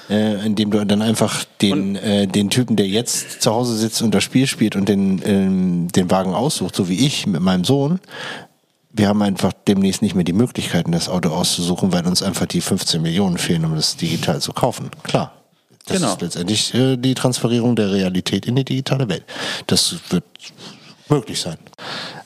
äh, 0.10 0.46
indem 0.46 0.72
du 0.72 0.86
dann 0.86 1.02
einfach 1.02 1.44
den, 1.62 1.96
äh, 1.96 2.28
den 2.28 2.50
Typen, 2.50 2.76
der 2.76 2.88
jetzt 2.88 3.42
zu 3.42 3.52
Hause 3.52 3.76
sitzt 3.76 4.02
und 4.02 4.14
das 4.14 4.24
Spiel 4.24 4.46
spielt 4.46 4.76
und 4.76 4.88
den, 4.88 5.22
ähm, 5.26 5.88
den 5.92 6.12
Wagen 6.12 6.34
aussucht, 6.34 6.76
so 6.76 6.90
wie 6.90 7.06
ich 7.06 7.26
mit 7.26 7.42
meinem 7.42 7.64
Sohn, 7.64 8.00
wir 8.96 9.08
haben 9.08 9.24
einfach 9.24 9.54
demnächst 9.68 10.04
nicht 10.04 10.14
mehr 10.14 10.24
die 10.24 10.34
Möglichkeiten, 10.34 10.92
das 10.92 11.10
Auto 11.10 11.30
auszusuchen, 11.30 11.92
weil 11.92 12.06
uns 12.06 12.22
einfach 12.22 12.46
die 12.46 12.62
15 12.62 13.02
Millionen 13.02 13.40
fehlen, 13.40 13.66
um 13.66 13.76
das 13.76 13.98
digital 13.98 14.40
zu 14.40 14.54
kaufen. 14.54 14.92
Klar. 15.02 15.34
Das 15.86 15.98
genau. 15.98 16.14
ist 16.14 16.22
letztendlich 16.22 16.74
äh, 16.76 16.96
die 16.96 17.14
Transferierung 17.14 17.76
der 17.76 17.92
Realität 17.92 18.46
in 18.46 18.56
die 18.56 18.64
digitale 18.64 19.10
Welt. 19.10 19.24
Das 19.68 19.96
wird 20.10 20.24
möglich 21.10 21.40
sein. 21.40 21.58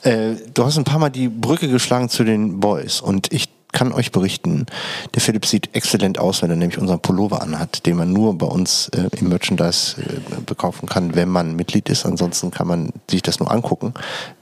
Äh, 0.03 0.35
du 0.53 0.65
hast 0.65 0.77
ein 0.77 0.83
paar 0.83 0.99
Mal 0.99 1.09
die 1.09 1.29
Brücke 1.29 1.67
geschlagen 1.67 2.09
zu 2.09 2.23
den 2.23 2.59
Boys 2.59 3.01
und 3.01 3.31
ich 3.33 3.49
kann 3.73 3.91
euch 3.91 4.11
berichten, 4.11 4.65
der 5.13 5.21
Philipp 5.21 5.45
sieht 5.45 5.75
exzellent 5.75 6.17
aus, 6.17 6.41
wenn 6.41 6.49
er 6.49 6.55
nämlich 6.55 6.79
unseren 6.79 6.99
Pullover 6.99 7.41
anhat, 7.41 7.85
den 7.85 7.97
man 7.97 8.11
nur 8.11 8.37
bei 8.37 8.47
uns 8.47 8.89
äh, 8.89 9.09
im 9.17 9.29
Merchandise 9.29 10.01
äh, 10.01 10.41
bekaufen 10.45 10.87
kann, 10.87 11.15
wenn 11.15 11.29
man 11.29 11.55
Mitglied 11.55 11.89
ist. 11.89 12.05
Ansonsten 12.05 12.49
kann 12.49 12.67
man 12.67 12.93
sich 13.09 13.21
das 13.21 13.39
nur 13.39 13.51
angucken. 13.51 13.93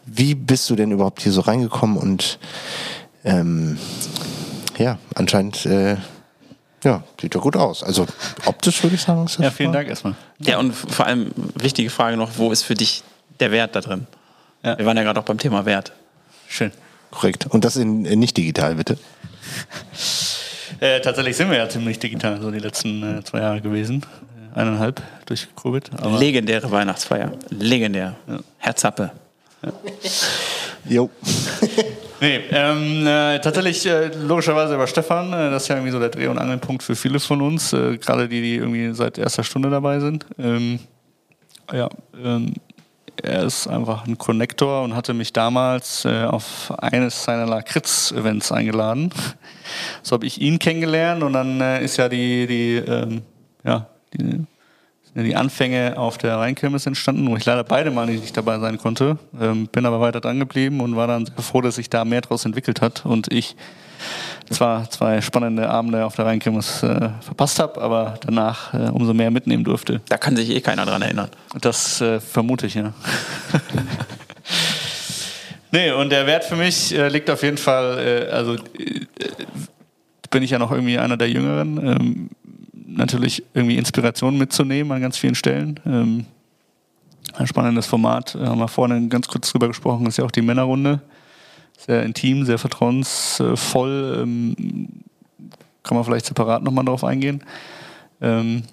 Wie 0.05 0.35
bist 0.35 0.69
du 0.69 0.75
denn 0.75 0.91
überhaupt 0.91 1.21
hier 1.21 1.31
so 1.31 1.41
reingekommen 1.41 1.97
und 1.97 2.39
ähm, 3.23 3.77
ja, 4.77 4.99
anscheinend 5.15 5.65
äh, 5.65 5.97
ja, 6.83 7.03
sieht 7.19 7.33
ja 7.33 7.41
gut 7.41 7.57
aus. 7.57 7.83
Also 7.83 8.05
optisch 8.45 8.83
würde 8.83 8.95
ich 8.95 9.01
sagen. 9.01 9.25
Ist 9.25 9.39
das 9.39 9.45
ja, 9.45 9.51
vielen 9.51 9.73
Dank 9.73 9.89
erstmal. 9.89 10.15
Ja, 10.39 10.59
und 10.59 10.71
vor 10.73 11.07
allem 11.07 11.31
wichtige 11.55 11.89
Frage 11.89 12.15
noch, 12.15 12.37
wo 12.37 12.51
ist 12.51 12.61
für 12.61 12.75
dich 12.75 13.03
der 13.39 13.51
Wert 13.51 13.75
da 13.75 13.81
drin? 13.81 14.05
Ja. 14.65 14.79
Wir 14.79 14.85
waren 14.85 14.97
ja 14.97 15.03
gerade 15.03 15.19
auch 15.19 15.25
beim 15.25 15.37
Thema 15.37 15.65
Wert. 15.65 15.93
Schön. 16.47 16.71
Korrekt. 17.11 17.45
Und 17.45 17.63
das 17.63 17.77
in, 17.77 18.03
in 18.03 18.19
nicht 18.19 18.35
digital, 18.35 18.75
bitte? 18.75 18.97
äh, 20.79 20.99
tatsächlich 21.01 21.37
sind 21.37 21.51
wir 21.51 21.57
ja 21.57 21.69
ziemlich 21.69 21.99
digital, 21.99 22.41
so 22.41 22.49
die 22.49 22.59
letzten 22.59 23.19
äh, 23.19 23.23
zwei 23.23 23.41
Jahre 23.41 23.61
gewesen. 23.61 24.03
Äh, 24.55 24.59
eineinhalb 24.59 25.03
durch 25.27 25.47
Covid. 25.55 25.91
Legendäre 26.19 26.71
Weihnachtsfeier. 26.71 27.33
Legendär. 27.51 28.15
Ja. 28.27 28.39
Herzappe. 28.57 29.11
Ja. 29.63 29.71
Jo. 30.87 31.09
nee, 32.21 32.41
ähm, 32.51 33.05
äh, 33.05 33.39
tatsächlich 33.39 33.85
äh, 33.85 34.07
logischerweise 34.07 34.73
über 34.73 34.87
Stefan. 34.87 35.31
Äh, 35.31 35.51
das 35.51 35.63
ist 35.63 35.69
ja 35.69 35.75
irgendwie 35.75 35.91
so 35.91 35.99
der 35.99 36.09
Dreh- 36.09 36.27
und 36.27 36.39
Angelpunkt 36.39 36.81
für 36.81 36.95
viele 36.95 37.19
von 37.19 37.41
uns, 37.41 37.71
äh, 37.71 37.97
gerade 37.97 38.27
die, 38.27 38.41
die 38.41 38.55
irgendwie 38.55 38.93
seit 38.93 39.19
erster 39.19 39.43
Stunde 39.43 39.69
dabei 39.69 39.99
sind. 39.99 40.25
Ähm, 40.39 40.79
ja, 41.71 41.89
ähm, 42.23 42.53
er 43.23 43.43
ist 43.43 43.67
einfach 43.67 44.05
ein 44.07 44.17
Connector 44.17 44.83
und 44.83 44.95
hatte 44.95 45.13
mich 45.13 45.33
damals 45.33 46.05
äh, 46.05 46.23
auf 46.23 46.73
eines 46.77 47.23
seiner 47.23 47.45
Lakritz-Events 47.45 48.51
eingeladen. 48.51 49.11
So 50.03 50.13
habe 50.13 50.25
ich 50.25 50.41
ihn 50.41 50.59
kennengelernt 50.59 51.23
und 51.23 51.33
dann 51.33 51.59
äh, 51.61 51.83
ist 51.83 51.97
ja 51.97 52.07
die, 52.09 52.47
die, 52.47 52.75
ähm, 52.75 53.23
ja, 53.63 53.87
die, 54.13 54.45
die 55.23 55.35
Anfänge 55.35 55.97
auf 55.97 56.17
der 56.17 56.37
Rheinkirmes 56.37 56.85
entstanden, 56.85 57.29
wo 57.29 57.37
ich 57.37 57.45
leider 57.45 57.63
beide 57.63 57.89
Mal 57.89 58.07
nicht 58.07 58.35
dabei 58.35 58.59
sein 58.59 58.77
konnte. 58.77 59.17
Ähm, 59.39 59.67
bin 59.67 59.85
aber 59.85 60.01
weiter 60.01 60.19
dran 60.19 60.39
geblieben 60.39 60.81
und 60.81 60.95
war 60.95 61.07
dann 61.07 61.25
sehr 61.25 61.41
froh, 61.41 61.61
dass 61.61 61.75
sich 61.75 61.89
da 61.89 62.03
mehr 62.03 62.21
draus 62.21 62.45
entwickelt 62.45 62.81
hat 62.81 63.05
und 63.05 63.31
ich 63.31 63.55
zwar 64.49 64.89
zwei 64.89 65.21
spannende 65.21 65.69
Abende 65.69 66.05
auf 66.05 66.15
der 66.15 66.25
Rheinkirmes 66.25 66.83
äh, 66.83 67.09
verpasst 67.21 67.59
habe, 67.59 67.81
aber 67.81 68.19
danach 68.25 68.73
äh, 68.73 68.89
umso 68.89 69.13
mehr 69.13 69.31
mitnehmen 69.31 69.63
durfte. 69.63 70.01
Da 70.09 70.17
kann 70.17 70.35
sich 70.35 70.49
eh 70.49 70.61
keiner 70.61 70.85
dran 70.85 71.01
erinnern. 71.01 71.29
Das 71.61 72.01
äh, 72.01 72.19
vermute 72.19 72.67
ich, 72.67 72.75
ja. 72.75 72.93
nee, 75.71 75.91
und 75.91 76.11
der 76.11 76.27
Wert 76.27 76.43
für 76.43 76.57
mich 76.57 76.93
äh, 76.93 77.07
liegt 77.07 77.29
auf 77.29 77.41
jeden 77.41 77.57
Fall, 77.57 78.27
äh, 78.27 78.31
also 78.31 78.55
äh, 78.55 79.05
bin 80.29 80.43
ich 80.43 80.51
ja 80.51 80.59
noch 80.59 80.71
irgendwie 80.71 80.99
einer 80.99 81.17
der 81.17 81.29
Jüngeren. 81.29 81.77
Ähm, 81.77 82.29
natürlich 82.97 83.43
irgendwie 83.53 83.77
Inspiration 83.77 84.37
mitzunehmen 84.37 84.91
an 84.91 85.01
ganz 85.01 85.17
vielen 85.17 85.35
Stellen. 85.35 85.79
Ähm, 85.85 86.25
ein 87.33 87.47
spannendes 87.47 87.85
Format, 87.85 88.35
haben 88.35 88.59
wir 88.59 88.67
vorhin 88.67 89.09
ganz 89.09 89.27
kurz 89.27 89.51
drüber 89.51 89.67
gesprochen, 89.67 90.05
ist 90.05 90.17
ja 90.17 90.25
auch 90.25 90.31
die 90.31 90.41
Männerrunde 90.41 91.01
sehr 91.77 92.03
intim, 92.03 92.45
sehr 92.45 92.57
vertrauensvoll. 92.57 94.19
Ähm, 94.21 94.87
kann 95.83 95.95
man 95.95 96.03
vielleicht 96.03 96.25
separat 96.25 96.63
nochmal 96.63 96.85
drauf 96.85 97.03
eingehen. 97.03 97.43
Ähm, 98.21 98.63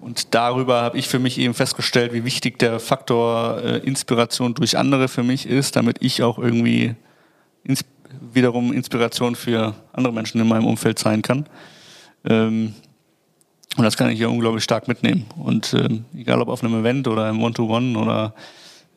und 0.00 0.34
darüber 0.34 0.82
habe 0.82 0.98
ich 0.98 1.08
für 1.08 1.18
mich 1.18 1.38
eben 1.38 1.52
festgestellt, 1.52 2.12
wie 2.12 2.24
wichtig 2.24 2.58
der 2.58 2.78
Faktor 2.78 3.60
äh, 3.62 3.78
Inspiration 3.78 4.54
durch 4.54 4.78
andere 4.78 5.08
für 5.08 5.24
mich 5.24 5.46
ist, 5.46 5.76
damit 5.76 5.98
ich 6.00 6.22
auch 6.22 6.38
irgendwie 6.38 6.94
ins 7.64 7.84
wiederum 8.32 8.72
Inspiration 8.72 9.34
für 9.34 9.74
andere 9.92 10.12
Menschen 10.12 10.40
in 10.40 10.48
meinem 10.48 10.66
Umfeld 10.66 10.98
sein 10.98 11.22
kann. 11.22 11.46
Ähm, 12.24 12.74
und 13.76 13.84
das 13.84 13.96
kann 13.96 14.10
ich 14.10 14.18
hier 14.18 14.30
unglaublich 14.30 14.64
stark 14.64 14.88
mitnehmen. 14.88 15.26
Und 15.36 15.74
ähm, 15.74 16.04
egal 16.16 16.40
ob 16.40 16.48
auf 16.48 16.62
einem 16.62 16.80
Event 16.80 17.08
oder 17.08 17.28
im 17.28 17.42
One-to-One 17.42 17.96
-One 17.96 18.02
oder 18.02 18.34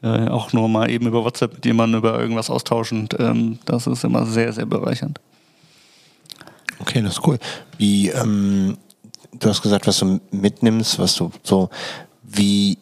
äh, 0.02 0.30
auch 0.30 0.54
nur 0.54 0.70
mal 0.70 0.90
eben 0.90 1.08
über 1.08 1.24
WhatsApp 1.24 1.56
mit 1.56 1.66
jemandem 1.66 2.00
über 2.00 2.20
irgendwas 2.20 2.50
austauschen. 2.50 3.10
Ähm, 3.18 3.60
das 3.66 3.88
ist 3.88 4.04
immer 4.04 4.26
sehr, 4.26 4.54
sehr 4.54 4.66
bereichernd. 4.66 5.20
Okay, 6.80 7.02
das 7.02 7.14
ist 7.14 7.28
cool. 7.28 7.38
Wie, 7.78 8.10
ähm, 8.10 8.78
du 9.38 9.50
hast 9.50 9.62
gesagt, 9.62 9.88
was 9.88 10.00
du 10.00 10.22
mitnimmst, 10.32 11.00
was 11.00 11.16
du 11.16 11.32
so, 11.44 11.70
wie, 12.24 12.78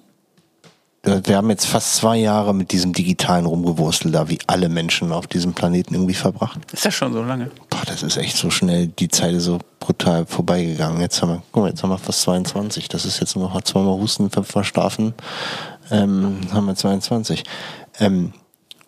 wir 1.08 1.38
haben 1.38 1.50
jetzt 1.50 1.66
fast 1.66 1.96
zwei 1.96 2.18
Jahre 2.18 2.54
mit 2.54 2.72
diesem 2.72 2.94
digitalen 2.94 3.46
Rumgewurstel 3.46 4.12
da, 4.12 4.30
wie 4.30 4.40
alle 4.48 4.70
Menschen 4.70 5.12
auf 5.12 5.28
diesem 5.28 5.54
Planeten 5.54 5.94
irgendwie 5.94 6.14
verbracht. 6.14 6.60
Ist 6.72 6.86
das 6.86 6.94
schon 6.94 7.14
so 7.14 7.24
lange? 7.24 7.52
Boah, 7.70 7.82
das 7.86 8.04
ist 8.04 8.18
echt 8.18 8.38
so 8.38 8.50
schnell, 8.50 8.88
die 8.88 9.08
Zeit 9.08 9.34
ist 9.34 9.46
so 9.46 9.60
brutal 9.80 10.26
vorbeigegangen. 10.26 11.02
Jetzt 11.02 11.22
haben 11.22 11.30
wir, 11.30 11.44
guck 11.52 11.64
mal, 11.64 11.70
jetzt 11.70 11.84
haben 11.84 11.90
wir 11.90 11.98
fast 11.98 12.22
22. 12.22 12.90
Das 12.90 13.06
ist 13.06 13.20
jetzt 13.20 13.36
noch 13.36 13.62
zweimal 13.62 14.00
Husten, 14.00 14.30
fünfmal 14.30 14.64
Schlafen 14.64 15.14
ähm, 15.92 16.40
haben 16.52 16.66
wir 16.66 16.76
22. 16.76 17.44
Ähm, 18.00 18.34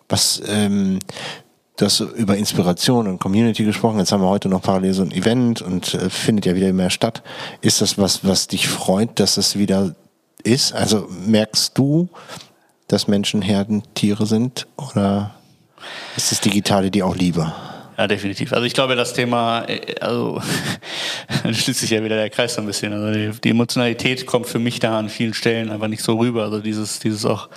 was, 0.08 0.42
ähm, 0.46 0.98
du 1.76 1.84
hast 1.84 2.00
über 2.00 2.36
Inspiration 2.36 3.06
und 3.06 3.18
Community 3.18 3.64
gesprochen. 3.64 3.98
Jetzt 3.98 4.12
haben 4.12 4.22
wir 4.22 4.28
heute 4.28 4.48
noch 4.48 4.62
parallel 4.62 4.94
so 4.94 5.02
ein 5.02 5.12
Event 5.12 5.62
und 5.62 5.94
äh, 5.94 6.10
findet 6.10 6.46
ja 6.46 6.54
wieder 6.54 6.72
mehr 6.72 6.90
statt. 6.90 7.22
Ist 7.60 7.80
das 7.80 7.98
was, 7.98 8.24
was 8.24 8.48
dich 8.48 8.68
freut, 8.68 9.18
dass 9.20 9.36
es 9.36 9.56
wieder 9.56 9.94
ist? 10.40 10.72
Also 10.72 11.08
merkst 11.26 11.76
du, 11.76 12.08
dass 12.88 13.08
Menschen 13.08 13.42
Herdentiere 13.42 14.26
sind 14.26 14.66
oder 14.76 15.34
ist 16.16 16.32
das 16.32 16.40
Digitale 16.40 16.90
dir 16.90 17.06
auch 17.06 17.16
lieber? 17.16 17.54
Ja, 17.96 18.06
definitiv. 18.06 18.52
Also 18.54 18.64
ich 18.64 18.72
glaube, 18.72 18.96
das 18.96 19.12
Thema, 19.12 19.64
äh, 19.68 19.94
also 20.00 20.40
dann 21.42 21.54
schließt 21.54 21.80
sich 21.80 21.90
ja 21.90 22.02
wieder 22.02 22.16
der 22.16 22.30
Kreis 22.30 22.54
so 22.54 22.62
ein 22.62 22.66
bisschen. 22.66 22.92
Also 22.92 23.12
die, 23.12 23.40
die, 23.40 23.50
Emotionalität 23.50 24.24
kommt 24.24 24.46
für 24.46 24.58
mich 24.58 24.78
da 24.78 24.98
an 24.98 25.10
vielen 25.10 25.34
Stellen 25.34 25.70
einfach 25.70 25.88
nicht 25.88 26.02
so 26.02 26.18
rüber. 26.18 26.44
Also 26.44 26.60
dieses, 26.60 26.98
dieses 26.98 27.26
auch, 27.26 27.50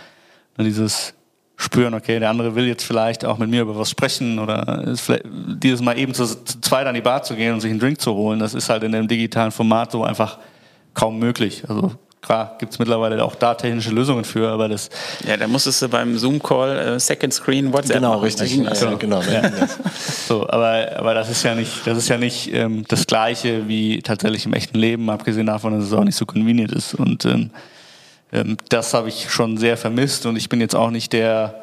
dieses 0.59 1.13
spüren, 1.55 1.93
okay, 1.93 2.19
der 2.19 2.29
andere 2.29 2.55
will 2.55 2.67
jetzt 2.67 2.83
vielleicht 2.83 3.23
auch 3.23 3.37
mit 3.37 3.49
mir 3.49 3.61
über 3.61 3.77
was 3.77 3.89
sprechen 3.89 4.37
oder 4.39 4.95
dieses 5.35 5.81
Mal 5.81 5.97
eben 5.97 6.13
zu, 6.13 6.25
zu 6.25 6.59
zweit 6.59 6.87
an 6.87 6.95
die 6.95 7.01
Bar 7.01 7.23
zu 7.23 7.35
gehen 7.35 7.53
und 7.53 7.61
sich 7.61 7.71
einen 7.71 7.79
Drink 7.79 8.01
zu 8.01 8.13
holen, 8.13 8.39
das 8.39 8.53
ist 8.53 8.69
halt 8.69 8.83
in 8.83 8.91
dem 8.91 9.07
digitalen 9.07 9.51
Format 9.51 9.91
so 9.91 10.03
einfach 10.03 10.39
kaum 10.93 11.19
möglich. 11.19 11.63
Also 11.69 11.93
Klar, 12.23 12.55
gibt 12.57 12.71
es 12.71 12.79
mittlerweile 12.79 13.21
auch 13.21 13.35
da 13.35 13.53
technische 13.53 13.91
Lösungen 13.91 14.23
für, 14.23 14.47
aber 14.47 14.69
das. 14.69 14.89
Ja, 15.27 15.35
da 15.35 15.45
musstest 15.45 15.81
du 15.81 15.89
beim 15.89 16.17
Zoom-Call 16.17 16.79
äh, 16.95 16.99
Second 16.99 17.33
Screen 17.33 17.73
WhatsApp 17.73 17.97
Genau, 17.97 18.11
machen. 18.13 18.23
richtig. 18.23 18.55
Ja, 18.55 18.69
also, 18.69 18.97
genau. 18.97 19.21
Ja. 19.21 19.51
so, 20.25 20.47
aber, 20.47 20.87
aber 20.95 21.13
das 21.13 21.29
ist 21.29 21.43
ja 21.43 21.53
nicht, 21.53 21.85
das 21.85 21.97
ist 21.97 22.07
ja 22.07 22.17
nicht 22.17 22.53
ähm, 22.53 22.85
das 22.87 23.05
Gleiche 23.07 23.67
wie 23.67 24.01
tatsächlich 24.01 24.45
im 24.45 24.53
echten 24.53 24.77
Leben, 24.77 25.09
abgesehen 25.09 25.47
davon, 25.47 25.77
dass 25.77 25.83
es 25.87 25.91
auch 25.93 26.05
nicht 26.05 26.15
so 26.15 26.25
convenient 26.25 26.71
ist. 26.71 26.93
Und 26.93 27.25
ähm, 27.25 27.49
ähm, 28.31 28.55
das 28.69 28.93
habe 28.93 29.09
ich 29.09 29.29
schon 29.29 29.57
sehr 29.57 29.75
vermisst 29.75 30.25
und 30.25 30.37
ich 30.37 30.47
bin 30.47 30.61
jetzt 30.61 30.75
auch 30.75 30.91
nicht 30.91 31.11
der 31.11 31.62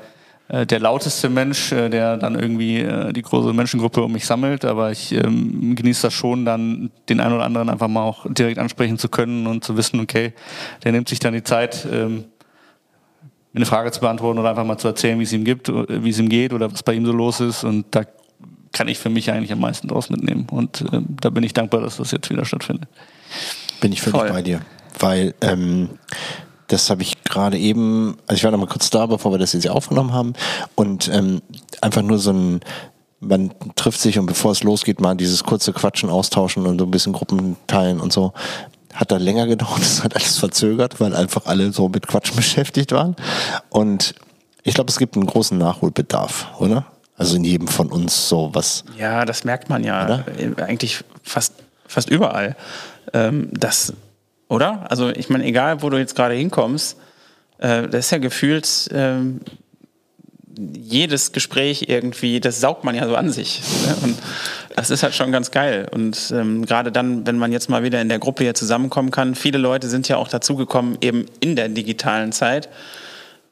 äh, 0.50 0.66
der 0.66 0.80
lauteste 0.80 1.28
Mensch, 1.28 1.70
äh, 1.70 1.88
der 1.88 2.16
dann 2.16 2.34
irgendwie 2.34 2.78
äh, 2.78 3.12
die 3.12 3.22
große 3.22 3.52
Menschengruppe 3.52 4.02
um 4.02 4.10
mich 4.10 4.26
sammelt, 4.26 4.64
aber 4.64 4.90
ich 4.90 5.12
ähm, 5.12 5.76
genieße 5.76 6.02
das 6.02 6.12
schon, 6.12 6.44
dann 6.44 6.90
den 7.08 7.20
einen 7.20 7.34
oder 7.34 7.44
anderen 7.44 7.68
einfach 7.68 7.86
mal 7.86 8.02
auch 8.02 8.26
direkt 8.28 8.58
ansprechen 8.58 8.98
zu 8.98 9.08
können 9.08 9.46
und 9.46 9.62
zu 9.62 9.76
wissen, 9.76 10.00
okay, 10.00 10.32
der 10.82 10.90
nimmt 10.90 11.08
sich 11.08 11.20
dann 11.20 11.34
die 11.34 11.44
Zeit, 11.44 11.86
ähm, 11.92 12.24
eine 13.54 13.64
Frage 13.64 13.92
zu 13.92 14.00
beantworten 14.00 14.40
oder 14.40 14.50
einfach 14.50 14.64
mal 14.64 14.78
zu 14.78 14.88
erzählen, 14.88 15.20
wie 15.20 15.24
es 15.24 15.32
ihm 15.32 15.44
gibt, 15.44 15.68
wie 15.68 16.10
es 16.10 16.18
ihm 16.18 16.28
geht 16.28 16.52
oder 16.52 16.72
was 16.72 16.82
bei 16.82 16.94
ihm 16.94 17.06
so 17.06 17.12
los 17.12 17.40
ist 17.40 17.62
und 17.62 17.86
da 17.92 18.04
kann 18.72 18.88
ich 18.88 18.98
für 18.98 19.10
mich 19.10 19.30
eigentlich 19.30 19.52
am 19.52 19.60
meisten 19.60 19.86
draus 19.86 20.10
mitnehmen 20.10 20.46
und 20.50 20.84
ähm, 20.92 21.16
da 21.20 21.30
bin 21.30 21.44
ich 21.44 21.52
dankbar, 21.52 21.80
dass 21.80 21.96
das 21.98 22.10
jetzt 22.10 22.28
wieder 22.28 22.44
stattfindet. 22.44 22.88
Bin 23.80 23.92
ich 23.92 24.02
völlig 24.02 24.20
Voll. 24.20 24.30
bei 24.30 24.42
dir, 24.42 24.60
weil 24.98 25.34
ähm, 25.42 25.90
das 26.72 26.90
habe 26.90 27.02
ich 27.02 27.22
gerade 27.24 27.58
eben, 27.58 28.16
also 28.26 28.38
ich 28.38 28.44
war 28.44 28.50
noch 28.50 28.58
mal 28.58 28.66
kurz 28.66 28.90
da, 28.90 29.06
bevor 29.06 29.32
wir 29.32 29.38
das 29.38 29.52
jetzt 29.52 29.68
aufgenommen 29.68 30.12
haben 30.12 30.34
und 30.74 31.08
ähm, 31.12 31.42
einfach 31.80 32.02
nur 32.02 32.18
so 32.18 32.32
ein 32.32 32.60
man 33.20 33.50
trifft 33.76 34.00
sich 34.00 34.18
und 34.18 34.26
bevor 34.26 34.52
es 34.52 34.62
losgeht, 34.62 35.00
mal 35.00 35.14
dieses 35.14 35.44
kurze 35.44 35.72
Quatschen 35.72 36.08
austauschen 36.08 36.66
und 36.66 36.78
so 36.78 36.86
ein 36.86 36.90
bisschen 36.90 37.12
Gruppen 37.12 37.56
teilen 37.66 38.00
und 38.00 38.12
so. 38.12 38.32
Hat 38.94 39.12
dann 39.12 39.20
länger 39.20 39.46
gedauert, 39.46 39.78
das 39.80 40.02
hat 40.02 40.16
alles 40.16 40.38
verzögert, 40.38 41.00
weil 41.00 41.14
einfach 41.14 41.46
alle 41.46 41.72
so 41.72 41.88
mit 41.88 42.06
Quatschen 42.06 42.36
beschäftigt 42.36 42.92
waren. 42.92 43.14
Und 43.68 44.14
ich 44.62 44.74
glaube, 44.74 44.90
es 44.90 44.98
gibt 44.98 45.16
einen 45.16 45.26
großen 45.26 45.56
Nachholbedarf, 45.58 46.48
oder? 46.58 46.86
Also 47.16 47.36
in 47.36 47.44
jedem 47.44 47.68
von 47.68 47.88
uns 47.88 48.28
so 48.28 48.48
was. 48.54 48.84
Ja, 48.96 49.26
das 49.26 49.44
merkt 49.44 49.68
man 49.68 49.84
ja 49.84 50.04
oder? 50.04 50.24
eigentlich 50.64 51.04
fast, 51.22 51.52
fast 51.86 52.08
überall. 52.08 52.56
Ähm, 53.12 53.50
das, 53.52 53.92
oder? 54.50 54.90
Also 54.90 55.08
ich 55.10 55.30
meine, 55.30 55.44
egal 55.44 55.80
wo 55.80 55.88
du 55.88 55.96
jetzt 55.96 56.16
gerade 56.16 56.34
hinkommst, 56.34 56.98
äh, 57.58 57.88
das 57.88 58.06
ist 58.06 58.10
ja 58.10 58.18
gefühlt 58.18 58.88
ähm, 58.92 59.40
jedes 60.58 61.32
Gespräch 61.32 61.86
irgendwie, 61.88 62.40
das 62.40 62.60
saugt 62.60 62.84
man 62.84 62.94
ja 62.94 63.06
so 63.06 63.14
an 63.14 63.30
sich. 63.30 63.62
Ne? 63.86 63.96
Und 64.02 64.18
das 64.74 64.90
ist 64.90 65.02
halt 65.02 65.14
schon 65.14 65.32
ganz 65.32 65.52
geil. 65.52 65.86
Und 65.90 66.32
ähm, 66.34 66.66
gerade 66.66 66.90
dann, 66.90 67.26
wenn 67.26 67.38
man 67.38 67.52
jetzt 67.52 67.70
mal 67.70 67.84
wieder 67.84 68.00
in 68.02 68.08
der 68.08 68.18
Gruppe 68.18 68.42
hier 68.42 68.54
zusammenkommen 68.54 69.12
kann, 69.12 69.36
viele 69.36 69.58
Leute 69.58 69.88
sind 69.88 70.08
ja 70.08 70.16
auch 70.16 70.28
dazugekommen, 70.28 70.98
eben 71.00 71.26
in 71.38 71.54
der 71.54 71.68
digitalen 71.68 72.32
Zeit. 72.32 72.68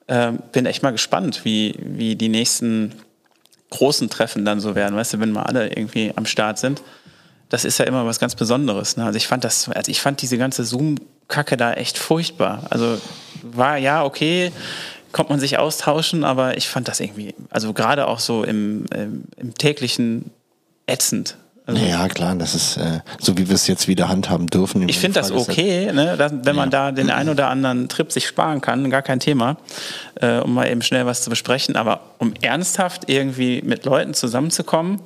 Ähm, 0.09 0.41
bin 0.53 0.66
echt 0.66 0.83
mal 0.83 0.91
gespannt, 0.91 1.45
wie, 1.45 1.77
wie 1.79 2.16
die 2.16 2.29
nächsten 2.29 2.93
großen 3.70 4.11
Treffen 4.11 4.45
dann 4.45 4.61
so 4.61 4.75
werden, 4.75 4.97
weißt 4.97 5.15
du, 5.15 5.20
wenn 5.20 5.31
mal 5.31 5.43
alle 5.45 5.69
irgendwie 5.69 6.12
am 6.16 6.27
Start 6.27 6.59
sind. 6.59 6.83
Das 7.49 7.65
ist 7.65 7.79
ja 7.79 7.87
immer 7.87 8.05
was 8.07 8.19
ganz 8.19 8.35
Besonderes. 8.35 8.97
Ne? 8.97 9.05
Also 9.05 9.16
ich 9.16 9.27
fand 9.27 9.45
das, 9.45 9.69
also 9.69 9.91
ich 9.91 10.01
fand 10.01 10.20
diese 10.23 10.39
ganze 10.39 10.65
Zoom-Kacke 10.65 11.57
da 11.57 11.73
echt 11.73 11.99
furchtbar. 11.99 12.65
Also 12.70 12.99
war 13.43 13.79
ja 13.79 14.05
okay, 14.05 14.53
kommt 15.12 15.31
man 15.31 15.41
sich 15.41 15.59
austauschen, 15.59 16.25
aber 16.25 16.57
ich 16.57 16.69
fand 16.69 16.89
das 16.89 17.01
irgendwie, 17.01 17.35
also 17.51 17.73
gerade 17.73 18.07
auch 18.07 18.19
so 18.19 18.45
im, 18.45 18.85
im, 18.95 19.25
im 19.37 19.55
täglichen 19.55 20.31
ätzend. 20.87 21.37
Also, 21.69 21.85
ja, 21.85 22.09
klar, 22.09 22.35
das 22.35 22.55
ist 22.55 22.79
äh, 22.79 23.01
so, 23.19 23.37
wie 23.37 23.47
wir 23.47 23.55
es 23.55 23.66
jetzt 23.66 23.89
wieder 23.89 24.09
handhaben 24.09 24.47
dürfen. 24.47 24.89
Ich 24.89 24.99
finde 24.99 25.20
das 25.20 25.31
okay, 25.31 25.93
ne, 25.93 26.16
dass, 26.16 26.33
wenn 26.33 26.57
man 26.57 26.70
ja. 26.70 26.91
da 26.91 26.93
den 26.93 27.11
einen 27.11 27.29
oder 27.29 27.49
anderen 27.49 27.91
Trip 27.91 28.11
sich 28.11 28.27
sparen 28.27 28.62
kann, 28.62 28.89
gar 28.89 29.03
kein 29.03 29.20
Thema, 29.20 29.59
äh, 30.15 30.39
um 30.39 30.55
mal 30.55 30.66
eben 30.66 30.81
schnell 30.81 31.05
was 31.05 31.20
zu 31.20 31.29
besprechen. 31.29 31.77
Aber 31.77 32.01
um 32.19 32.33
ernsthaft 32.41 33.11
irgendwie 33.11 33.61
mit 33.61 33.85
Leuten 33.85 34.15
zusammenzukommen, 34.15 35.03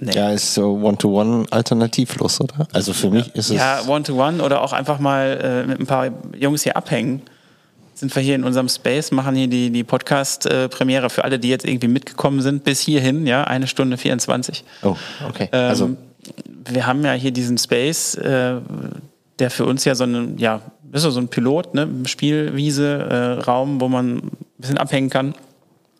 Nee. 0.00 0.12
Ja, 0.12 0.30
ist 0.30 0.54
so 0.54 0.74
One-to-One 0.82 1.46
alternativlos, 1.50 2.40
oder? 2.40 2.66
Also 2.72 2.92
für 2.92 3.10
mich 3.10 3.32
ist 3.34 3.50
es. 3.50 3.56
Ja, 3.56 3.82
One-to-One 3.86 4.42
oder 4.42 4.62
auch 4.62 4.72
einfach 4.72 4.98
mal 4.98 5.64
äh, 5.64 5.66
mit 5.68 5.78
ein 5.78 5.86
paar 5.86 6.10
Jungs 6.36 6.64
hier 6.64 6.76
abhängen 6.76 7.22
sind 7.94 8.14
wir 8.14 8.22
hier 8.22 8.34
in 8.34 8.44
unserem 8.44 8.68
Space, 8.68 9.10
machen 9.12 9.34
hier 9.36 9.48
die, 9.48 9.70
die 9.70 9.84
Podcast-Premiere 9.84 11.10
für 11.10 11.24
alle, 11.24 11.38
die 11.38 11.48
jetzt 11.48 11.64
irgendwie 11.64 11.88
mitgekommen 11.88 12.42
sind 12.42 12.64
bis 12.64 12.80
hierhin, 12.80 13.26
ja, 13.26 13.44
eine 13.44 13.66
Stunde 13.66 13.96
24. 13.96 14.64
Oh, 14.82 14.96
okay. 15.28 15.48
Ähm, 15.52 15.68
also. 15.68 15.96
Wir 16.46 16.86
haben 16.86 17.04
ja 17.04 17.12
hier 17.12 17.30
diesen 17.30 17.58
Space, 17.58 18.14
äh, 18.14 18.54
der 19.38 19.50
für 19.50 19.66
uns 19.66 19.84
ja 19.84 19.94
so 19.94 20.04
ein, 20.04 20.38
ja, 20.38 20.62
ist 20.92 21.02
so 21.02 21.18
ein 21.18 21.28
Pilot, 21.28 21.74
ne, 21.74 21.86
Spielwiese, 22.06 23.06
äh, 23.10 23.42
Raum, 23.42 23.80
wo 23.80 23.88
man 23.88 24.16
ein 24.16 24.30
bisschen 24.56 24.78
abhängen 24.78 25.10
kann. 25.10 25.34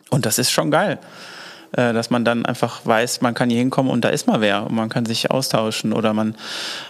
Und 0.09 0.25
das 0.25 0.39
ist 0.39 0.51
schon 0.51 0.71
geil. 0.71 0.99
Äh, 1.77 1.93
dass 1.93 2.11
man 2.11 2.25
dann 2.25 2.47
einfach 2.47 2.87
weiß, 2.87 3.21
man 3.21 3.35
kann 3.35 3.51
hier 3.51 3.59
hinkommen 3.59 3.91
und 3.91 4.05
da 4.05 4.09
ist 4.09 4.29
mal 4.29 4.41
wer 4.41 4.67
und 4.67 4.77
man 4.77 4.89
kann 4.89 5.07
sich 5.07 5.33
austauschen 5.33 5.93
oder 5.93 6.13
man 6.13 6.37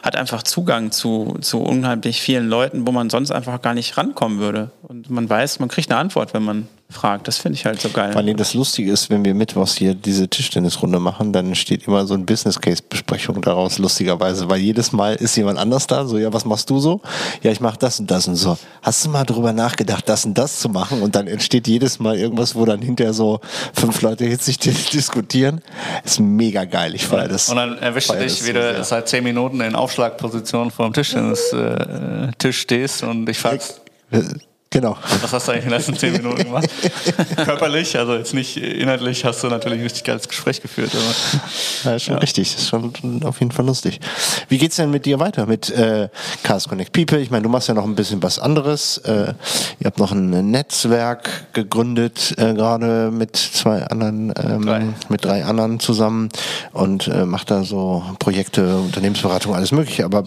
hat 0.03 0.15
einfach 0.15 0.43
Zugang 0.43 0.91
zu, 0.91 1.39
zu 1.41 1.63
unheimlich 1.63 2.21
vielen 2.21 2.49
Leuten, 2.49 2.87
wo 2.87 2.93
man 2.93 3.09
sonst 3.09 3.31
einfach 3.31 3.63
gar 3.63 3.73
nicht 3.73 3.97
rankommen 3.97 4.41
würde. 4.41 4.71
Und 4.83 5.09
man 5.09 5.29
weiß, 5.29 5.59
man 5.59 5.71
kriegt 5.71 5.91
eine 5.91 5.99
Antwort, 5.99 6.35
wenn 6.35 6.43
man 6.43 6.69
fragt. 6.91 7.29
Das 7.29 7.39
finde 7.39 7.57
ich 7.59 7.65
halt 7.65 7.81
so 7.81 7.89
geil. 7.89 8.13
Vor 8.13 8.21
allem 8.21 8.37
das 8.37 8.55
Lustige 8.55 8.91
ist, 8.93 9.11
wenn 9.11 9.25
wir 9.25 9.35
mittwochs 9.35 9.75
hier 9.77 9.95
diese 9.95 10.29
Tischtennisrunde 10.29 10.99
machen, 11.01 11.33
dann 11.33 11.55
steht 11.55 11.87
immer 11.87 12.07
so 12.07 12.15
eine 12.15 12.25
Business 12.25 12.61
Case 12.61 12.83
Besprechung 12.89 13.41
daraus, 13.43 13.79
lustigerweise, 13.79 14.49
weil 14.49 14.61
jedes 14.61 14.93
Mal 14.93 15.15
ist 15.15 15.37
jemand 15.37 15.59
anders 15.59 15.87
da, 15.87 16.07
so, 16.07 16.19
ja, 16.19 16.33
was 16.33 16.45
machst 16.45 16.71
du 16.71 16.79
so? 16.79 17.01
Ja, 17.43 17.51
ich 17.51 17.61
mache 17.61 17.79
das 17.79 18.01
und 18.01 18.11
das 18.11 18.29
und 18.29 18.37
so. 18.37 18.57
Hast 18.83 19.05
du 19.05 19.11
mal 19.11 19.25
drüber 19.25 19.53
nachgedacht, 19.53 20.09
das 20.09 20.25
und 20.25 20.35
das 20.35 20.61
zu 20.61 20.69
machen? 20.69 21.03
Und 21.03 21.17
dann 21.17 21.27
entsteht 21.27 21.67
jedes 21.67 21.99
Mal 21.99 22.17
irgendwas, 22.17 22.55
wo 22.55 22.65
dann 22.65 22.81
hinterher 22.81 23.13
so 23.13 23.41
fünf 23.73 24.03
Leute 24.03 24.35
sich 24.37 24.59
diskutieren. 24.93 25.61
Ist 26.05 26.21
mega 26.21 26.65
geil, 26.65 26.95
ich 26.95 27.07
feiere 27.07 27.29
das. 27.29 27.49
Und 27.49 27.57
dann 27.57 27.79
erwischt 27.79 28.13
dich, 28.13 28.45
wie 28.47 28.53
du 28.53 28.77
so 28.77 28.83
seit 28.83 29.09
zehn 29.09 29.25
Minuten 29.25 29.61
in 29.61 29.75
Aufschlagposition 29.75 30.71
vor 30.71 30.87
dem 30.87 30.93
Tischtennis-Tisch 30.93 32.49
äh, 32.49 32.53
stehst 32.53 33.03
und 33.03 33.29
ich 33.29 33.39
fragst. 33.39 33.81
Genau. 34.75 34.97
Was 35.23 35.33
hast 35.33 35.47
du 35.47 35.53
eigentlich 35.53 35.67
in 35.67 35.71
den 35.71 35.79
letzten 35.79 35.97
zehn 35.97 36.13
Minuten 36.15 36.43
gemacht? 36.43 36.69
Körperlich, 37.37 37.97
also 37.97 38.17
jetzt 38.17 38.35
nicht 38.35 38.57
inhaltlich, 38.57 39.25
hast 39.25 39.45
du 39.45 39.47
natürlich 39.47 39.79
ein 39.79 39.85
richtig 39.85 40.03
geiles 40.03 40.29
Gespräch 40.29 40.61
geführt. 40.61 40.91
Aber, 40.93 41.91
ja, 41.91 41.95
ist 41.95 42.03
schon 42.03 42.15
ja. 42.15 42.21
richtig, 42.21 42.53
das 42.53 42.63
ist 42.63 42.69
schon 42.71 43.23
auf 43.23 43.39
jeden 43.39 43.53
Fall 43.53 43.67
lustig. 43.67 44.01
Wie 44.49 44.59
geht's 44.59 44.75
denn 44.75 44.91
mit 44.91 45.07
dir 45.07 45.21
weiter, 45.21 45.47
mit 45.47 45.71
äh, 45.71 46.09
Cars 46.43 46.69
Connect 46.69 46.91
People? 46.93 47.21
Ich 47.21 47.31
meine, 47.31 47.45
du 47.45 47.49
machst 47.49 47.69
ja 47.69 47.75
noch 47.75 47.85
ein 47.85 47.95
bisschen 47.95 48.21
was 48.21 48.41
anderes. 48.41 48.99
Äh, 48.99 49.35
ihr 49.79 49.85
habt 49.85 49.99
noch 49.99 50.11
ein 50.11 50.51
Netzwerk 50.51 51.53
gegründet, 51.53 52.35
äh, 52.37 52.53
gerade 52.53 53.13
mit 53.13 53.37
zwei 53.37 53.85
anderen, 53.85 54.35
ähm, 54.37 54.67
drei. 54.67 54.83
mit 55.09 55.25
drei 55.25 55.45
anderen 55.45 55.79
zusammen 55.79 56.31
und 56.73 57.07
äh, 57.07 57.27
macht 57.27 57.53
da 57.53 57.63
so 57.63 58.03
Projekte, 58.19 58.77
Unternehmensberatung, 58.79 59.55
alles 59.55 59.71
mögliche. 59.71 60.05
Aber 60.05 60.25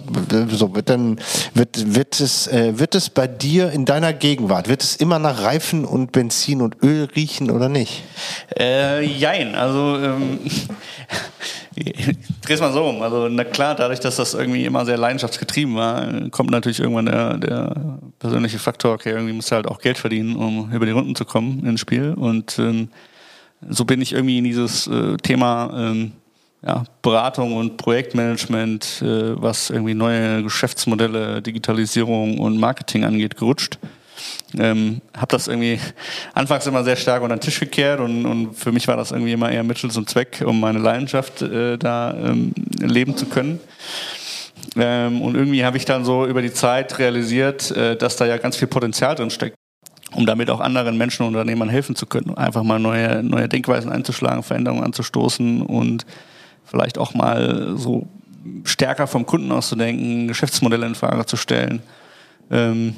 so 0.51 0.73
wird 0.73 0.87
dann, 0.87 1.19
wird, 1.53 1.95
wird 1.95 2.17
es, 2.21 2.47
äh, 2.47 2.79
wird 2.79 2.95
es 2.95 3.09
bei 3.09 3.27
dir 3.27 3.71
in 3.71 3.83
deiner 3.83 4.13
Gegend 4.13 4.36
Gegenwart? 4.37 4.69
Wird 4.69 4.83
es 4.83 4.95
immer 4.95 5.17
nach 5.17 5.41
Reifen 5.41 5.83
und 5.83 6.11
Benzin 6.11 6.61
und 6.61 6.77
Öl 6.83 7.07
riechen 7.15 7.49
oder 7.49 7.69
nicht? 7.69 8.03
Äh, 8.57 9.03
jein, 9.03 9.55
also 9.55 9.97
ähm, 9.97 10.39
dreh's 12.41 12.59
mal 12.59 12.71
so 12.71 12.85
um. 12.85 13.01
Also 13.01 13.27
na 13.29 13.43
klar, 13.43 13.73
dadurch, 13.73 13.99
dass 13.99 14.17
das 14.17 14.35
irgendwie 14.35 14.63
immer 14.63 14.85
sehr 14.85 14.97
leidenschaftsgetrieben 14.97 15.75
war, 15.75 16.29
kommt 16.29 16.51
natürlich 16.51 16.79
irgendwann 16.79 17.07
der, 17.07 17.37
der 17.37 17.99
persönliche 18.19 18.59
Faktor, 18.59 18.93
okay, 18.93 19.09
irgendwie 19.09 19.33
musst 19.33 19.49
du 19.51 19.55
halt 19.55 19.67
auch 19.67 19.79
Geld 19.79 19.97
verdienen, 19.97 20.35
um 20.35 20.71
über 20.71 20.85
die 20.85 20.91
Runden 20.91 21.15
zu 21.15 21.25
kommen 21.25 21.65
ins 21.65 21.79
Spiel. 21.79 22.13
Und 22.13 22.59
ähm, 22.59 22.89
so 23.67 23.85
bin 23.85 24.01
ich 24.01 24.13
irgendwie 24.13 24.37
in 24.37 24.43
dieses 24.43 24.85
äh, 24.85 25.17
Thema 25.17 25.71
ähm, 25.75 26.11
ja, 26.63 26.83
Beratung 27.01 27.55
und 27.55 27.77
Projektmanagement, 27.77 29.01
äh, 29.01 29.41
was 29.41 29.71
irgendwie 29.71 29.95
neue 29.95 30.43
Geschäftsmodelle, 30.43 31.41
Digitalisierung 31.41 32.37
und 32.37 32.59
Marketing 32.59 33.03
angeht, 33.03 33.35
gerutscht. 33.35 33.79
Ähm, 34.57 35.01
habe 35.15 35.27
das 35.27 35.47
irgendwie 35.47 35.79
anfangs 36.33 36.65
immer 36.67 36.83
sehr 36.83 36.95
stark 36.95 37.21
unter 37.21 37.35
den 37.35 37.41
Tisch 37.41 37.59
gekehrt 37.59 37.99
und, 37.99 38.25
und 38.25 38.53
für 38.53 38.71
mich 38.71 38.87
war 38.87 38.95
das 38.95 39.11
irgendwie 39.11 39.33
immer 39.33 39.51
eher 39.51 39.63
Mittel 39.63 39.91
zum 39.91 40.07
Zweck, 40.07 40.41
um 40.45 40.59
meine 40.59 40.79
Leidenschaft 40.79 41.41
äh, 41.41 41.77
da 41.77 42.13
ähm, 42.13 42.53
leben 42.79 43.17
zu 43.17 43.25
können. 43.25 43.59
Ähm, 44.77 45.21
und 45.21 45.35
irgendwie 45.35 45.65
habe 45.65 45.75
ich 45.77 45.85
dann 45.85 46.05
so 46.05 46.25
über 46.25 46.41
die 46.41 46.53
Zeit 46.53 46.97
realisiert, 46.97 47.71
äh, 47.71 47.97
dass 47.97 48.15
da 48.15 48.25
ja 48.25 48.37
ganz 48.37 48.55
viel 48.55 48.67
Potenzial 48.67 49.15
drin 49.15 49.29
steckt, 49.31 49.55
um 50.13 50.25
damit 50.25 50.49
auch 50.49 50.61
anderen 50.61 50.97
Menschen 50.97 51.23
und 51.23 51.35
Unternehmern 51.35 51.69
helfen 51.69 51.95
zu 51.95 52.05
können. 52.05 52.37
Einfach 52.37 52.63
mal 52.63 52.79
neue, 52.79 53.23
neue 53.23 53.49
Denkweisen 53.49 53.91
einzuschlagen, 53.91 54.43
Veränderungen 54.43 54.83
anzustoßen 54.83 55.61
und 55.61 56.05
vielleicht 56.63 56.97
auch 56.97 57.13
mal 57.13 57.73
so 57.75 58.07
stärker 58.63 59.07
vom 59.07 59.25
Kunden 59.25 59.51
auszudenken, 59.51 60.27
Geschäftsmodelle 60.27 60.85
in 60.85 60.95
Frage 60.95 61.25
zu 61.25 61.35
stellen. 61.37 61.81
Ähm, 62.49 62.95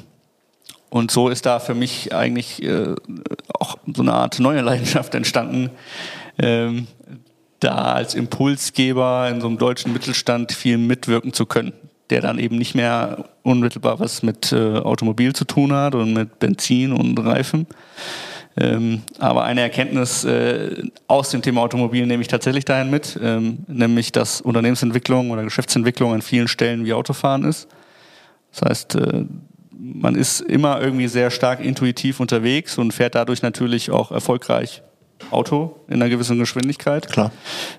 und 0.90 1.10
so 1.10 1.28
ist 1.28 1.46
da 1.46 1.60
für 1.60 1.74
mich 1.74 2.12
eigentlich 2.12 2.62
äh, 2.62 2.94
auch 3.58 3.78
so 3.94 4.02
eine 4.02 4.12
Art 4.12 4.40
neue 4.40 4.60
Leidenschaft 4.60 5.14
entstanden, 5.14 5.70
ähm, 6.38 6.88
da 7.60 7.92
als 7.92 8.14
Impulsgeber 8.14 9.28
in 9.30 9.40
so 9.40 9.46
einem 9.46 9.58
deutschen 9.58 9.92
Mittelstand 9.92 10.52
viel 10.52 10.78
mitwirken 10.78 11.32
zu 11.32 11.46
können, 11.46 11.72
der 12.10 12.20
dann 12.20 12.38
eben 12.38 12.56
nicht 12.56 12.74
mehr 12.74 13.24
unmittelbar 13.42 14.00
was 14.00 14.22
mit 14.22 14.52
äh, 14.52 14.78
Automobil 14.78 15.32
zu 15.32 15.44
tun 15.44 15.72
hat 15.72 15.94
und 15.94 16.12
mit 16.12 16.38
Benzin 16.40 16.92
und 16.92 17.18
Reifen. 17.18 17.66
Ähm, 18.56 19.02
aber 19.18 19.44
eine 19.44 19.60
Erkenntnis 19.60 20.24
äh, 20.24 20.82
aus 21.06 21.30
dem 21.30 21.40
Thema 21.40 21.60
Automobil 21.60 22.04
nehme 22.06 22.22
ich 22.22 22.28
tatsächlich 22.28 22.64
dahin 22.64 22.90
mit, 22.90 23.18
ähm, 23.22 23.58
nämlich 23.68 24.10
dass 24.10 24.40
Unternehmensentwicklung 24.40 25.30
oder 25.30 25.44
Geschäftsentwicklung 25.44 26.12
an 26.12 26.22
vielen 26.22 26.48
Stellen 26.48 26.84
wie 26.84 26.92
Autofahren 26.92 27.44
ist. 27.44 27.68
Das 28.52 28.68
heißt, 28.68 28.94
äh, 28.96 29.24
man 29.80 30.14
ist 30.14 30.40
immer 30.40 30.80
irgendwie 30.80 31.08
sehr 31.08 31.30
stark 31.30 31.60
intuitiv 31.64 32.20
unterwegs 32.20 32.76
und 32.76 32.92
fährt 32.92 33.14
dadurch 33.14 33.42
natürlich 33.42 33.90
auch 33.90 34.10
erfolgreich 34.10 34.82
Auto 35.30 35.76
in 35.88 35.94
einer 35.94 36.08
gewissen 36.08 36.38
Geschwindigkeit. 36.38 37.08
Klar. 37.08 37.30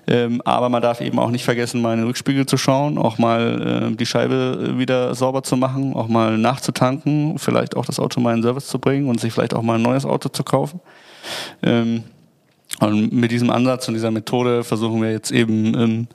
Ähm, 0.06 0.40
aber 0.44 0.68
man 0.68 0.80
darf 0.80 1.00
eben 1.00 1.18
auch 1.18 1.30
nicht 1.30 1.44
vergessen, 1.44 1.82
mal 1.82 1.92
in 1.92 2.00
den 2.00 2.06
Rückspiegel 2.06 2.46
zu 2.46 2.56
schauen, 2.56 2.98
auch 2.98 3.18
mal 3.18 3.90
äh, 3.92 3.96
die 3.96 4.06
Scheibe 4.06 4.78
wieder 4.78 5.14
sauber 5.14 5.42
zu 5.42 5.56
machen, 5.56 5.94
auch 5.94 6.08
mal 6.08 6.38
nachzutanken, 6.38 7.38
vielleicht 7.38 7.76
auch 7.76 7.84
das 7.84 7.98
Auto 7.98 8.20
mal 8.20 8.34
in 8.34 8.42
Service 8.42 8.68
zu 8.68 8.78
bringen 8.78 9.08
und 9.08 9.20
sich 9.20 9.32
vielleicht 9.32 9.54
auch 9.54 9.62
mal 9.62 9.74
ein 9.74 9.82
neues 9.82 10.04
Auto 10.04 10.28
zu 10.28 10.44
kaufen. 10.44 10.80
Ähm, 11.62 12.04
und 12.80 13.12
mit 13.12 13.30
diesem 13.30 13.50
Ansatz 13.50 13.86
und 13.88 13.94
dieser 13.94 14.10
Methode 14.10 14.64
versuchen 14.64 15.02
wir 15.02 15.10
jetzt 15.10 15.30
eben 15.30 15.74
ähm, 15.78 16.08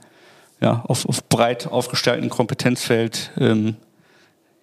ja, 0.59 0.83
auf, 0.87 1.05
auf 1.07 1.27
breit 1.29 1.67
aufgestellten 1.67 2.29
Kompetenzfeld 2.29 3.31
ähm, 3.37 3.75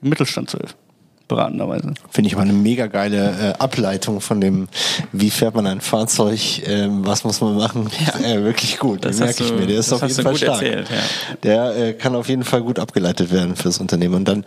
im 0.02 0.08
Mittelstand 0.08 0.50
zu 0.50 0.58
helfen. 0.58 0.83
Beratenderweise. 1.28 1.94
Finde 2.10 2.28
ich 2.28 2.36
mal 2.36 2.42
eine 2.42 2.52
mega 2.52 2.86
geile 2.86 3.54
äh, 3.56 3.58
Ableitung 3.58 4.20
von 4.20 4.40
dem, 4.40 4.68
wie 5.12 5.30
fährt 5.30 5.54
man 5.54 5.66
ein 5.66 5.80
Fahrzeug, 5.80 6.66
ähm, 6.66 7.04
was 7.06 7.24
muss 7.24 7.40
man 7.40 7.56
machen. 7.56 7.88
Ja. 8.04 8.14
Äh, 8.24 8.42
wirklich 8.42 8.78
gut, 8.78 9.04
das 9.04 9.18
merke 9.18 9.44
ich 9.44 9.52
mir. 9.52 9.66
Der 9.66 9.80
ist 9.80 9.92
auf 9.92 10.00
jeden 10.00 10.22
Fall 10.22 10.36
stark. 10.36 10.62
Erzählt, 10.62 10.88
ja. 10.88 10.96
Der 11.42 11.76
äh, 11.76 11.92
kann 11.92 12.14
auf 12.14 12.28
jeden 12.28 12.44
Fall 12.44 12.62
gut 12.62 12.78
abgeleitet 12.78 13.30
werden 13.30 13.54
fürs 13.54 13.78
Unternehmen. 13.78 14.14
Und 14.14 14.28
dann 14.28 14.44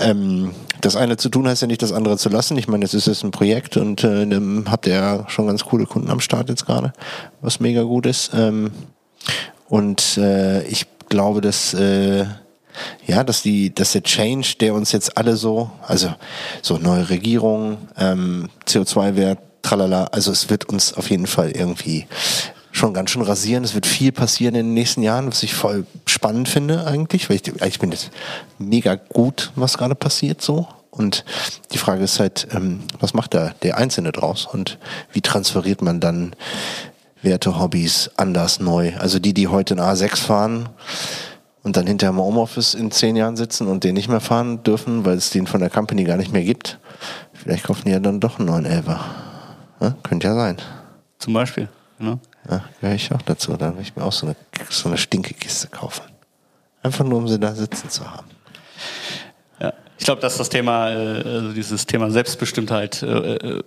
ähm, 0.00 0.50
das 0.80 0.96
eine 0.96 1.16
zu 1.16 1.28
tun 1.28 1.46
heißt 1.46 1.62
ja 1.62 1.68
nicht, 1.68 1.82
das 1.82 1.92
andere 1.92 2.16
zu 2.16 2.28
lassen. 2.28 2.56
Ich 2.56 2.66
meine, 2.66 2.84
es 2.84 2.94
ist 2.94 3.06
jetzt 3.06 3.22
ein 3.22 3.30
Projekt 3.30 3.76
und 3.76 4.02
äh, 4.02 4.26
habt 4.68 4.86
ihr 4.86 4.94
ja 4.94 5.24
schon 5.28 5.46
ganz 5.46 5.64
coole 5.64 5.86
Kunden 5.86 6.10
am 6.10 6.20
Start 6.20 6.48
jetzt 6.48 6.66
gerade, 6.66 6.92
was 7.40 7.60
mega 7.60 7.82
gut 7.82 8.06
ist. 8.06 8.32
Ähm, 8.34 8.72
und 9.68 10.18
äh, 10.18 10.62
ich 10.64 10.86
glaube, 11.08 11.40
dass 11.40 11.74
äh, 11.74 12.24
ja, 13.06 13.24
dass 13.24 13.42
die, 13.42 13.74
dass 13.74 13.92
der 13.92 14.02
Change, 14.02 14.54
der 14.60 14.74
uns 14.74 14.92
jetzt 14.92 15.16
alle 15.16 15.36
so, 15.36 15.70
also 15.86 16.14
so 16.62 16.78
neue 16.78 17.08
Regierung, 17.10 17.78
ähm, 17.98 18.48
CO2-Wert, 18.66 19.38
tralala, 19.62 20.04
also 20.04 20.32
es 20.32 20.50
wird 20.50 20.64
uns 20.68 20.94
auf 20.94 21.10
jeden 21.10 21.26
Fall 21.26 21.50
irgendwie 21.50 22.06
schon 22.72 22.94
ganz 22.94 23.10
schön 23.10 23.22
rasieren. 23.22 23.64
Es 23.64 23.74
wird 23.74 23.86
viel 23.86 24.12
passieren 24.12 24.54
in 24.54 24.66
den 24.66 24.74
nächsten 24.74 25.02
Jahren, 25.02 25.26
was 25.26 25.42
ich 25.42 25.54
voll 25.54 25.86
spannend 26.06 26.48
finde 26.48 26.86
eigentlich, 26.86 27.28
weil 27.28 27.36
ich, 27.36 27.62
ich 27.62 27.78
bin 27.78 27.90
jetzt 27.90 28.10
mega 28.58 28.94
gut, 28.94 29.52
was 29.56 29.78
gerade 29.78 29.94
passiert 29.94 30.40
so. 30.40 30.68
Und 30.90 31.24
die 31.72 31.78
Frage 31.78 32.02
ist 32.02 32.18
halt, 32.20 32.48
ähm, 32.52 32.80
was 32.98 33.14
macht 33.14 33.34
da 33.34 33.54
der 33.62 33.76
Einzelne 33.78 34.12
draus 34.12 34.46
und 34.46 34.78
wie 35.12 35.20
transferiert 35.20 35.82
man 35.82 36.00
dann 36.00 36.34
Werte, 37.22 37.58
Hobbys 37.60 38.10
anders 38.16 38.60
neu? 38.60 38.92
Also 38.98 39.18
die, 39.18 39.34
die 39.34 39.48
heute 39.48 39.74
in 39.74 39.80
A6 39.80 40.16
fahren, 40.16 40.68
und 41.62 41.76
dann 41.76 41.86
hinterher 41.86 42.12
im 42.12 42.20
Homeoffice 42.20 42.74
in 42.74 42.90
zehn 42.90 43.16
Jahren 43.16 43.36
sitzen 43.36 43.66
und 43.66 43.84
den 43.84 43.94
nicht 43.94 44.08
mehr 44.08 44.20
fahren 44.20 44.62
dürfen, 44.62 45.04
weil 45.04 45.16
es 45.16 45.30
den 45.30 45.46
von 45.46 45.60
der 45.60 45.70
Company 45.70 46.04
gar 46.04 46.16
nicht 46.16 46.32
mehr 46.32 46.44
gibt. 46.44 46.78
Vielleicht 47.32 47.64
kaufen 47.64 47.82
die 47.86 47.92
ja 47.92 48.00
dann 48.00 48.20
doch 48.20 48.38
einen 48.38 48.48
neuen 48.48 48.64
Elfer. 48.64 49.00
Ja, 49.80 49.94
könnte 50.02 50.26
ja 50.28 50.34
sein. 50.34 50.56
Zum 51.18 51.34
Beispiel, 51.34 51.68
genau. 51.98 52.18
Ja, 52.48 52.64
gehöre 52.80 52.94
ich 52.94 53.12
auch 53.12 53.22
dazu. 53.22 53.56
Dann 53.56 53.76
will 53.76 53.82
ich 53.82 53.94
mir 53.96 54.04
auch 54.04 54.12
so 54.12 54.26
eine, 54.26 54.36
so 54.70 54.88
eine 54.88 54.96
Stinkekiste 54.96 55.68
kaufen. 55.68 56.04
Einfach 56.82 57.04
nur, 57.04 57.18
um 57.18 57.28
sie 57.28 57.38
da 57.38 57.54
sitzen 57.54 57.90
zu 57.90 58.10
haben. 58.10 58.26
Ja, 59.60 59.74
ich 59.98 60.04
glaube, 60.06 60.22
dass 60.22 60.38
das 60.38 60.48
Thema, 60.48 60.90
äh, 60.90 61.22
also 61.22 61.52
dieses 61.52 61.84
Thema 61.84 62.10
Selbstbestimmtheit 62.10 63.02
äh, 63.02 63.34
äh, 63.34 63.62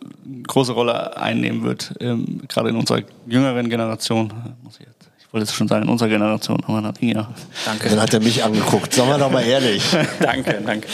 große 0.48 0.72
Rolle 0.72 1.16
einnehmen 1.16 1.64
wird, 1.64 1.94
ähm, 2.00 2.42
gerade 2.48 2.70
in 2.70 2.76
unserer 2.76 3.02
jüngeren 3.28 3.70
Generation. 3.70 4.34
Muss 4.64 4.80
ich 4.80 4.88
jetzt 4.88 5.03
wollte 5.34 5.46
es 5.46 5.54
schon 5.54 5.68
sagen, 5.68 5.84
in 5.84 5.90
unserer 5.90 6.10
Generation 6.10 6.60
wir 6.68 6.80
noch 6.80 6.94
ja. 7.00 7.28
Danke. 7.66 7.90
Dann 7.90 8.00
hat 8.00 8.14
er 8.14 8.20
mich 8.20 8.44
angeguckt. 8.44 8.94
Sagen 8.94 9.10
wir 9.10 9.18
doch 9.18 9.32
mal 9.32 9.44
ehrlich. 9.44 9.84
danke, 10.20 10.62
danke. 10.64 10.88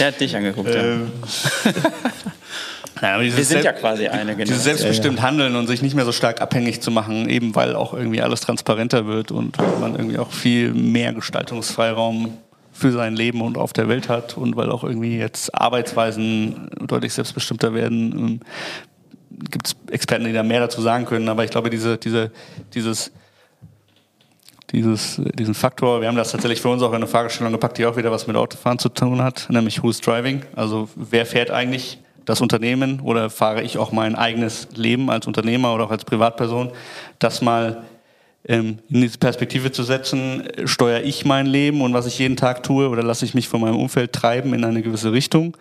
Der 0.00 0.08
hat 0.08 0.20
dich 0.20 0.34
angeguckt, 0.34 0.74
ähm. 0.74 1.12
ja. 3.00 3.20
wir 3.20 3.44
sind 3.44 3.62
ja 3.62 3.72
quasi 3.72 4.08
eine 4.08 4.32
Generation. 4.32 4.46
Dieses 4.46 4.64
selbstbestimmt 4.64 5.22
Handeln 5.22 5.54
und 5.54 5.68
sich 5.68 5.82
nicht 5.82 5.94
mehr 5.94 6.04
so 6.04 6.10
stark 6.10 6.40
abhängig 6.40 6.82
zu 6.82 6.90
machen, 6.90 7.28
eben 7.28 7.54
weil 7.54 7.76
auch 7.76 7.94
irgendwie 7.94 8.20
alles 8.22 8.40
transparenter 8.40 9.06
wird 9.06 9.30
und 9.30 9.56
man 9.80 9.94
irgendwie 9.94 10.18
auch 10.18 10.32
viel 10.32 10.74
mehr 10.74 11.12
Gestaltungsfreiraum 11.12 12.36
für 12.72 12.90
sein 12.90 13.14
Leben 13.14 13.40
und 13.40 13.56
auf 13.56 13.72
der 13.72 13.88
Welt 13.88 14.08
hat 14.08 14.36
und 14.36 14.56
weil 14.56 14.70
auch 14.72 14.82
irgendwie 14.82 15.16
jetzt 15.16 15.54
Arbeitsweisen 15.54 16.68
deutlich 16.88 17.14
selbstbestimmter 17.14 17.72
werden. 17.72 18.12
Ähm, 18.18 18.40
Gibt 19.50 19.68
es 19.68 19.76
Experten, 19.92 20.24
die 20.24 20.32
da 20.32 20.42
mehr 20.42 20.60
dazu 20.60 20.80
sagen 20.80 21.04
können, 21.04 21.28
aber 21.28 21.44
ich 21.44 21.50
glaube, 21.50 21.70
diese, 21.70 21.98
diese, 21.98 22.32
dieses 22.74 23.12
dieses, 24.72 25.20
diesen 25.34 25.54
Faktor. 25.54 26.00
Wir 26.00 26.08
haben 26.08 26.16
das 26.16 26.32
tatsächlich 26.32 26.60
für 26.60 26.68
uns 26.68 26.82
auch 26.82 26.90
in 26.90 26.96
eine 26.96 27.06
Fragestellung 27.06 27.52
gepackt, 27.52 27.78
die 27.78 27.86
auch 27.86 27.96
wieder 27.96 28.10
was 28.10 28.26
mit 28.26 28.36
Autofahren 28.36 28.78
zu 28.78 28.88
tun 28.88 29.22
hat, 29.22 29.46
nämlich 29.48 29.82
Who's 29.82 30.00
Driving? 30.00 30.42
Also 30.54 30.88
wer 30.96 31.26
fährt 31.26 31.50
eigentlich 31.50 31.98
das 32.24 32.40
Unternehmen 32.40 33.00
oder 33.00 33.30
fahre 33.30 33.62
ich 33.62 33.78
auch 33.78 33.92
mein 33.92 34.16
eigenes 34.16 34.68
Leben 34.74 35.10
als 35.10 35.26
Unternehmer 35.26 35.74
oder 35.74 35.84
auch 35.84 35.90
als 35.90 36.04
Privatperson? 36.04 36.72
Das 37.18 37.40
mal 37.40 37.84
in 38.48 38.78
diese 38.88 39.18
Perspektive 39.18 39.72
zu 39.72 39.82
setzen, 39.82 40.44
steuere 40.66 41.02
ich 41.02 41.24
mein 41.24 41.46
Leben 41.46 41.80
und 41.80 41.94
was 41.94 42.06
ich 42.06 42.18
jeden 42.20 42.36
Tag 42.36 42.62
tue 42.62 42.88
oder 42.88 43.02
lasse 43.02 43.24
ich 43.24 43.34
mich 43.34 43.48
von 43.48 43.60
meinem 43.60 43.76
Umfeld 43.76 44.12
treiben 44.12 44.54
in 44.54 44.64
eine 44.64 44.82
gewisse 44.82 45.10
Richtung? 45.10 45.56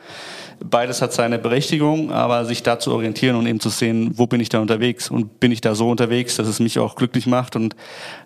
Beides 0.63 1.01
hat 1.01 1.11
seine 1.11 1.39
Berechtigung, 1.39 2.11
aber 2.11 2.45
sich 2.45 2.61
da 2.61 2.77
zu 2.77 2.91
orientieren 2.91 3.37
und 3.37 3.47
eben 3.47 3.59
zu 3.59 3.69
sehen, 3.69 4.11
wo 4.15 4.27
bin 4.27 4.39
ich 4.39 4.49
da 4.49 4.59
unterwegs 4.59 5.09
und 5.09 5.39
bin 5.39 5.51
ich 5.51 5.61
da 5.61 5.73
so 5.73 5.89
unterwegs, 5.89 6.35
dass 6.35 6.47
es 6.47 6.59
mich 6.59 6.77
auch 6.77 6.95
glücklich 6.95 7.25
macht 7.25 7.55
und 7.55 7.75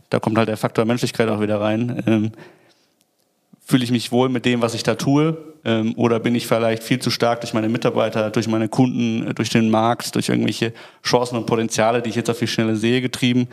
da 0.09 0.19
kommt 0.19 0.37
halt 0.37 0.49
der 0.49 0.57
Faktor 0.57 0.83
Menschlichkeit 0.83 1.29
auch 1.29 1.39
wieder 1.39 1.61
rein. 1.61 2.03
Ähm, 2.05 2.31
Fühle 3.65 3.83
ich 3.83 3.91
mich 3.91 4.11
wohl 4.11 4.29
mit 4.29 4.45
dem, 4.45 4.61
was 4.61 4.73
ich 4.73 4.81
da 4.81 4.95
tue? 4.95 5.37
Ähm, 5.63 5.93
oder 5.95 6.19
bin 6.19 6.33
ich 6.35 6.47
vielleicht 6.47 6.83
viel 6.83 6.99
zu 6.99 7.11
stark 7.11 7.41
durch 7.41 7.53
meine 7.53 7.69
Mitarbeiter, 7.69 8.31
durch 8.31 8.47
meine 8.47 8.67
Kunden, 8.67 9.33
durch 9.35 9.51
den 9.51 9.69
Markt, 9.69 10.15
durch 10.15 10.27
irgendwelche 10.27 10.73
Chancen 11.05 11.37
und 11.37 11.45
Potenziale, 11.45 12.01
die 12.01 12.09
ich 12.09 12.15
jetzt 12.15 12.31
auf 12.31 12.39
die 12.39 12.47
Schnelle 12.47 12.75
sehe, 12.75 12.99
getrieben, 12.99 13.47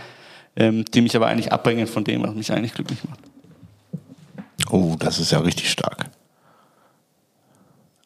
ähm, 0.56 0.84
die 0.84 1.02
mich 1.02 1.14
aber 1.14 1.26
eigentlich 1.26 1.52
abbringen 1.52 1.86
von 1.86 2.04
dem, 2.04 2.22
was 2.22 2.34
mich 2.34 2.52
eigentlich 2.52 2.74
glücklich 2.74 3.00
macht? 3.04 3.20
Oh, 4.70 4.96
das 4.98 5.18
ist 5.18 5.30
ja 5.30 5.38
richtig 5.38 5.70
stark. 5.70 6.06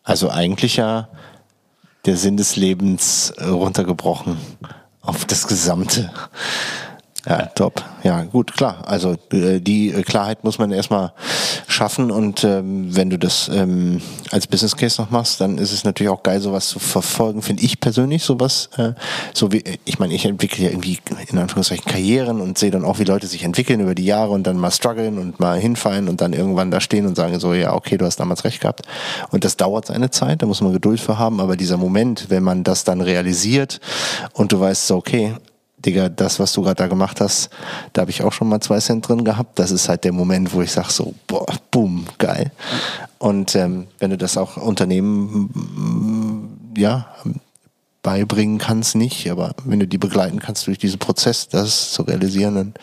Also 0.02 0.30
eigentlich 0.30 0.76
ja 0.76 1.08
der 2.04 2.16
Sinn 2.16 2.36
des 2.36 2.56
Lebens 2.56 3.32
runtergebrochen 3.40 4.36
auf 5.00 5.24
das 5.24 5.46
Gesamte. 5.46 6.10
Ja, 7.26 7.46
top. 7.46 7.84
Ja, 8.02 8.22
gut, 8.22 8.54
klar. 8.54 8.82
Also 8.86 9.16
äh, 9.32 9.60
die 9.60 9.90
äh, 9.90 10.02
Klarheit 10.02 10.42
muss 10.42 10.58
man 10.58 10.72
erstmal 10.72 11.12
schaffen 11.68 12.10
und 12.10 12.44
ähm, 12.44 12.94
wenn 12.96 13.10
du 13.10 13.18
das 13.18 13.50
ähm, 13.52 14.00
als 14.30 14.46
Business 14.46 14.76
Case 14.76 15.00
noch 15.00 15.10
machst, 15.10 15.40
dann 15.40 15.58
ist 15.58 15.72
es 15.72 15.84
natürlich 15.84 16.10
auch 16.10 16.22
geil, 16.22 16.40
sowas 16.40 16.68
zu 16.68 16.78
verfolgen, 16.78 17.42
finde 17.42 17.62
ich 17.62 17.78
persönlich 17.78 18.22
sowas. 18.22 18.70
Äh, 18.78 18.92
so 19.34 19.52
wie, 19.52 19.62
ich 19.84 19.98
meine, 19.98 20.14
ich 20.14 20.24
entwickle 20.24 20.64
ja 20.64 20.70
irgendwie 20.70 20.98
in 21.28 21.38
Anführungszeichen 21.38 21.84
Karrieren 21.84 22.40
und 22.40 22.56
sehe 22.56 22.70
dann 22.70 22.84
auch, 22.84 22.98
wie 22.98 23.04
Leute 23.04 23.26
sich 23.26 23.44
entwickeln 23.44 23.80
über 23.80 23.94
die 23.94 24.06
Jahre 24.06 24.30
und 24.30 24.46
dann 24.46 24.56
mal 24.56 24.70
strugglen 24.70 25.18
und 25.18 25.40
mal 25.40 25.58
hinfallen 25.58 26.08
und 26.08 26.22
dann 26.22 26.32
irgendwann 26.32 26.70
da 26.70 26.80
stehen 26.80 27.06
und 27.06 27.16
sagen 27.16 27.38
so, 27.38 27.52
ja, 27.52 27.74
okay, 27.74 27.98
du 27.98 28.06
hast 28.06 28.16
damals 28.16 28.44
recht 28.44 28.60
gehabt. 28.60 28.82
Und 29.30 29.44
das 29.44 29.56
dauert 29.56 29.86
seine 29.86 30.10
Zeit, 30.10 30.40
da 30.40 30.46
muss 30.46 30.62
man 30.62 30.72
Geduld 30.72 31.00
für 31.00 31.18
haben, 31.18 31.40
aber 31.40 31.56
dieser 31.56 31.76
Moment, 31.76 32.30
wenn 32.30 32.42
man 32.42 32.64
das 32.64 32.84
dann 32.84 33.02
realisiert 33.02 33.80
und 34.32 34.52
du 34.52 34.60
weißt 34.60 34.86
so, 34.86 34.96
okay, 34.96 35.34
Digga, 35.84 36.08
das, 36.08 36.38
was 36.38 36.52
du 36.52 36.62
gerade 36.62 36.76
da 36.76 36.86
gemacht 36.86 37.20
hast, 37.20 37.50
da 37.92 38.02
habe 38.02 38.10
ich 38.10 38.22
auch 38.22 38.32
schon 38.32 38.48
mal 38.48 38.60
zwei 38.60 38.78
Cent 38.78 39.08
drin 39.08 39.24
gehabt. 39.24 39.58
Das 39.58 39.70
ist 39.70 39.88
halt 39.88 40.04
der 40.04 40.12
Moment, 40.12 40.52
wo 40.52 40.62
ich 40.62 40.72
sage 40.72 40.90
so, 40.90 41.14
boah, 41.26 41.46
boom, 41.70 42.06
geil. 42.18 42.50
Und 43.18 43.54
ähm, 43.54 43.86
wenn 43.98 44.10
du 44.10 44.18
das 44.18 44.36
auch 44.36 44.56
Unternehmen, 44.56 46.72
ja, 46.76 47.06
beibringen 48.02 48.58
kannst, 48.58 48.94
nicht, 48.94 49.30
aber 49.30 49.54
wenn 49.64 49.78
du 49.78 49.86
die 49.86 49.98
begleiten 49.98 50.38
kannst 50.38 50.66
durch 50.66 50.78
diesen 50.78 50.98
Prozess, 50.98 51.48
das 51.48 51.92
zu 51.92 52.02
realisieren, 52.02 52.54
dann, 52.54 52.74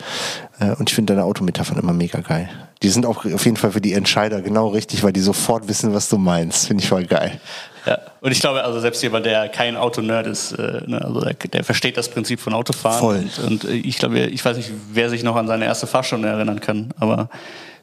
äh, 0.60 0.76
und 0.76 0.88
ich 0.88 0.94
finde 0.94 1.14
deine 1.14 1.24
Autometaphern 1.24 1.78
immer 1.78 1.92
mega 1.92 2.20
geil. 2.20 2.48
Die 2.82 2.88
sind 2.88 3.04
auch 3.04 3.24
auf 3.24 3.44
jeden 3.44 3.56
Fall 3.56 3.72
für 3.72 3.80
die 3.80 3.94
Entscheider 3.94 4.42
genau 4.42 4.68
richtig, 4.68 5.02
weil 5.02 5.12
die 5.12 5.20
sofort 5.20 5.66
wissen, 5.66 5.92
was 5.92 6.08
du 6.08 6.18
meinst. 6.18 6.68
Finde 6.68 6.84
ich 6.84 6.88
voll 6.88 7.06
geil. 7.06 7.40
Ja, 7.88 7.98
und 8.20 8.32
ich 8.32 8.40
glaube, 8.40 8.62
also 8.62 8.80
selbst 8.80 9.02
jemand, 9.02 9.24
der 9.24 9.48
kein 9.48 9.74
Autonerd 9.74 10.26
ist, 10.26 10.52
äh, 10.52 10.82
ne, 10.86 11.02
also 11.02 11.20
der, 11.20 11.32
der, 11.32 11.64
versteht 11.64 11.96
das 11.96 12.10
Prinzip 12.10 12.38
von 12.38 12.52
Autofahren. 12.52 13.00
Voll. 13.00 13.16
Und, 13.16 13.38
und, 13.38 13.64
äh, 13.64 13.76
ich 13.76 13.96
glaube, 13.96 14.20
ich 14.26 14.44
weiß 14.44 14.58
nicht, 14.58 14.70
wer 14.92 15.08
sich 15.08 15.22
noch 15.22 15.36
an 15.36 15.46
seine 15.46 15.64
erste 15.64 15.86
Fahrstunde 15.86 16.28
erinnern 16.28 16.60
kann, 16.60 16.92
aber 16.98 17.30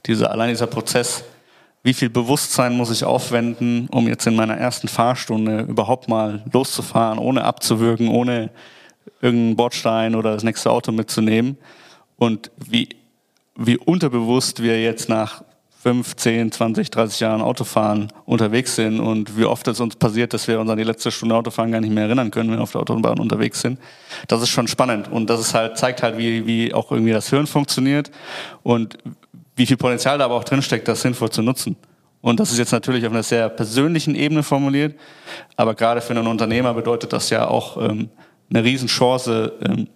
diese, 0.06 0.30
allein 0.30 0.50
dieser 0.50 0.68
Prozess, 0.68 1.24
wie 1.82 1.96
viel 1.96 2.12
Bewusstsein 2.12 2.78
muss 2.78 2.92
ich 2.92 3.04
aufwenden, 3.04 3.88
um 3.90 4.08
jetzt 4.08 4.28
in 4.28 4.36
meiner 4.36 4.56
ersten 4.56 4.88
Fahrstunde 4.88 5.62
überhaupt 5.62 6.08
mal 6.08 6.44
loszufahren, 6.54 7.18
ohne 7.18 7.44
abzuwürgen, 7.44 8.10
ohne 8.10 8.52
irgendeinen 9.22 9.56
Bordstein 9.56 10.14
oder 10.14 10.34
das 10.34 10.44
nächste 10.44 10.70
Auto 10.70 10.92
mitzunehmen. 10.92 11.58
Und 12.18 12.52
wie, 12.58 12.90
wie 13.56 13.78
unterbewusst 13.78 14.62
wir 14.62 14.80
jetzt 14.84 15.10
nach 15.10 15.44
5, 15.86 16.16
10, 16.16 16.52
20, 16.52 16.90
30 16.90 17.20
Jahren 17.20 17.42
Autofahren 17.44 18.12
unterwegs 18.26 18.76
sind 18.76 19.00
und 19.00 19.38
wie 19.38 19.46
oft 19.46 19.68
es 19.68 19.80
uns 19.80 19.96
passiert, 19.96 20.34
dass 20.34 20.48
wir 20.48 20.60
uns 20.60 20.68
an 20.68 20.80
die 20.80 20.84
letzte 20.84 21.12
Stunde 21.12 21.36
Autofahren 21.36 21.72
gar 21.72 21.80
nicht 21.80 21.94
mehr 21.94 22.06
erinnern 22.06 22.32
können, 22.32 22.50
wenn 22.50 22.58
wir 22.58 22.64
auf 22.64 22.72
der 22.72 22.82
Autobahn 22.82 23.20
unterwegs 23.20 23.62
sind. 23.62 23.78
Das 24.28 24.42
ist 24.42 24.50
schon 24.50 24.68
spannend 24.68 25.12
und 25.12 25.30
das 25.30 25.40
ist 25.40 25.54
halt, 25.54 25.78
zeigt 25.78 26.02
halt, 26.02 26.18
wie, 26.18 26.48
wie 26.48 26.74
auch 26.74 26.92
irgendwie 26.92 27.12
das 27.12 27.30
Hirn 27.30 27.46
funktioniert 27.46 28.10
und 28.64 28.98
wie 29.56 29.68
viel 29.68 29.78
Potenzial 29.78 30.18
da 30.18 30.26
aber 30.26 30.34
auch 30.34 30.44
drinsteckt, 30.44 30.88
das 30.88 31.04
sinnvoll 31.04 31.30
zu 31.30 31.44
nutzen. 31.44 31.76
Und 32.20 32.40
das 32.40 32.52
ist 32.52 32.58
jetzt 32.58 32.72
natürlich 32.72 33.06
auf 33.06 33.12
einer 33.12 33.22
sehr 33.22 33.48
persönlichen 33.50 34.16
Ebene 34.16 34.42
formuliert, 34.42 34.96
aber 35.56 35.76
gerade 35.76 36.02
für 36.02 36.16
einen 36.16 36.26
Unternehmer 36.26 36.74
bedeutet 36.74 37.14
das 37.14 37.30
ja 37.30 37.48
auch 37.48 37.78
ähm, 37.78 38.10
eine 38.50 38.64
Riesenchance, 38.64 39.54
ähm, 39.64 39.88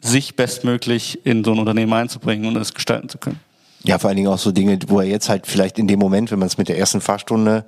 sich 0.00 0.36
bestmöglich 0.36 1.24
in 1.24 1.42
so 1.42 1.52
ein 1.52 1.58
Unternehmen 1.58 1.94
einzubringen 1.94 2.44
und 2.44 2.60
es 2.60 2.74
gestalten 2.74 3.08
zu 3.08 3.16
können. 3.16 3.40
Ja, 3.82 3.98
vor 3.98 4.08
allen 4.08 4.16
Dingen 4.16 4.28
auch 4.28 4.38
so 4.38 4.52
Dinge, 4.52 4.78
wo 4.88 5.00
er 5.00 5.06
jetzt 5.06 5.28
halt 5.28 5.46
vielleicht 5.46 5.78
in 5.78 5.88
dem 5.88 5.98
Moment, 5.98 6.30
wenn 6.30 6.38
man 6.38 6.48
es 6.48 6.58
mit 6.58 6.68
der 6.68 6.78
ersten 6.78 7.00
Fahrstunde 7.00 7.64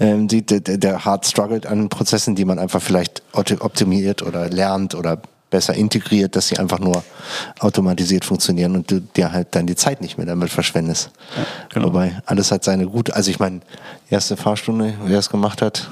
ähm, 0.00 0.28
sieht, 0.28 0.50
der, 0.50 0.78
der 0.78 1.04
hart 1.04 1.26
struggelt 1.26 1.66
an 1.66 1.90
Prozessen, 1.90 2.34
die 2.34 2.46
man 2.46 2.58
einfach 2.58 2.80
vielleicht 2.80 3.22
optimiert 3.32 4.22
oder 4.22 4.48
lernt 4.48 4.94
oder 4.94 5.20
besser 5.50 5.74
integriert, 5.74 6.34
dass 6.34 6.48
sie 6.48 6.58
einfach 6.58 6.80
nur 6.80 7.04
automatisiert 7.60 8.24
funktionieren 8.24 8.74
und 8.74 8.90
du 8.90 9.00
dir 9.00 9.30
halt 9.30 9.48
dann 9.50 9.66
die 9.66 9.76
Zeit 9.76 10.00
nicht 10.00 10.16
mehr 10.16 10.26
damit 10.26 10.50
verschwendest. 10.50 11.10
Ja, 11.36 11.44
genau. 11.68 11.88
Wobei 11.88 12.20
alles 12.24 12.50
hat 12.50 12.64
seine 12.64 12.86
gute, 12.86 13.14
also 13.14 13.30
ich 13.30 13.38
meine, 13.38 13.60
erste 14.08 14.36
Fahrstunde, 14.36 14.94
wer 15.04 15.18
es 15.18 15.28
gemacht 15.28 15.60
hat, 15.60 15.90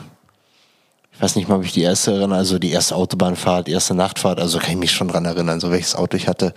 ich 1.21 1.25
weiß 1.25 1.37
nicht 1.37 1.51
mal, 1.51 1.57
ob 1.57 1.65
ich 1.65 1.73
die 1.73 1.83
erste 1.83 2.13
erinnere, 2.13 2.39
also 2.39 2.59
die 2.59 2.71
erste 2.71 2.97
Autobahnfahrt, 2.97 3.67
die 3.67 3.73
erste 3.73 3.95
Nachtfahrt, 3.95 4.41
also 4.41 4.59
kann 4.59 4.71
ich 4.71 4.77
mich 4.79 4.93
schon 4.93 5.09
dran 5.09 5.27
erinnern, 5.27 5.61
so 5.61 5.71
welches 5.71 5.95
Auto 5.95 6.17
ich 6.17 6.27
hatte, 6.27 6.55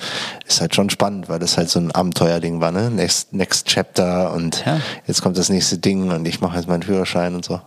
ist 0.48 0.62
halt 0.62 0.74
schon 0.74 0.90
spannend, 0.90 1.28
weil 1.28 1.38
das 1.38 1.58
halt 1.58 1.70
so 1.70 1.82
ein 1.82 1.92
Abenteuerding 1.92 2.62
war, 2.62 2.72
ne? 2.72 2.90
Next, 2.90 3.34
next 3.34 3.68
Chapter 3.68 4.32
und 4.32 4.64
ja. 4.66 4.80
jetzt 5.06 5.22
kommt 5.22 5.38
das 5.38 5.50
nächste 5.50 5.80
Ding 5.80 6.12
und 6.12 6.26
ich 6.26 6.40
mache 6.40 6.56
jetzt 6.56 6.70
meinen 6.70 6.82
Führerschein 6.82 7.36
und 7.36 7.44
so. 7.44 7.60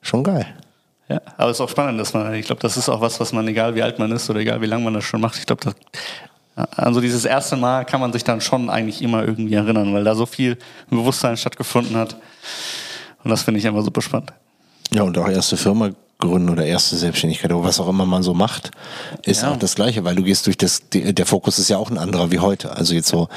Schon 0.00 0.22
geil. 0.22 0.46
Ja, 1.08 1.20
aber 1.38 1.50
es 1.50 1.56
ist 1.56 1.60
auch 1.60 1.70
spannend, 1.70 1.98
dass 1.98 2.14
man, 2.14 2.32
ich 2.34 2.46
glaube, 2.46 2.62
das 2.62 2.76
ist 2.76 2.88
auch 2.88 3.00
was, 3.00 3.18
was 3.18 3.32
man, 3.32 3.48
egal 3.48 3.74
wie 3.74 3.82
alt 3.82 3.98
man 3.98 4.12
ist 4.12 4.30
oder 4.30 4.38
egal 4.38 4.60
wie 4.60 4.66
lange 4.66 4.84
man 4.84 4.94
das 4.94 5.02
schon 5.02 5.20
macht, 5.20 5.36
ich 5.40 5.46
glaube, 5.46 5.74
also 6.54 7.00
dieses 7.00 7.24
erste 7.24 7.56
Mal 7.56 7.84
kann 7.84 7.98
man 8.00 8.12
sich 8.12 8.22
dann 8.22 8.40
schon 8.40 8.70
eigentlich 8.70 9.02
immer 9.02 9.24
irgendwie 9.24 9.54
erinnern, 9.54 9.92
weil 9.92 10.04
da 10.04 10.14
so 10.14 10.24
viel 10.24 10.56
Bewusstsein 10.88 11.36
stattgefunden 11.36 11.96
hat. 11.96 12.14
Und 13.24 13.32
das 13.32 13.42
finde 13.42 13.58
ich 13.58 13.66
einfach 13.66 13.82
super 13.82 14.02
spannend. 14.02 14.32
Ja, 14.92 15.02
und 15.02 15.18
auch 15.18 15.28
erste 15.28 15.56
Firma 15.56 15.90
gründen 16.18 16.50
oder 16.50 16.66
erste 16.66 16.96
Selbstständigkeit 16.96 17.52
oder 17.52 17.62
was 17.62 17.78
auch 17.78 17.88
immer 17.88 18.04
man 18.04 18.24
so 18.24 18.34
macht, 18.34 18.72
ist 19.24 19.42
ja. 19.42 19.52
auch 19.52 19.56
das 19.56 19.76
Gleiche, 19.76 20.02
weil 20.02 20.16
du 20.16 20.24
gehst 20.24 20.46
durch 20.46 20.58
das, 20.58 20.82
der 20.92 21.26
Fokus 21.26 21.60
ist 21.60 21.68
ja 21.68 21.78
auch 21.78 21.90
ein 21.90 21.98
anderer 21.98 22.32
wie 22.32 22.40
heute. 22.40 22.76
Also 22.76 22.92
jetzt 22.94 23.08
so, 23.08 23.28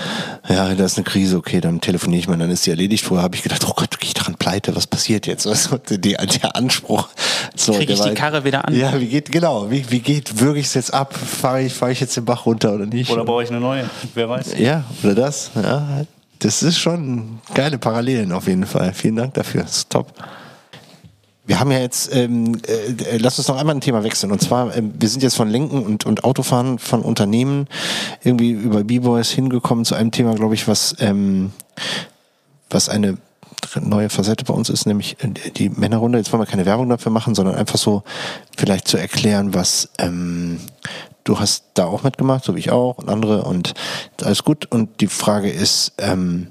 ja, 0.49 0.73
da 0.73 0.85
ist 0.85 0.97
eine 0.97 1.03
Krise, 1.03 1.37
okay, 1.37 1.61
dann 1.61 1.79
telefoniere 1.79 2.19
ich 2.19 2.27
mal, 2.27 2.37
dann 2.37 2.49
ist 2.49 2.65
die 2.65 2.71
erledigt. 2.71 3.05
Vorher 3.05 3.23
habe 3.23 3.35
ich 3.35 3.43
gedacht, 3.43 3.63
oh 3.67 3.73
Gott, 3.75 3.99
gehe 3.99 4.07
ich 4.07 4.13
dran 4.15 4.33
pleite, 4.33 4.75
was 4.75 4.87
passiert 4.87 5.27
jetzt? 5.27 5.45
Also 5.45 5.77
die, 5.77 5.97
der 5.97 6.55
Anspruch. 6.55 7.09
So, 7.55 7.73
Kriege 7.73 7.93
ich 7.93 8.01
die 8.01 8.13
Karre 8.13 8.43
wieder 8.45 8.65
an? 8.67 8.75
Ja, 8.75 8.99
wie 8.99 9.07
geht, 9.07 9.31
genau, 9.31 9.69
wie, 9.69 9.91
wie 9.91 9.99
geht, 9.99 10.39
würge 10.39 10.59
ich 10.59 10.65
es 10.67 10.73
jetzt 10.73 10.93
ab? 10.93 11.13
Fahre 11.13 11.61
ich, 11.61 11.73
fahre 11.73 11.91
ich 11.91 11.99
jetzt 11.99 12.17
den 12.17 12.25
Bach 12.25 12.45
runter 12.47 12.73
oder 12.73 12.87
nicht? 12.87 13.11
Oder 13.11 13.25
baue 13.25 13.43
ich 13.43 13.49
eine 13.49 13.59
neue? 13.59 13.87
Wer 14.15 14.27
weiß. 14.27 14.57
Ja, 14.57 14.85
oder 15.03 15.13
das, 15.13 15.51
ja. 15.55 16.05
Das 16.39 16.63
ist 16.63 16.79
schon 16.79 17.39
geile 17.53 17.77
Parallelen 17.77 18.31
auf 18.31 18.47
jeden 18.47 18.65
Fall. 18.65 18.93
Vielen 18.93 19.17
Dank 19.17 19.35
dafür. 19.35 19.61
Das 19.61 19.77
ist 19.77 19.89
top. 19.91 20.11
Wir 21.51 21.59
haben 21.59 21.69
ja 21.69 21.79
jetzt, 21.79 22.15
ähm, 22.15 22.61
äh, 22.65 23.17
lass 23.17 23.37
uns 23.37 23.49
noch 23.49 23.57
einmal 23.57 23.75
ein 23.75 23.81
Thema 23.81 24.05
wechseln. 24.05 24.31
Und 24.31 24.41
zwar, 24.41 24.73
äh, 24.73 24.81
wir 24.81 25.09
sind 25.09 25.21
jetzt 25.21 25.35
von 25.35 25.49
Lenken 25.49 25.83
und, 25.83 26.05
und 26.05 26.23
Autofahren 26.23 26.79
von 26.79 27.01
Unternehmen 27.01 27.67
irgendwie 28.23 28.51
über 28.51 28.85
B-Boys 28.85 29.31
hingekommen 29.31 29.83
zu 29.83 29.93
einem 29.93 30.11
Thema, 30.11 30.33
glaube 30.33 30.53
ich, 30.53 30.69
was, 30.69 30.95
ähm, 30.99 31.51
was 32.69 32.87
eine 32.87 33.17
neue 33.81 34.09
Facette 34.09 34.45
bei 34.45 34.53
uns 34.53 34.69
ist, 34.69 34.85
nämlich 34.85 35.17
äh, 35.21 35.51
die 35.51 35.67
Männerrunde. 35.67 36.19
Jetzt 36.19 36.31
wollen 36.31 36.41
wir 36.41 36.47
keine 36.47 36.65
Werbung 36.65 36.87
dafür 36.87 37.11
machen, 37.11 37.35
sondern 37.35 37.55
einfach 37.55 37.77
so 37.77 38.03
vielleicht 38.55 38.87
zu 38.87 38.95
erklären, 38.95 39.53
was 39.53 39.89
ähm, 39.97 40.57
du 41.25 41.37
hast 41.37 41.65
da 41.73 41.83
auch 41.83 42.03
mitgemacht, 42.03 42.45
so 42.45 42.55
wie 42.55 42.59
ich 42.59 42.71
auch 42.71 42.97
und 42.97 43.09
andere 43.09 43.43
und 43.43 43.73
alles 44.23 44.45
gut. 44.45 44.71
Und 44.71 45.01
die 45.01 45.07
Frage 45.07 45.49
ist, 45.49 45.91
ähm, 45.97 46.47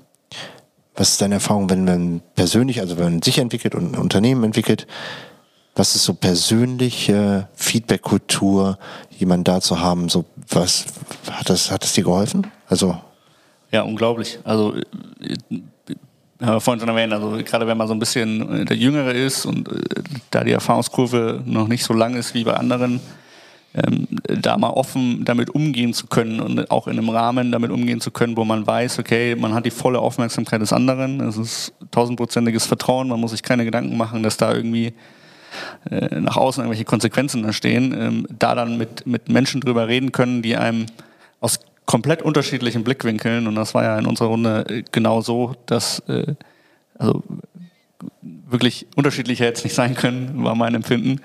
was 1.01 1.13
ist 1.13 1.23
deine 1.23 1.37
Erfahrung, 1.37 1.71
wenn 1.71 1.87
man 1.87 2.21
persönlich, 2.35 2.79
also 2.81 2.99
wenn 2.99 3.05
man 3.05 3.23
sich 3.23 3.39
entwickelt 3.39 3.75
und 3.75 3.95
ein 3.95 3.99
Unternehmen 3.99 4.45
entwickelt, 4.45 4.87
was 5.75 5.97
ist 5.97 6.05
so 6.05 6.13
persönliche 6.13 7.49
Feedback-Kultur, 7.55 8.79
jemanden 9.19 9.45
da 9.45 9.63
zu 9.63 9.81
haben? 9.81 10.11
So 10.11 10.27
was 10.51 10.85
hat 11.31 11.49
das, 11.49 11.71
hat 11.71 11.85
das 11.85 11.95
dir 11.95 12.05
geholfen? 12.05 12.49
Also 12.69 12.99
ja, 13.73 13.81
unglaublich. 13.81 14.41
Also 14.45 14.75
äh, 14.75 15.37
haben 16.43 16.55
wir 16.55 16.61
vorhin 16.61 16.81
schon 16.81 16.89
erwähnt, 16.91 17.15
also 17.15 17.31
gerade 17.45 17.67
wenn 17.67 17.79
man 17.79 17.89
so 17.89 17.95
ein 17.95 17.99
bisschen 17.99 18.67
der 18.67 18.77
Jüngere 18.77 19.15
ist 19.15 19.47
und 19.47 19.69
äh, 19.73 20.03
da 20.31 20.45
die 20.45 20.53
Erfahrungskurve 20.53 21.43
noch 21.47 21.67
nicht 21.67 21.83
so 21.83 21.95
lang 21.95 22.15
ist 22.15 22.35
wie 22.35 22.45
bei 22.45 22.53
anderen, 22.53 23.01
ähm, 23.75 24.09
da 24.23 24.57
mal 24.57 24.71
offen 24.71 25.25
damit 25.25 25.51
umgehen 25.51 25.95
zu 25.95 26.07
können 26.09 26.41
und 26.41 26.71
auch 26.71 26.89
in 26.89 26.99
einem 26.99 27.09
Rahmen 27.09 27.53
damit 27.53 27.71
umgehen 27.71 28.01
zu 28.01 28.11
können, 28.11 28.37
wo 28.37 28.45
man 28.45 28.67
weiß, 28.67 28.99
okay, 28.99 29.37
man 29.37 29.55
hat 29.55 29.65
die 29.65 29.71
volle 29.71 30.01
Aufmerksamkeit 30.01 30.61
des 30.61 30.73
anderen, 30.73 31.21
es 31.21 31.37
ist 31.37 31.73
tausendprozentiges 31.91 32.67
Vertrauen, 32.67 33.09
man 33.09 33.21
muss 33.21 33.31
sich 33.31 33.43
keine 33.43 33.65
Gedanken 33.65 33.97
machen, 33.97 34.23
dass 34.23 34.37
da 34.37 34.53
irgendwie 34.53 34.93
äh, 35.91 36.21
nach 36.21 36.37
außen 36.37 36.63
irgendwelche 36.63 36.85
Konsequenzen 36.85 37.45
entstehen, 37.45 37.95
ähm, 37.97 38.27
da 38.39 38.55
dann 38.55 38.77
mit, 38.77 39.07
mit 39.07 39.29
Menschen 39.29 39.61
drüber 39.61 39.87
reden 39.87 40.11
können, 40.11 40.43
die 40.43 40.57
einem 40.57 40.87
aus 41.41 41.61
komplett 41.87 42.23
unterschiedlichen 42.23 42.85
Blickwinkeln, 42.85 43.47
und 43.47 43.55
das 43.55 43.75
war 43.75 43.85
ja 43.85 43.99
in 43.99 44.07
unserer 44.07 44.29
Runde 44.29 44.65
äh, 44.69 44.83
genau 44.91 45.21
so, 45.21 45.55
dass 45.67 46.01
äh, 46.09 46.35
also 46.99 47.23
wirklich 48.51 48.87
unterschiedlicher 48.97 49.45
jetzt 49.45 49.65
nicht 49.65 49.75
sein 49.75 49.95
können, 49.95 50.45
war 50.45 50.55
mein 50.55 50.75
Empfinden, 50.75 51.21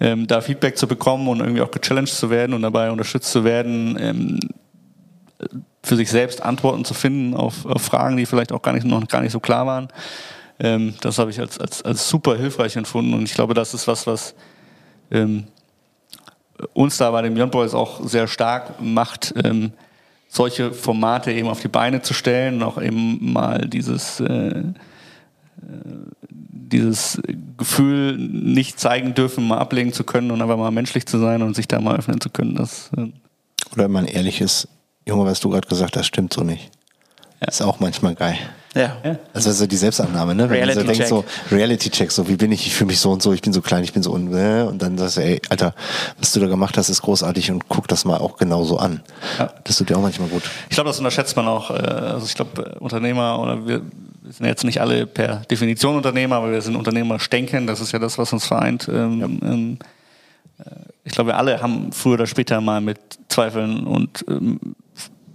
ähm, 0.00 0.26
da 0.26 0.40
Feedback 0.40 0.76
zu 0.76 0.86
bekommen 0.86 1.28
und 1.28 1.40
irgendwie 1.40 1.62
auch 1.62 1.70
gechallenged 1.70 2.14
zu 2.14 2.30
werden 2.30 2.54
und 2.54 2.62
dabei 2.62 2.90
unterstützt 2.90 3.30
zu 3.30 3.44
werden, 3.44 3.96
ähm, 4.00 4.40
für 5.82 5.96
sich 5.96 6.10
selbst 6.10 6.42
Antworten 6.42 6.84
zu 6.84 6.94
finden 6.94 7.34
auf, 7.34 7.64
auf, 7.66 7.82
Fragen, 7.82 8.16
die 8.16 8.26
vielleicht 8.26 8.52
auch 8.52 8.62
gar 8.62 8.72
nicht, 8.72 8.86
noch 8.86 9.06
gar 9.06 9.22
nicht 9.22 9.32
so 9.32 9.40
klar 9.40 9.66
waren. 9.66 9.88
Ähm, 10.58 10.94
das 11.00 11.18
habe 11.18 11.30
ich 11.30 11.38
als, 11.38 11.58
als, 11.58 11.82
als 11.82 12.08
super 12.08 12.36
hilfreich 12.36 12.76
empfunden 12.76 13.14
und 13.14 13.24
ich 13.24 13.34
glaube, 13.34 13.54
das 13.54 13.74
ist 13.74 13.86
was, 13.86 14.06
was 14.06 14.34
ähm, 15.10 15.44
uns 16.72 16.96
da 16.96 17.10
bei 17.10 17.22
den 17.22 17.34
Beyond 17.34 17.52
Boys 17.52 17.74
auch 17.74 18.04
sehr 18.06 18.26
stark 18.26 18.80
macht, 18.80 19.34
ähm, 19.44 19.72
solche 20.28 20.72
Formate 20.72 21.32
eben 21.32 21.48
auf 21.48 21.60
die 21.60 21.68
Beine 21.68 22.02
zu 22.02 22.14
stellen 22.14 22.56
und 22.56 22.62
auch 22.62 22.80
eben 22.80 23.32
mal 23.32 23.68
dieses 23.68 24.20
äh, 24.20 24.62
dieses 26.72 27.20
Gefühl 27.56 28.16
nicht 28.18 28.80
zeigen 28.80 29.14
dürfen, 29.14 29.46
mal 29.46 29.58
ablegen 29.58 29.92
zu 29.92 30.04
können 30.04 30.30
und 30.30 30.42
einfach 30.42 30.56
mal 30.56 30.70
menschlich 30.70 31.06
zu 31.06 31.18
sein 31.18 31.42
und 31.42 31.54
sich 31.54 31.68
da 31.68 31.80
mal 31.80 31.96
öffnen 31.96 32.20
zu 32.20 32.30
können. 32.30 32.54
Das, 32.54 32.90
äh 32.96 33.08
Oder 33.72 33.88
man 33.88 34.06
ehrlich 34.06 34.40
ist, 34.40 34.68
Junge, 35.06 35.24
was 35.24 35.40
du 35.40 35.50
gerade 35.50 35.68
gesagt 35.68 35.96
hast, 35.96 36.06
stimmt 36.06 36.32
so 36.32 36.42
nicht. 36.42 36.70
Ja. 37.40 37.48
Ist 37.48 37.62
auch 37.62 37.80
manchmal 37.80 38.14
geil. 38.14 38.38
Ja. 38.74 38.96
Also, 39.32 39.48
also 39.48 39.66
die 39.66 39.76
Selbstannahme, 39.76 40.34
ne? 40.34 40.50
Wenn 40.50 40.58
Reality 40.58 40.84
man 40.84 40.86
so 40.86 40.92
denkt, 40.92 41.08
so 41.08 41.24
Reality 41.50 41.90
Check, 41.90 42.12
so 42.12 42.28
wie 42.28 42.36
bin 42.36 42.52
ich, 42.52 42.66
ich 42.66 42.74
fühle 42.74 42.88
mich 42.88 43.00
so 43.00 43.10
und 43.10 43.22
so, 43.22 43.32
ich 43.32 43.40
bin 43.40 43.54
so 43.54 43.62
klein, 43.62 43.82
ich 43.84 43.94
bin 43.94 44.02
so 44.02 44.12
und, 44.12 44.32
äh, 44.34 44.62
und 44.62 44.82
dann 44.82 44.98
sagst 44.98 45.16
du, 45.16 45.22
ey, 45.22 45.40
Alter, 45.48 45.74
was 46.18 46.32
du 46.32 46.40
da 46.40 46.46
gemacht 46.46 46.76
hast, 46.76 46.90
ist 46.90 47.00
großartig 47.00 47.50
und 47.50 47.68
guck 47.68 47.88
das 47.88 48.04
mal 48.04 48.18
auch 48.18 48.36
genauso 48.36 48.78
an. 48.78 49.02
Ja. 49.38 49.50
Das 49.64 49.78
tut 49.78 49.88
dir 49.88 49.96
auch 49.96 50.02
manchmal 50.02 50.28
gut. 50.28 50.42
Ich 50.68 50.74
glaube, 50.74 50.88
das 50.88 50.98
unterschätzt 50.98 51.36
man 51.36 51.48
auch. 51.48 51.70
Äh, 51.70 51.74
also 51.74 52.26
ich 52.26 52.34
glaube, 52.34 52.76
Unternehmer 52.78 53.40
oder 53.40 53.66
wir, 53.66 53.82
wir 54.26 54.32
sind 54.32 54.46
jetzt 54.46 54.64
nicht 54.64 54.80
alle 54.80 55.06
per 55.06 55.36
Definition 55.48 55.96
Unternehmer, 55.96 56.36
aber 56.36 56.50
wir 56.50 56.60
sind 56.60 56.74
Unternehmerstenken, 56.74 57.66
das 57.66 57.80
ist 57.80 57.92
ja 57.92 58.00
das, 58.00 58.18
was 58.18 58.32
uns 58.32 58.44
vereint. 58.44 58.88
Ähm, 58.92 59.40
ähm, 59.42 59.78
äh, 60.58 60.70
ich 61.04 61.12
glaube, 61.12 61.30
wir 61.30 61.38
alle 61.38 61.62
haben 61.62 61.92
früher 61.92 62.14
oder 62.14 62.26
später 62.26 62.60
mal 62.60 62.80
mit 62.80 62.98
Zweifeln 63.28 63.86
und 63.86 64.24
ähm, 64.28 64.58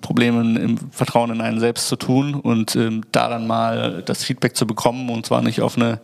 Problemen 0.02 0.58
im 0.58 0.78
Vertrauen 0.92 1.32
in 1.32 1.42
einen 1.42 1.60
selbst 1.60 1.88
zu 1.88 1.96
tun 1.96 2.34
und 2.34 2.76
ähm, 2.76 3.04
da 3.14 3.30
dann 3.30 3.48
mal 3.48 4.04
das 4.04 4.26
Feedback 4.26 4.58
zu 4.58 4.68
bekommen 4.68 5.10
und 5.10 5.26
zwar 5.26 5.42
nicht 5.42 5.62
auf 5.62 5.78
eine 5.78 6.02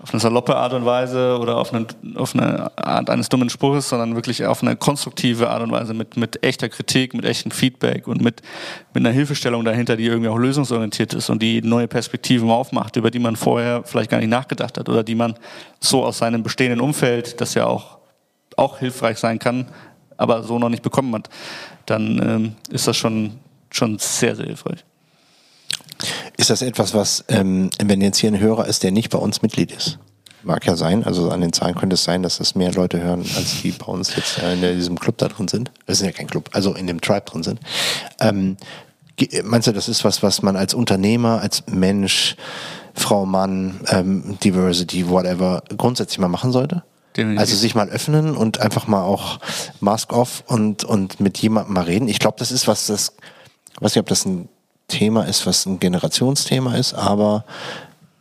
auf 0.00 0.12
eine 0.12 0.20
saloppe 0.20 0.54
Art 0.54 0.72
und 0.74 0.84
Weise 0.84 1.38
oder 1.40 1.56
auf 1.56 1.74
eine, 1.74 1.86
auf 2.14 2.34
eine 2.34 2.70
Art 2.78 3.10
eines 3.10 3.28
dummen 3.28 3.50
Spruches, 3.50 3.88
sondern 3.88 4.14
wirklich 4.14 4.46
auf 4.46 4.62
eine 4.62 4.76
konstruktive 4.76 5.50
Art 5.50 5.60
und 5.62 5.72
Weise 5.72 5.92
mit, 5.92 6.16
mit 6.16 6.44
echter 6.44 6.68
Kritik, 6.68 7.14
mit 7.14 7.24
echtem 7.24 7.50
Feedback 7.50 8.06
und 8.06 8.22
mit, 8.22 8.42
mit 8.94 9.04
einer 9.04 9.12
Hilfestellung 9.12 9.64
dahinter, 9.64 9.96
die 9.96 10.06
irgendwie 10.06 10.28
auch 10.28 10.38
lösungsorientiert 10.38 11.14
ist 11.14 11.30
und 11.30 11.42
die 11.42 11.62
neue 11.62 11.88
Perspektiven 11.88 12.48
aufmacht, 12.48 12.94
über 12.94 13.10
die 13.10 13.18
man 13.18 13.34
vorher 13.34 13.82
vielleicht 13.84 14.10
gar 14.10 14.18
nicht 14.18 14.30
nachgedacht 14.30 14.78
hat 14.78 14.88
oder 14.88 15.02
die 15.02 15.16
man 15.16 15.34
so 15.80 16.04
aus 16.04 16.18
seinem 16.18 16.44
bestehenden 16.44 16.80
Umfeld, 16.80 17.40
das 17.40 17.54
ja 17.54 17.66
auch, 17.66 17.98
auch 18.56 18.78
hilfreich 18.78 19.18
sein 19.18 19.40
kann, 19.40 19.66
aber 20.16 20.44
so 20.44 20.60
noch 20.60 20.68
nicht 20.68 20.82
bekommen 20.82 21.12
hat, 21.14 21.28
dann 21.86 22.22
ähm, 22.22 22.56
ist 22.70 22.86
das 22.86 22.96
schon, 22.96 23.40
schon 23.70 23.98
sehr, 23.98 24.36
sehr 24.36 24.46
hilfreich. 24.46 24.84
Ist 26.36 26.50
das 26.50 26.62
etwas, 26.62 26.94
was, 26.94 27.24
ähm, 27.28 27.70
wenn 27.82 28.00
jetzt 28.00 28.18
hier 28.18 28.30
ein 28.30 28.38
Hörer 28.38 28.66
ist, 28.66 28.82
der 28.82 28.92
nicht 28.92 29.10
bei 29.10 29.18
uns 29.18 29.42
Mitglied 29.42 29.72
ist? 29.72 29.98
Mag 30.44 30.64
ja 30.66 30.76
sein, 30.76 31.02
also 31.04 31.30
an 31.30 31.40
den 31.40 31.52
Zahlen 31.52 31.74
könnte 31.74 31.94
es 31.94 32.04
sein, 32.04 32.22
dass 32.22 32.38
es 32.38 32.54
mehr 32.54 32.72
Leute 32.72 33.02
hören, 33.02 33.24
als 33.36 33.60
die 33.62 33.72
bei 33.72 33.86
uns 33.86 34.14
jetzt 34.14 34.38
in 34.38 34.60
diesem 34.60 34.98
Club 34.98 35.18
da 35.18 35.26
drin 35.26 35.48
sind. 35.48 35.72
Das 35.86 36.00
ist 36.00 36.06
ja 36.06 36.12
kein 36.12 36.28
Club, 36.28 36.50
also 36.52 36.74
in 36.74 36.86
dem 36.86 37.00
Tribe 37.00 37.24
drin 37.26 37.42
sind. 37.42 37.60
Ähm, 38.20 38.56
meinst 39.42 39.66
du, 39.66 39.72
das 39.72 39.88
ist 39.88 40.04
was, 40.04 40.22
was 40.22 40.42
man 40.42 40.56
als 40.56 40.74
Unternehmer, 40.74 41.40
als 41.40 41.64
Mensch, 41.66 42.36
Frau, 42.94 43.26
Mann, 43.26 43.80
ähm, 43.88 44.38
Diversity, 44.42 45.08
whatever, 45.08 45.62
grundsätzlich 45.76 46.18
mal 46.18 46.28
machen 46.28 46.52
sollte? 46.52 46.84
Also 47.36 47.56
sich 47.56 47.74
mal 47.74 47.88
öffnen 47.88 48.36
und 48.36 48.60
einfach 48.60 48.86
mal 48.86 49.02
auch 49.02 49.40
Mask 49.80 50.12
off 50.12 50.44
und, 50.46 50.84
und 50.84 51.18
mit 51.18 51.36
jemandem 51.38 51.74
mal 51.74 51.82
reden. 51.82 52.06
Ich 52.06 52.20
glaube, 52.20 52.36
das 52.38 52.52
ist 52.52 52.68
was, 52.68 52.86
das, 52.86 53.14
weiß 53.80 53.96
nicht, 53.96 54.00
ob 54.00 54.06
das 54.06 54.24
ein 54.24 54.48
Thema 54.88 55.24
ist, 55.24 55.46
was 55.46 55.66
ein 55.66 55.78
Generationsthema 55.78 56.74
ist, 56.74 56.94
aber 56.94 57.44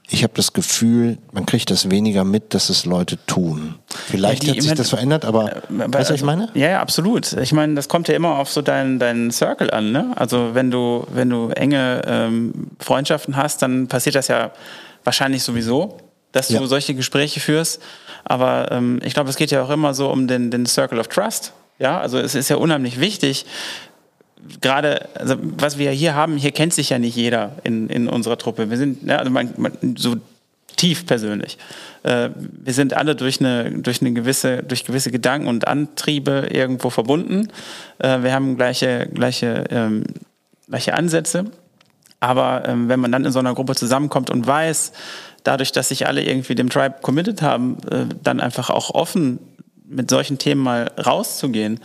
ich 0.10 0.23
habe 0.23 0.34
das 0.35 0.53
Gefühl, 0.53 1.18
man 1.34 1.45
kriegt 1.45 1.69
das 1.69 1.91
weniger 1.91 2.23
mit, 2.23 2.53
dass 2.53 2.69
es 2.69 2.85
Leute 2.85 3.18
tun. 3.26 3.76
Vielleicht 3.88 4.45
ja, 4.45 4.53
hat 4.53 4.61
sich 4.61 4.73
das 4.73 4.89
verändert, 4.89 5.26
aber 5.26 5.57
äh, 5.57 5.61
weißt 5.69 6.10
du, 6.10 6.14
was 6.14 6.19
ich 6.22 6.23
meine? 6.23 6.49
Ja, 6.53 6.69
ja, 6.69 6.81
absolut. 6.81 7.34
Ich 7.34 7.52
meine, 7.52 7.76
das 7.76 7.89
kommt 7.89 8.07
ja 8.07 8.15
immer 8.15 8.38
auf 8.38 8.49
so 8.49 8.61
deinen, 8.61 8.99
deinen 8.99 9.31
Circle 9.31 9.69
an. 9.72 9.91
Ne? 9.91 10.14
Also 10.15 10.52
wenn 10.53 10.72
du, 10.72 11.06
wenn 11.11 11.30
du 11.30 11.49
enge 11.49 12.03
ähm, 12.06 12.69
Freundschaften 12.80 13.35
hast, 13.35 13.61
dann 13.61 13.88
passiert 13.88 14.15
das 14.15 14.30
ja 14.30 14.52
wahrscheinlich 15.03 15.44
sowieso, 15.44 15.98
dass 16.31 16.48
du 16.48 16.53
ja. 16.53 16.68
solche 16.68 16.95
Gespräche 16.95 17.41
führst. 17.41 17.81
Aber 18.23 18.72
ähm, 18.72 18.99
ich 19.03 19.14
glaube, 19.14 19.30
es 19.30 19.35
geht 19.35 19.52
ja 19.52 19.61
auch 19.61 19.69
immer 19.69 19.94
so 19.94 20.10
um 20.10 20.27
den, 20.27 20.52
den 20.52 20.65
Circle 20.65 20.99
of 20.99 21.10
Trust. 21.10 21.52
Ja, 21.80 21.99
also 21.99 22.18
es 22.18 22.34
ist 22.34 22.49
ja 22.49 22.56
unheimlich 22.56 22.99
wichtig, 22.99 23.45
gerade, 24.61 25.07
also 25.15 25.36
was 25.40 25.78
wir 25.78 25.91
hier 25.91 26.15
haben, 26.15 26.38
hier 26.38 26.52
kennt 26.52 26.74
sich 26.74 26.90
ja 26.90 26.99
nicht 26.99 27.15
jeder 27.15 27.53
in, 27.64 27.90
in 27.90 28.07
unserer 28.07 28.38
Truppe. 28.38 28.69
Wir 28.69 28.78
sind, 28.78 29.07
ja, 29.07 29.18
also 29.18 29.32
man, 29.32 29.53
man, 29.57 29.95
so 29.98 30.15
tief 30.76 31.06
persönlich. 31.06 31.57
Äh, 32.03 32.30
wir 32.36 32.74
sind 32.74 32.94
alle 32.94 33.15
durch 33.15 33.40
eine, 33.40 33.72
durch 33.72 34.02
eine 34.02 34.14
gewisse, 34.14 34.64
durch 34.64 34.86
gewisse 34.86 35.11
Gedanken 35.11 35.48
und 35.48 35.68
Antriebe 35.68 36.48
irgendwo 36.52 36.90
verbunden. 36.90 37.49
Äh, 37.99 38.24
wir 38.24 38.34
haben 38.34 38.56
gleiche, 38.56 39.10
gleiche, 39.14 39.65
ähm, 39.69 40.03
gleiche 40.68 40.94
Ansätze. 40.94 41.45
Aber 42.19 42.64
ähm, 42.68 42.90
wenn 42.90 42.99
man 42.99 43.11
dann 43.11 43.26
in 43.26 43.32
so 43.32 43.40
einer 43.40 43.53
Gruppe 43.53 43.76
zusammenkommt 43.76 44.30
und 44.30 44.48
weiß, 44.48 44.91
dadurch, 45.44 45.72
dass 45.72 45.90
sich 45.90 46.07
alle 46.07 46.24
irgendwie 46.24 46.56
dem 46.56 46.69
Tribe 46.69 46.95
committed 47.02 47.41
haben, 47.41 47.78
äh, 47.91 48.06
dann 48.24 48.40
einfach 48.40 48.69
auch 48.69 48.91
offen 48.91 49.40
mit 49.88 50.10
solchen 50.10 50.38
Themen 50.38 50.61
mal 50.61 50.91
rauszugehen, 50.98 51.80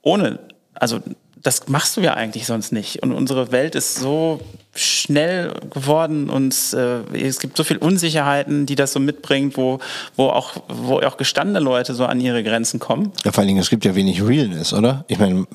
ohne, 0.00 0.38
also 0.74 1.00
das 1.42 1.68
machst 1.68 1.96
du 1.96 2.00
ja 2.00 2.14
eigentlich 2.14 2.46
sonst 2.46 2.72
nicht. 2.72 3.02
Und 3.02 3.12
unsere 3.12 3.52
Welt 3.52 3.74
ist 3.74 3.96
so 3.96 4.40
schnell 4.74 5.52
geworden 5.70 6.30
und 6.30 6.54
äh, 6.72 7.18
es 7.18 7.40
gibt 7.40 7.56
so 7.56 7.64
viele 7.64 7.80
Unsicherheiten, 7.80 8.64
die 8.64 8.74
das 8.74 8.92
so 8.92 9.00
mitbringt, 9.00 9.56
wo, 9.56 9.80
wo, 10.16 10.28
auch, 10.28 10.54
wo 10.68 11.00
auch 11.00 11.16
gestandene 11.16 11.60
Leute 11.60 11.94
so 11.94 12.06
an 12.06 12.20
ihre 12.20 12.42
Grenzen 12.42 12.80
kommen. 12.80 13.12
Ja, 13.24 13.32
vor 13.32 13.40
allen 13.40 13.48
Dingen, 13.48 13.60
es 13.60 13.70
gibt 13.70 13.84
ja 13.84 13.94
wenig 13.94 14.22
Realness, 14.22 14.72
oder? 14.72 15.04
Ich 15.08 15.18
meine, 15.18 15.46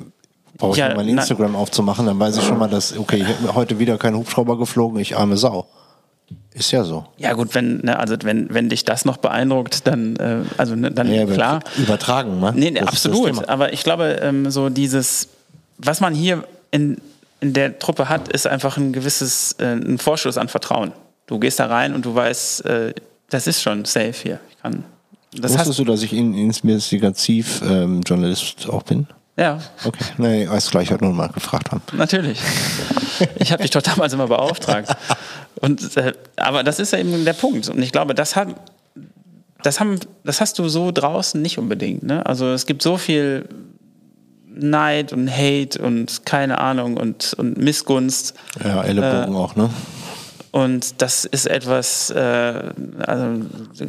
brauche 0.58 0.74
ich 0.74 0.78
ja, 0.78 0.94
mal 0.94 1.08
Instagram 1.08 1.56
aufzumachen, 1.56 2.06
dann 2.06 2.20
weiß 2.20 2.38
ich 2.38 2.44
schon 2.44 2.60
mal, 2.60 2.70
dass, 2.70 2.98
okay, 2.98 3.18
ich 3.18 3.28
habe 3.28 3.56
heute 3.56 3.80
wieder 3.80 3.98
kein 3.98 4.16
Hubschrauber 4.16 4.58
geflogen, 4.58 5.00
ich 5.00 5.16
arme 5.18 5.38
Sau. 5.38 5.68
Ist 6.54 6.72
ja 6.72 6.84
so. 6.84 7.06
Ja 7.18 7.34
gut, 7.34 7.56
wenn 7.56 7.78
ne, 7.78 7.98
also 8.00 8.16
wenn 8.24 8.54
wenn 8.54 8.68
dich 8.68 8.84
das 8.84 9.06
noch 9.06 9.18
beeindruckt, 9.18 9.88
dann 9.88 10.16
äh, 10.18 10.40
also 10.58 10.76
ne, 10.76 10.92
dann 10.92 11.10
ja, 11.14 11.26
klar 11.26 11.60
übertragen, 11.78 12.40
ne? 12.40 12.52
Nee, 12.54 12.72
nee 12.72 12.82
absolut. 12.82 13.48
Aber 13.48 13.72
ich 13.72 13.84
glaube 13.84 14.20
ähm, 14.22 14.50
so 14.50 14.70
dieses 14.70 15.30
was 15.78 16.02
man 16.02 16.14
hier 16.14 16.44
in, 16.72 16.98
in 17.40 17.54
der 17.54 17.80
Truppe 17.80 18.10
hat, 18.10 18.28
ist 18.30 18.48
einfach 18.48 18.78
ein 18.78 18.94
gewisses, 18.94 19.54
äh, 19.60 19.74
ein 19.74 19.98
Vorschuss 19.98 20.38
an 20.38 20.48
Vertrauen. 20.48 20.92
Du 21.28 21.40
gehst 21.40 21.60
da 21.60 21.68
rein 21.68 21.94
und 21.94 22.06
du 22.06 22.16
weißt, 22.16 22.66
äh, 22.66 22.94
das 23.30 23.48
ist 23.48 23.62
schon 23.62 23.86
safe 23.86 24.14
hier. 24.14 24.40
Ich 24.50 24.58
kann, 24.62 24.84
das 25.34 25.54
Wusstest 25.54 25.80
du, 25.80 25.86
dass 25.86 26.04
ich 26.04 26.12
in 26.14 26.34
Investigativ-Journalist 26.34 28.66
ähm, 28.66 28.72
auch 28.72 28.84
bin? 28.84 29.08
Ja. 29.38 29.60
Okay, 29.84 30.06
nee, 30.18 30.48
alles 30.48 30.72
gleich, 30.72 30.86
ich 30.86 30.92
wollte 30.92 31.04
nur 31.06 31.14
mal 31.14 31.28
gefragt 31.28 31.72
haben. 31.72 31.82
Natürlich. 31.94 32.40
Ich 33.40 33.52
habe 33.52 33.64
dich 33.64 33.72
doch 33.72 33.82
damals 33.82 34.14
immer 34.14 34.28
beauftragt. 34.28 34.96
Und, 35.56 35.98
äh, 35.98 36.14
aber 36.36 36.64
das 36.64 36.80
ist 36.80 36.94
ja 36.94 37.00
eben 37.00 37.26
der 37.26 37.34
Punkt. 37.34 37.68
Und 37.68 37.82
ich 37.82 37.92
glaube, 37.92 38.14
das 38.14 38.36
hat, 38.36 38.50
das, 39.64 39.80
haben, 39.80 40.00
das 40.24 40.40
hast 40.40 40.60
du 40.60 40.70
so 40.70 40.92
draußen 40.92 41.42
nicht 41.42 41.58
unbedingt. 41.58 42.04
Ne? 42.04 42.24
Also 42.26 42.52
es 42.52 42.68
gibt 42.68 42.84
so 42.84 42.98
viel 42.98 43.50
Neid 44.60 45.14
und 45.14 45.30
Hate 45.30 45.80
und 45.82 46.26
keine 46.26 46.60
Ahnung 46.60 46.98
und, 46.98 47.34
und 47.38 47.58
Missgunst. 47.58 48.34
Ja, 48.64 48.84
Ellenbogen 48.84 49.34
äh, 49.34 49.38
auch, 49.38 49.56
ne? 49.56 49.70
Und 50.52 51.02
das 51.02 51.26
ist 51.26 51.46
etwas, 51.46 52.10
äh, 52.10 52.54
also 53.06 53.44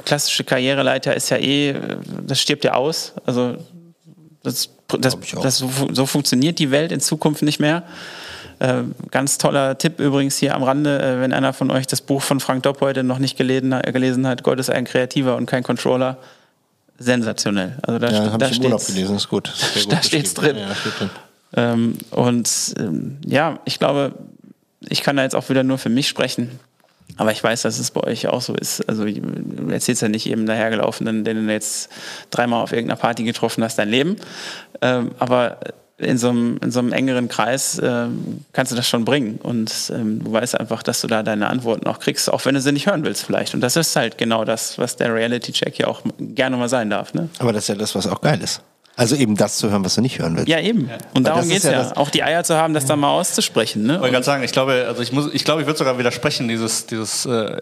klassische 0.04 0.44
Karriereleiter 0.44 1.14
ist 1.14 1.30
ja 1.30 1.38
eh, 1.38 1.74
das 2.26 2.40
stirbt 2.40 2.64
ja 2.64 2.74
aus. 2.74 3.14
Also 3.24 3.56
das, 4.42 4.70
das, 5.00 5.16
das 5.42 5.58
so, 5.58 5.70
so, 5.92 6.06
funktioniert 6.06 6.58
die 6.58 6.70
Welt 6.70 6.92
in 6.92 7.00
Zukunft 7.00 7.42
nicht 7.42 7.60
mehr. 7.60 7.84
Äh, 8.58 8.82
ganz 9.10 9.38
toller 9.38 9.78
Tipp 9.78 10.00
übrigens 10.00 10.36
hier 10.36 10.54
am 10.54 10.62
Rande, 10.62 11.00
äh, 11.00 11.20
wenn 11.20 11.32
einer 11.32 11.52
von 11.52 11.70
euch 11.70 11.86
das 11.86 12.00
Buch 12.00 12.22
von 12.22 12.40
Frank 12.40 12.64
Dopp 12.64 12.80
heute 12.80 13.02
noch 13.02 13.18
nicht 13.18 13.38
gelesen, 13.38 13.70
gelesen 13.92 14.26
hat, 14.26 14.42
Gott 14.42 14.58
ist 14.58 14.68
ein 14.68 14.84
Kreativer 14.84 15.36
und 15.36 15.46
kein 15.46 15.62
Controller 15.62 16.18
sensationell. 16.98 17.78
Also 17.82 17.98
da, 17.98 18.10
ja, 18.10 18.36
da 18.36 18.48
ich 18.48 18.58
im 18.58 18.64
Urlaub 18.64 18.86
gelesen, 18.86 19.16
ist 19.16 19.28
gut. 19.28 19.48
Ist 19.74 19.90
da 19.90 20.02
steht's 20.02 20.34
drin. 20.34 20.56
Ja, 20.56 20.74
steht 20.74 20.98
drin. 20.98 21.10
Ähm, 21.54 21.98
und 22.10 22.74
ähm, 22.78 23.18
ja, 23.24 23.60
ich 23.64 23.78
glaube, 23.78 24.12
ich 24.80 25.02
kann 25.02 25.16
da 25.16 25.22
jetzt 25.22 25.34
auch 25.34 25.48
wieder 25.48 25.62
nur 25.62 25.78
für 25.78 25.88
mich 25.88 26.08
sprechen. 26.08 26.58
Aber 27.16 27.32
ich 27.32 27.42
weiß, 27.42 27.62
dass 27.62 27.78
es 27.78 27.90
bei 27.90 28.02
euch 28.02 28.28
auch 28.28 28.42
so 28.42 28.54
ist. 28.54 28.86
Also 28.88 29.04
du 29.04 29.70
erzählst 29.70 30.02
ja 30.02 30.08
nicht 30.08 30.28
eben 30.28 30.46
dahergelaufenen, 30.46 31.24
den 31.24 31.46
du 31.46 31.52
jetzt 31.52 31.90
dreimal 32.30 32.62
auf 32.62 32.72
irgendeiner 32.72 33.00
Party 33.00 33.24
getroffen 33.24 33.64
hast, 33.64 33.78
dein 33.78 33.88
Leben. 33.88 34.16
Ähm, 34.82 35.12
aber 35.18 35.58
in 35.98 36.16
so 36.16 36.28
einem, 36.28 36.58
in 36.62 36.70
so 36.70 36.78
einem 36.78 36.92
engeren 36.92 37.28
Kreis 37.28 37.78
äh, 37.78 38.06
kannst 38.52 38.72
du 38.72 38.76
das 38.76 38.88
schon 38.88 39.04
bringen. 39.04 39.38
Und 39.42 39.92
ähm, 39.94 40.24
du 40.24 40.32
weißt 40.32 40.58
einfach, 40.58 40.82
dass 40.82 41.00
du 41.00 41.08
da 41.08 41.22
deine 41.22 41.48
Antworten 41.48 41.86
auch 41.86 41.98
kriegst, 41.98 42.32
auch 42.32 42.44
wenn 42.44 42.54
du 42.54 42.60
sie 42.60 42.72
nicht 42.72 42.86
hören 42.86 43.04
willst 43.04 43.24
vielleicht. 43.24 43.54
Und 43.54 43.60
das 43.60 43.76
ist 43.76 43.94
halt 43.96 44.16
genau 44.16 44.44
das, 44.44 44.78
was 44.78 44.96
der 44.96 45.12
Reality-Check 45.12 45.78
ja 45.78 45.88
auch 45.88 46.02
gerne 46.18 46.56
mal 46.56 46.68
sein 46.68 46.88
darf. 46.88 47.14
Ne? 47.14 47.28
Aber 47.40 47.52
das 47.52 47.64
ist 47.64 47.68
ja 47.68 47.74
das, 47.74 47.94
was 47.94 48.06
auch 48.06 48.20
geil 48.20 48.40
ist. 48.40 48.62
Also 48.98 49.14
eben 49.14 49.36
das 49.36 49.58
zu 49.58 49.70
hören, 49.70 49.84
was 49.84 49.94
du 49.94 50.00
nicht 50.00 50.18
hören 50.18 50.36
willst. 50.36 50.48
Ja, 50.48 50.58
eben. 50.58 50.90
Und 51.14 51.18
Weil 51.18 51.22
darum 51.22 51.48
geht 51.48 51.58
es 51.58 51.62
ja. 51.62 51.70
ja. 51.70 51.96
Auch 51.96 52.10
die 52.10 52.24
Eier 52.24 52.42
zu 52.42 52.56
haben, 52.56 52.74
das 52.74 52.84
dann 52.84 52.98
mal 52.98 53.12
auszusprechen. 53.12 53.84
Ne? 53.84 53.94
Ich 53.94 54.00
wollte 54.00 54.12
gerade 54.12 54.24
sagen, 54.24 54.42
ich 54.42 54.50
glaube, 54.50 54.86
also 54.88 55.00
ich 55.02 55.12
muss, 55.12 55.32
ich 55.32 55.44
glaube, 55.44 55.60
ich 55.60 55.68
würde 55.68 55.78
sogar 55.78 56.00
widersprechen, 56.00 56.48
dieses, 56.48 56.86
dieses 56.86 57.24
äh, 57.24 57.58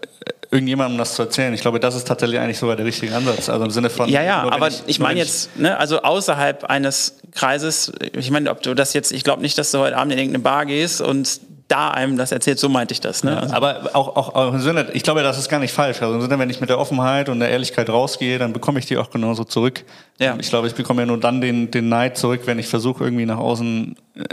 irgendjemandem 0.49 0.97
das 0.97 1.13
zu 1.13 1.21
erzählen. 1.21 1.53
Ich 1.53 1.61
glaube, 1.61 1.79
das 1.79 1.93
ist 1.93 2.07
tatsächlich 2.07 2.39
eigentlich 2.39 2.57
sogar 2.57 2.75
der 2.75 2.87
richtige 2.87 3.15
Ansatz. 3.15 3.49
Also 3.49 3.65
im 3.65 3.69
Sinne 3.69 3.91
von. 3.91 4.09
Ja, 4.09 4.23
ja, 4.23 4.49
aber 4.49 4.69
ich, 4.69 4.81
ich 4.87 4.97
meine 4.97 5.19
jetzt, 5.19 5.55
ne, 5.59 5.77
also 5.77 6.01
außerhalb 6.01 6.63
eines 6.63 7.19
Kreises, 7.33 7.91
ich 8.13 8.31
meine, 8.31 8.49
ob 8.49 8.63
du 8.63 8.73
das 8.73 8.93
jetzt, 8.93 9.11
ich 9.11 9.23
glaube 9.23 9.43
nicht, 9.43 9.59
dass 9.59 9.69
du 9.69 9.77
heute 9.77 9.95
Abend 9.95 10.13
in 10.13 10.17
irgendeine 10.17 10.41
Bar 10.41 10.65
gehst 10.65 11.01
und 11.01 11.39
da 11.67 11.91
einem 11.91 12.17
das 12.17 12.31
erzählt, 12.31 12.59
so 12.59 12.69
meinte 12.69 12.93
ich 12.93 13.01
das. 13.01 13.23
Ne? 13.23 13.37
Also 13.37 13.53
aber 13.53 13.89
auch, 13.93 14.15
auch, 14.15 14.35
auch, 14.35 14.53
im 14.53 14.59
Sinne, 14.59 14.87
ich 14.93 15.03
glaube, 15.03 15.21
das 15.21 15.37
ist 15.37 15.49
gar 15.49 15.59
nicht 15.59 15.73
falsch. 15.73 16.01
Also 16.01 16.15
im 16.15 16.21
Sinne, 16.21 16.39
wenn 16.39 16.49
ich 16.49 16.61
mit 16.61 16.69
der 16.69 16.79
Offenheit 16.79 17.29
und 17.29 17.39
der 17.39 17.49
Ehrlichkeit 17.49 17.89
rausgehe, 17.89 18.39
dann 18.39 18.53
bekomme 18.53 18.79
ich 18.79 18.85
die 18.85 18.97
auch 18.97 19.09
genauso 19.09 19.43
zurück. 19.43 19.83
Ja. 20.19 20.37
Ich 20.39 20.49
glaube, 20.49 20.67
ich 20.67 20.75
bekomme 20.75 21.01
ja 21.01 21.05
nur 21.05 21.19
dann 21.19 21.41
den, 21.41 21.69
den 21.69 21.89
Neid 21.89 22.17
zurück, 22.17 22.41
wenn 22.45 22.57
ich 22.57 22.67
versuche, 22.67 23.03
irgendwie 23.03 23.25
nach 23.25 23.37
außen 23.37 23.95
äh, 24.15 24.23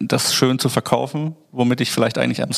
das 0.00 0.34
schön 0.34 0.58
zu 0.58 0.68
verkaufen, 0.68 1.36
womit 1.52 1.80
ich 1.80 1.92
vielleicht 1.92 2.18
eigentlich 2.18 2.42
am, 2.42 2.50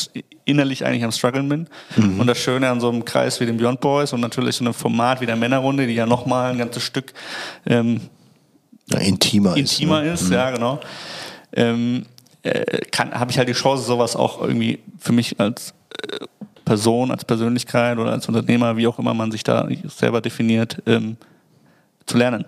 innerlich 0.45 0.85
eigentlich 0.85 1.03
am 1.03 1.11
struggeln 1.11 1.49
bin. 1.49 1.67
Mhm. 1.95 2.19
Und 2.19 2.27
das 2.27 2.39
Schöne 2.39 2.69
an 2.69 2.79
so 2.79 2.89
einem 2.89 3.05
Kreis 3.05 3.39
wie 3.39 3.45
den 3.45 3.57
Beyond 3.57 3.81
Boys 3.81 4.13
und 4.13 4.21
natürlich 4.21 4.55
so 4.55 4.63
einem 4.63 4.73
Format 4.73 5.21
wie 5.21 5.25
der 5.25 5.35
Männerrunde, 5.35 5.85
die 5.85 5.93
ja 5.93 6.05
nochmal 6.05 6.51
ein 6.51 6.57
ganzes 6.57 6.83
Stück 6.83 7.13
ähm, 7.65 8.01
ja, 8.87 8.99
intimer, 8.99 9.55
intimer 9.57 10.03
ist. 10.03 10.05
Ne? 10.05 10.13
ist 10.13 10.27
mhm. 10.29 10.33
ja 10.33 10.49
genau. 10.51 10.79
Ähm, 11.55 12.05
äh, 12.45 12.81
habe 12.97 13.31
ich 13.31 13.37
halt 13.37 13.49
die 13.49 13.53
Chance, 13.53 13.83
sowas 13.83 14.15
auch 14.15 14.41
irgendwie 14.41 14.79
für 14.99 15.13
mich 15.13 15.39
als 15.39 15.73
äh, 16.01 16.25
Person, 16.63 17.11
als 17.11 17.25
Persönlichkeit 17.25 17.97
oder 17.97 18.11
als 18.11 18.27
Unternehmer, 18.27 18.77
wie 18.77 18.87
auch 18.87 18.99
immer 18.99 19.13
man 19.13 19.31
sich 19.31 19.43
da 19.43 19.67
selber 19.87 20.21
definiert, 20.21 20.81
ähm, 20.85 21.17
zu 22.05 22.17
lernen. 22.17 22.45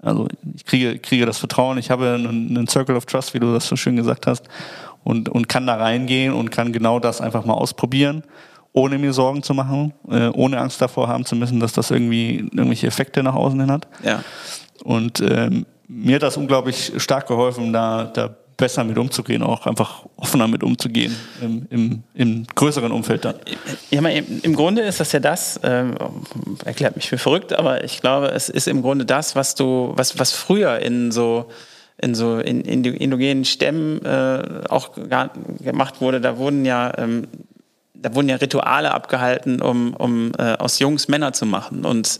Also 0.00 0.28
ich 0.54 0.64
kriege, 0.64 0.98
kriege 0.98 1.26
das 1.26 1.38
Vertrauen, 1.38 1.78
ich 1.78 1.90
habe 1.90 2.14
einen, 2.14 2.56
einen 2.56 2.66
Circle 2.66 2.96
of 2.96 3.06
Trust, 3.06 3.34
wie 3.34 3.40
du 3.40 3.52
das 3.52 3.66
so 3.66 3.76
schön 3.76 3.96
gesagt 3.96 4.26
hast, 4.26 4.48
und, 5.04 5.28
und 5.28 5.48
kann 5.48 5.66
da 5.66 5.76
reingehen 5.76 6.32
und 6.32 6.50
kann 6.50 6.72
genau 6.72 6.98
das 6.98 7.20
einfach 7.20 7.44
mal 7.44 7.54
ausprobieren, 7.54 8.22
ohne 8.72 8.98
mir 8.98 9.12
Sorgen 9.12 9.42
zu 9.42 9.54
machen, 9.54 9.92
äh, 10.10 10.28
ohne 10.28 10.58
Angst 10.58 10.80
davor 10.80 11.08
haben 11.08 11.24
zu 11.24 11.36
müssen, 11.36 11.60
dass 11.60 11.72
das 11.72 11.90
irgendwie 11.90 12.38
irgendwelche 12.38 12.86
Effekte 12.86 13.22
nach 13.22 13.34
außen 13.34 13.58
hin 13.60 13.70
hat. 13.70 13.86
Ja. 14.02 14.22
Und 14.82 15.20
ähm, 15.20 15.66
mir 15.86 16.16
hat 16.16 16.22
das 16.22 16.36
unglaublich 16.36 16.92
stark 16.96 17.28
geholfen, 17.28 17.72
da, 17.72 18.04
da 18.04 18.36
besser 18.62 18.84
mit 18.84 18.96
umzugehen, 18.96 19.42
auch 19.42 19.66
einfach 19.66 20.06
offener 20.16 20.46
mit 20.46 20.62
umzugehen 20.62 21.16
im, 21.40 21.66
im, 21.68 22.02
im 22.14 22.46
größeren 22.54 22.92
Umfeld 22.92 23.24
dann. 23.24 23.34
Ja, 23.90 24.00
im 24.08 24.54
Grunde 24.54 24.82
ist 24.82 25.00
das 25.00 25.10
ja 25.10 25.18
das, 25.18 25.56
äh, 25.56 25.86
erklärt 26.64 26.94
mich 26.94 27.08
für 27.08 27.18
verrückt, 27.18 27.52
aber 27.52 27.82
ich 27.82 28.00
glaube, 28.00 28.28
es 28.28 28.48
ist 28.48 28.68
im 28.68 28.82
Grunde 28.82 29.04
das, 29.04 29.34
was 29.34 29.56
du, 29.56 29.94
was, 29.96 30.16
was 30.20 30.30
früher 30.30 30.78
in 30.78 31.10
so 31.10 31.46
in 31.98 32.14
so 32.14 32.38
in, 32.38 33.44
Stämmen 33.44 34.04
äh, 34.04 34.62
auch 34.68 34.90
gemacht 34.94 36.00
wurde. 36.00 36.20
Da 36.20 36.38
wurden 36.38 36.64
ja 36.64 36.92
ähm, 36.98 37.26
da 38.02 38.14
wurden 38.14 38.28
ja 38.28 38.36
Rituale 38.36 38.92
abgehalten, 38.92 39.62
um, 39.62 39.94
um 39.94 40.32
äh, 40.38 40.54
aus 40.54 40.78
Jungs 40.78 41.08
Männer 41.08 41.32
zu 41.32 41.46
machen 41.46 41.84
und 41.84 42.18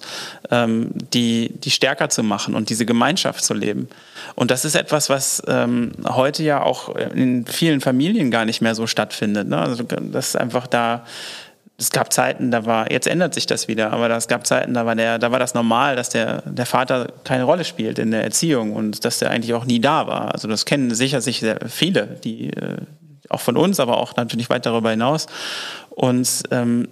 ähm, 0.51 0.93
die, 1.13 1.53
die 1.59 1.71
stärker 1.71 2.09
zu 2.09 2.23
machen 2.23 2.55
und 2.55 2.71
diese 2.71 2.87
Gemeinschaft 2.87 3.45
zu 3.45 3.53
leben. 3.53 3.89
Und 4.35 4.51
das 4.51 4.65
ist 4.65 4.77
etwas, 4.77 5.11
was 5.11 5.43
ähm, 5.49 5.93
heute 6.09 6.43
ja 6.45 6.63
auch 6.63 6.95
in 6.95 7.47
vielen 7.47 7.81
Familien 7.81 8.31
gar 8.31 8.45
nicht 8.45 8.61
mehr 8.61 8.75
so 8.75 8.87
stattfindet. 8.87 9.49
Ne? 9.49 9.59
Also 9.59 9.83
das 9.83 10.29
ist 10.29 10.37
einfach 10.37 10.67
da. 10.67 11.05
Es 11.79 11.91
gab 11.91 12.13
Zeiten, 12.13 12.53
da 12.53 12.65
war, 12.65 12.93
jetzt 12.93 13.09
ändert 13.09 13.35
sich 13.35 13.47
das 13.47 13.67
wieder, 13.67 13.93
aber 13.93 14.09
es 14.11 14.29
gab 14.29 14.47
Zeiten, 14.47 14.73
da 14.73 14.87
war, 14.87 14.95
der, 14.95 15.19
da 15.19 15.33
war 15.33 15.41
das 15.41 15.55
normal, 15.55 15.97
dass 15.97 16.11
der, 16.11 16.43
der 16.43 16.67
Vater 16.67 17.09
keine 17.25 17.43
Rolle 17.43 17.65
spielt 17.65 17.99
in 17.99 18.13
der 18.13 18.23
Erziehung 18.23 18.73
und 18.73 19.05
dass 19.05 19.19
der 19.19 19.31
eigentlich 19.31 19.55
auch 19.55 19.65
nie 19.65 19.81
da 19.81 20.07
war. 20.07 20.33
Also 20.33 20.47
das 20.47 20.65
kennen 20.65 20.95
sicher 20.95 21.21
sich 21.21 21.45
viele, 21.67 22.07
die, 22.23 22.51
äh, 22.51 22.77
auch 23.33 23.41
von 23.41 23.57
uns, 23.57 23.81
aber 23.81 23.99
auch 23.99 24.17
natürlich 24.17 24.51
weit 24.51 24.67
darüber 24.67 24.91
hinaus. 24.91 25.27
Und 25.91 26.45
ähm, 26.51 26.89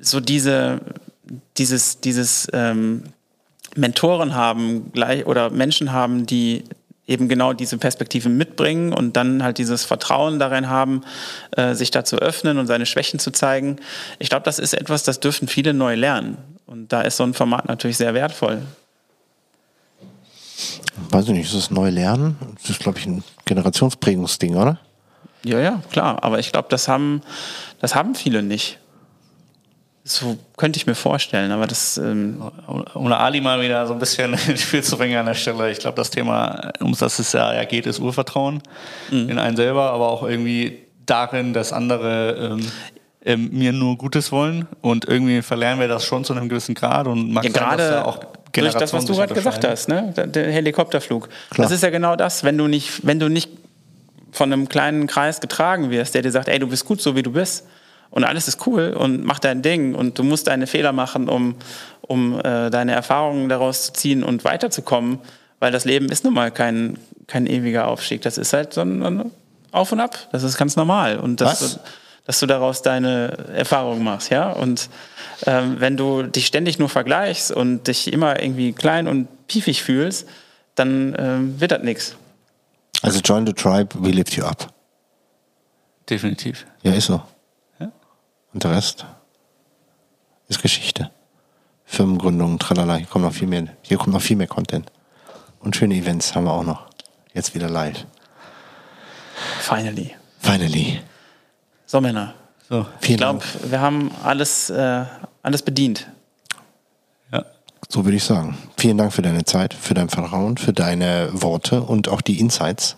so 0.00 0.20
diese, 0.20 0.80
dieses, 1.56 2.00
dieses 2.00 2.48
ähm, 2.52 3.04
Mentoren 3.76 4.34
haben 4.34 4.92
gleich 4.92 5.26
oder 5.26 5.50
Menschen 5.50 5.92
haben, 5.92 6.26
die 6.26 6.64
eben 7.06 7.28
genau 7.28 7.52
diese 7.52 7.76
Perspektiven 7.76 8.36
mitbringen 8.36 8.92
und 8.92 9.16
dann 9.16 9.42
halt 9.42 9.58
dieses 9.58 9.84
Vertrauen 9.84 10.38
darin 10.38 10.68
haben, 10.68 11.02
äh, 11.52 11.74
sich 11.74 11.90
da 11.90 12.04
zu 12.04 12.16
öffnen 12.16 12.58
und 12.58 12.66
seine 12.66 12.86
Schwächen 12.86 13.18
zu 13.18 13.30
zeigen. 13.30 13.76
Ich 14.18 14.30
glaube, 14.30 14.44
das 14.44 14.58
ist 14.58 14.72
etwas, 14.72 15.02
das 15.02 15.20
dürfen 15.20 15.48
viele 15.48 15.74
neu 15.74 15.94
lernen. 15.96 16.38
Und 16.66 16.92
da 16.92 17.02
ist 17.02 17.18
so 17.18 17.24
ein 17.24 17.34
Format 17.34 17.68
natürlich 17.68 17.98
sehr 17.98 18.14
wertvoll. 18.14 18.62
Weiß 21.10 21.24
ich 21.26 21.30
nicht, 21.32 21.46
ist 21.46 21.54
das 21.54 21.70
neu 21.70 21.90
lernen? 21.90 22.36
Das 22.60 22.70
ist, 22.70 22.80
glaube 22.80 22.98
ich, 22.98 23.06
ein 23.06 23.22
Generationsprägungsding, 23.44 24.56
oder? 24.56 24.78
Ja, 25.44 25.60
ja, 25.60 25.82
klar. 25.90 26.22
Aber 26.22 26.38
ich 26.38 26.52
glaube, 26.52 26.68
das 26.70 26.88
haben, 26.88 27.22
das 27.80 27.94
haben 27.94 28.14
viele 28.14 28.42
nicht. 28.42 28.78
So 30.06 30.36
könnte 30.58 30.76
ich 30.76 30.86
mir 30.86 30.94
vorstellen, 30.94 31.50
aber 31.50 31.66
das. 31.66 31.96
Ähm 31.96 32.42
um 32.66 33.12
Ali 33.12 33.40
mal 33.40 33.60
wieder 33.62 33.86
so 33.86 33.94
ein 33.94 33.98
bisschen 33.98 34.34
ins 34.48 34.62
Spiel 34.62 34.82
zu 34.82 34.98
bringen 34.98 35.16
an 35.16 35.26
der 35.26 35.34
Stelle. 35.34 35.70
Ich 35.70 35.78
glaube, 35.78 35.96
das 35.96 36.10
Thema, 36.10 36.72
um 36.80 36.94
das 36.94 37.18
es 37.18 37.32
ja 37.32 37.64
geht, 37.64 37.86
ist 37.86 38.00
Urvertrauen 38.00 38.62
mhm. 39.10 39.30
in 39.30 39.38
einen 39.38 39.56
selber, 39.56 39.92
aber 39.92 40.08
auch 40.08 40.22
irgendwie 40.22 40.84
darin, 41.06 41.54
dass 41.54 41.72
andere 41.72 42.32
ähm, 42.52 42.66
ähm, 43.24 43.50
mir 43.52 43.72
nur 43.72 43.96
Gutes 43.96 44.30
wollen. 44.30 44.66
Und 44.82 45.06
irgendwie 45.06 45.40
verlernen 45.40 45.80
wir 45.80 45.88
das 45.88 46.04
schon 46.04 46.24
zu 46.24 46.34
einem 46.34 46.50
gewissen 46.50 46.74
Grad 46.74 47.06
und 47.06 47.32
mag 47.32 47.44
ja, 47.44 47.50
sein, 47.50 47.78
dass 47.78 47.90
da 47.90 48.04
auch 48.04 48.20
durch 48.52 48.74
das, 48.74 48.92
was 48.92 49.06
du 49.06 49.14
gerade 49.14 49.34
gesagt 49.34 49.66
hast, 49.66 49.88
ne? 49.88 50.12
der 50.14 50.52
Helikopterflug. 50.52 51.28
Klar. 51.50 51.64
Das 51.64 51.72
ist 51.72 51.82
ja 51.82 51.90
genau 51.90 52.14
das, 52.14 52.44
wenn 52.44 52.56
du 52.58 52.66
nicht, 52.68 53.06
wenn 53.06 53.18
du 53.18 53.28
nicht 53.28 53.50
von 54.34 54.52
einem 54.52 54.68
kleinen 54.68 55.06
Kreis 55.06 55.40
getragen 55.40 55.90
wirst, 55.90 56.14
der 56.14 56.22
dir 56.22 56.32
sagt, 56.32 56.48
ey, 56.48 56.58
du 56.58 56.66
bist 56.66 56.84
gut 56.84 57.00
so 57.00 57.14
wie 57.16 57.22
du 57.22 57.32
bist 57.32 57.64
und 58.10 58.24
alles 58.24 58.48
ist 58.48 58.66
cool 58.66 58.92
und 58.92 59.24
mach 59.24 59.38
dein 59.38 59.62
Ding 59.62 59.94
und 59.94 60.18
du 60.18 60.24
musst 60.24 60.48
deine 60.48 60.66
Fehler 60.66 60.92
machen, 60.92 61.28
um, 61.28 61.56
um 62.00 62.38
äh, 62.40 62.70
deine 62.70 62.92
Erfahrungen 62.92 63.48
daraus 63.48 63.86
zu 63.86 63.92
ziehen 63.92 64.22
und 64.22 64.44
weiterzukommen, 64.44 65.20
weil 65.60 65.72
das 65.72 65.84
Leben 65.84 66.08
ist 66.08 66.24
nun 66.24 66.34
mal 66.34 66.50
kein, 66.50 66.98
kein 67.26 67.46
ewiger 67.46 67.86
Aufstieg. 67.86 68.22
Das 68.22 68.36
ist 68.36 68.52
halt 68.52 68.72
so 68.72 68.82
ein, 68.82 69.02
ein 69.02 69.30
Auf 69.70 69.92
und 69.92 70.00
Ab. 70.00 70.16
Das 70.32 70.42
ist 70.42 70.58
ganz 70.58 70.76
normal. 70.76 71.18
Und 71.18 71.40
dass, 71.40 71.58
du, 71.58 71.80
dass 72.26 72.40
du 72.40 72.46
daraus 72.46 72.82
deine 72.82 73.36
Erfahrungen 73.54 74.04
machst, 74.04 74.30
ja. 74.30 74.50
Und 74.50 74.90
ähm, 75.46 75.76
wenn 75.78 75.96
du 75.96 76.22
dich 76.22 76.46
ständig 76.46 76.78
nur 76.78 76.88
vergleichst 76.88 77.52
und 77.52 77.86
dich 77.86 78.12
immer 78.12 78.42
irgendwie 78.42 78.72
klein 78.72 79.08
und 79.08 79.46
piefig 79.46 79.82
fühlst, 79.82 80.28
dann 80.74 81.14
ähm, 81.18 81.60
wird 81.60 81.70
das 81.70 81.82
nichts. 81.82 82.16
Also 83.02 83.20
join 83.20 83.46
the 83.46 83.52
tribe, 83.52 83.94
we 83.94 84.10
lift 84.10 84.36
you 84.36 84.44
up. 84.44 84.72
Definitiv. 86.08 86.66
Ja, 86.82 86.92
ist 86.92 87.06
so. 87.06 87.22
Ja. 87.78 87.90
Und 88.52 88.64
der 88.64 88.72
Rest 88.72 89.06
ist 90.48 90.62
Geschichte. 90.62 91.10
Firmengründungen, 91.84 92.58
tralala, 92.58 92.96
hier 92.96 93.06
kommt 93.06 93.24
noch 93.24 93.32
viel 93.32 93.48
mehr, 93.48 93.68
hier 93.82 93.98
kommt 93.98 94.12
noch 94.14 94.22
viel 94.22 94.36
mehr 94.36 94.46
Content. 94.46 94.90
Und 95.60 95.76
schöne 95.76 95.94
Events 95.94 96.34
haben 96.34 96.44
wir 96.44 96.52
auch 96.52 96.64
noch. 96.64 96.86
Jetzt 97.32 97.54
wieder 97.54 97.68
live. 97.68 98.06
Finally. 99.60 100.14
Finally. 100.40 101.00
So, 101.86 102.00
Männer. 102.00 102.34
So, 102.68 102.86
ich 103.02 103.16
glaube, 103.16 103.44
wir 103.64 103.80
haben 103.80 104.10
alles, 104.22 104.70
äh, 104.70 105.04
alles 105.42 105.62
bedient. 105.62 106.06
So 107.88 108.04
würde 108.04 108.16
ich 108.16 108.24
sagen. 108.24 108.56
Vielen 108.76 108.98
Dank 108.98 109.12
für 109.12 109.22
deine 109.22 109.44
Zeit, 109.44 109.74
für 109.74 109.94
dein 109.94 110.08
Vertrauen, 110.08 110.56
für 110.56 110.72
deine 110.72 111.28
Worte 111.32 111.82
und 111.82 112.08
auch 112.08 112.20
die 112.20 112.40
Insights. 112.40 112.96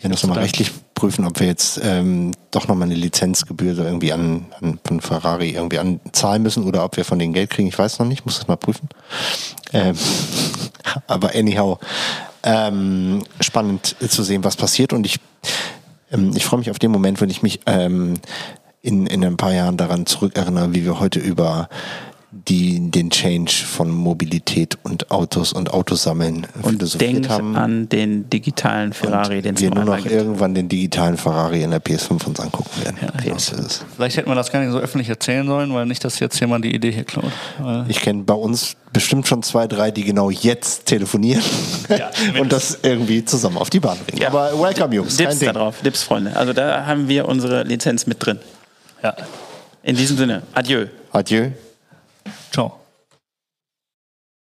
Wir 0.00 0.10
das 0.10 0.22
nochmal 0.22 0.38
rechtlich 0.38 0.70
prüfen, 0.94 1.24
ob 1.24 1.40
wir 1.40 1.48
jetzt 1.48 1.80
ähm, 1.82 2.32
doch 2.52 2.68
nochmal 2.68 2.86
eine 2.86 2.94
Lizenzgebühr 2.94 3.74
so 3.74 3.82
irgendwie 3.82 4.12
an, 4.12 4.46
an 4.60 4.78
von 4.84 5.00
Ferrari 5.00 5.50
irgendwie 5.50 5.78
anzahlen 5.78 6.42
müssen 6.42 6.64
oder 6.64 6.84
ob 6.84 6.96
wir 6.96 7.04
von 7.04 7.18
denen 7.18 7.32
Geld 7.32 7.50
kriegen. 7.50 7.68
Ich 7.68 7.78
weiß 7.78 7.98
noch 7.98 8.06
nicht, 8.06 8.24
muss 8.24 8.38
das 8.38 8.46
mal 8.46 8.56
prüfen. 8.56 8.88
Ähm, 9.72 9.96
aber 11.08 11.34
anyhow, 11.34 11.78
ähm, 12.44 13.24
spannend 13.40 13.96
zu 14.08 14.22
sehen, 14.22 14.44
was 14.44 14.56
passiert 14.56 14.92
und 14.92 15.04
ich, 15.04 15.18
ähm, 16.12 16.32
ich 16.36 16.44
freue 16.44 16.60
mich 16.60 16.70
auf 16.70 16.78
den 16.78 16.92
Moment, 16.92 17.20
wenn 17.20 17.30
ich 17.30 17.42
mich 17.42 17.60
ähm, 17.66 18.14
in, 18.82 19.06
in 19.06 19.24
ein 19.24 19.36
paar 19.36 19.52
Jahren 19.52 19.76
daran 19.76 20.06
zurückerinnere, 20.06 20.74
wie 20.74 20.84
wir 20.84 21.00
heute 21.00 21.18
über 21.18 21.68
die 22.30 22.90
den 22.90 23.08
Change 23.10 23.50
von 23.50 23.90
Mobilität 23.90 24.76
und 24.82 25.10
Autos 25.10 25.54
und 25.54 25.72
Autosammeln 25.72 26.46
und 26.60 27.00
denk 27.00 27.26
haben. 27.28 27.56
an 27.56 27.88
den 27.88 28.28
digitalen 28.28 28.92
Ferrari, 28.92 29.40
den 29.40 29.58
wir 29.58 29.70
nur 29.70 29.84
noch 29.84 29.96
gibt. 29.96 30.10
irgendwann 30.10 30.54
den 30.54 30.68
digitalen 30.68 31.16
Ferrari 31.16 31.62
in 31.62 31.70
der 31.70 31.82
PS5 31.82 32.26
uns 32.26 32.38
angucken 32.38 32.84
werden. 32.84 32.98
Ja, 33.00 33.08
genau 33.22 33.36
Vielleicht 33.96 34.18
hätten 34.18 34.28
wir 34.28 34.34
das 34.34 34.52
gar 34.52 34.60
nicht 34.60 34.72
so 34.72 34.78
öffentlich 34.78 35.08
erzählen 35.08 35.46
sollen, 35.46 35.72
weil 35.72 35.86
nicht, 35.86 36.04
dass 36.04 36.18
jetzt 36.18 36.38
jemand 36.38 36.66
die 36.66 36.74
Idee 36.74 36.90
hier 36.90 37.04
klaut. 37.04 37.32
Ich 37.88 38.00
kenne 38.02 38.24
bei 38.24 38.34
uns 38.34 38.76
bestimmt 38.92 39.26
schon 39.26 39.42
zwei, 39.42 39.66
drei, 39.66 39.90
die 39.90 40.04
genau 40.04 40.28
jetzt 40.28 40.84
telefonieren 40.84 41.42
ja, 41.88 42.10
und 42.38 42.52
das 42.52 42.80
irgendwie 42.82 43.24
zusammen 43.24 43.56
auf 43.56 43.70
die 43.70 43.80
Bahn 43.80 43.96
bringen. 44.06 44.20
Ja. 44.20 44.28
Aber 44.28 44.50
welcome, 44.60 44.94
Jungs. 44.94 45.16
Dips 45.16 45.38
da 45.38 45.52
drauf, 45.52 45.76
Dips, 45.82 46.02
Freunde. 46.02 46.36
Also 46.36 46.52
da 46.52 46.84
haben 46.84 47.08
wir 47.08 47.26
unsere 47.26 47.62
Lizenz 47.62 48.06
mit 48.06 48.24
drin. 48.24 48.38
Ja. 49.02 49.14
In 49.82 49.96
diesem 49.96 50.18
Sinne, 50.18 50.42
adieu. 50.52 50.86
Adieu. 51.12 51.52
Ciao. 52.50 52.87